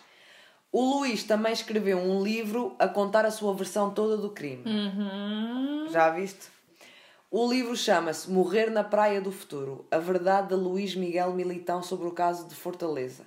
o 0.71 0.81
Luís 0.99 1.23
também 1.23 1.53
escreveu 1.53 1.97
um 1.97 2.21
livro 2.23 2.75
a 2.77 2.87
contar 2.87 3.25
a 3.25 3.31
sua 3.31 3.53
versão 3.53 3.89
toda 3.91 4.17
do 4.17 4.29
crime. 4.29 4.63
Uhum. 4.65 5.87
Já 5.89 6.09
viste? 6.09 6.47
O 7.29 7.49
livro 7.49 7.75
chama-se 7.75 8.29
Morrer 8.31 8.69
na 8.69 8.83
Praia 8.83 9.19
do 9.19 9.31
Futuro 9.31 9.85
A 9.91 9.97
Verdade 9.97 10.49
de 10.49 10.55
Luís 10.55 10.95
Miguel 10.95 11.33
Militão 11.33 11.83
sobre 11.83 12.07
o 12.07 12.11
caso 12.11 12.47
de 12.47 12.55
Fortaleza. 12.55 13.23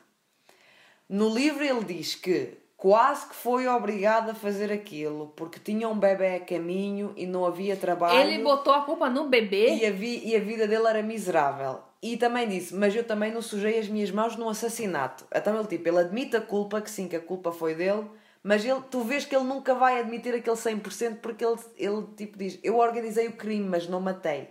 No 1.09 1.28
livro 1.28 1.62
ele 1.64 1.84
diz 1.84 2.14
que 2.14 2.55
quase 2.76 3.26
que 3.28 3.34
foi 3.34 3.66
obrigado 3.68 4.30
a 4.30 4.34
fazer 4.34 4.72
aquilo 4.72 5.32
porque 5.36 5.59
tinha 5.59 5.86
um 5.88 5.99
bebê 5.99 6.36
a 6.36 6.41
caminho 6.41 7.12
e 7.16 7.26
não 7.26 7.45
havia 7.45 7.76
trabalho 7.76 8.18
Ele 8.30 8.43
botou 8.43 8.72
a 8.72 8.82
culpa 8.82 9.11
no 9.11 9.28
bebê? 9.28 9.74
e, 9.74 9.84
a 9.86 9.91
vi- 9.91 10.22
e 10.24 10.34
a 10.36 10.41
vida 10.41 10.66
dele 10.66 10.86
era 10.86 11.03
miserável. 11.03 11.80
E 12.03 12.16
também 12.16 12.48
disse, 12.48 12.74
mas 12.74 12.94
eu 12.96 13.05
também 13.05 13.30
não 13.30 13.42
sujei 13.42 13.78
as 13.78 13.88
minhas 13.88 14.11
mãos 14.11 14.34
num 14.36 14.48
assassinato. 14.48 15.26
Então 15.34 15.59
ele 15.59 15.68
tipo, 15.68 15.86
ele 15.88 15.98
admite 15.98 16.34
a 16.36 16.40
culpa, 16.40 16.80
que 16.80 16.90
sim, 16.90 17.07
que 17.07 17.16
a 17.16 17.20
culpa 17.20 17.53
foi 17.53 17.74
dele, 17.74 18.07
mas 18.42 18.64
ele, 18.64 18.80
tu 18.90 19.03
vês 19.03 19.26
que 19.26 19.36
ele 19.36 19.44
nunca 19.44 19.74
vai 19.74 20.01
admitir 20.01 20.34
aquele 20.34 20.57
100% 20.57 21.16
porque 21.20 21.44
ele, 21.44 21.59
ele 21.76 22.07
tipo 22.16 22.38
diz, 22.38 22.59
eu 22.62 22.78
organizei 22.78 23.28
o 23.28 23.32
crime, 23.32 23.68
mas 23.68 23.86
não 23.86 24.01
matei. 24.01 24.48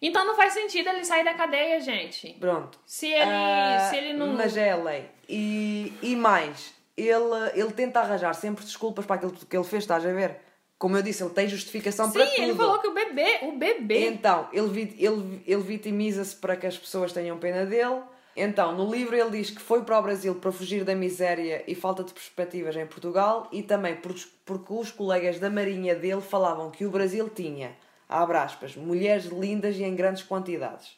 Então 0.00 0.24
não 0.24 0.36
faz 0.36 0.52
sentido 0.52 0.88
ele 0.90 1.04
sair 1.04 1.24
da 1.24 1.34
cadeia, 1.34 1.80
gente. 1.80 2.36
Pronto. 2.38 2.78
Se 2.86 3.08
ele, 3.08 3.24
Ah, 3.24 3.88
se 3.90 3.96
ele 3.96 4.12
não. 4.12 4.28
Mas 4.34 4.56
é 4.56 4.70
a 4.70 4.76
lei. 4.76 5.08
E, 5.28 5.92
e 6.00 6.14
mais, 6.14 6.72
ele, 6.96 7.50
ele 7.54 7.72
tenta 7.72 7.98
arranjar 7.98 8.32
sempre 8.34 8.64
desculpas 8.64 9.04
para 9.04 9.16
aquilo 9.16 9.32
que 9.32 9.56
ele 9.56 9.64
fez, 9.64 9.82
estás 9.82 10.06
a 10.06 10.12
ver? 10.12 10.38
Como 10.78 10.96
eu 10.96 11.02
disse, 11.02 11.22
ele 11.24 11.30
tem 11.30 11.48
justificação 11.48 12.06
Sim, 12.06 12.12
para 12.12 12.26
tudo. 12.26 12.42
ele 12.42 12.54
falou 12.54 12.78
que 12.78 12.86
o 12.86 12.94
bebê, 12.94 13.38
o 13.42 13.52
bebê. 13.52 14.06
Então, 14.06 14.48
ele, 14.52 14.94
ele, 14.98 15.42
ele 15.46 15.62
vitimiza-se 15.62 16.36
para 16.36 16.56
que 16.56 16.66
as 16.68 16.78
pessoas 16.78 17.12
tenham 17.12 17.36
pena 17.38 17.66
dele. 17.66 18.00
Então, 18.36 18.76
no 18.76 18.88
livro 18.88 19.16
ele 19.16 19.30
diz 19.30 19.50
que 19.50 19.60
foi 19.60 19.82
para 19.82 19.98
o 19.98 20.02
Brasil 20.02 20.36
para 20.36 20.52
fugir 20.52 20.84
da 20.84 20.94
miséria 20.94 21.64
e 21.66 21.74
falta 21.74 22.04
de 22.04 22.12
perspectivas 22.12 22.76
em 22.76 22.86
Portugal 22.86 23.48
e 23.50 23.64
também 23.64 23.96
por- 23.96 24.14
porque 24.46 24.72
os 24.72 24.92
colegas 24.92 25.40
da 25.40 25.50
marinha 25.50 25.96
dele 25.96 26.20
falavam 26.20 26.70
que 26.70 26.86
o 26.86 26.90
Brasil 26.90 27.28
tinha, 27.28 27.76
abre 28.08 28.36
aspas, 28.36 28.76
mulheres 28.76 29.24
lindas 29.24 29.74
e 29.76 29.82
em 29.82 29.96
grandes 29.96 30.22
quantidades. 30.22 30.96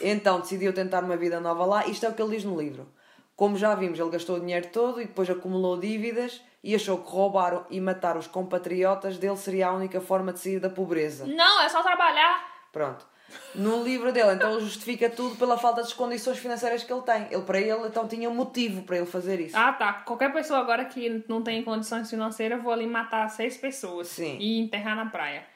Então 0.00 0.40
decidiu 0.40 0.72
tentar 0.72 1.04
uma 1.04 1.16
vida 1.18 1.40
nova 1.40 1.66
lá. 1.66 1.86
Isto 1.86 2.06
é 2.06 2.08
o 2.08 2.14
que 2.14 2.22
ele 2.22 2.34
diz 2.36 2.44
no 2.44 2.58
livro. 2.58 2.86
Como 3.34 3.58
já 3.58 3.74
vimos, 3.74 3.98
ele 3.98 4.08
gastou 4.08 4.36
o 4.36 4.40
dinheiro 4.40 4.68
todo 4.72 5.00
e 5.02 5.04
depois 5.04 5.28
acumulou 5.28 5.78
dívidas 5.78 6.40
e 6.66 6.74
achou 6.74 6.98
que 6.98 7.08
roubar 7.08 7.64
e 7.70 7.80
matar 7.80 8.16
os 8.16 8.26
compatriotas 8.26 9.18
dele 9.18 9.36
seria 9.36 9.68
a 9.68 9.72
única 9.72 10.00
forma 10.00 10.32
de 10.32 10.40
sair 10.40 10.58
da 10.58 10.68
pobreza. 10.68 11.24
Não, 11.24 11.62
é 11.62 11.68
só 11.68 11.80
trabalhar. 11.80 12.44
Pronto. 12.72 13.06
No 13.54 13.84
livro 13.84 14.12
dele, 14.12 14.32
então 14.32 14.50
ele 14.50 14.62
justifica 14.62 15.08
tudo 15.08 15.36
pela 15.36 15.56
falta 15.56 15.80
das 15.80 15.92
condições 15.92 16.38
financeiras 16.38 16.82
que 16.82 16.92
ele 16.92 17.02
tem. 17.02 17.28
Ele, 17.30 17.42
para 17.42 17.60
ele, 17.60 17.86
então 17.86 18.08
tinha 18.08 18.28
um 18.28 18.34
motivo 18.34 18.82
para 18.82 18.96
ele 18.96 19.06
fazer 19.06 19.38
isso. 19.38 19.56
Ah, 19.56 19.72
tá. 19.74 19.92
Qualquer 19.92 20.32
pessoa 20.32 20.58
agora 20.58 20.84
que 20.86 21.24
não 21.28 21.40
tem 21.40 21.62
condições 21.62 22.10
financeiras, 22.10 22.60
vou 22.60 22.72
ali 22.72 22.86
matar 22.86 23.28
seis 23.28 23.56
pessoas 23.56 24.08
Sim. 24.08 24.36
e 24.40 24.58
enterrar 24.58 24.96
na 24.96 25.06
praia. 25.06 25.46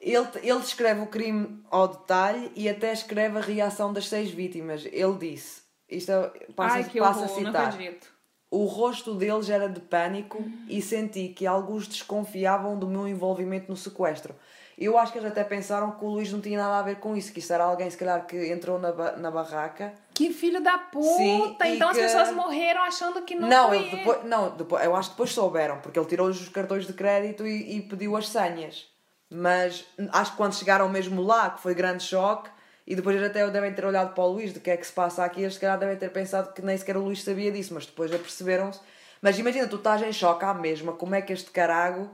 Ele, 0.00 0.28
ele 0.44 0.60
descreve 0.60 1.00
o 1.00 1.06
crime 1.08 1.60
ao 1.72 1.88
detalhe 1.88 2.52
e 2.54 2.68
até 2.68 2.92
escreve 2.92 3.38
a 3.38 3.40
reação 3.40 3.92
das 3.92 4.08
seis 4.08 4.30
vítimas. 4.30 4.86
Ele 4.86 5.14
disse: 5.18 5.62
Isto 5.88 6.12
é, 6.12 6.28
passa, 6.54 6.76
Ai, 6.76 6.84
que 6.84 7.00
passa 7.00 7.20
a 7.20 7.22
horror, 7.24 7.40
não 7.40 7.46
citar. 7.46 7.68
acredito. 7.68 8.15
O 8.50 8.64
rosto 8.64 9.14
deles 9.14 9.50
era 9.50 9.68
de 9.68 9.80
pânico 9.80 10.42
e 10.68 10.80
senti 10.80 11.28
que 11.28 11.46
alguns 11.46 11.88
desconfiavam 11.88 12.78
do 12.78 12.86
meu 12.86 13.06
envolvimento 13.08 13.68
no 13.70 13.76
sequestro. 13.76 14.34
Eu 14.78 14.98
acho 14.98 15.10
que 15.10 15.18
eles 15.18 15.30
até 15.30 15.42
pensaram 15.42 15.92
que 15.92 16.04
o 16.04 16.08
Luís 16.08 16.30
não 16.30 16.40
tinha 16.40 16.58
nada 16.58 16.78
a 16.78 16.82
ver 16.82 16.96
com 16.96 17.16
isso, 17.16 17.32
que 17.32 17.38
isso 17.38 17.52
era 17.52 17.64
alguém, 17.64 17.90
se 17.90 17.96
calhar, 17.96 18.26
que 18.26 18.36
entrou 18.52 18.78
na, 18.78 18.92
ba- 18.92 19.12
na 19.16 19.30
barraca. 19.30 19.94
Que 20.14 20.30
filho 20.32 20.62
da 20.62 20.76
puta! 20.76 21.16
Sim, 21.16 21.56
então 21.74 21.90
que- 21.92 22.00
as 22.00 22.12
pessoas 22.12 22.30
morreram 22.32 22.82
achando 22.82 23.22
que 23.22 23.34
não, 23.34 23.48
Não, 23.48 23.68
foi 23.68 23.88
depois, 23.90 24.24
não 24.24 24.50
depois, 24.56 24.84
eu 24.84 24.94
acho 24.94 25.08
que 25.08 25.14
depois 25.14 25.32
souberam, 25.32 25.78
porque 25.80 25.98
ele 25.98 26.06
tirou 26.06 26.28
os 26.28 26.48
cartões 26.50 26.86
de 26.86 26.92
crédito 26.92 27.46
e, 27.46 27.78
e 27.78 27.82
pediu 27.82 28.16
as 28.16 28.28
senhas. 28.28 28.86
Mas 29.30 29.84
acho 30.12 30.32
que 30.32 30.36
quando 30.36 30.54
chegaram 30.54 30.88
mesmo 30.90 31.22
lá, 31.22 31.50
que 31.50 31.60
foi 31.62 31.74
grande 31.74 32.02
choque, 32.04 32.50
e 32.86 32.94
depois 32.94 33.16
eles 33.16 33.28
até 33.28 33.48
devem 33.50 33.72
ter 33.74 33.84
olhado 33.84 34.14
para 34.14 34.24
o 34.24 34.28
Luís 34.32 34.52
do 34.52 34.60
que 34.60 34.70
é 34.70 34.76
que 34.76 34.86
se 34.86 34.92
passa 34.92 35.24
aqui, 35.24 35.40
eles 35.42 35.54
se 35.54 35.60
calhar 35.60 35.78
devem 35.78 35.96
ter 35.96 36.10
pensado 36.10 36.52
que 36.52 36.62
nem 36.62 36.76
sequer 36.76 36.96
o 36.96 37.00
Luís 37.02 37.22
sabia 37.22 37.50
disso, 37.50 37.74
mas 37.74 37.86
depois 37.86 38.12
aperceberam-se. 38.14 38.80
Mas 39.20 39.38
imagina, 39.38 39.66
tu 39.66 39.76
estás 39.76 40.02
em 40.02 40.12
choque 40.12 40.44
à 40.44 40.54
mesma, 40.54 40.92
como 40.92 41.14
é 41.14 41.22
que 41.22 41.32
este 41.32 41.50
carago 41.50 42.10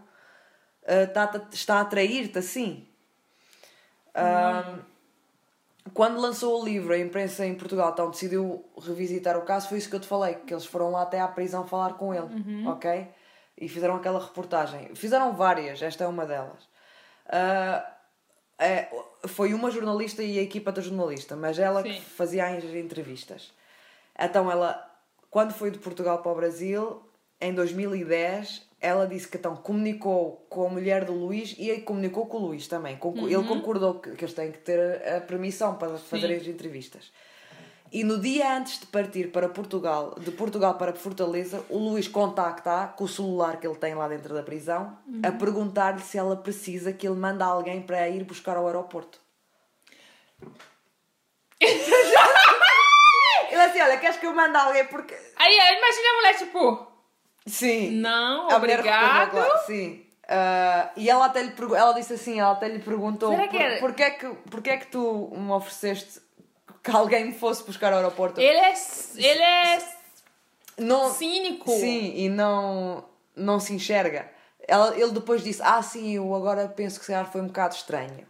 tá- 1.12 1.46
está 1.52 1.76
a 1.76 1.80
atrair-te 1.82 2.38
assim? 2.38 2.86
Ah, 4.14 4.78
quando 5.92 6.20
lançou 6.20 6.60
o 6.60 6.64
livro, 6.64 6.92
a 6.92 6.98
imprensa 6.98 7.44
em 7.44 7.54
Portugal 7.54 7.90
então 7.92 8.10
decidiu 8.10 8.64
revisitar 8.80 9.36
o 9.36 9.42
caso, 9.42 9.68
foi 9.68 9.78
isso 9.78 9.90
que 9.90 9.96
eu 9.96 10.00
te 10.00 10.06
falei, 10.06 10.36
que 10.36 10.54
eles 10.54 10.64
foram 10.64 10.90
lá 10.90 11.02
até 11.02 11.20
à 11.20 11.26
prisão 11.28 11.66
falar 11.66 11.94
com 11.94 12.14
ele, 12.14 12.28
ok? 12.68 13.08
E 13.58 13.68
fizeram 13.68 13.96
aquela 13.96 14.20
reportagem. 14.20 14.94
Fizeram 14.94 15.34
várias, 15.34 15.82
esta 15.82 16.04
é 16.04 16.06
uma 16.06 16.24
delas. 16.24 16.68
É, 17.28 17.82
foi 19.28 19.54
uma 19.54 19.70
jornalista 19.70 20.22
e 20.22 20.38
a 20.38 20.42
equipa 20.42 20.72
da 20.72 20.82
jornalista, 20.82 21.36
mas 21.36 21.58
ela 21.58 21.82
que 21.82 22.00
fazia 22.00 22.46
as 22.46 22.64
entrevistas. 22.64 23.52
Então 24.18 24.50
ela, 24.50 24.90
quando 25.30 25.52
foi 25.52 25.70
de 25.70 25.78
Portugal 25.78 26.22
para 26.22 26.32
o 26.32 26.34
Brasil, 26.34 27.02
em 27.40 27.52
2010, 27.54 28.68
ela 28.80 29.06
disse 29.06 29.28
que 29.28 29.36
então 29.36 29.56
comunicou 29.56 30.46
com 30.48 30.66
a 30.66 30.68
mulher 30.68 31.04
do 31.04 31.12
Luís 31.12 31.54
e 31.58 31.70
aí 31.70 31.80
comunicou 31.80 32.26
com 32.26 32.36
o 32.38 32.46
Luís 32.46 32.66
também. 32.68 32.98
Ele 33.38 33.44
concordou 33.48 34.00
que, 34.00 34.12
que 34.12 34.24
eles 34.24 34.34
têm 34.34 34.52
que 34.52 34.58
ter 34.58 35.02
a 35.08 35.20
permissão 35.20 35.76
para 35.76 35.96
fazer 35.98 36.32
as 36.34 36.46
entrevistas. 36.46 37.12
E 37.92 38.02
no 38.04 38.18
dia 38.18 38.56
antes 38.56 38.80
de 38.80 38.86
partir 38.86 39.30
para 39.30 39.50
Portugal, 39.50 40.14
de 40.18 40.30
Portugal 40.30 40.76
para 40.76 40.94
Fortaleza, 40.94 41.62
o 41.68 41.76
Luís 41.76 42.08
contacta 42.08 42.90
com 42.96 43.04
o 43.04 43.08
celular 43.08 43.60
que 43.60 43.66
ele 43.66 43.76
tem 43.76 43.94
lá 43.94 44.08
dentro 44.08 44.32
da 44.32 44.42
prisão 44.42 44.96
a 45.22 45.30
perguntar-lhe 45.30 46.00
se 46.00 46.16
ela 46.16 46.34
precisa 46.34 46.90
que 46.90 47.06
ele 47.06 47.16
mande 47.16 47.42
alguém 47.42 47.82
para 47.82 48.08
ir 48.08 48.24
buscar 48.24 48.56
ao 48.56 48.66
aeroporto. 48.66 49.20
ele 51.60 53.60
assim, 53.60 53.82
olha, 53.82 53.98
queres 53.98 54.16
que 54.16 54.24
eu 54.24 54.34
mande 54.34 54.56
alguém 54.56 54.86
porque... 54.86 55.14
Aí, 55.36 55.60
aí, 55.60 55.76
imagina 55.76 56.08
a 56.08 56.14
mulher, 56.14 56.38
tipo, 56.38 56.86
Sim. 57.46 57.90
não, 57.90 58.50
A 58.50 58.56
obrigado. 58.56 59.36
Sim. 59.66 60.06
Ah, 60.26 60.90
e 60.96 61.10
ela 61.10 61.26
até 61.26 61.42
lhe 61.42 61.52
ela 61.76 61.92
disse 61.92 62.14
assim, 62.14 62.40
ela 62.40 62.52
até 62.52 62.68
lhe 62.68 62.78
perguntou 62.78 63.32
Será 63.32 63.48
que 63.48 63.58
por, 63.58 63.80
porquê, 63.80 64.02
é 64.02 64.10
que, 64.10 64.28
porquê 64.50 64.70
é 64.70 64.78
que 64.78 64.86
tu 64.86 65.30
me 65.36 65.50
ofereceste 65.50 66.22
que 66.82 66.90
alguém 66.90 67.26
me 67.26 67.32
fosse 67.32 67.64
buscar 67.64 67.92
ao 67.92 67.98
aeroporto? 67.98 68.40
Ele 68.40 68.58
é, 68.58 68.74
ele 69.16 69.42
é 69.42 69.78
não, 70.78 71.12
cínico. 71.12 71.70
Sim, 71.70 72.14
e 72.16 72.28
não, 72.28 73.04
não 73.36 73.60
se 73.60 73.72
enxerga. 73.72 74.28
Ela, 74.66 74.96
ele 74.96 75.12
depois 75.12 75.42
disse, 75.42 75.60
ah 75.62 75.82
sim, 75.82 76.12
eu 76.16 76.34
agora 76.34 76.68
penso 76.68 76.98
que 76.98 77.04
se 77.06 77.12
calhar 77.12 77.30
foi 77.30 77.40
um 77.40 77.46
bocado 77.46 77.74
estranho. 77.74 78.26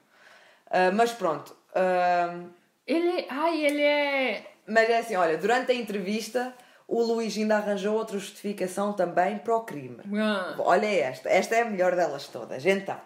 Ah, 0.71 0.91
mas 0.93 1.13
pronto. 1.13 1.55
ah, 1.75 2.41
Ele, 2.87 3.27
ai, 3.29 3.65
ele 3.65 3.83
é... 3.83 4.47
mas 4.67 4.89
é 4.89 4.99
assim, 4.99 5.17
olha, 5.17 5.37
durante 5.37 5.71
a 5.71 5.75
entrevista 5.75 6.55
o 6.89 7.03
Luís 7.03 7.37
ainda 7.39 7.57
arranjou 7.57 7.97
outra 7.97 8.19
justificação 8.19 8.93
também 8.93 9.39
para 9.39 9.57
o 9.57 9.61
crime. 9.63 9.99
Ah. 10.19 10.57
Olha 10.59 10.87
esta, 10.87 11.29
esta 11.29 11.57
é 11.57 11.63
a 11.63 11.65
melhor 11.65 11.95
delas 11.95 12.27
todas. 12.29 12.65
Então, 12.67 13.01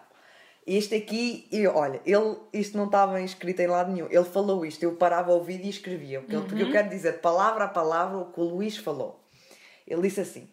este 0.67 0.95
aqui, 0.95 1.47
e 1.51 1.65
olha, 1.65 2.01
ele, 2.05 2.35
isto 2.51 2.77
não 2.77 2.85
estava 2.87 3.21
escrito 3.21 3.61
em 3.61 3.67
lado 3.67 3.91
nenhum. 3.91 4.07
Ele 4.11 4.25
falou 4.25 4.65
isto, 4.65 4.83
eu 4.83 4.95
parava 4.97 5.31
o 5.33 5.41
vídeo 5.41 5.65
e 5.65 5.69
escrevia. 5.69 6.19
Porque, 6.19 6.35
ele- 6.35 6.45
porque 6.45 6.63
eu 6.63 6.71
quero 6.71 6.89
dizer 6.89 7.21
palavra 7.21 7.63
a 7.63 7.67
palavra 7.69 8.17
o 8.17 8.31
que 8.33 8.39
o 8.39 8.43
Luís 8.43 8.75
falou. 8.77 9.23
Ele 9.87 10.01
disse 10.01 10.19
assim: 10.19 10.49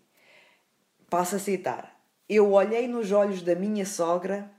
passo 1.11 1.37
a 1.37 1.39
citar. 1.39 1.95
Eu 2.29 2.53
olhei 2.53 2.87
nos 2.89 3.13
olhos 3.13 3.43
da 3.43 3.55
minha 3.55 3.85
sogra 3.85 4.51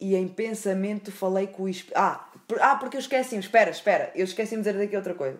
e 0.00 0.14
em 0.14 0.28
pensamento 0.28 1.10
falei 1.10 1.46
com 1.46 1.62
o 1.64 1.68
espírito. 1.68 1.96
Ah, 1.96 2.28
por- 2.46 2.60
ah, 2.60 2.76
porque 2.76 2.96
eu 2.96 3.00
esqueci-me, 3.00 3.40
espera, 3.40 3.70
espera, 3.70 4.12
eu 4.14 4.24
esqueci-me 4.24 4.62
de 4.62 4.68
dizer 4.72 4.84
daqui 4.84 4.96
outra 4.96 5.14
coisa. 5.14 5.38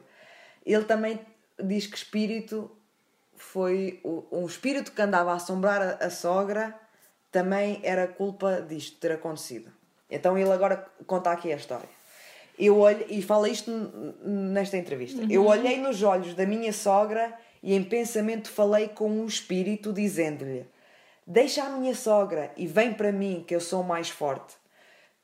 Ele 0.64 0.84
também 0.84 1.20
diz 1.62 1.86
que 1.86 1.96
espírito 1.96 2.70
foi 3.36 4.00
o- 4.04 4.24
um 4.32 4.46
espírito 4.46 4.92
que 4.92 5.02
andava 5.02 5.32
a 5.32 5.34
assombrar 5.34 5.80
a, 5.82 6.06
a 6.06 6.10
sogra, 6.10 6.74
também 7.30 7.80
era 7.82 8.06
culpa 8.06 8.60
disto 8.60 8.98
ter 8.98 9.12
acontecido. 9.12 9.70
Então 10.10 10.36
ele 10.38 10.50
agora 10.50 10.86
conta 11.06 11.30
aqui 11.30 11.52
a 11.52 11.56
história. 11.56 11.88
Eu 12.58 12.78
olhei, 12.78 13.06
e 13.10 13.22
fala 13.22 13.48
isto 13.48 13.70
nesta 14.24 14.76
entrevista. 14.76 15.22
Eu 15.30 15.46
olhei 15.46 15.78
nos 15.78 16.02
olhos 16.02 16.34
da 16.34 16.44
minha 16.44 16.72
sogra 16.72 17.32
e 17.62 17.74
em 17.74 17.84
pensamento 17.84 18.50
falei 18.50 18.88
com 18.88 19.08
um 19.10 19.26
espírito 19.26 19.92
dizendo-lhe: 19.92 20.66
Deixa 21.26 21.62
a 21.62 21.70
minha 21.70 21.94
sogra 21.94 22.50
e 22.56 22.66
vem 22.66 22.92
para 22.92 23.12
mim 23.12 23.44
que 23.46 23.54
eu 23.54 23.60
sou 23.60 23.84
mais 23.84 24.08
forte. 24.08 24.56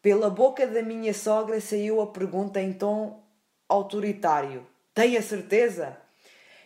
Pela 0.00 0.30
boca 0.30 0.66
da 0.66 0.82
minha 0.82 1.14
sogra 1.14 1.60
saiu 1.60 2.00
a 2.00 2.06
pergunta 2.06 2.60
em 2.60 2.72
tom 2.72 3.24
autoritário: 3.68 4.64
Tem 4.94 5.16
a 5.16 5.22
certeza? 5.22 5.96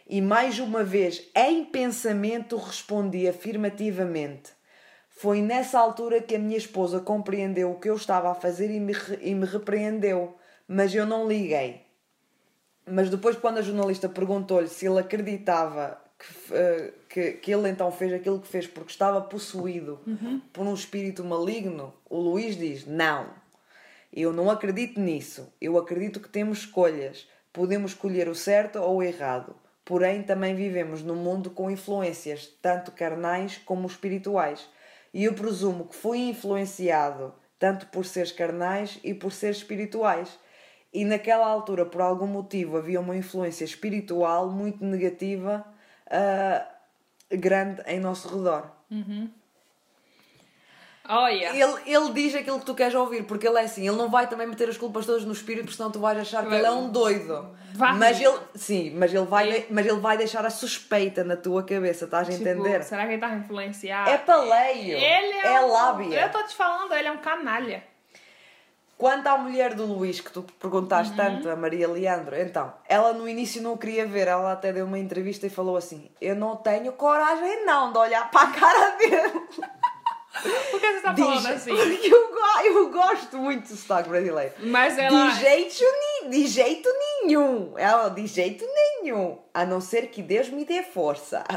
E 0.07 0.20
mais 0.20 0.59
uma 0.59 0.82
vez, 0.82 1.22
em 1.34 1.64
pensamento, 1.64 2.57
respondi 2.57 3.28
afirmativamente. 3.28 4.58
Foi 5.21 5.43
nessa 5.43 5.81
altura 5.81 6.23
que 6.23 6.37
a 6.37 6.39
minha 6.39 6.57
esposa 6.57 7.01
compreendeu 7.01 7.73
o 7.73 7.81
que 7.81 7.91
eu 7.91 7.97
estava 7.97 8.31
a 8.31 8.37
fazer 8.37 8.71
e 8.71 8.79
me, 8.79 8.93
e 9.21 9.35
me 9.35 9.47
repreendeu, 9.47 10.37
mas 10.69 10.95
eu 10.95 11.05
não 11.05 11.27
liguei. 11.27 11.83
Mas 12.87 13.11
depois, 13.11 13.37
quando 13.37 13.59
a 13.59 13.62
jornalista 13.62 14.09
perguntou-lhe 14.09 14.69
se 14.69 14.87
ele 14.87 15.01
acreditava 15.01 16.01
que, 16.16 16.55
eh, 16.55 16.93
que, 17.09 17.33
que 17.33 17.53
ele 17.53 17.69
então 17.69 17.91
fez 17.91 18.12
aquilo 18.12 18.39
que 18.39 18.47
fez 18.47 18.69
porque 18.69 18.93
estava 18.93 19.21
possuído 19.21 19.99
por 20.53 20.64
um 20.64 20.73
espírito 20.73 21.25
maligno, 21.25 21.93
o 22.09 22.21
Luís 22.21 22.57
diz: 22.57 22.87
Não, 22.87 23.29
eu 24.12 24.33
não 24.33 24.49
acredito 24.49 25.01
nisso. 25.01 25.53
Eu 25.61 25.77
acredito 25.77 26.21
que 26.21 26.29
temos 26.29 26.59
escolhas. 26.61 27.27
Podemos 27.53 27.91
escolher 27.91 28.29
o 28.29 28.37
certo 28.37 28.79
ou 28.79 28.99
o 28.99 29.03
errado. 29.03 29.57
Porém, 29.85 30.23
também 30.23 30.55
vivemos 30.55 31.03
num 31.03 31.16
mundo 31.16 31.51
com 31.51 31.69
influências, 31.69 32.47
tanto 32.62 32.93
carnais 32.93 33.59
como 33.59 33.89
espirituais. 33.89 34.69
E 35.13 35.25
eu 35.25 35.35
presumo 35.35 35.87
que 35.87 35.97
fui 35.97 36.19
influenciado 36.29 37.35
tanto 37.59 37.87
por 37.87 38.05
seres 38.05 38.33
carnais 38.33 38.99
e 39.03 39.13
por 39.13 39.33
seres 39.33 39.59
espirituais. 39.59 40.39
E 40.93 41.05
naquela 41.05 41.47
altura, 41.47 41.85
por 41.85 42.01
algum 42.01 42.27
motivo, 42.27 42.77
havia 42.77 43.01
uma 43.01 43.17
influência 43.17 43.65
espiritual 43.65 44.49
muito 44.51 44.85
negativa, 44.85 45.67
ah, 46.11 46.67
grande 47.31 47.83
em 47.87 48.01
nosso 48.01 48.29
redor. 48.29 48.71
Olha, 51.09 51.51
Ele, 51.57 51.75
ele 51.87 52.13
diz 52.13 52.35
aquilo 52.35 52.59
que 52.61 52.67
tu 52.67 52.75
queres 52.75 52.95
ouvir, 52.95 53.23
porque 53.25 53.49
ele 53.49 53.59
é 53.59 53.63
assim, 53.63 53.89
ele 53.89 53.97
não 53.97 54.11
vai 54.11 54.27
também 54.27 54.47
meter 54.47 54.69
as 54.69 54.77
culpas 54.77 55.07
todas 55.07 55.25
no 55.25 55.33
espírito, 55.33 55.65
porque 55.65 55.77
senão 55.77 55.91
tu 55.91 55.99
vais 55.99 56.19
achar 56.19 56.47
que 56.47 56.55
ele 56.55 56.67
é 56.67 56.71
um 56.71 56.91
doido. 56.91 57.57
Vai. 57.75 57.95
Mas 57.95 58.21
ele, 58.21 58.39
sim, 58.55 58.91
mas 58.95 59.15
ele, 59.15 59.25
vai, 59.25 59.67
mas 59.71 59.87
ele 59.87 60.01
vai 60.01 60.17
deixar 60.19 60.45
a 60.45 60.51
suspeita 60.51 61.25
na 61.25 61.37
tua 61.37 61.63
cabeça, 61.63 62.05
estás 62.05 62.29
a 62.29 62.33
tipo, 62.33 62.43
entender? 62.47 62.83
será 62.83 63.07
que 63.07 63.13
ele 63.13 63.21
tá 63.21 63.31
influenciado? 63.35 64.11
É 64.11 64.19
paleio, 64.19 64.97
Ele 64.99 65.03
é, 65.39 65.55
é 65.55 65.61
um- 65.65 65.73
lábia. 65.73 66.21
Eu 66.23 66.31
tô 66.31 66.43
te 66.43 66.55
falando, 66.55 66.93
ele 66.93 67.09
é 67.09 67.13
um 67.13 67.19
canalha. 67.19 67.83
Quanto 68.99 69.29
à 69.29 69.39
mulher 69.39 69.75
do 69.75 69.87
Luís, 69.87 70.21
que 70.21 70.33
tu 70.33 70.43
perguntaste 70.59 71.15
tanto, 71.15 71.49
a 71.49 71.55
Maria 71.55 71.87
Leandro, 71.89 72.35
então, 72.37 72.75
ela 72.89 73.13
no 73.13 73.29
início 73.29 73.63
não 73.63 73.77
queria 73.77 74.05
ver, 74.05 74.27
ela 74.27 74.51
até 74.51 74.73
deu 74.73 74.87
uma 74.87 74.99
entrevista 74.99 75.47
e 75.47 75.51
falou 75.51 75.77
assim: 75.77 76.11
Eu 76.21 76.35
não 76.35 76.57
tenho 76.57 76.91
coragem 76.95 77.65
não 77.65 77.93
de 77.93 77.99
olhar 77.99 78.29
para 78.29 78.49
a 78.49 78.53
cara 78.53 78.97
dele. 78.97 79.41
Por 80.70 80.80
que 80.80 80.93
você 80.93 81.01
tá 81.01 81.16
falando 81.16 81.47
assim? 81.47 81.70
Porque 81.76 82.14
eu, 82.14 82.28
go- 82.28 82.61
eu 82.64 82.91
gosto 82.91 83.36
muito 83.39 83.68
do 83.68 83.76
sotaque 83.76 84.09
brasileiro. 84.09 84.53
Mas 84.61 84.97
ela. 84.99 85.30
De 85.30 85.41
jeito, 85.41 85.84
ni- 86.24 86.30
de 86.30 86.47
jeito 86.47 86.89
nenhum. 87.22 87.74
Ela 87.76 88.09
de 88.09 88.26
jeito 88.26 88.64
nenhum. 88.66 89.39
A 89.53 89.64
não 89.66 89.80
ser 89.80 90.09
que 90.09 90.22
Deus 90.22 90.49
me 90.49 90.64
dê 90.64 90.82
força. 90.82 91.45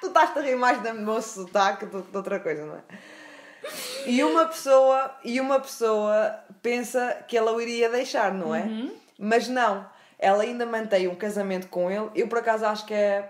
tu 0.00 0.06
estás 0.08 0.36
a 0.36 0.40
rir 0.40 0.56
mais 0.56 0.80
do 0.82 0.94
meu 0.94 1.20
sotaque 1.22 1.86
do 1.86 2.02
que 2.02 2.10
de 2.10 2.16
outra 2.16 2.38
coisa, 2.40 2.64
não 2.64 2.76
é? 2.76 2.80
E 4.06 4.22
uma 4.22 4.44
pessoa, 4.46 5.10
e 5.24 5.40
uma 5.40 5.58
pessoa 5.58 6.38
pensa 6.62 7.24
que 7.26 7.36
ela 7.36 7.52
o 7.52 7.60
iria 7.60 7.88
deixar, 7.88 8.32
não 8.32 8.54
é? 8.54 8.64
Mas 9.18 9.48
não. 9.48 9.88
Ela 10.18 10.42
ainda 10.42 10.66
mantém 10.66 11.08
um 11.08 11.14
casamento 11.14 11.68
com 11.68 11.90
ele. 11.90 12.10
Eu, 12.14 12.28
por 12.28 12.38
acaso, 12.38 12.66
acho 12.66 12.84
que 12.84 12.94
é 12.94 13.28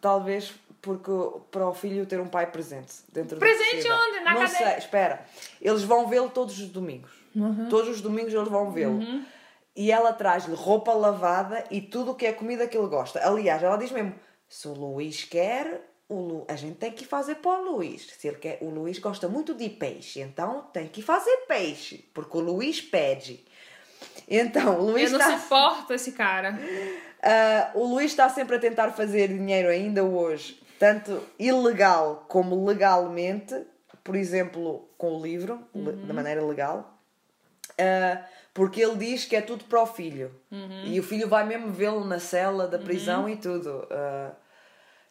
talvez 0.00 0.52
porque 0.86 1.10
para 1.50 1.66
o 1.68 1.74
filho 1.74 2.06
ter 2.06 2.20
um 2.20 2.28
pai 2.28 2.46
presente 2.46 2.92
dentro 3.12 3.38
Presente 3.38 3.88
do 3.88 3.92
onde? 3.92 4.20
Na 4.20 4.34
Não 4.34 4.40
cadeia? 4.42 4.68
sei, 4.70 4.78
espera. 4.78 5.24
Eles 5.60 5.82
vão 5.82 6.06
vê-lo 6.06 6.30
todos 6.30 6.56
os 6.60 6.68
domingos. 6.68 7.10
Todos 7.68 7.88
os 7.88 8.00
domingos 8.00 8.32
eles 8.32 8.48
vão 8.48 8.70
vê-lo. 8.70 9.00
E 9.74 9.90
ela 9.90 10.12
traz-lhe 10.12 10.54
roupa 10.54 10.92
lavada 10.94 11.64
e 11.70 11.80
tudo 11.80 12.12
o 12.12 12.14
que 12.14 12.24
é 12.24 12.32
comida 12.32 12.68
que 12.68 12.78
ele 12.78 12.86
gosta. 12.86 13.20
Aliás, 13.26 13.62
ela 13.62 13.76
diz 13.76 13.90
mesmo: 13.90 14.14
se 14.48 14.68
o 14.68 14.72
Luís 14.72 15.24
quer, 15.24 15.82
o 16.08 16.14
Lu... 16.20 16.44
a 16.48 16.54
gente 16.54 16.76
tem 16.76 16.92
que 16.92 17.04
fazer 17.04 17.34
para 17.36 17.60
o 17.60 17.72
Luís. 17.72 18.06
Se 18.16 18.28
ele 18.28 18.36
quer, 18.38 18.58
o 18.62 18.70
Luís 18.70 18.98
gosta 19.00 19.28
muito 19.28 19.52
de 19.54 19.68
peixe, 19.68 20.20
então 20.20 20.62
tem 20.72 20.86
que 20.86 21.02
fazer 21.02 21.36
peixe, 21.48 22.08
porque 22.14 22.36
o 22.36 22.40
Luís 22.40 22.80
pede. 22.80 23.44
Então, 24.28 24.78
o 24.80 24.90
Luís 24.92 25.12
Eu 25.12 25.18
não 25.18 25.26
está. 25.26 25.38
suporto 25.40 25.92
esse 25.92 26.12
cara. 26.12 26.56
Ah, 27.28 27.72
o 27.74 27.84
Luís 27.84 28.12
está 28.12 28.28
sempre 28.28 28.54
a 28.54 28.58
tentar 28.58 28.92
fazer 28.92 29.28
dinheiro 29.28 29.68
ainda 29.68 30.04
hoje, 30.04 30.60
tanto 30.78 31.22
ilegal 31.38 32.24
como 32.28 32.64
legalmente, 32.66 33.54
por 34.04 34.14
exemplo, 34.16 34.88
com 34.98 35.16
o 35.16 35.22
livro, 35.22 35.60
da 36.06 36.14
maneira 36.14 36.44
legal, 36.44 36.92
Ah, 37.78 38.24
porque 38.54 38.80
ele 38.80 38.96
diz 38.96 39.24
que 39.26 39.36
é 39.36 39.40
tudo 39.42 39.64
para 39.64 39.82
o 39.82 39.86
filho. 39.86 40.30
E 40.84 40.98
o 40.98 41.02
filho 41.02 41.28
vai 41.28 41.44
mesmo 41.44 41.70
vê-lo 41.72 42.04
na 42.04 42.18
cela 42.18 42.66
da 42.66 42.78
prisão 42.78 43.28
e 43.28 43.36
tudo. 43.36 43.86
Ah, 43.90 44.32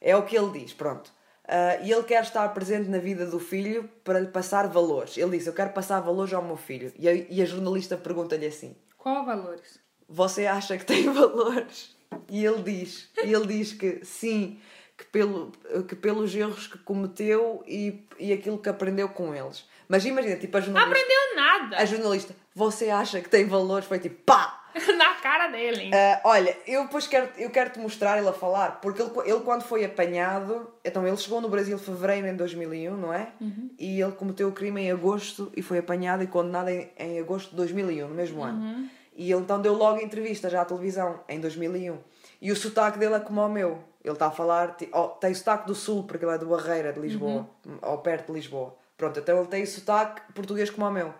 é 0.02 0.16
o 0.16 0.24
que 0.24 0.36
ele 0.38 0.60
diz, 0.60 0.74
pronto. 0.74 1.12
Ah, 1.48 1.78
e 1.84 1.92
ele 1.92 2.04
quer 2.04 2.24
estar 2.24 2.48
presente 2.56 2.90
na 2.90 2.98
vida 2.98 3.26
do 3.28 3.40
filho 3.40 3.88
para 4.04 4.20
lhe 4.20 4.28
passar 4.28 4.68
valores. 4.68 5.16
Ele 5.18 5.38
diz: 5.38 5.46
Eu 5.46 5.54
quero 5.54 5.72
passar 5.74 6.00
valores 6.00 6.34
ao 6.34 6.42
meu 6.44 6.58
filho. 6.58 6.92
E 6.98 7.08
a, 7.08 7.14
e 7.14 7.42
a 7.42 7.46
jornalista 7.46 7.96
pergunta-lhe 7.98 8.48
assim: 8.48 8.76
Qual 8.98 9.24
valores? 9.26 9.80
você 10.08 10.46
acha 10.48 10.78
que 10.78 10.86
tem 10.86 11.10
valores? 11.14 11.96
E 12.30 12.46
ele 12.46 12.62
diz, 12.64 13.10
e 13.24 13.34
ele 13.34 13.48
diz 13.48 13.74
que 13.74 14.04
sim, 14.06 14.60
que, 14.98 15.06
pelo, 15.06 15.52
que 15.88 15.96
pelos 15.96 16.34
erros 16.36 16.68
que 16.68 16.78
cometeu 16.80 17.64
e, 17.68 18.06
e 18.20 18.32
aquilo 18.34 18.58
que 18.58 18.70
aprendeu 18.70 19.10
com 19.10 19.34
eles. 19.36 19.66
Mas 19.88 20.06
imagina, 20.06 20.36
tipo, 20.38 20.56
a 20.58 20.60
Não 20.60 20.66
jornalista, 20.68 21.00
aprendeu 21.00 21.36
nada. 21.36 21.78
a 21.78 21.86
jornalista, 21.86 22.36
você 22.56 22.90
acha 22.90 23.22
que 23.22 23.30
tem 23.30 23.46
valores? 23.46 23.86
Foi 23.88 24.00
tipo, 24.00 24.16
pá! 24.24 24.62
Na 24.98 25.14
cara 25.16 25.48
dele? 25.48 25.90
Ah, 25.94 26.20
olha, 26.26 26.58
eu 26.68 26.84
depois 26.84 27.08
quero, 27.08 27.30
eu 27.38 27.50
quero 27.50 27.70
te 27.70 27.80
mostrar 27.80 28.18
ele 28.18 28.28
a 28.28 28.34
falar, 28.34 28.82
porque 28.82 29.02
ele, 29.02 29.12
ele 29.26 29.40
quando 29.40 29.64
foi 29.64 29.86
apanhado, 29.86 30.68
então 30.84 31.08
ele 31.08 31.16
chegou 31.16 31.40
no 31.40 31.48
Brasil 31.48 31.78
em 31.78 31.80
fevereiro 31.80 32.28
em 32.28 32.36
2001, 32.36 32.98
não 32.98 33.14
é? 33.14 33.30
E 33.80 34.02
ele 34.02 34.12
cometeu 34.12 34.50
o 34.50 34.52
crime 34.52 34.82
em 34.82 34.92
agosto 34.92 35.50
e 35.56 35.62
foi 35.62 35.78
apanhado 35.78 36.24
e 36.24 36.28
condenado 36.28 36.68
em, 36.70 36.90
em 37.00 37.20
agosto 37.20 37.52
de 37.52 37.56
2001, 37.56 38.08
no 38.08 38.16
mesmo 38.16 38.44
ano. 38.44 38.90
E 39.16 39.32
ele 39.32 39.42
então 39.42 39.62
deu 39.62 39.74
logo 39.74 40.02
entrevista 40.02 40.50
já 40.50 40.62
à 40.62 40.66
televisão, 40.66 41.22
em 41.30 41.40
2001. 41.40 41.98
E 42.42 42.52
o 42.52 42.56
sotaque 42.56 42.98
dele 43.00 43.16
é 43.16 43.20
como 43.20 43.42
o 43.42 43.50
meu. 43.50 43.84
Ele 44.04 44.14
está 44.14 44.28
a 44.28 44.32
falar, 44.32 44.76
oh, 44.94 45.08
tem 45.08 45.34
sotaque 45.34 45.66
do 45.68 45.74
sul, 45.74 46.04
porque 46.04 46.24
ele 46.24 46.34
é 46.36 46.38
do 46.38 46.46
Barreira, 46.48 46.94
de 46.94 47.00
Lisboa, 47.00 47.48
ou 47.82 47.98
perto 48.00 48.28
de 48.28 48.34
Lisboa. 48.34 48.76
Pronto, 48.98 49.20
então 49.20 49.38
ele 49.40 49.48
tem 49.48 49.66
sotaque 49.66 50.22
português 50.34 50.70
como 50.70 50.86
o 50.88 50.92
meu. 50.92 51.14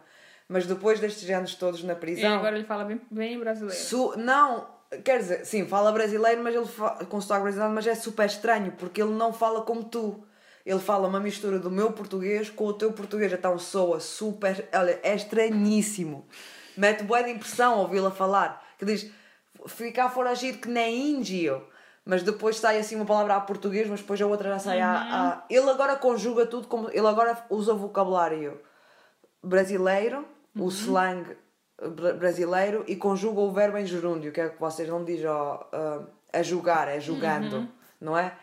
Mas 0.48 0.68
depois 0.68 1.00
destes 1.00 1.28
anos 1.32 1.56
todos 1.56 1.84
na 1.84 1.94
E 1.94 1.96
prisão. 1.96 2.36
agora 2.36 2.56
ele 2.56 2.66
fala 2.66 2.86
bem, 2.86 3.02
bem 3.10 3.40
brasileiro. 3.40 3.76
Su- 3.82 4.14
não, 4.18 4.68
quer 5.04 5.18
dizer, 5.20 5.46
sim, 5.46 5.66
fala 5.68 5.92
brasileiro, 5.92 6.44
mas 6.44 6.54
ele 6.54 6.68
fa- 6.68 7.04
com 7.10 7.20
sotaque 7.20 7.42
brasileiro, 7.42 7.74
mas 7.74 7.88
é 7.88 7.96
super 7.96 8.26
estranho, 8.28 8.72
porque 8.74 9.02
ele 9.02 9.12
não 9.14 9.34
fala 9.34 9.62
como 9.64 9.84
tu. 9.84 10.24
Ele 10.64 10.80
fala 10.80 11.08
uma 11.08 11.20
mistura 11.20 11.58
do 11.60 11.72
meu 11.72 11.92
português 11.92 12.50
com 12.52 12.66
o 12.66 12.74
teu 12.74 12.92
português, 12.92 13.34
então 13.34 13.58
soa 13.58 14.00
super. 14.00 14.68
Olha, 14.74 15.00
é 15.02 15.16
estranhíssimo. 15.16 16.28
Mete 16.78 17.04
boa 17.04 17.24
de 17.24 17.32
impressão 17.32 17.80
ouvi-la 17.80 18.12
falar, 18.12 18.64
que 18.78 18.86
diz 18.86 19.10
ficar 19.68 20.10
foragido 20.10 20.60
que 20.60 20.68
nem 20.70 21.12
índio. 21.12 21.66
Mas 22.08 22.22
depois 22.22 22.58
sai 22.58 22.78
assim 22.78 22.96
uma 22.96 23.06
palavra 23.06 23.36
a 23.36 23.42
português, 23.42 23.88
mas 23.90 24.00
depois 24.00 24.22
a 24.22 24.28
outra 24.28 24.50
já 24.50 24.60
sai 24.60 24.80
a, 24.80 24.92
a. 24.94 25.44
Ele 25.50 25.68
agora 25.70 25.96
conjuga 25.96 26.46
tudo 26.46 26.68
como. 26.68 26.90
Ele 26.92 27.08
agora 27.08 27.46
usa 27.50 27.74
vocabulário 27.74 28.62
brasileiro, 29.44 30.26
o 30.56 30.68
slang 30.70 31.36
bra- 31.96 32.14
brasileiro, 32.14 32.84
e 32.88 32.96
conjuga 32.96 33.40
o 33.42 33.52
verbo 33.52 33.78
em 33.78 33.86
gerúndio, 33.86 34.32
que 34.32 34.40
é 34.42 34.46
o 34.48 34.52
que 34.52 34.60
vocês 34.60 34.88
não 34.88 35.04
dizem 35.04 35.28
ó, 35.28 35.64
ah, 35.72 36.04
a 36.34 36.44
julgar, 36.44 36.88
é 36.88 37.00
julgando, 37.00 37.68
não 38.00 38.18
é? 38.18 38.36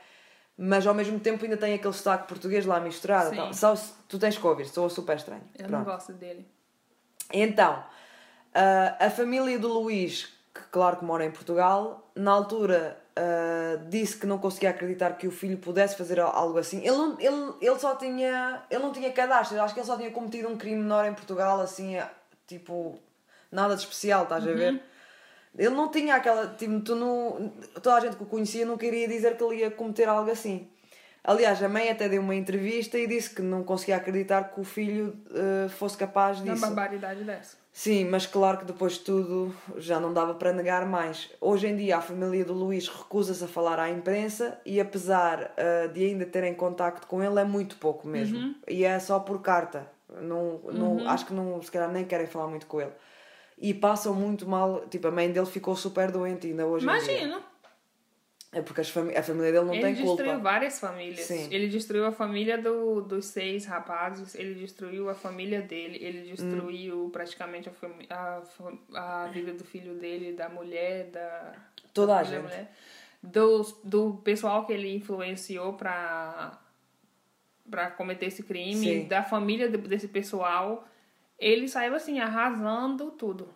Mas 0.57 0.87
ao 0.87 0.95
mesmo 0.95 1.18
tempo 1.18 1.45
ainda 1.45 1.57
tem 1.57 1.75
aquele 1.75 1.95
sotaque 1.95 2.29
português 2.29 2.66
lá 2.66 2.79
misturado. 2.81 3.33
Então, 3.33 3.53
só, 3.53 3.75
tu 4.09 4.18
tens 4.18 4.37
que 4.37 4.47
ouvir, 4.47 4.66
soa 4.66 4.89
super 4.91 5.16
estranho. 5.16 5.43
Eu 5.55 5.66
Pronto. 5.66 5.70
não 5.70 5.85
gosto 5.85 6.12
dele. 6.12 6.47
Então, 7.33 7.83
ah, 8.55 8.97
a 9.07 9.11
família 9.11 9.59
do 9.59 9.68
Luís, 9.68 10.33
que 10.55 10.61
claro 10.70 10.96
que 10.98 11.05
mora 11.05 11.24
em 11.24 11.30
Portugal, 11.30 12.11
na 12.14 12.30
altura 12.32 12.98
ah, 13.16 13.76
disse 13.88 14.16
que 14.16 14.26
não 14.26 14.38
conseguia 14.38 14.70
acreditar 14.70 15.12
que 15.16 15.26
o 15.26 15.30
filho 15.30 15.57
pudesse 15.59 15.96
fazer 15.96 16.20
al- 16.20 16.34
algo 16.34 16.59
assim. 16.59 16.78
Ele, 16.80 16.96
não, 16.96 17.18
ele, 17.20 17.55
ele 17.61 17.78
só 17.78 17.94
tinha. 17.96 18.62
Ele 18.70 18.82
não 18.82 18.92
tinha 18.92 19.11
cadastro, 19.12 19.61
acho 19.61 19.72
que 19.74 19.80
ele 19.80 19.86
só 19.86 19.96
tinha 19.96 20.11
cometido 20.11 20.48
um 20.48 20.57
crime 20.57 20.82
menor 20.82 21.05
em 21.07 21.14
Portugal, 21.14 21.61
assim, 21.61 21.96
tipo, 22.46 22.98
nada 23.50 23.74
de 23.74 23.80
especial, 23.82 24.24
estás 24.24 24.46
a 24.46 24.53
ver? 24.53 24.82
Ele 25.57 25.74
não 25.74 25.90
tinha 25.90 26.14
aquela. 26.16 26.46
Tipo, 26.48 26.80
tu 26.80 26.94
não, 26.94 27.53
toda 27.82 27.96
a 27.96 28.00
gente 28.00 28.16
que 28.16 28.22
o 28.22 28.26
conhecia 28.26 28.64
não 28.64 28.78
queria 28.78 29.07
dizer 29.07 29.36
que 29.36 29.44
ele 29.44 29.57
ia 29.57 29.70
cometer 29.70 30.09
algo 30.09 30.30
assim. 30.30 30.68
Aliás, 31.24 31.62
a 31.62 31.68
mãe 31.68 31.88
até 31.90 32.09
deu 32.09 32.20
uma 32.20 32.34
entrevista 32.34 32.98
e 32.98 33.07
disse 33.07 33.30
que 33.34 33.42
não 33.42 33.62
conseguia 33.62 33.96
acreditar 33.96 34.44
que 34.53 34.61
o 34.61 34.64
filho 34.64 35.14
ah, 35.30 35.68
fosse 35.68 35.96
capaz 35.96 36.40
Uma 36.40 36.55
disso. 36.55 36.66
barbaridade 36.66 37.22
dessa. 37.24 37.62
Sim, 37.73 38.05
mas 38.05 38.27
claro 38.27 38.59
que 38.59 38.64
depois 38.66 38.95
de 38.95 39.01
tudo 39.01 39.55
já 39.79 39.99
não 39.99 40.12
dava 40.12 40.35
para 40.35 40.53
negar 40.53 40.85
mais. 40.87 41.31
Hoje 41.41 41.66
em 41.66 41.75
dia 41.75 41.97
a 41.97 42.01
família 42.03 42.45
do 42.45 42.53
Luís 42.53 42.87
recusa-se 42.87 43.43
a 43.43 43.49
falar 43.49 43.79
à 43.79 43.91
imprensa 43.91 44.61
e 44.66 44.79
apesar 44.79 45.55
ah, 45.57 45.87
de 45.87 46.05
ainda 46.05 46.27
terem 46.27 46.55
contacto 46.55 47.07
com 47.07 47.23
ele 47.23 47.41
é 47.41 47.45
muito 47.45 47.77
pouco 47.77 48.07
mesmo. 48.07 48.37
E 48.68 48.85
é 48.85 48.99
só 48.99 49.18
por 49.18 49.41
carta. 49.41 49.91
Não, 50.20 50.61
não, 50.70 51.09
Acho 51.09 51.25
que 51.25 51.33
não, 51.33 51.62
se 51.62 51.70
calhar 51.70 51.91
nem 51.91 52.05
querem 52.05 52.27
falar 52.27 52.47
muito 52.47 52.66
com 52.66 52.79
ele. 52.79 52.93
E 53.57 53.73
passam 53.73 54.12
muito 54.14 54.47
mal. 54.47 54.85
Tipo, 54.91 55.09
a 55.09 55.11
mãe 55.11 55.33
dele 55.33 55.47
ficou 55.47 55.75
super 55.75 56.11
doente 56.11 56.49
ainda 56.49 56.66
hoje 56.66 56.85
em 56.85 56.89
dia. 56.89 56.99
Imagina. 56.99 57.51
É 58.55 58.61
porque 58.61 58.82
a 58.82 58.84
família 58.84 59.50
dele 59.50 59.64
não 59.64 59.72
ele 59.72 59.82
tem 59.82 59.94
destruiu 59.94 60.16
culpa. 60.34 60.38
várias 60.38 60.78
famílias. 60.78 61.20
Sim. 61.20 61.48
Ele 61.50 61.68
destruiu 61.68 62.05
a 62.05 62.12
família 62.12 62.59
do, 62.59 63.00
dos 63.00 63.24
seis 63.24 63.64
rapazes, 63.64 64.34
ele 64.34 64.55
destruiu 64.55 65.09
a 65.09 65.14
família 65.14 65.62
dele, 65.62 65.96
ele 66.03 66.20
Hum. 66.30 66.34
destruiu 66.34 67.11
praticamente 67.11 67.70
a, 68.11 68.42
a, 68.94 69.22
a 69.24 69.26
vida 69.28 69.55
do 69.55 69.64
filho 69.64 69.94
dele, 69.94 70.34
da 70.34 70.50
mulher, 70.50 71.07
da. 71.11 71.55
Toda 71.94 72.18
a 72.18 72.22
gente. 72.22 72.42
mulher, 72.42 72.70
dos, 73.22 73.74
do 73.82 74.20
pessoal 74.22 74.66
que 74.66 74.72
ele 74.74 74.95
influenciou 74.96 75.72
pra, 75.72 76.58
pra 77.70 77.91
cometer 77.91 78.26
esse 78.26 78.42
crime, 78.42 78.74
Sim. 79.03 79.08
da 79.08 79.22
família 79.22 79.68
de- 79.68 79.79
desse 79.79 80.08
pessoal. 80.08 80.87
Ele 81.38 81.66
saiu 81.68 81.95
assim, 81.95 82.20
arrasando 82.20 83.11
tudo. 83.12 83.49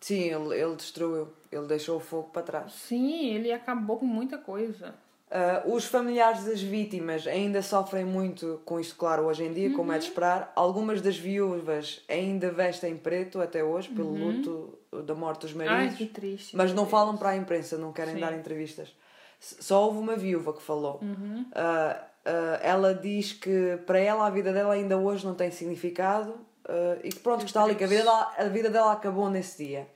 Sim, 0.00 0.20
ele, 0.22 0.54
ele 0.60 0.76
destruiu. 0.76 1.28
Ele 1.52 1.66
deixou 1.66 1.96
o 1.96 2.00
fogo 2.00 2.30
para 2.32 2.42
trás. 2.42 2.72
Sim, 2.72 3.34
ele 3.34 3.52
acabou 3.52 3.98
com 3.98 4.06
muita 4.06 4.38
coisa. 4.38 4.94
Ah, 5.30 5.62
os 5.64 5.84
familiares 5.84 6.44
das 6.44 6.60
vítimas 6.60 7.26
ainda 7.26 7.62
sofrem 7.62 8.04
muito 8.04 8.60
com 8.64 8.80
isto, 8.80 8.96
claro, 8.96 9.24
hoje 9.26 9.44
em 9.44 9.52
dia, 9.52 9.72
como 9.74 9.92
é 9.92 9.98
de 9.98 10.04
esperar. 10.06 10.52
Algumas 10.56 11.00
das 11.00 11.16
viúvas 11.16 12.02
ainda 12.08 12.50
vestem 12.50 12.96
preto 12.96 13.40
até 13.40 13.62
hoje, 13.62 13.88
pelo 13.88 14.12
luto 14.12 14.78
da 15.04 15.14
morte 15.14 15.42
dos 15.42 15.60
Ai, 15.60 15.66
maridos. 15.68 15.96
que 15.96 16.06
triste. 16.06 16.56
mas 16.56 16.70
não 16.70 16.82
Deus. 16.82 16.90
falam 16.90 17.16
para 17.16 17.30
a 17.30 17.36
imprensa, 17.36 17.78
não 17.78 17.92
querem 17.92 18.14
Sim. 18.14 18.20
dar 18.20 18.32
entrevistas. 18.32 18.92
Só 19.38 19.84
houve 19.86 19.98
uma 19.98 20.16
viúva 20.16 20.52
que 20.52 20.62
falou. 20.62 20.98
Uhum. 21.00 21.46
Ah, 21.54 22.04
ah, 22.24 22.58
ela 22.62 22.92
diz 22.92 23.32
que 23.32 23.78
para 23.86 23.98
ela 23.98 24.26
a 24.26 24.30
vida 24.30 24.52
dela 24.52 24.74
ainda 24.74 24.98
hoje 24.98 25.24
não 25.24 25.34
tem 25.34 25.50
significado 25.50 26.34
ah, 26.68 26.98
e 27.02 27.10
que 27.10 27.20
pronto, 27.20 27.40
que 27.40 27.46
está 27.50 27.62
ali, 27.62 27.74
que 27.74 27.84
a 27.84 27.86
vida, 27.86 28.02
dela, 28.02 28.34
a 28.38 28.44
vida 28.44 28.70
dela 28.70 28.92
acabou 28.92 29.28
nesse 29.30 29.64
dia. 29.66 29.88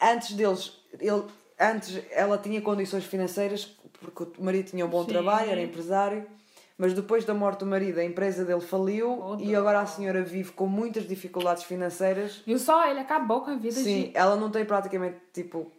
Antes 0.00 0.32
deles, 0.32 0.72
ele, 0.98 1.24
antes 1.58 2.00
ela 2.10 2.38
tinha 2.38 2.60
condições 2.60 3.04
financeiras 3.04 3.76
porque 4.00 4.40
o 4.40 4.44
marido 4.44 4.70
tinha 4.70 4.86
um 4.86 4.88
bom 4.88 5.02
Sim. 5.04 5.08
trabalho, 5.08 5.50
era 5.50 5.60
empresário. 5.60 6.26
Mas 6.76 6.92
depois 6.92 7.24
da 7.24 7.34
morte 7.34 7.58
do 7.60 7.66
marido, 7.66 7.98
a 7.98 8.04
empresa 8.04 8.44
dele 8.44 8.60
faliu 8.60 9.20
Oh, 9.20 9.36
e 9.40 9.52
agora 9.56 9.80
a 9.80 9.86
senhora 9.86 10.22
vive 10.22 10.52
com 10.52 10.66
muitas 10.68 11.08
dificuldades 11.08 11.64
financeiras 11.64 12.40
Viu 12.46 12.56
só? 12.56 12.88
Ele 12.88 13.00
acabou 13.00 13.40
com 13.40 13.50
a 13.50 13.56
vida 13.56 13.74
Sim, 13.74 14.04
de. 14.04 14.10
ela 14.14 14.36
não 14.36 14.48
tem 14.48 14.64
praticamente 14.64 15.16
tipo. 15.32 15.72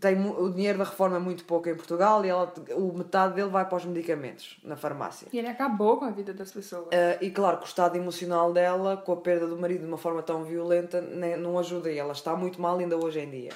Tem 0.00 0.18
o 0.28 0.50
dinheiro 0.50 0.78
da 0.78 0.84
reforma 0.84 1.16
é 1.16 1.18
muito 1.18 1.44
pouco 1.44 1.68
em 1.68 1.74
Portugal 1.74 2.24
e 2.24 2.28
ela, 2.28 2.52
o 2.76 2.92
metade 2.92 3.34
dele 3.34 3.48
vai 3.48 3.64
para 3.64 3.76
os 3.76 3.84
medicamentos 3.84 4.58
na 4.62 4.76
farmácia. 4.76 5.28
E 5.32 5.38
ele 5.38 5.48
acabou 5.48 5.96
com 5.98 6.04
a 6.04 6.10
vida 6.10 6.32
das 6.32 6.52
pessoas. 6.52 6.88
Ah, 6.92 7.18
e 7.20 7.30
claro 7.30 7.58
que 7.58 7.64
o 7.64 7.66
estado 7.66 7.96
emocional 7.96 8.52
dela, 8.52 8.96
com 8.96 9.12
a 9.12 9.16
perda 9.16 9.46
do 9.46 9.56
marido 9.58 9.80
de 9.80 9.86
uma 9.86 9.98
forma 9.98 10.22
tão 10.22 10.44
violenta, 10.44 11.00
né, 11.00 11.36
não 11.36 11.58
ajuda 11.58 11.90
e 11.90 11.98
ela 11.98 12.12
está 12.12 12.36
muito 12.36 12.60
mal 12.60 12.78
ainda 12.78 12.96
hoje 12.96 13.20
em 13.20 13.30
dia. 13.30 13.52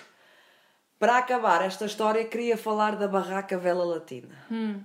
Para 0.99 1.19
acabar 1.19 1.63
esta 1.63 1.85
história, 1.85 2.25
queria 2.25 2.57
falar 2.57 2.97
da 2.97 3.09
barraca 3.09 3.59
Vela 3.59 3.85
Latina. 3.85 4.35
Hum. 4.51 4.81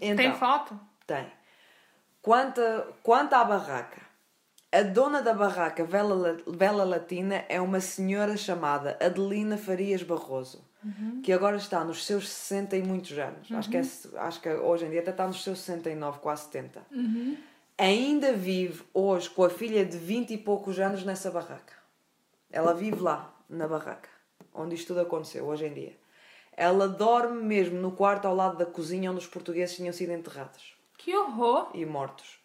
Então, 0.00 0.16
Tem 0.16 0.34
foto? 0.34 0.78
Tem. 1.06 1.26
Quanto, 2.22 2.60
quanto 3.02 3.32
à 3.34 3.44
barraca, 3.44 4.00
a 4.72 4.82
dona 4.82 5.20
da 5.22 5.34
barraca 5.34 5.84
Vela, 5.84 6.14
La- 6.14 6.36
Vela 6.46 6.84
Latina 6.84 7.44
é 7.48 7.60
uma 7.60 7.80
senhora 7.80 8.36
chamada 8.36 8.96
Adelina 9.00 9.56
Farias 9.58 10.02
Barroso, 10.02 10.64
que 11.22 11.32
agora 11.32 11.56
está 11.56 11.84
nos 11.84 12.06
seus 12.06 12.28
60 12.28 12.76
e 12.76 12.82
muitos 12.82 13.16
anos. 13.18 13.50
Acho, 13.52 13.68
que 13.68 13.76
é, 13.76 13.82
acho 14.20 14.40
que 14.40 14.48
hoje 14.48 14.86
em 14.86 14.90
dia 14.90 15.00
até 15.00 15.10
está 15.10 15.26
nos 15.26 15.42
seus 15.42 15.58
69, 15.60 16.20
quase 16.20 16.44
70. 16.44 16.80
Ainda 17.76 18.32
vive 18.32 18.82
hoje 18.94 19.28
com 19.30 19.42
a 19.44 19.50
filha 19.50 19.84
de 19.84 19.96
20 19.96 20.32
e 20.34 20.38
poucos 20.38 20.78
anos 20.78 21.04
nessa 21.04 21.30
barraca. 21.30 21.74
Ela 22.50 22.72
vive 22.74 23.00
lá, 23.00 23.34
na 23.48 23.66
barraca, 23.66 24.08
onde 24.54 24.74
isto 24.74 24.88
tudo 24.88 25.00
aconteceu, 25.00 25.46
hoje 25.46 25.66
em 25.66 25.72
dia. 25.72 25.96
Ela 26.56 26.86
dorme 26.88 27.42
mesmo 27.42 27.78
no 27.80 27.92
quarto 27.92 28.26
ao 28.28 28.34
lado 28.34 28.56
da 28.58 28.66
cozinha 28.66 29.10
onde 29.10 29.20
os 29.20 29.26
portugueses 29.26 29.76
tinham 29.76 29.92
sido 29.94 30.12
enterrados 30.12 30.74
Que 30.98 31.16
horror! 31.16 31.70
e 31.74 31.86
mortos. 31.86 32.38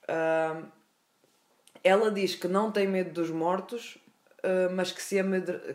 Ela 1.85 2.11
diz 2.11 2.35
que 2.35 2.47
não 2.47 2.71
tem 2.71 2.87
medo 2.87 3.11
dos 3.11 3.29
mortos, 3.29 3.97
ah, 4.43 4.69
mas 4.73 4.91
que 4.91 5.01
se, 5.01 5.15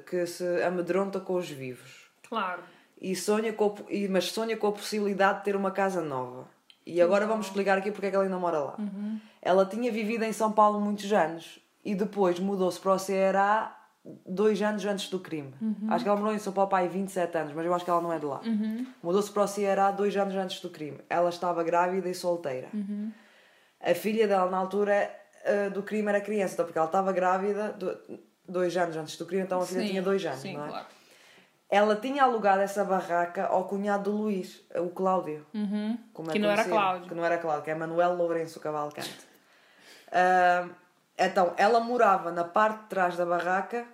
que 0.08 0.26
se 0.26 0.62
amedronta 0.62 1.20
com 1.20 1.34
os 1.34 1.48
vivos. 1.48 2.10
Claro. 2.28 2.62
E 3.00 3.16
sonha 3.16 3.52
com, 3.52 3.74
e- 3.88 4.08
mas 4.08 4.26
sonha 4.26 4.56
com 4.56 4.66
a 4.66 4.72
possibilidade 4.72 5.38
de 5.38 5.44
ter 5.44 5.56
uma 5.56 5.70
casa 5.70 6.02
nova. 6.02 6.46
E 6.84 7.00
agora 7.00 7.26
vamos 7.26 7.46
explicar 7.46 7.78
aqui 7.78 7.90
porque 7.92 8.06
é 8.06 8.10
que 8.10 8.16
ela 8.16 8.24
ainda 8.24 8.38
mora 8.38 8.58
lá. 8.58 8.76
Ela 9.40 9.64
tinha 9.64 9.90
vivido 9.92 10.24
em 10.24 10.32
São 10.32 10.50
Paulo 10.52 10.80
muitos 10.80 11.10
anos 11.12 11.58
e 11.84 11.94
depois 11.94 12.38
mudou-se 12.40 12.78
para 12.80 12.92
o 12.92 12.98
Ceará 12.98 13.76
dois 14.26 14.60
anos 14.62 14.84
antes 14.84 15.08
do 15.08 15.18
crime. 15.20 15.54
Acho 15.88 16.04
que 16.04 16.08
ela 16.10 16.18
morou 16.18 16.34
em 16.34 16.38
São 16.38 16.52
Paulo 16.52 16.74
aí 16.74 16.88
27 16.88 17.36
anos, 17.38 17.52
mas 17.54 17.64
eu 17.64 17.72
acho 17.74 17.84
que 17.84 17.90
ela 17.90 18.00
não 18.00 18.12
é 18.12 18.18
de 18.18 18.24
lá. 18.26 18.40
Mudou-se 19.02 19.30
para 19.30 19.42
o 19.44 19.46
Ceará 19.46 19.90
dois 19.90 20.16
anos 20.16 20.34
antes 20.34 20.60
do 20.60 20.68
crime. 20.70 20.98
Ela 21.08 21.28
estava 21.30 21.62
grávida 21.62 22.08
e 22.08 22.14
solteira. 22.14 22.68
A 23.80 23.94
filha 23.94 24.26
dela, 24.26 24.50
na 24.50 24.56
altura 24.58 25.10
eh, 25.44 25.70
do 25.70 25.82
crime, 25.82 26.08
era 26.08 26.20
criança, 26.20 26.54
então, 26.54 26.64
porque 26.66 26.78
ela 26.78 26.86
estava 26.86 27.12
grávida 27.12 27.72
do- 27.72 27.98
dois 28.48 28.76
anos 28.76 28.96
antes 28.96 29.16
do 29.16 29.26
crime, 29.26 29.42
então 29.44 29.60
a 29.60 29.66
filha 29.66 29.82
Sim, 29.82 29.88
tinha 29.88 30.02
dois 30.02 30.24
anos, 30.24 30.40
Sim, 30.40 30.56
não 30.56 30.64
é? 30.66 30.68
claro. 30.68 30.86
Ela 31.72 31.94
tinha 31.96 32.24
alugado 32.24 32.62
essa 32.62 32.84
barraca 32.84 33.46
ao 33.46 33.64
cunhado 33.64 34.10
do 34.10 34.16
Luís, 34.16 34.60
o 34.74 34.88
Cláudio. 34.90 35.46
Uhum. 35.54 35.96
é 36.28 36.32
Que 36.32 36.38
não 36.40 36.50
era. 36.50 36.64
Cláudio. 36.64 37.08
Que 37.08 37.14
não 37.14 37.24
era 37.24 37.38
Cláudio, 37.38 37.62
que 37.62 37.70
é 37.70 37.74
Manuel 37.76 38.14
Lourenço 38.16 38.58
Cavalcante. 38.58 39.16
Ah, 40.10 40.68
então, 41.16 41.54
ela 41.56 41.78
morava 41.80 42.32
na 42.32 42.42
parte 42.44 42.80
de 42.82 42.86
trás 42.88 43.16
da 43.16 43.24
barraca 43.24 43.86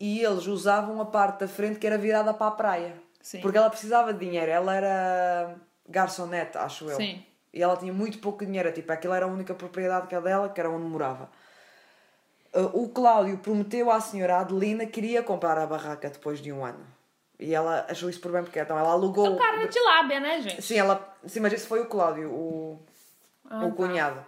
e 0.00 0.20
eles 0.22 0.46
usavam 0.46 0.98
a 1.00 1.04
parte 1.06 1.40
da 1.40 1.48
frente 1.48 1.78
que 1.78 1.86
era 1.86 1.98
virada 1.98 2.32
para 2.32 2.46
a 2.46 2.50
praia. 2.52 2.94
Sim. 3.20 3.40
Porque 3.40 3.58
ela 3.58 3.68
precisava 3.68 4.12
de 4.14 4.20
dinheiro. 4.20 4.50
Ela 4.50 4.74
era 4.74 5.54
garçonete, 5.88 6.56
acho 6.56 6.88
eu. 6.88 6.96
Sim. 6.96 7.22
E 7.56 7.62
ela 7.62 7.74
tinha 7.74 7.90
muito 7.92 8.18
pouco 8.18 8.44
dinheiro. 8.44 8.70
Tipo, 8.70 8.92
aquilo 8.92 9.14
era 9.14 9.24
a 9.24 9.28
única 9.28 9.54
propriedade 9.54 10.06
que 10.08 10.14
era 10.14 10.22
dela, 10.22 10.48
que 10.50 10.60
era 10.60 10.68
onde 10.68 10.84
morava. 10.84 11.30
Ah, 12.52 12.68
o 12.74 12.90
Cláudio 12.90 13.38
prometeu 13.38 13.90
à 13.90 13.98
senhora 13.98 14.40
Adelina 14.40 14.84
que 14.84 15.00
iria 15.00 15.22
comprar 15.22 15.56
a 15.56 15.66
barraca 15.66 16.10
depois 16.10 16.38
de 16.40 16.52
um 16.52 16.62
ano. 16.66 16.86
E 17.40 17.54
ela 17.54 17.86
achou 17.88 18.10
isso 18.10 18.20
por 18.20 18.30
bem 18.30 18.42
porque 18.42 18.60
então 18.60 18.78
ela 18.78 18.90
alugou. 18.90 19.32
O 19.32 19.36
cara 19.38 19.66
de 19.66 19.80
lábia, 19.80 20.20
né, 20.20 20.40
gente? 20.42 20.60
Sim, 20.60 20.76
ela... 20.78 21.16
Sim, 21.26 21.40
mas 21.40 21.54
esse 21.54 21.66
foi 21.66 21.80
o 21.80 21.86
Cláudio, 21.86 22.30
o, 22.30 22.78
Ah, 23.48 23.64
o 23.64 23.70
tá. 23.70 23.74
cunhado, 23.76 24.24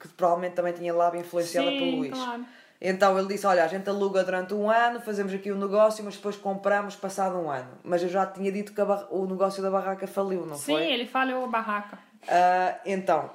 que 0.00 0.08
provavelmente 0.08 0.54
também 0.54 0.72
tinha 0.72 0.94
lábio 0.94 1.20
influenciada 1.20 1.70
Sim, 1.70 1.76
pelo 1.76 1.96
Luís. 1.96 2.18
claro. 2.18 2.44
Então 2.82 3.18
ele 3.18 3.28
disse: 3.28 3.46
Olha, 3.46 3.62
a 3.62 3.68
gente 3.68 3.86
aluga 3.90 4.24
durante 4.24 4.54
um 4.54 4.70
ano, 4.70 5.00
fazemos 5.02 5.34
aqui 5.34 5.50
o 5.52 5.56
negócio, 5.56 6.02
mas 6.02 6.16
depois 6.16 6.36
compramos 6.36 6.96
passado 6.96 7.36
um 7.36 7.50
ano. 7.50 7.72
Mas 7.84 8.02
eu 8.02 8.08
já 8.08 8.24
tinha 8.24 8.50
dito 8.50 8.72
que 8.72 8.82
bar- 8.82 9.06
o 9.10 9.26
negócio 9.26 9.62
da 9.62 9.70
barraca 9.70 10.06
faliu, 10.06 10.46
não 10.46 10.56
Sim, 10.56 10.72
foi? 10.72 10.90
ele 10.90 11.06
falhou 11.06 11.44
a 11.44 11.46
barraca. 11.48 11.98
Ah, 12.28 12.78
então, 12.84 13.30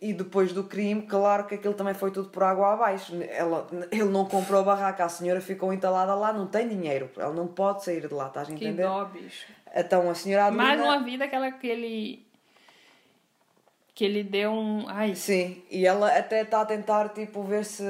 e 0.00 0.12
depois 0.12 0.52
do 0.52 0.64
crime, 0.64 1.02
claro 1.02 1.46
que 1.46 1.54
aquilo 1.54 1.74
também 1.74 1.94
foi 1.94 2.10
tudo 2.10 2.28
por 2.28 2.42
água 2.42 2.74
abaixo. 2.74 3.14
Ela, 3.30 3.66
ele 3.90 4.04
não 4.04 4.26
comprou 4.26 4.60
a 4.60 4.64
barraca, 4.64 5.04
a 5.04 5.08
senhora 5.08 5.40
ficou 5.40 5.72
entalada 5.72 6.14
lá, 6.14 6.32
não 6.32 6.46
tem 6.46 6.68
dinheiro, 6.68 7.10
ela 7.16 7.32
não 7.32 7.46
pode 7.46 7.82
sair 7.84 8.06
de 8.06 8.12
lá, 8.12 8.26
estás 8.28 8.48
a 8.48 8.52
Que 8.52 8.64
entender? 8.66 8.82
dó, 8.82 9.04
bicho. 9.06 9.46
Então 9.74 10.08
a 10.10 10.14
senhora 10.14 10.46
Adelina. 10.46 10.64
Mais 10.64 10.80
uma 10.80 11.02
vida 11.02 11.26
que, 11.28 11.34
ela, 11.34 11.50
que 11.52 11.66
ele. 11.66 12.26
Que 13.94 14.04
ele 14.04 14.22
deu 14.22 14.50
um. 14.52 14.84
Ai, 14.88 15.14
Sim, 15.14 15.62
e 15.70 15.86
ela 15.86 16.14
até 16.16 16.42
está 16.42 16.60
a 16.60 16.66
tentar 16.66 17.08
tipo, 17.10 17.42
ver 17.42 17.64
se, 17.64 17.82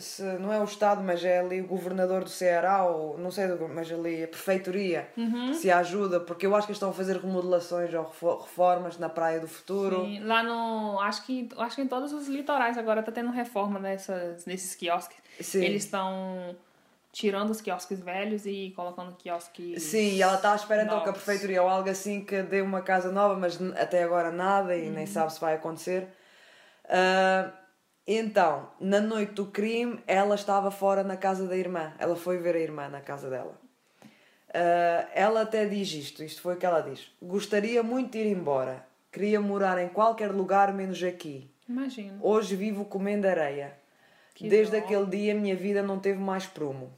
se 0.00 0.22
não 0.22 0.52
é 0.52 0.60
o 0.60 0.64
Estado, 0.64 1.02
mas 1.02 1.24
é 1.24 1.38
ali 1.40 1.60
o 1.60 1.66
governador 1.66 2.22
do 2.24 2.30
Ceará, 2.30 2.84
ou 2.84 3.16
não 3.18 3.30
sei, 3.30 3.46
mas 3.74 3.90
ali 3.92 4.24
a 4.24 4.28
prefeitoria, 4.28 5.08
Uhum. 5.16 5.52
se 5.54 5.70
ajuda, 5.70 6.20
porque 6.20 6.46
eu 6.46 6.54
acho 6.56 6.66
que 6.66 6.72
estão 6.72 6.90
a 6.90 6.92
fazer 6.92 7.16
remodelações 7.18 7.92
ou 7.94 8.04
refo- 8.04 8.36
reformas 8.42 8.98
na 8.98 9.08
Praia 9.08 9.40
do 9.40 9.48
Futuro. 9.48 10.04
sim. 10.04 10.20
Lá 10.20 10.42
no. 10.42 10.98
Acho 11.00 11.24
que, 11.24 11.48
acho 11.58 11.76
que 11.76 11.82
em 11.82 11.88
todos 11.88 12.12
os 12.12 12.26
litorais 12.28 12.76
agora 12.78 13.02
tá 13.02 13.10
tendo 13.12 13.30
reforma 13.30 13.78
nessas, 13.78 14.44
nesses 14.46 14.74
quiosques. 14.74 15.16
Sim. 15.40 15.64
Eles 15.64 15.84
estão 15.84 16.54
tirando 17.12 17.48
os 17.50 17.62
quiosques 17.62 17.98
velhos 18.00 18.44
e 18.44 18.72
colocando 18.76 19.16
quiosques. 19.16 19.82
Sim, 19.82 20.14
e 20.16 20.22
ela 20.22 20.34
está 20.34 20.52
à 20.52 20.56
espera 20.56 20.82
então 20.82 20.98
que 20.98 21.04
a 21.04 21.06
novos. 21.12 21.22
prefeitoria 21.22 21.62
ou 21.62 21.68
algo 21.68 21.88
assim 21.88 22.22
que 22.22 22.42
dê 22.42 22.60
uma 22.60 22.82
casa 22.82 23.10
nova, 23.10 23.34
mas 23.36 23.58
até 23.76 24.02
agora 24.02 24.30
nada 24.30 24.76
e 24.76 24.88
Uhum. 24.88 24.92
nem 24.94 25.06
sabe 25.06 25.32
se 25.32 25.40
vai 25.40 25.54
acontecer. 25.54 26.08
Ah, 26.88 27.50
então, 28.06 28.70
na 28.80 29.00
noite 29.00 29.32
do 29.32 29.46
crime, 29.46 29.98
ela 30.06 30.34
estava 30.34 30.70
fora 30.70 31.02
na 31.02 31.16
casa 31.16 31.46
da 31.46 31.56
irmã. 31.56 31.92
Ela 31.98 32.14
foi 32.16 32.38
ver 32.38 32.54
a 32.54 32.60
irmã 32.60 32.88
na 32.88 33.00
casa 33.00 33.28
dela. 33.28 33.58
Ah, 34.54 35.08
ela 35.12 35.42
até 35.42 35.66
diz 35.66 35.92
isto, 35.92 36.22
isto 36.22 36.40
foi 36.40 36.54
o 36.54 36.56
que 36.56 36.64
ela 36.66 36.80
diz. 36.80 37.10
Gostaria 37.20 37.82
muito 37.82 38.12
de 38.12 38.18
ir 38.18 38.26
embora. 38.30 38.86
Queria 39.10 39.40
morar 39.40 39.82
em 39.82 39.88
qualquer 39.88 40.30
lugar 40.30 40.72
menos 40.72 41.02
aqui. 41.02 41.50
Imagino. 41.68 42.18
Hoje 42.22 42.54
vivo 42.54 42.84
comendo 42.84 43.26
areia. 43.26 43.76
Que 44.34 44.48
Desde 44.48 44.78
dó. 44.78 44.84
aquele 44.84 45.06
dia 45.06 45.34
minha 45.34 45.56
vida 45.56 45.82
não 45.82 45.98
teve 45.98 46.18
mais 46.20 46.46
prumo. 46.46 46.92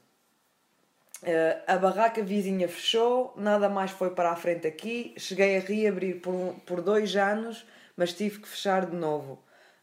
Eh, 1.22 1.62
a 1.66 1.76
barraca 1.76 2.22
vizinha 2.22 2.68
fechou, 2.68 3.32
nada 3.36 3.68
mais 3.68 3.90
foi 3.92 4.10
para 4.10 4.30
a 4.30 4.36
frente 4.36 4.66
aqui. 4.66 5.14
Cheguei 5.16 5.56
a 5.56 5.60
reabrir 5.60 6.20
por, 6.20 6.34
um- 6.34 6.54
por 6.60 6.80
dois 6.80 7.14
anos, 7.16 7.64
mas 7.96 8.12
tive 8.12 8.40
que 8.40 8.48
fechar 8.48 8.86
de 8.86 8.94
novo. 8.96 9.38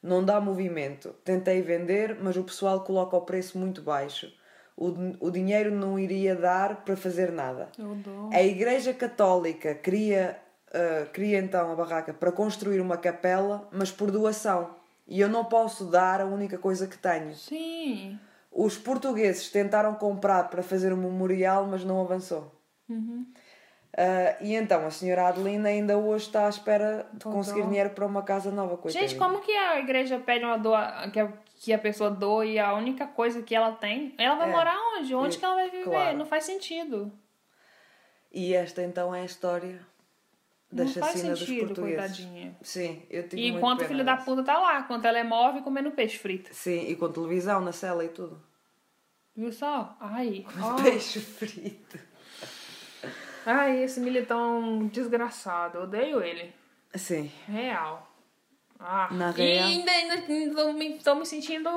Não 0.06 0.24
dá 0.24 0.40
movimento. 0.40 1.16
Tentei 1.24 1.62
vender, 1.62 2.18
mas 2.22 2.38
o 2.38 2.44
pessoal 2.44 2.82
coloca 2.84 3.18
o 3.18 3.22
preço 3.22 3.58
muito 3.58 3.82
baixo. 3.82 4.32
O, 4.78 4.94
o 5.20 5.32
dinheiro 5.32 5.72
não 5.72 5.98
iria 5.98 6.36
dar 6.36 6.84
para 6.84 6.96
fazer 6.96 7.32
nada. 7.32 7.70
A 8.32 8.44
Igreja 8.44 8.94
Católica 8.94 9.74
queria, 9.74 10.38
ah, 10.72 11.08
queria 11.12 11.40
então 11.40 11.72
a 11.72 11.76
barraca 11.76 12.14
para 12.14 12.32
construir 12.32 12.80
uma 12.80 12.98
capela, 12.98 13.68
mas 13.72 13.92
por 13.92 14.12
doação. 14.12 14.76
E 15.08 15.20
eu 15.20 15.30
não 15.30 15.46
posso 15.46 15.86
dar 15.86 16.22
a 16.22 16.26
única 16.26 16.58
coisa 16.58 16.86
que 16.88 16.98
tenho. 16.98 17.34
Sim. 17.36 18.20
Os 18.52 18.78
portugueses 18.78 19.50
tentaram 19.50 19.96
comprar 19.96 20.50
para 20.50 20.62
fazer 20.62 20.94
um 20.94 20.98
memorial, 20.98 21.66
mas 21.66 21.84
não 21.84 22.00
avançou. 22.00 22.52
Uhum. 22.88 23.26
Ah, 23.98 24.36
e 24.42 24.54
então 24.56 24.86
a 24.86 24.92
senhora 24.92 25.28
Adelina 25.30 25.70
ainda 25.70 25.98
hoje 25.98 26.26
está 26.26 26.48
à 26.48 26.50
espera 26.50 27.08
de 27.14 27.26
Oh, 27.28 27.32
conseguir 27.32 27.62
dó. 27.62 27.68
dinheiro 27.68 27.90
para 27.92 28.06
uma 28.06 28.22
casa 28.24 28.52
nova. 28.52 28.76
Coitadinha. 28.78 29.08
Gente, 29.08 29.18
como 29.18 29.40
que 29.40 29.52
a 29.54 29.80
igreja 29.80 30.20
pede 30.20 30.44
uma 30.44 30.58
doa, 30.58 31.10
que 31.14 31.20
a, 31.20 31.32
que 31.60 31.72
a 31.72 31.78
pessoa 31.80 32.12
doa 32.12 32.46
e 32.46 32.60
a 32.60 32.74
única 32.74 33.08
coisa 33.08 33.42
que 33.42 33.56
ela 33.56 33.72
tem, 33.72 34.14
ela 34.18 34.36
vai 34.36 34.50
É. 34.50 34.52
morar 34.52 34.78
onde? 34.98 35.16
Onde 35.16 35.38
É, 35.38 35.40
que 35.40 35.46
ela 35.46 35.56
vai 35.56 35.70
viver? 35.70 35.84
claro. 35.86 36.18
Não 36.18 36.26
faz 36.26 36.44
sentido. 36.44 37.10
E 38.34 38.54
esta 38.54 38.84
então 38.84 39.16
é 39.16 39.22
a 39.22 39.26
história 39.26 39.80
da 40.70 40.84
Não 40.84 40.92
faz 40.92 41.14
chacina 41.14 41.30
dos 41.30 41.40
sentido, 41.40 41.68
portugueses. 41.68 41.98
coitadinha. 41.98 42.58
Sim, 42.62 43.02
eu 43.10 43.30
tive 43.30 43.42
E 43.42 43.48
enquanto 43.48 43.84
o 43.84 43.86
filho 43.86 44.04
da 44.04 44.18
puta 44.18 44.44
tá 44.44 44.60
lá, 44.60 44.80
enquanto 44.82 45.06
ela 45.06 45.18
é 45.20 45.24
móvel 45.24 45.62
comendo 45.62 45.92
peixe 45.92 46.18
frito. 46.18 46.50
Sim, 46.54 46.86
e 46.90 46.96
com 46.98 47.10
televisão 47.10 47.62
na 47.62 47.72
cela 47.72 48.04
e 48.04 48.10
tudo. 48.10 48.42
Viu 49.34 49.54
só? 49.54 49.96
Ai, 50.02 50.46
ó. 50.62 50.82
Peixe 50.84 51.22
frito. 51.22 51.98
Ai, 53.46 53.84
esse 53.84 54.00
militão 54.00 54.88
desgraçado. 54.88 55.80
Odeio 55.80 56.22
ele. 56.24 56.54
Sim. 56.96 57.32
Real. 57.48 58.12
Ah, 58.78 59.08
Na 59.10 59.30
e 59.32 59.34
real. 59.42 59.68
ainda, 59.68 59.90
ainda 59.92 60.74
me, 60.74 61.00
tô 61.00 61.16
me 61.16 61.26
sentindo 61.26 61.70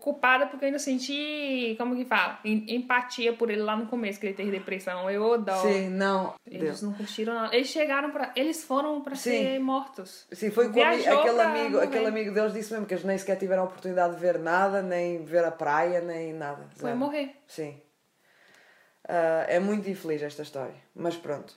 culpada 0.00 0.46
porque 0.46 0.64
eu 0.64 0.66
ainda 0.66 0.78
senti, 0.78 1.74
como 1.78 1.96
que 1.96 2.04
fala? 2.04 2.38
Em- 2.44 2.66
Empatia 2.76 3.32
por 3.32 3.50
ele 3.50 3.62
lá 3.62 3.74
no 3.74 3.86
começo, 3.86 4.20
que 4.20 4.26
ele 4.26 4.34
teve 4.34 4.50
depressão. 4.50 5.10
Eu 5.10 5.24
odeio. 5.24 5.56
Sim, 5.62 5.88
não. 5.88 6.34
Eles 6.46 6.80
deu. 6.82 6.90
não 6.90 6.96
curtiram 6.96 7.32
nada. 7.34 7.56
Eles 7.56 7.68
chegaram 7.68 8.10
pra. 8.10 8.32
Eles 8.36 8.62
foram 8.64 9.00
pra 9.00 9.14
Sim. 9.16 9.30
ser 9.30 9.58
mortos. 9.60 10.26
Sim, 10.30 10.50
foi 10.50 10.68
Viajou 10.68 11.20
aquele 11.20 11.34
pra 11.36 11.44
amigo, 11.48 11.70
morrer. 11.76 11.84
aquele 11.86 12.06
amigo 12.06 12.34
deles 12.34 12.52
disse 12.52 12.70
mesmo 12.72 12.86
que 12.86 12.92
eles 12.94 13.04
nem 13.04 13.16
sequer 13.16 13.38
tiveram 13.38 13.62
a 13.62 13.66
oportunidade 13.66 14.14
de 14.16 14.20
ver 14.20 14.38
nada, 14.38 14.82
nem 14.82 15.24
ver 15.24 15.42
a 15.44 15.50
praia, 15.50 16.02
nem 16.02 16.34
nada. 16.34 16.66
Foi 16.76 16.90
Zero. 16.90 16.96
morrer. 16.98 17.34
Sim. 17.46 17.80
Ah, 19.08 19.44
é 19.48 19.58
muito 19.60 19.88
infeliz 19.88 20.22
esta 20.22 20.42
história, 20.42 20.74
mas 20.94 21.16
pronto. 21.16 21.54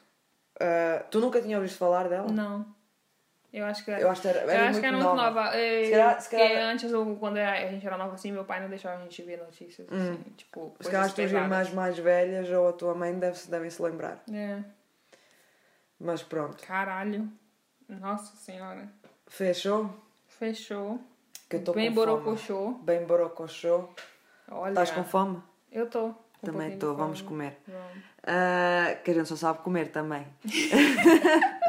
Ah, 0.59 1.03
tu 1.09 1.19
nunca 1.19 1.41
tinha 1.41 1.57
ouvido 1.57 1.73
falar 1.75 2.07
dela? 2.09 2.29
Não. 2.31 2.77
Eu 3.51 3.65
acho 3.65 3.83
que 3.83 3.89
Eu 3.89 4.11
acho 4.11 4.21
que 4.21 4.27
era, 4.27 4.39
era 4.41 4.63
muito 4.65 4.79
que 4.79 4.85
era 4.85 4.95
muito 4.97 5.09
nova. 5.15 5.31
nova. 5.45 5.51
Se 5.53 5.89
calhar- 5.89 6.21
se 6.21 6.29
calhar- 6.29 6.63
antes, 6.65 6.91
quando 7.19 7.37
a 7.37 7.65
gente 7.71 7.87
era 7.87 7.97
nova 7.97 8.13
assim, 8.13 8.31
meu 8.31 8.45
pai 8.45 8.61
não 8.61 8.69
deixava 8.69 8.99
a 8.99 9.03
gente 9.03 9.19
ver 9.23 9.39
notícias. 9.39 9.87
Assim, 9.91 10.21
tipo, 10.37 10.65
Hum. 10.67 10.73
Se 10.79 10.91
calhar 10.91 11.05
as 11.05 11.13
tuas 11.13 11.31
irmãs 11.31 11.73
mais 11.73 11.97
velhas 11.97 12.47
ou 12.51 12.69
a 12.69 12.73
tua 12.73 12.93
mãe 12.93 13.17
deve 13.17 13.39
devem 13.47 13.69
se 13.71 13.81
lembrar. 13.81 14.23
É, 14.31 14.59
Mas 15.99 16.21
pronto, 16.23 16.63
caralho. 16.65 17.27
Nossa 17.87 18.35
senhora. 18.37 18.87
fechou? 19.27 19.89
Fechou. 20.27 20.99
Que 21.49 21.55
eu 21.55 21.59
estou 21.61 21.73
com 21.73 21.79
Bem 21.79 21.91
fome. 21.93 22.05
borocochô. 22.05 22.71
Bem 22.83 23.03
borocochô. 23.05 23.89
Olha. 24.51 24.69
Estás 24.69 24.91
com 24.91 25.03
fome? 25.03 25.41
Eu 25.71 25.89
tô. 25.89 26.13
Um 26.41 26.45
Também 26.45 26.73
estou, 26.73 26.95
vamos 26.95 27.21
comer. 27.21 27.57
A 28.23 28.95
gente 29.05 29.27
só 29.27 29.35
sabe 29.35 29.59
comer 29.59 29.87
também. 29.91 30.25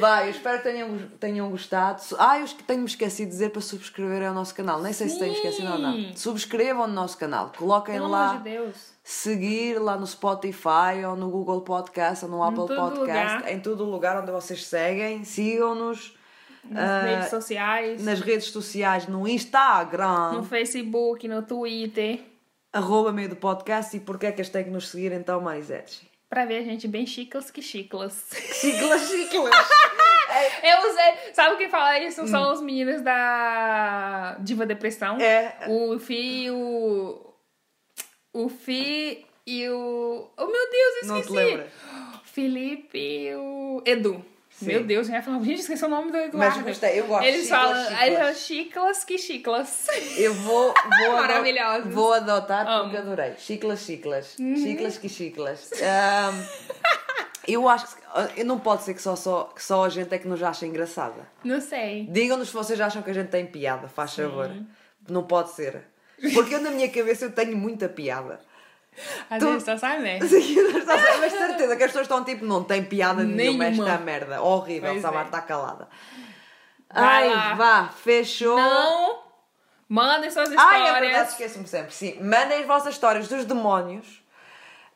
Vai, 0.00 0.26
eu 0.26 0.30
espero 0.30 0.58
que 0.58 0.64
tenham, 0.64 0.98
tenham 1.20 1.50
gostado. 1.50 2.02
Ah, 2.18 2.38
eu 2.40 2.46
tenho-me 2.66 2.86
esquecido 2.86 3.26
de 3.26 3.32
dizer 3.32 3.50
para 3.50 3.60
subscreverem 3.60 4.26
ao 4.26 4.34
nosso 4.34 4.54
canal. 4.54 4.82
Nem 4.82 4.92
sei 4.92 5.08
se 5.08 5.18
tenho 5.18 5.32
esquecido 5.32 5.70
ou 5.72 5.78
não. 5.78 5.92
Sim. 5.92 6.12
Subscrevam 6.16 6.86
no 6.88 6.94
nosso 6.94 7.16
canal. 7.16 7.52
Coloquem 7.56 7.94
Pelo 7.94 8.08
lá 8.08 8.36
de 8.36 8.42
Deus. 8.50 8.74
seguir 9.04 9.78
lá 9.78 9.96
no 9.96 10.06
Spotify 10.06 11.04
ou 11.08 11.14
no 11.16 11.30
Google 11.30 11.60
Podcast 11.60 12.24
ou 12.24 12.30
no 12.30 12.42
Apple 12.42 12.66
Podcast. 12.66 12.98
lugar. 12.98 13.52
Em 13.52 13.60
todo 13.60 13.84
o 13.84 13.90
lugar 13.90 14.20
onde 14.20 14.32
vocês 14.32 14.66
seguem. 14.66 15.22
Sigam-nos 15.22 16.16
Nas 16.68 16.90
Ah, 16.90 17.02
redes 17.02 17.28
sociais. 17.30 18.02
nas 18.04 18.20
redes 18.20 18.46
sociais, 18.46 19.06
no 19.06 19.28
Instagram, 19.28 20.32
No 20.32 20.42
Facebook, 20.42 21.28
no 21.28 21.42
Twitter. 21.42 22.20
Arroba 22.74 23.12
meio 23.12 23.28
do 23.30 23.36
podcast. 23.36 23.96
E 23.96 24.00
porquê 24.00 24.26
é 24.26 24.32
que 24.32 24.42
as 24.42 24.48
têm 24.50 24.64
que 24.64 24.70
nos 24.70 24.88
seguir 24.88 25.12
então, 25.12 25.40
Marisete? 25.40 26.10
Pra 26.28 26.44
ver 26.44 26.58
a 26.58 26.62
gente 26.62 26.86
bem 26.88 27.06
chiclas 27.06 27.50
que 27.50 27.62
chiclas. 27.62 28.12
Siglas, 28.30 29.00
siglas! 29.02 29.54
Eu 30.64 30.90
usei. 30.90 31.32
Sabe 31.32 31.56
quem 31.56 31.68
fala 31.68 31.98
isso? 32.00 32.26
São 32.26 32.52
os 32.52 32.60
meninos 32.60 33.02
da 33.02 34.36
Diva 34.40 34.66
Depressão. 34.66 35.16
Hum. 35.16 35.20
É. 35.20 35.54
O 35.68 35.98
Fi 35.98 36.44
e 36.46 36.50
o. 36.50 37.34
O 38.32 38.48
Fi 38.48 39.24
e 39.46 39.68
o. 39.68 40.28
Oh 40.36 40.46
meu 40.46 40.70
Deus, 40.70 40.94
eu 41.02 41.08
Não 41.08 41.14
te 41.16 41.20
esqueci. 41.20 41.36
lembra? 41.36 41.68
Felipe 42.24 42.98
e 42.98 43.34
o 43.36 43.82
Edu. 43.86 44.24
Sim. 44.56 44.66
Meu 44.66 44.84
Deus, 44.84 45.08
já 45.08 45.20
falou, 45.20 45.42
gente, 45.42 45.60
esqueci 45.60 45.84
o 45.84 45.88
nome 45.88 46.12
do 46.12 46.16
Mas 46.16 46.26
Eduardo. 46.28 46.62
gostei, 46.62 47.00
eu 47.00 47.06
gosto. 47.08 47.24
Eles 47.26 47.48
falam, 47.48 47.82
chiclas. 47.82 48.02
eles 48.02 48.18
falam 48.18 48.34
chiclas 48.34 49.04
que 49.04 49.18
chiclas. 49.18 49.86
Eu 50.16 50.32
vou, 50.34 50.72
vou, 51.00 51.12
Maravilhosos. 51.12 51.92
vou 51.92 52.12
adotar 52.12 52.64
porque 52.64 52.96
Amo. 52.96 53.06
Uhum. 53.06 53.12
adorei. 53.12 53.34
Chiclas, 53.36 53.80
chiclas. 53.80 54.36
Chiclas 54.36 54.96
que 54.98 55.08
chiclas. 55.08 55.70
Ahm, 55.82 56.40
eu 57.48 57.68
acho 57.68 57.86
que 58.34 58.44
não 58.44 58.58
pode 58.60 58.84
ser 58.84 58.94
que 58.94 59.02
só, 59.02 59.16
só, 59.16 59.44
que 59.54 59.62
só 59.62 59.84
a 59.84 59.88
gente 59.88 60.14
é 60.14 60.18
que 60.18 60.28
nos 60.28 60.40
acha 60.42 60.64
engraçada. 60.64 61.26
Não 61.42 61.60
sei. 61.60 62.06
Digam-nos 62.08 62.48
se 62.48 62.54
vocês 62.54 62.80
acham 62.80 63.02
que 63.02 63.10
a 63.10 63.14
gente 63.14 63.28
tem 63.30 63.44
piada, 63.44 63.88
faz 63.88 64.14
favor. 64.14 64.50
Não 65.08 65.24
pode 65.24 65.50
ser. 65.50 65.82
Porque 66.32 66.54
eu 66.54 66.60
na 66.60 66.70
minha 66.70 66.88
cabeça 66.88 67.24
eu 67.26 67.32
tenho 67.32 67.56
muita 67.56 67.88
piada. 67.88 68.40
Às 69.30 69.38
Tu- 69.38 69.46
vezes 69.46 69.64
só 69.64 69.76
sai 69.76 69.98
merda. 70.02 70.26
Sim, 70.26 70.58
a 70.60 70.84
saber, 70.84 71.16
mas 71.20 71.32
certeza 71.32 71.76
que 71.76 71.82
as 71.82 71.90
pessoas 71.90 72.04
estão 72.04 72.24
tipo, 72.24 72.44
não 72.44 72.62
tem 72.64 72.84
piada 72.84 73.22
nenhuma, 73.24 73.64
Nenhuma. 73.64 73.88
esta 73.90 73.98
merda. 74.04 74.40
Horrível, 74.42 74.90
Pois 74.92 75.02
Samar 75.02 75.22
é. 75.22 75.26
está 75.26 75.40
calada. 75.40 75.88
Vai 76.92 77.28
Ai, 77.28 77.34
lá. 77.34 77.54
vá, 77.54 77.88
fechou. 77.88 78.56
Não! 78.56 79.18
Mandem 79.88 80.30
suas 80.30 80.48
Ai, 80.50 80.54
é 80.54 80.84
histórias. 80.84 81.00
verdade, 81.12 81.28
esqueço-me 81.30 81.66
sempre. 81.66 81.92
Sim, 81.94 82.18
mandem 82.22 82.60
as 82.60 82.66
vossas 82.66 82.94
histórias 82.94 83.28
dos 83.28 83.44
demónios, 83.44 84.22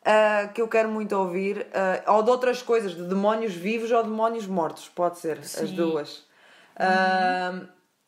ah, 0.05 0.49
que 0.55 0.63
eu 0.63 0.69
quero 0.69 0.89
muito 0.89 1.15
ouvir, 1.17 1.67
ah, 1.75 2.13
ou 2.15 2.23
de 2.23 2.31
outras 2.31 2.63
coisas, 2.63 2.95
de 2.95 3.03
demónios 3.03 3.53
vivos 3.53 3.91
ou 3.91 4.03
demónios 4.03 4.47
mortos, 4.47 4.89
pode 4.89 5.19
ser, 5.19 5.39
as 5.39 5.49
Sim. 5.51 5.75
duas. 5.75 6.25
Ah, 6.77 7.53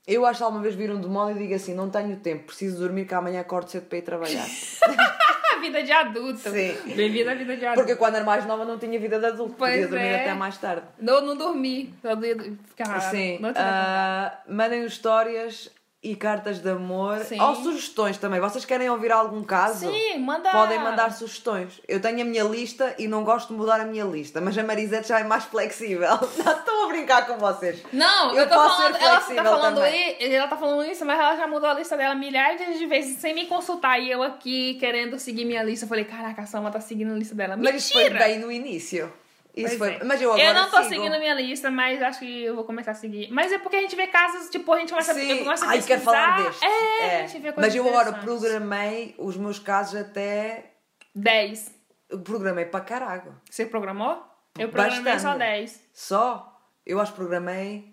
eu 0.06 0.24
acho 0.24 0.38
que 0.38 0.44
alguma 0.44 0.62
vez 0.62 0.74
vir 0.74 0.90
um 0.90 1.00
demónio 1.00 1.36
e 1.36 1.38
digo 1.40 1.54
assim: 1.54 1.74
não 1.74 1.90
tenho 1.90 2.16
tempo, 2.18 2.46
preciso 2.46 2.78
dormir 2.78 3.06
que 3.06 3.14
amanhã 3.14 3.40
acordo 3.40 3.68
cedo 3.70 3.86
para 3.86 3.98
ir 3.98 4.02
trabalhar. 4.02 4.46
Vida 5.60 5.82
de 5.82 5.92
adulto. 5.92 6.38
Sim. 6.38 6.74
Bem-vindo 6.96 7.30
à 7.30 7.34
vida 7.34 7.56
de 7.56 7.64
adulto. 7.66 7.80
Porque 7.82 7.96
quando 7.96 8.14
era 8.16 8.24
mais 8.24 8.46
nova 8.46 8.64
não 8.64 8.78
tinha 8.78 8.98
vida 8.98 9.18
de 9.18 9.26
adulto, 9.26 9.54
Pois 9.58 9.72
podia 9.72 9.88
dormir 9.88 10.04
é. 10.06 10.20
até 10.22 10.34
mais 10.34 10.56
tarde. 10.58 10.82
Não, 10.98 11.20
não 11.20 11.36
dormi. 11.36 11.94
Só 12.02 12.14
dormi- 12.14 12.58
ficava 12.68 13.00
Sim, 13.00 13.38
da 13.40 13.52
ah, 13.56 14.38
mandem 14.48 14.84
histórias 14.84 15.70
e 16.02 16.16
cartas 16.16 16.60
de 16.60 16.70
amor 16.70 17.18
Sim. 17.20 17.38
ou 17.38 17.54
sugestões 17.56 18.16
também. 18.16 18.40
Vocês 18.40 18.64
querem 18.64 18.88
ouvir 18.88 19.12
algum 19.12 19.42
caso? 19.44 19.90
Sim, 19.90 20.18
manda. 20.20 20.50
Podem 20.50 20.78
mandar 20.78 21.12
sugestões. 21.12 21.80
Eu 21.86 22.00
tenho 22.00 22.22
a 22.22 22.24
minha 22.24 22.42
lista 22.44 22.94
e 22.98 23.06
não 23.06 23.22
gosto 23.22 23.48
de 23.48 23.54
mudar 23.54 23.80
a 23.80 23.84
minha 23.84 24.04
lista, 24.04 24.40
mas 24.40 24.56
a 24.56 24.62
Marisete 24.62 25.08
já 25.08 25.20
é 25.20 25.24
mais 25.24 25.44
flexível. 25.44 26.08
Não 26.42 26.52
estou 26.56 26.84
a 26.84 26.88
brincar 26.88 27.26
com 27.26 27.36
vocês. 27.36 27.82
Não, 27.92 28.30
Eu 28.30 28.44
eu, 28.44 28.48
posso 28.48 28.76
falando, 28.76 28.96
ser 28.96 29.02
ela 29.02 29.14
tá 29.14 29.20
flexível 29.20 29.50
falando 29.50 29.74
também. 29.76 30.16
aí, 30.20 30.34
ela 30.34 30.48
tá 30.48 30.56
falando 30.56 30.84
isso, 30.90 31.04
mas 31.04 31.18
ela 31.18 31.36
já 31.36 31.46
mudou 31.46 31.68
a 31.68 31.74
lista 31.74 31.96
dela 31.96 32.14
milhares 32.14 32.78
de 32.78 32.86
vezes 32.86 33.18
sem 33.18 33.34
me 33.34 33.46
consultar. 33.46 33.98
E 34.00 34.10
eu 34.10 34.22
aqui 34.22 34.74
querendo 34.80 35.18
seguir 35.18 35.44
minha 35.44 35.62
lista. 35.62 35.84
Eu 35.84 35.88
falei, 35.88 36.04
caraca, 36.04 36.42
a 36.42 36.46
Sama 36.46 36.70
tá 36.70 36.80
seguindo 36.80 37.12
a 37.12 37.16
lista 37.16 37.34
dela. 37.34 37.56
Mas 37.56 37.74
isso 37.76 37.92
foi 37.92 38.04
Mentira! 38.04 38.24
bem 38.24 38.38
no 38.38 38.50
início. 38.50 39.12
Isso 39.54 39.76
Pois 39.76 39.78
foi... 39.78 39.94
é. 40.00 40.04
Mas 40.04 40.22
eu 40.22 40.32
agora 40.32 40.48
Eu 40.48 40.54
não 40.54 40.70
tô 40.70 40.76
sigo. 40.78 40.88
seguindo 40.90 41.14
a 41.14 41.18
minha 41.18 41.34
lista, 41.34 41.70
mas 41.70 42.00
acho 42.02 42.20
que 42.20 42.44
eu 42.44 42.54
vou 42.54 42.64
começar 42.64 42.92
a 42.92 42.94
seguir. 42.94 43.30
Mas 43.32 43.50
é 43.52 43.58
porque 43.58 43.76
a 43.76 43.80
gente 43.80 43.96
vê 43.96 44.06
casos, 44.06 44.48
tipo, 44.48 44.72
a 44.72 44.78
gente 44.78 44.90
começa, 44.90 45.12
Sim, 45.12 45.48
a 45.48 45.68
ai, 45.68 45.82
quero 45.82 46.00
falar 46.02 46.36
pesquisar. 46.36 46.48
deste. 46.50 46.64
É, 47.02 47.16
a 47.22 47.26
gente 47.26 47.42
vê 47.42 47.52
coisas 47.52 47.56
Mas 47.56 47.74
eu 47.74 47.88
agora 47.88 48.12
programei 48.12 49.14
os 49.18 49.36
meus 49.36 49.58
casos 49.58 50.00
até. 50.00 50.72
10. 51.14 51.74
eu 52.10 52.20
Programei 52.20 52.64
para 52.64 52.84
caralho. 52.84 53.34
Você 53.50 53.66
programou? 53.66 54.22
Eu 54.58 54.68
programei 54.68 55.02
Bastante. 55.02 55.22
só 55.32 55.38
10. 55.38 55.80
Só? 55.92 56.60
Eu 56.86 57.00
acho 57.00 57.12
que 57.12 57.18
programei. 57.18 57.92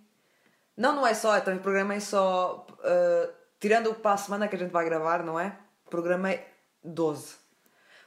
Não, 0.75 0.95
não 0.95 1.07
é 1.07 1.13
só, 1.13 1.35
eu 1.35 1.41
também 1.41 1.59
programei 1.59 1.99
só. 1.99 2.65
uh, 2.69 3.33
tirando 3.59 3.89
o 3.91 3.95
para 3.95 4.13
a 4.13 4.17
semana 4.17 4.47
que 4.47 4.55
a 4.55 4.59
gente 4.59 4.71
vai 4.71 4.85
gravar, 4.85 5.23
não 5.23 5.39
é? 5.39 5.57
Programei 5.89 6.39
12. 6.83 7.35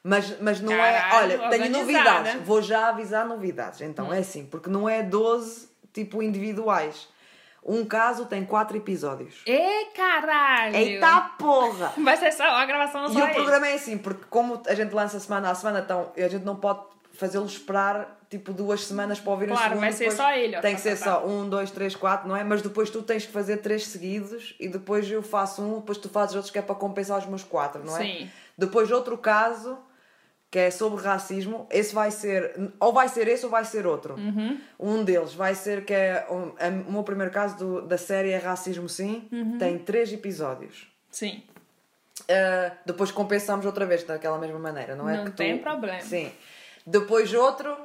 Mas, 0.02 0.40
mas 0.40 0.60
não 0.60 0.72
é. 0.72 0.98
Caralho, 1.00 1.40
Olha, 1.42 1.50
tenho 1.50 1.70
novidades. 1.70 2.34
Vou 2.42 2.62
já 2.62 2.88
avisar 2.88 3.26
novidades. 3.26 3.80
Então 3.82 4.12
é 4.12 4.18
assim, 4.18 4.46
porque 4.46 4.70
não 4.70 4.88
é 4.88 5.02
12 5.02 5.68
tipo 5.92 6.22
individuais. 6.22 7.08
Um 7.62 7.84
caso 7.84 8.24
tem 8.24 8.42
4 8.44 8.78
episódios. 8.78 9.42
Ê, 9.46 9.86
caralho! 9.94 10.74
Eita 10.74 11.20
porra! 11.38 11.92
Vai 12.02 12.16
ser 12.16 12.32
só 12.32 12.44
a 12.44 12.64
gravação 12.64 13.04
E 13.04 13.12
só 13.12 13.18
o 13.20 13.24
aí. 13.24 13.34
programa 13.34 13.68
é 13.68 13.74
assim, 13.74 13.98
porque 13.98 14.24
como 14.30 14.62
a 14.66 14.74
gente 14.74 14.94
lança 14.94 15.20
semana 15.20 15.50
a 15.50 15.54
semana, 15.54 15.80
então 15.80 16.10
a 16.16 16.28
gente 16.28 16.44
não 16.44 16.56
pode 16.56 16.80
fazê-lo 17.12 17.44
esperar 17.44 18.18
tipo 18.30 18.52
duas 18.54 18.86
semanas 18.86 19.20
para 19.20 19.30
ouvir 19.32 19.44
o 19.46 19.48
Claro, 19.48 19.62
segundo. 19.64 19.80
vai 19.80 19.92
ser 19.92 20.10
só 20.10 20.32
ele, 20.32 20.58
Tem 20.60 20.70
tá, 20.70 20.74
que 20.76 20.80
ser 20.80 20.96
tá, 20.98 21.04
só 21.04 21.16
tá. 21.20 21.26
um, 21.26 21.46
dois, 21.48 21.70
três, 21.70 21.94
quatro, 21.94 22.26
não 22.28 22.34
é? 22.36 22.42
Mas 22.42 22.62
depois 22.62 22.88
tu 22.88 23.02
tens 23.02 23.26
que 23.26 23.32
fazer 23.32 23.58
três 23.58 23.86
seguidos 23.88 24.54
e 24.58 24.66
depois 24.66 25.10
eu 25.10 25.22
faço 25.22 25.60
um, 25.60 25.80
depois 25.80 25.98
tu 25.98 26.08
fazes 26.08 26.34
outros 26.36 26.50
que 26.50 26.58
é 26.58 26.62
para 26.62 26.74
compensar 26.76 27.18
os 27.18 27.26
meus 27.26 27.42
quatro, 27.44 27.84
não 27.84 27.94
é? 27.98 28.00
Sim. 28.00 28.30
Depois 28.56 28.90
outro 28.90 29.18
caso 29.18 29.76
que 30.50 30.58
é 30.58 30.70
sobre 30.70 31.00
racismo, 31.02 31.66
esse 31.70 31.94
vai 31.94 32.10
ser, 32.10 32.72
ou 32.80 32.92
vai 32.92 33.08
ser 33.08 33.28
esse 33.28 33.44
ou 33.44 33.50
vai 33.50 33.64
ser 33.64 33.86
outro. 33.86 34.14
Uhum. 34.16 34.60
Um 34.80 35.04
deles 35.04 35.32
vai 35.32 35.54
ser 35.54 35.84
que 35.84 35.94
é, 35.94 36.26
um, 36.28 36.52
a- 36.58 36.88
o 36.88 36.92
meu 36.92 37.04
primeiro 37.04 37.32
caso 37.32 37.56
do- 37.56 37.82
da 37.82 37.96
série 37.96 38.30
é 38.30 38.36
Racismo 38.38 38.88
Sim, 38.88 39.28
Uhum. 39.30 39.58
tem 39.58 39.78
três 39.78 40.12
episódios. 40.12 40.88
Sim. 41.10 41.42
Uh, 42.22 42.70
depois 42.86 43.10
compensamos 43.10 43.64
outra 43.66 43.86
vez 43.86 44.02
daquela 44.04 44.38
mesma 44.38 44.58
maneira, 44.58 44.94
não 44.94 45.08
é? 45.08 45.16
Não 45.18 45.24
que 45.24 45.30
tu- 45.32 45.36
tem 45.36 45.58
problema. 45.58 46.00
Sim. 46.00 46.30
Depois 46.86 47.32
outro, 47.34 47.76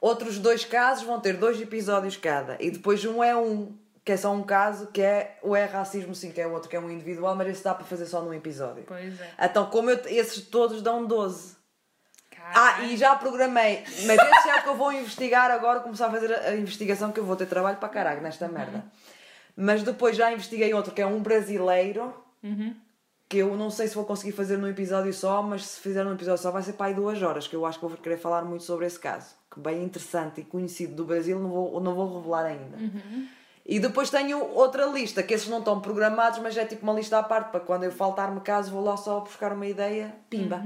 outros 0.00 0.38
dois 0.38 0.64
casos 0.64 1.04
vão 1.04 1.20
ter 1.20 1.34
dois 1.36 1.60
episódios 1.60 2.16
cada. 2.16 2.56
E 2.60 2.70
depois 2.70 3.04
um 3.04 3.22
é 3.22 3.36
um, 3.36 3.72
que 4.04 4.12
é 4.12 4.16
só 4.16 4.32
um 4.32 4.42
caso, 4.42 4.88
que 4.88 5.00
é 5.00 5.38
o 5.42 5.54
é 5.56 5.64
racismo 5.64 6.14
sim, 6.14 6.30
que 6.32 6.40
é 6.40 6.46
outro, 6.46 6.68
que 6.68 6.76
é 6.76 6.80
um 6.80 6.90
individual, 6.90 7.34
mas 7.34 7.48
esse 7.48 7.64
dá 7.64 7.74
para 7.74 7.84
fazer 7.84 8.06
só 8.06 8.20
num 8.20 8.34
episódio. 8.34 8.84
Pois 8.86 9.18
é. 9.20 9.30
Então, 9.42 9.66
como 9.66 9.90
eu, 9.90 9.98
esses 10.06 10.42
todos 10.46 10.82
dão 10.82 11.06
12. 11.06 11.56
Ah, 12.54 12.82
e 12.82 12.96
já 12.96 13.14
programei, 13.16 13.82
mas 14.06 14.18
esse 14.18 14.48
é 14.50 14.56
o 14.58 14.62
que 14.62 14.68
eu 14.68 14.76
vou 14.76 14.92
investigar 14.92 15.50
agora, 15.50 15.80
começar 15.80 16.08
a 16.08 16.10
fazer 16.10 16.32
a, 16.34 16.54
investigação, 16.54 17.10
que 17.12 17.18
eu 17.20 17.24
vou 17.24 17.36
ter 17.36 17.46
trabalho 17.46 17.78
para 17.78 17.88
caralho 17.88 18.20
nesta 18.20 18.46
merda. 18.48 18.84
Mas 19.56 19.82
depois 19.82 20.16
já 20.16 20.32
investiguei 20.32 20.72
outro, 20.74 20.92
que 20.92 21.00
é 21.00 21.06
um 21.06 21.20
brasileiro, 21.22 22.12
Uhum. 22.42 22.74
que 23.28 23.38
eu 23.38 23.56
não 23.56 23.70
sei 23.70 23.88
se 23.88 23.94
vou 23.94 24.04
conseguir 24.04 24.32
fazer 24.32 24.58
num 24.58 24.68
episódio 24.68 25.12
só, 25.14 25.42
mas 25.42 25.64
se 25.64 25.80
fizer 25.80 26.04
num 26.04 26.12
episódio 26.12 26.42
só 26.42 26.50
vai 26.50 26.62
ser 26.62 26.74
para 26.74 26.86
aí 26.86 26.94
duas 26.94 27.22
horas, 27.22 27.46
que 27.48 27.56
eu 27.56 27.64
acho 27.64 27.78
que 27.80 27.86
vou 27.86 27.96
querer 27.96 28.18
falar 28.18 28.44
muito 28.44 28.64
sobre 28.64 28.84
esse 28.84 28.98
caso. 28.98 29.34
Que 29.50 29.58
bem 29.60 29.82
interessante 29.82 30.40
e 30.42 30.44
conhecido 30.44 30.94
do 30.94 31.04
Brasil, 31.04 31.38
não 31.40 31.48
vou, 31.48 31.80
não 31.80 31.94
vou 31.94 32.18
revelar 32.18 32.44
ainda. 32.44 32.76
E 33.64 33.80
depois 33.80 34.10
tenho 34.10 34.44
outra 34.52 34.84
lista, 34.84 35.22
que 35.22 35.32
esses 35.32 35.48
não 35.48 35.60
estão 35.60 35.80
programados, 35.80 36.38
mas 36.40 36.54
é 36.56 36.66
tipo 36.66 36.82
uma 36.82 36.92
lista 36.92 37.18
à 37.18 37.22
parte, 37.22 37.50
para 37.50 37.60
quando 37.60 37.84
eu 37.84 37.90
faltar-me 37.92 38.40
caso, 38.40 38.70
vou 38.70 38.84
lá 38.84 38.96
só 38.98 39.20
buscar 39.20 39.52
uma 39.54 39.66
ideia, 39.66 40.14
pimba. 40.28 40.62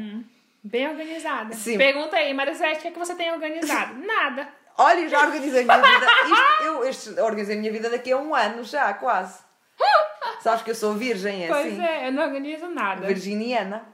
Bem 0.62 0.88
organizada. 0.88 1.54
Sim. 1.54 1.78
Pergunta 1.78 2.16
aí, 2.16 2.34
Marisete, 2.34 2.78
o 2.78 2.82
que, 2.82 2.88
é 2.88 2.90
que 2.90 2.98
você 2.98 3.14
tem 3.14 3.32
organizado? 3.32 3.94
Nada. 4.04 4.48
Olha, 4.76 5.00
eu 5.00 5.08
já 5.08 5.20
organizei 5.24 5.62
a 5.62 5.64
minha 5.64 5.76
vida. 5.98 6.06
Isto, 6.24 6.62
eu 6.64 6.84
este, 6.84 7.20
organizei 7.20 7.56
a 7.56 7.58
minha 7.60 7.72
vida 7.72 7.90
daqui 7.90 8.12
a 8.12 8.16
um 8.16 8.34
ano 8.34 8.62
já, 8.64 8.92
quase. 8.94 9.40
Sabes 10.40 10.62
que 10.62 10.70
eu 10.70 10.74
sou 10.74 10.94
virgem, 10.94 11.44
é 11.44 11.48
Pois 11.48 11.66
assim? 11.72 11.82
é, 11.84 12.08
eu 12.08 12.12
não 12.12 12.22
organizo 12.24 12.68
nada. 12.68 13.06
Virginiana. 13.06 13.84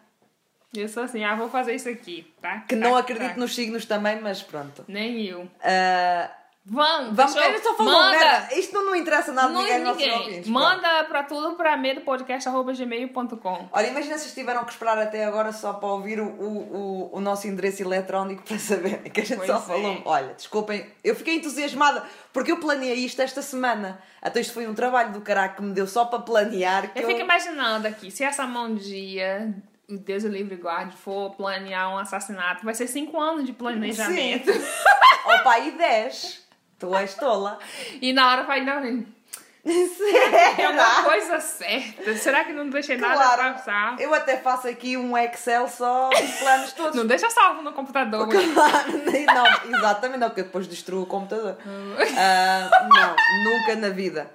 Eu 0.77 0.89
sou 0.89 1.05
assim, 1.05 1.25
ah, 1.25 1.37
vou 1.37 1.49
fazer 1.49 1.75
isso 1.75 1.89
aqui, 1.89 2.35
tá? 2.43 2.61
Que 2.69 2.75
Tá, 2.75 2.81
não 2.85 2.93
tá. 2.95 2.99
acredito 2.99 3.39
nos 3.39 3.55
signos 3.55 3.87
também, 3.87 4.21
mas 4.21 4.43
pronto. 4.43 4.85
Nem 4.89 5.25
eu. 5.25 5.49
Ah, 5.63 6.31
Vamos, 6.67 7.15
Vamos, 7.15 7.37
eu- 7.37 7.43
ele 7.43 7.59
só 7.59 7.75
falou 7.75 7.93
manda, 7.93 8.11
merda. 8.19 8.55
Isto 8.55 8.73
não, 8.83 8.97
interessa 8.97 9.33
nada 9.33 9.49
não 9.53 9.61
ninguém, 9.61 9.85
ninguém. 9.85 10.13
ouvintes. 10.13 10.51
pronto. 10.51 10.51
Manda 10.51 11.05
pra 11.05 11.23
tudo 11.23 11.57
pra 11.57 11.77
medopodcast.gmail.com. 11.77 13.69
Olha, 13.71 13.87
imagina 13.87 14.17
se 14.17 14.35
tiveram 14.35 14.65
que 14.65 14.73
esperar 14.73 14.99
até 14.99 15.25
agora 15.27 15.53
só 15.53 15.75
para 15.75 15.89
ouvir 15.91 16.19
o, 16.21 16.25
o, 16.27 17.11
o, 17.13 17.21
nosso 17.21 17.47
endereço 17.47 17.83
eletrónico 17.83 18.43
para 18.45 18.59
saberem 18.59 19.03
que 19.13 19.21
a 19.21 19.25
gente 19.25 19.37
Pois 19.37 19.49
só 19.51 19.57
é. 19.59 19.61
falou. 19.61 20.03
Olha, 20.07 20.33
desculpem, 20.35 20.87
eu 21.03 21.15
fiquei 21.15 21.35
entusiasmada 21.37 22.03
porque 22.33 22.51
eu 22.51 22.59
planeei 22.59 22.95
isto 23.05 23.21
esta 23.21 23.43
semana. 23.43 24.01
Até 24.23 24.41
isto 24.41 24.55
foi 24.55 24.67
um 24.67 24.75
trabalho 24.75 25.13
do 25.13 25.21
caralho 25.21 25.55
que 25.55 25.63
me 25.63 25.75
deu 25.75 25.87
só 25.87 26.07
para 26.07 26.21
planear. 26.21 26.91
Que 26.93 27.01
Eu 27.03 27.07
fico 27.07 27.21
imaginando 27.21 27.87
aqui, 27.87 28.11
se 28.11 28.25
essa 28.25 28.47
mão 28.47 28.69
um 28.71 28.75
dia, 28.75 29.55
o 29.87 29.99
Deus 29.99 30.25
o 30.25 30.29
livre 30.29 30.57
guarde, 30.57 30.97
for 30.97 31.35
planear 31.37 31.93
um 31.93 31.99
assassinato, 31.99 32.65
vai 32.65 32.75
ser 32.75 32.87
cinco 32.87 33.21
anos 33.21 33.45
de 33.45 33.53
planejamento. 33.53 34.51
Sim. 34.51 34.63
Opa, 35.27 35.59
e 35.59 35.71
10. 35.73 36.44
Tu 36.79 36.95
és 36.97 37.15
tola. 37.15 37.59
E 38.01 38.13
na 38.13 38.31
hora 38.31 38.43
vai, 38.45 38.61
é 39.67 40.55
Será? 40.57 40.71
uma 40.71 41.03
coisa 41.05 41.41
certa. 41.41 42.15
Será 42.17 42.45
que 42.45 42.53
não 42.53 42.69
deixei 42.69 42.99
nada 42.99 43.15
Claro. 43.15 43.55
passar? 43.55 43.99
Eu 43.99 44.13
até 44.13 44.37
faço 44.37 44.69
aqui 44.69 44.95
um 44.97 45.17
Excel 45.17 45.67
só 45.69 46.11
dos 46.11 46.31
planos 46.39 46.73
todos. 46.75 46.95
Não 46.97 47.07
deixa 47.07 47.31
salvo 47.31 47.63
no 47.63 47.73
computador. 47.73 48.29
Claro, 48.29 48.93
não, 49.35 49.79
exatamente 49.79 50.19
não, 50.19 50.29
porque 50.29 50.43
depois 50.43 50.67
destruo 50.69 51.03
o 51.05 51.07
computador. 51.07 51.57
Ah, 52.19 52.69
não, 52.93 53.17
nunca 53.53 53.75
na 53.77 53.89
vida. 53.89 54.31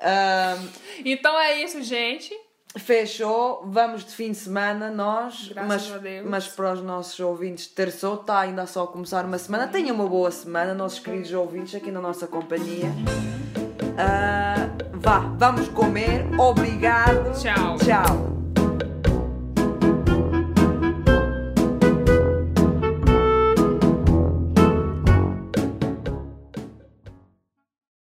Ah, 0.00 0.56
Então 1.02 1.38
é 1.40 1.62
isso, 1.62 1.82
gente. 1.82 2.34
Fechou, 2.76 3.62
vamos 3.66 4.04
de 4.04 4.12
fim 4.12 4.32
de 4.32 4.36
semana, 4.38 4.90
nós, 4.90 5.48
Graças 5.48 5.68
mas, 5.68 5.92
a 5.92 5.98
Deus. 5.98 6.26
mas 6.28 6.48
para 6.48 6.72
os 6.74 6.82
nossos 6.82 7.18
ouvintes, 7.20 7.66
terçou, 7.66 8.14
está 8.14 8.40
ainda 8.40 8.66
só 8.66 8.84
a 8.84 8.86
começar 8.86 9.24
uma 9.24 9.38
semana. 9.38 9.66
Tenham 9.66 9.94
uma 9.94 10.06
boa 10.06 10.30
semana, 10.30 10.74
nossos 10.74 10.98
queridos 10.98 11.32
ouvintes, 11.32 11.74
aqui 11.74 11.90
na 11.90 12.00
nossa 12.00 12.26
companhia. 12.26 12.92
Ah, 13.96 14.68
vá, 14.92 15.18
vamos 15.36 15.68
comer. 15.68 16.26
Obrigado. 16.38 17.32
Tchau. 17.40 17.76
Tchau. 17.78 18.37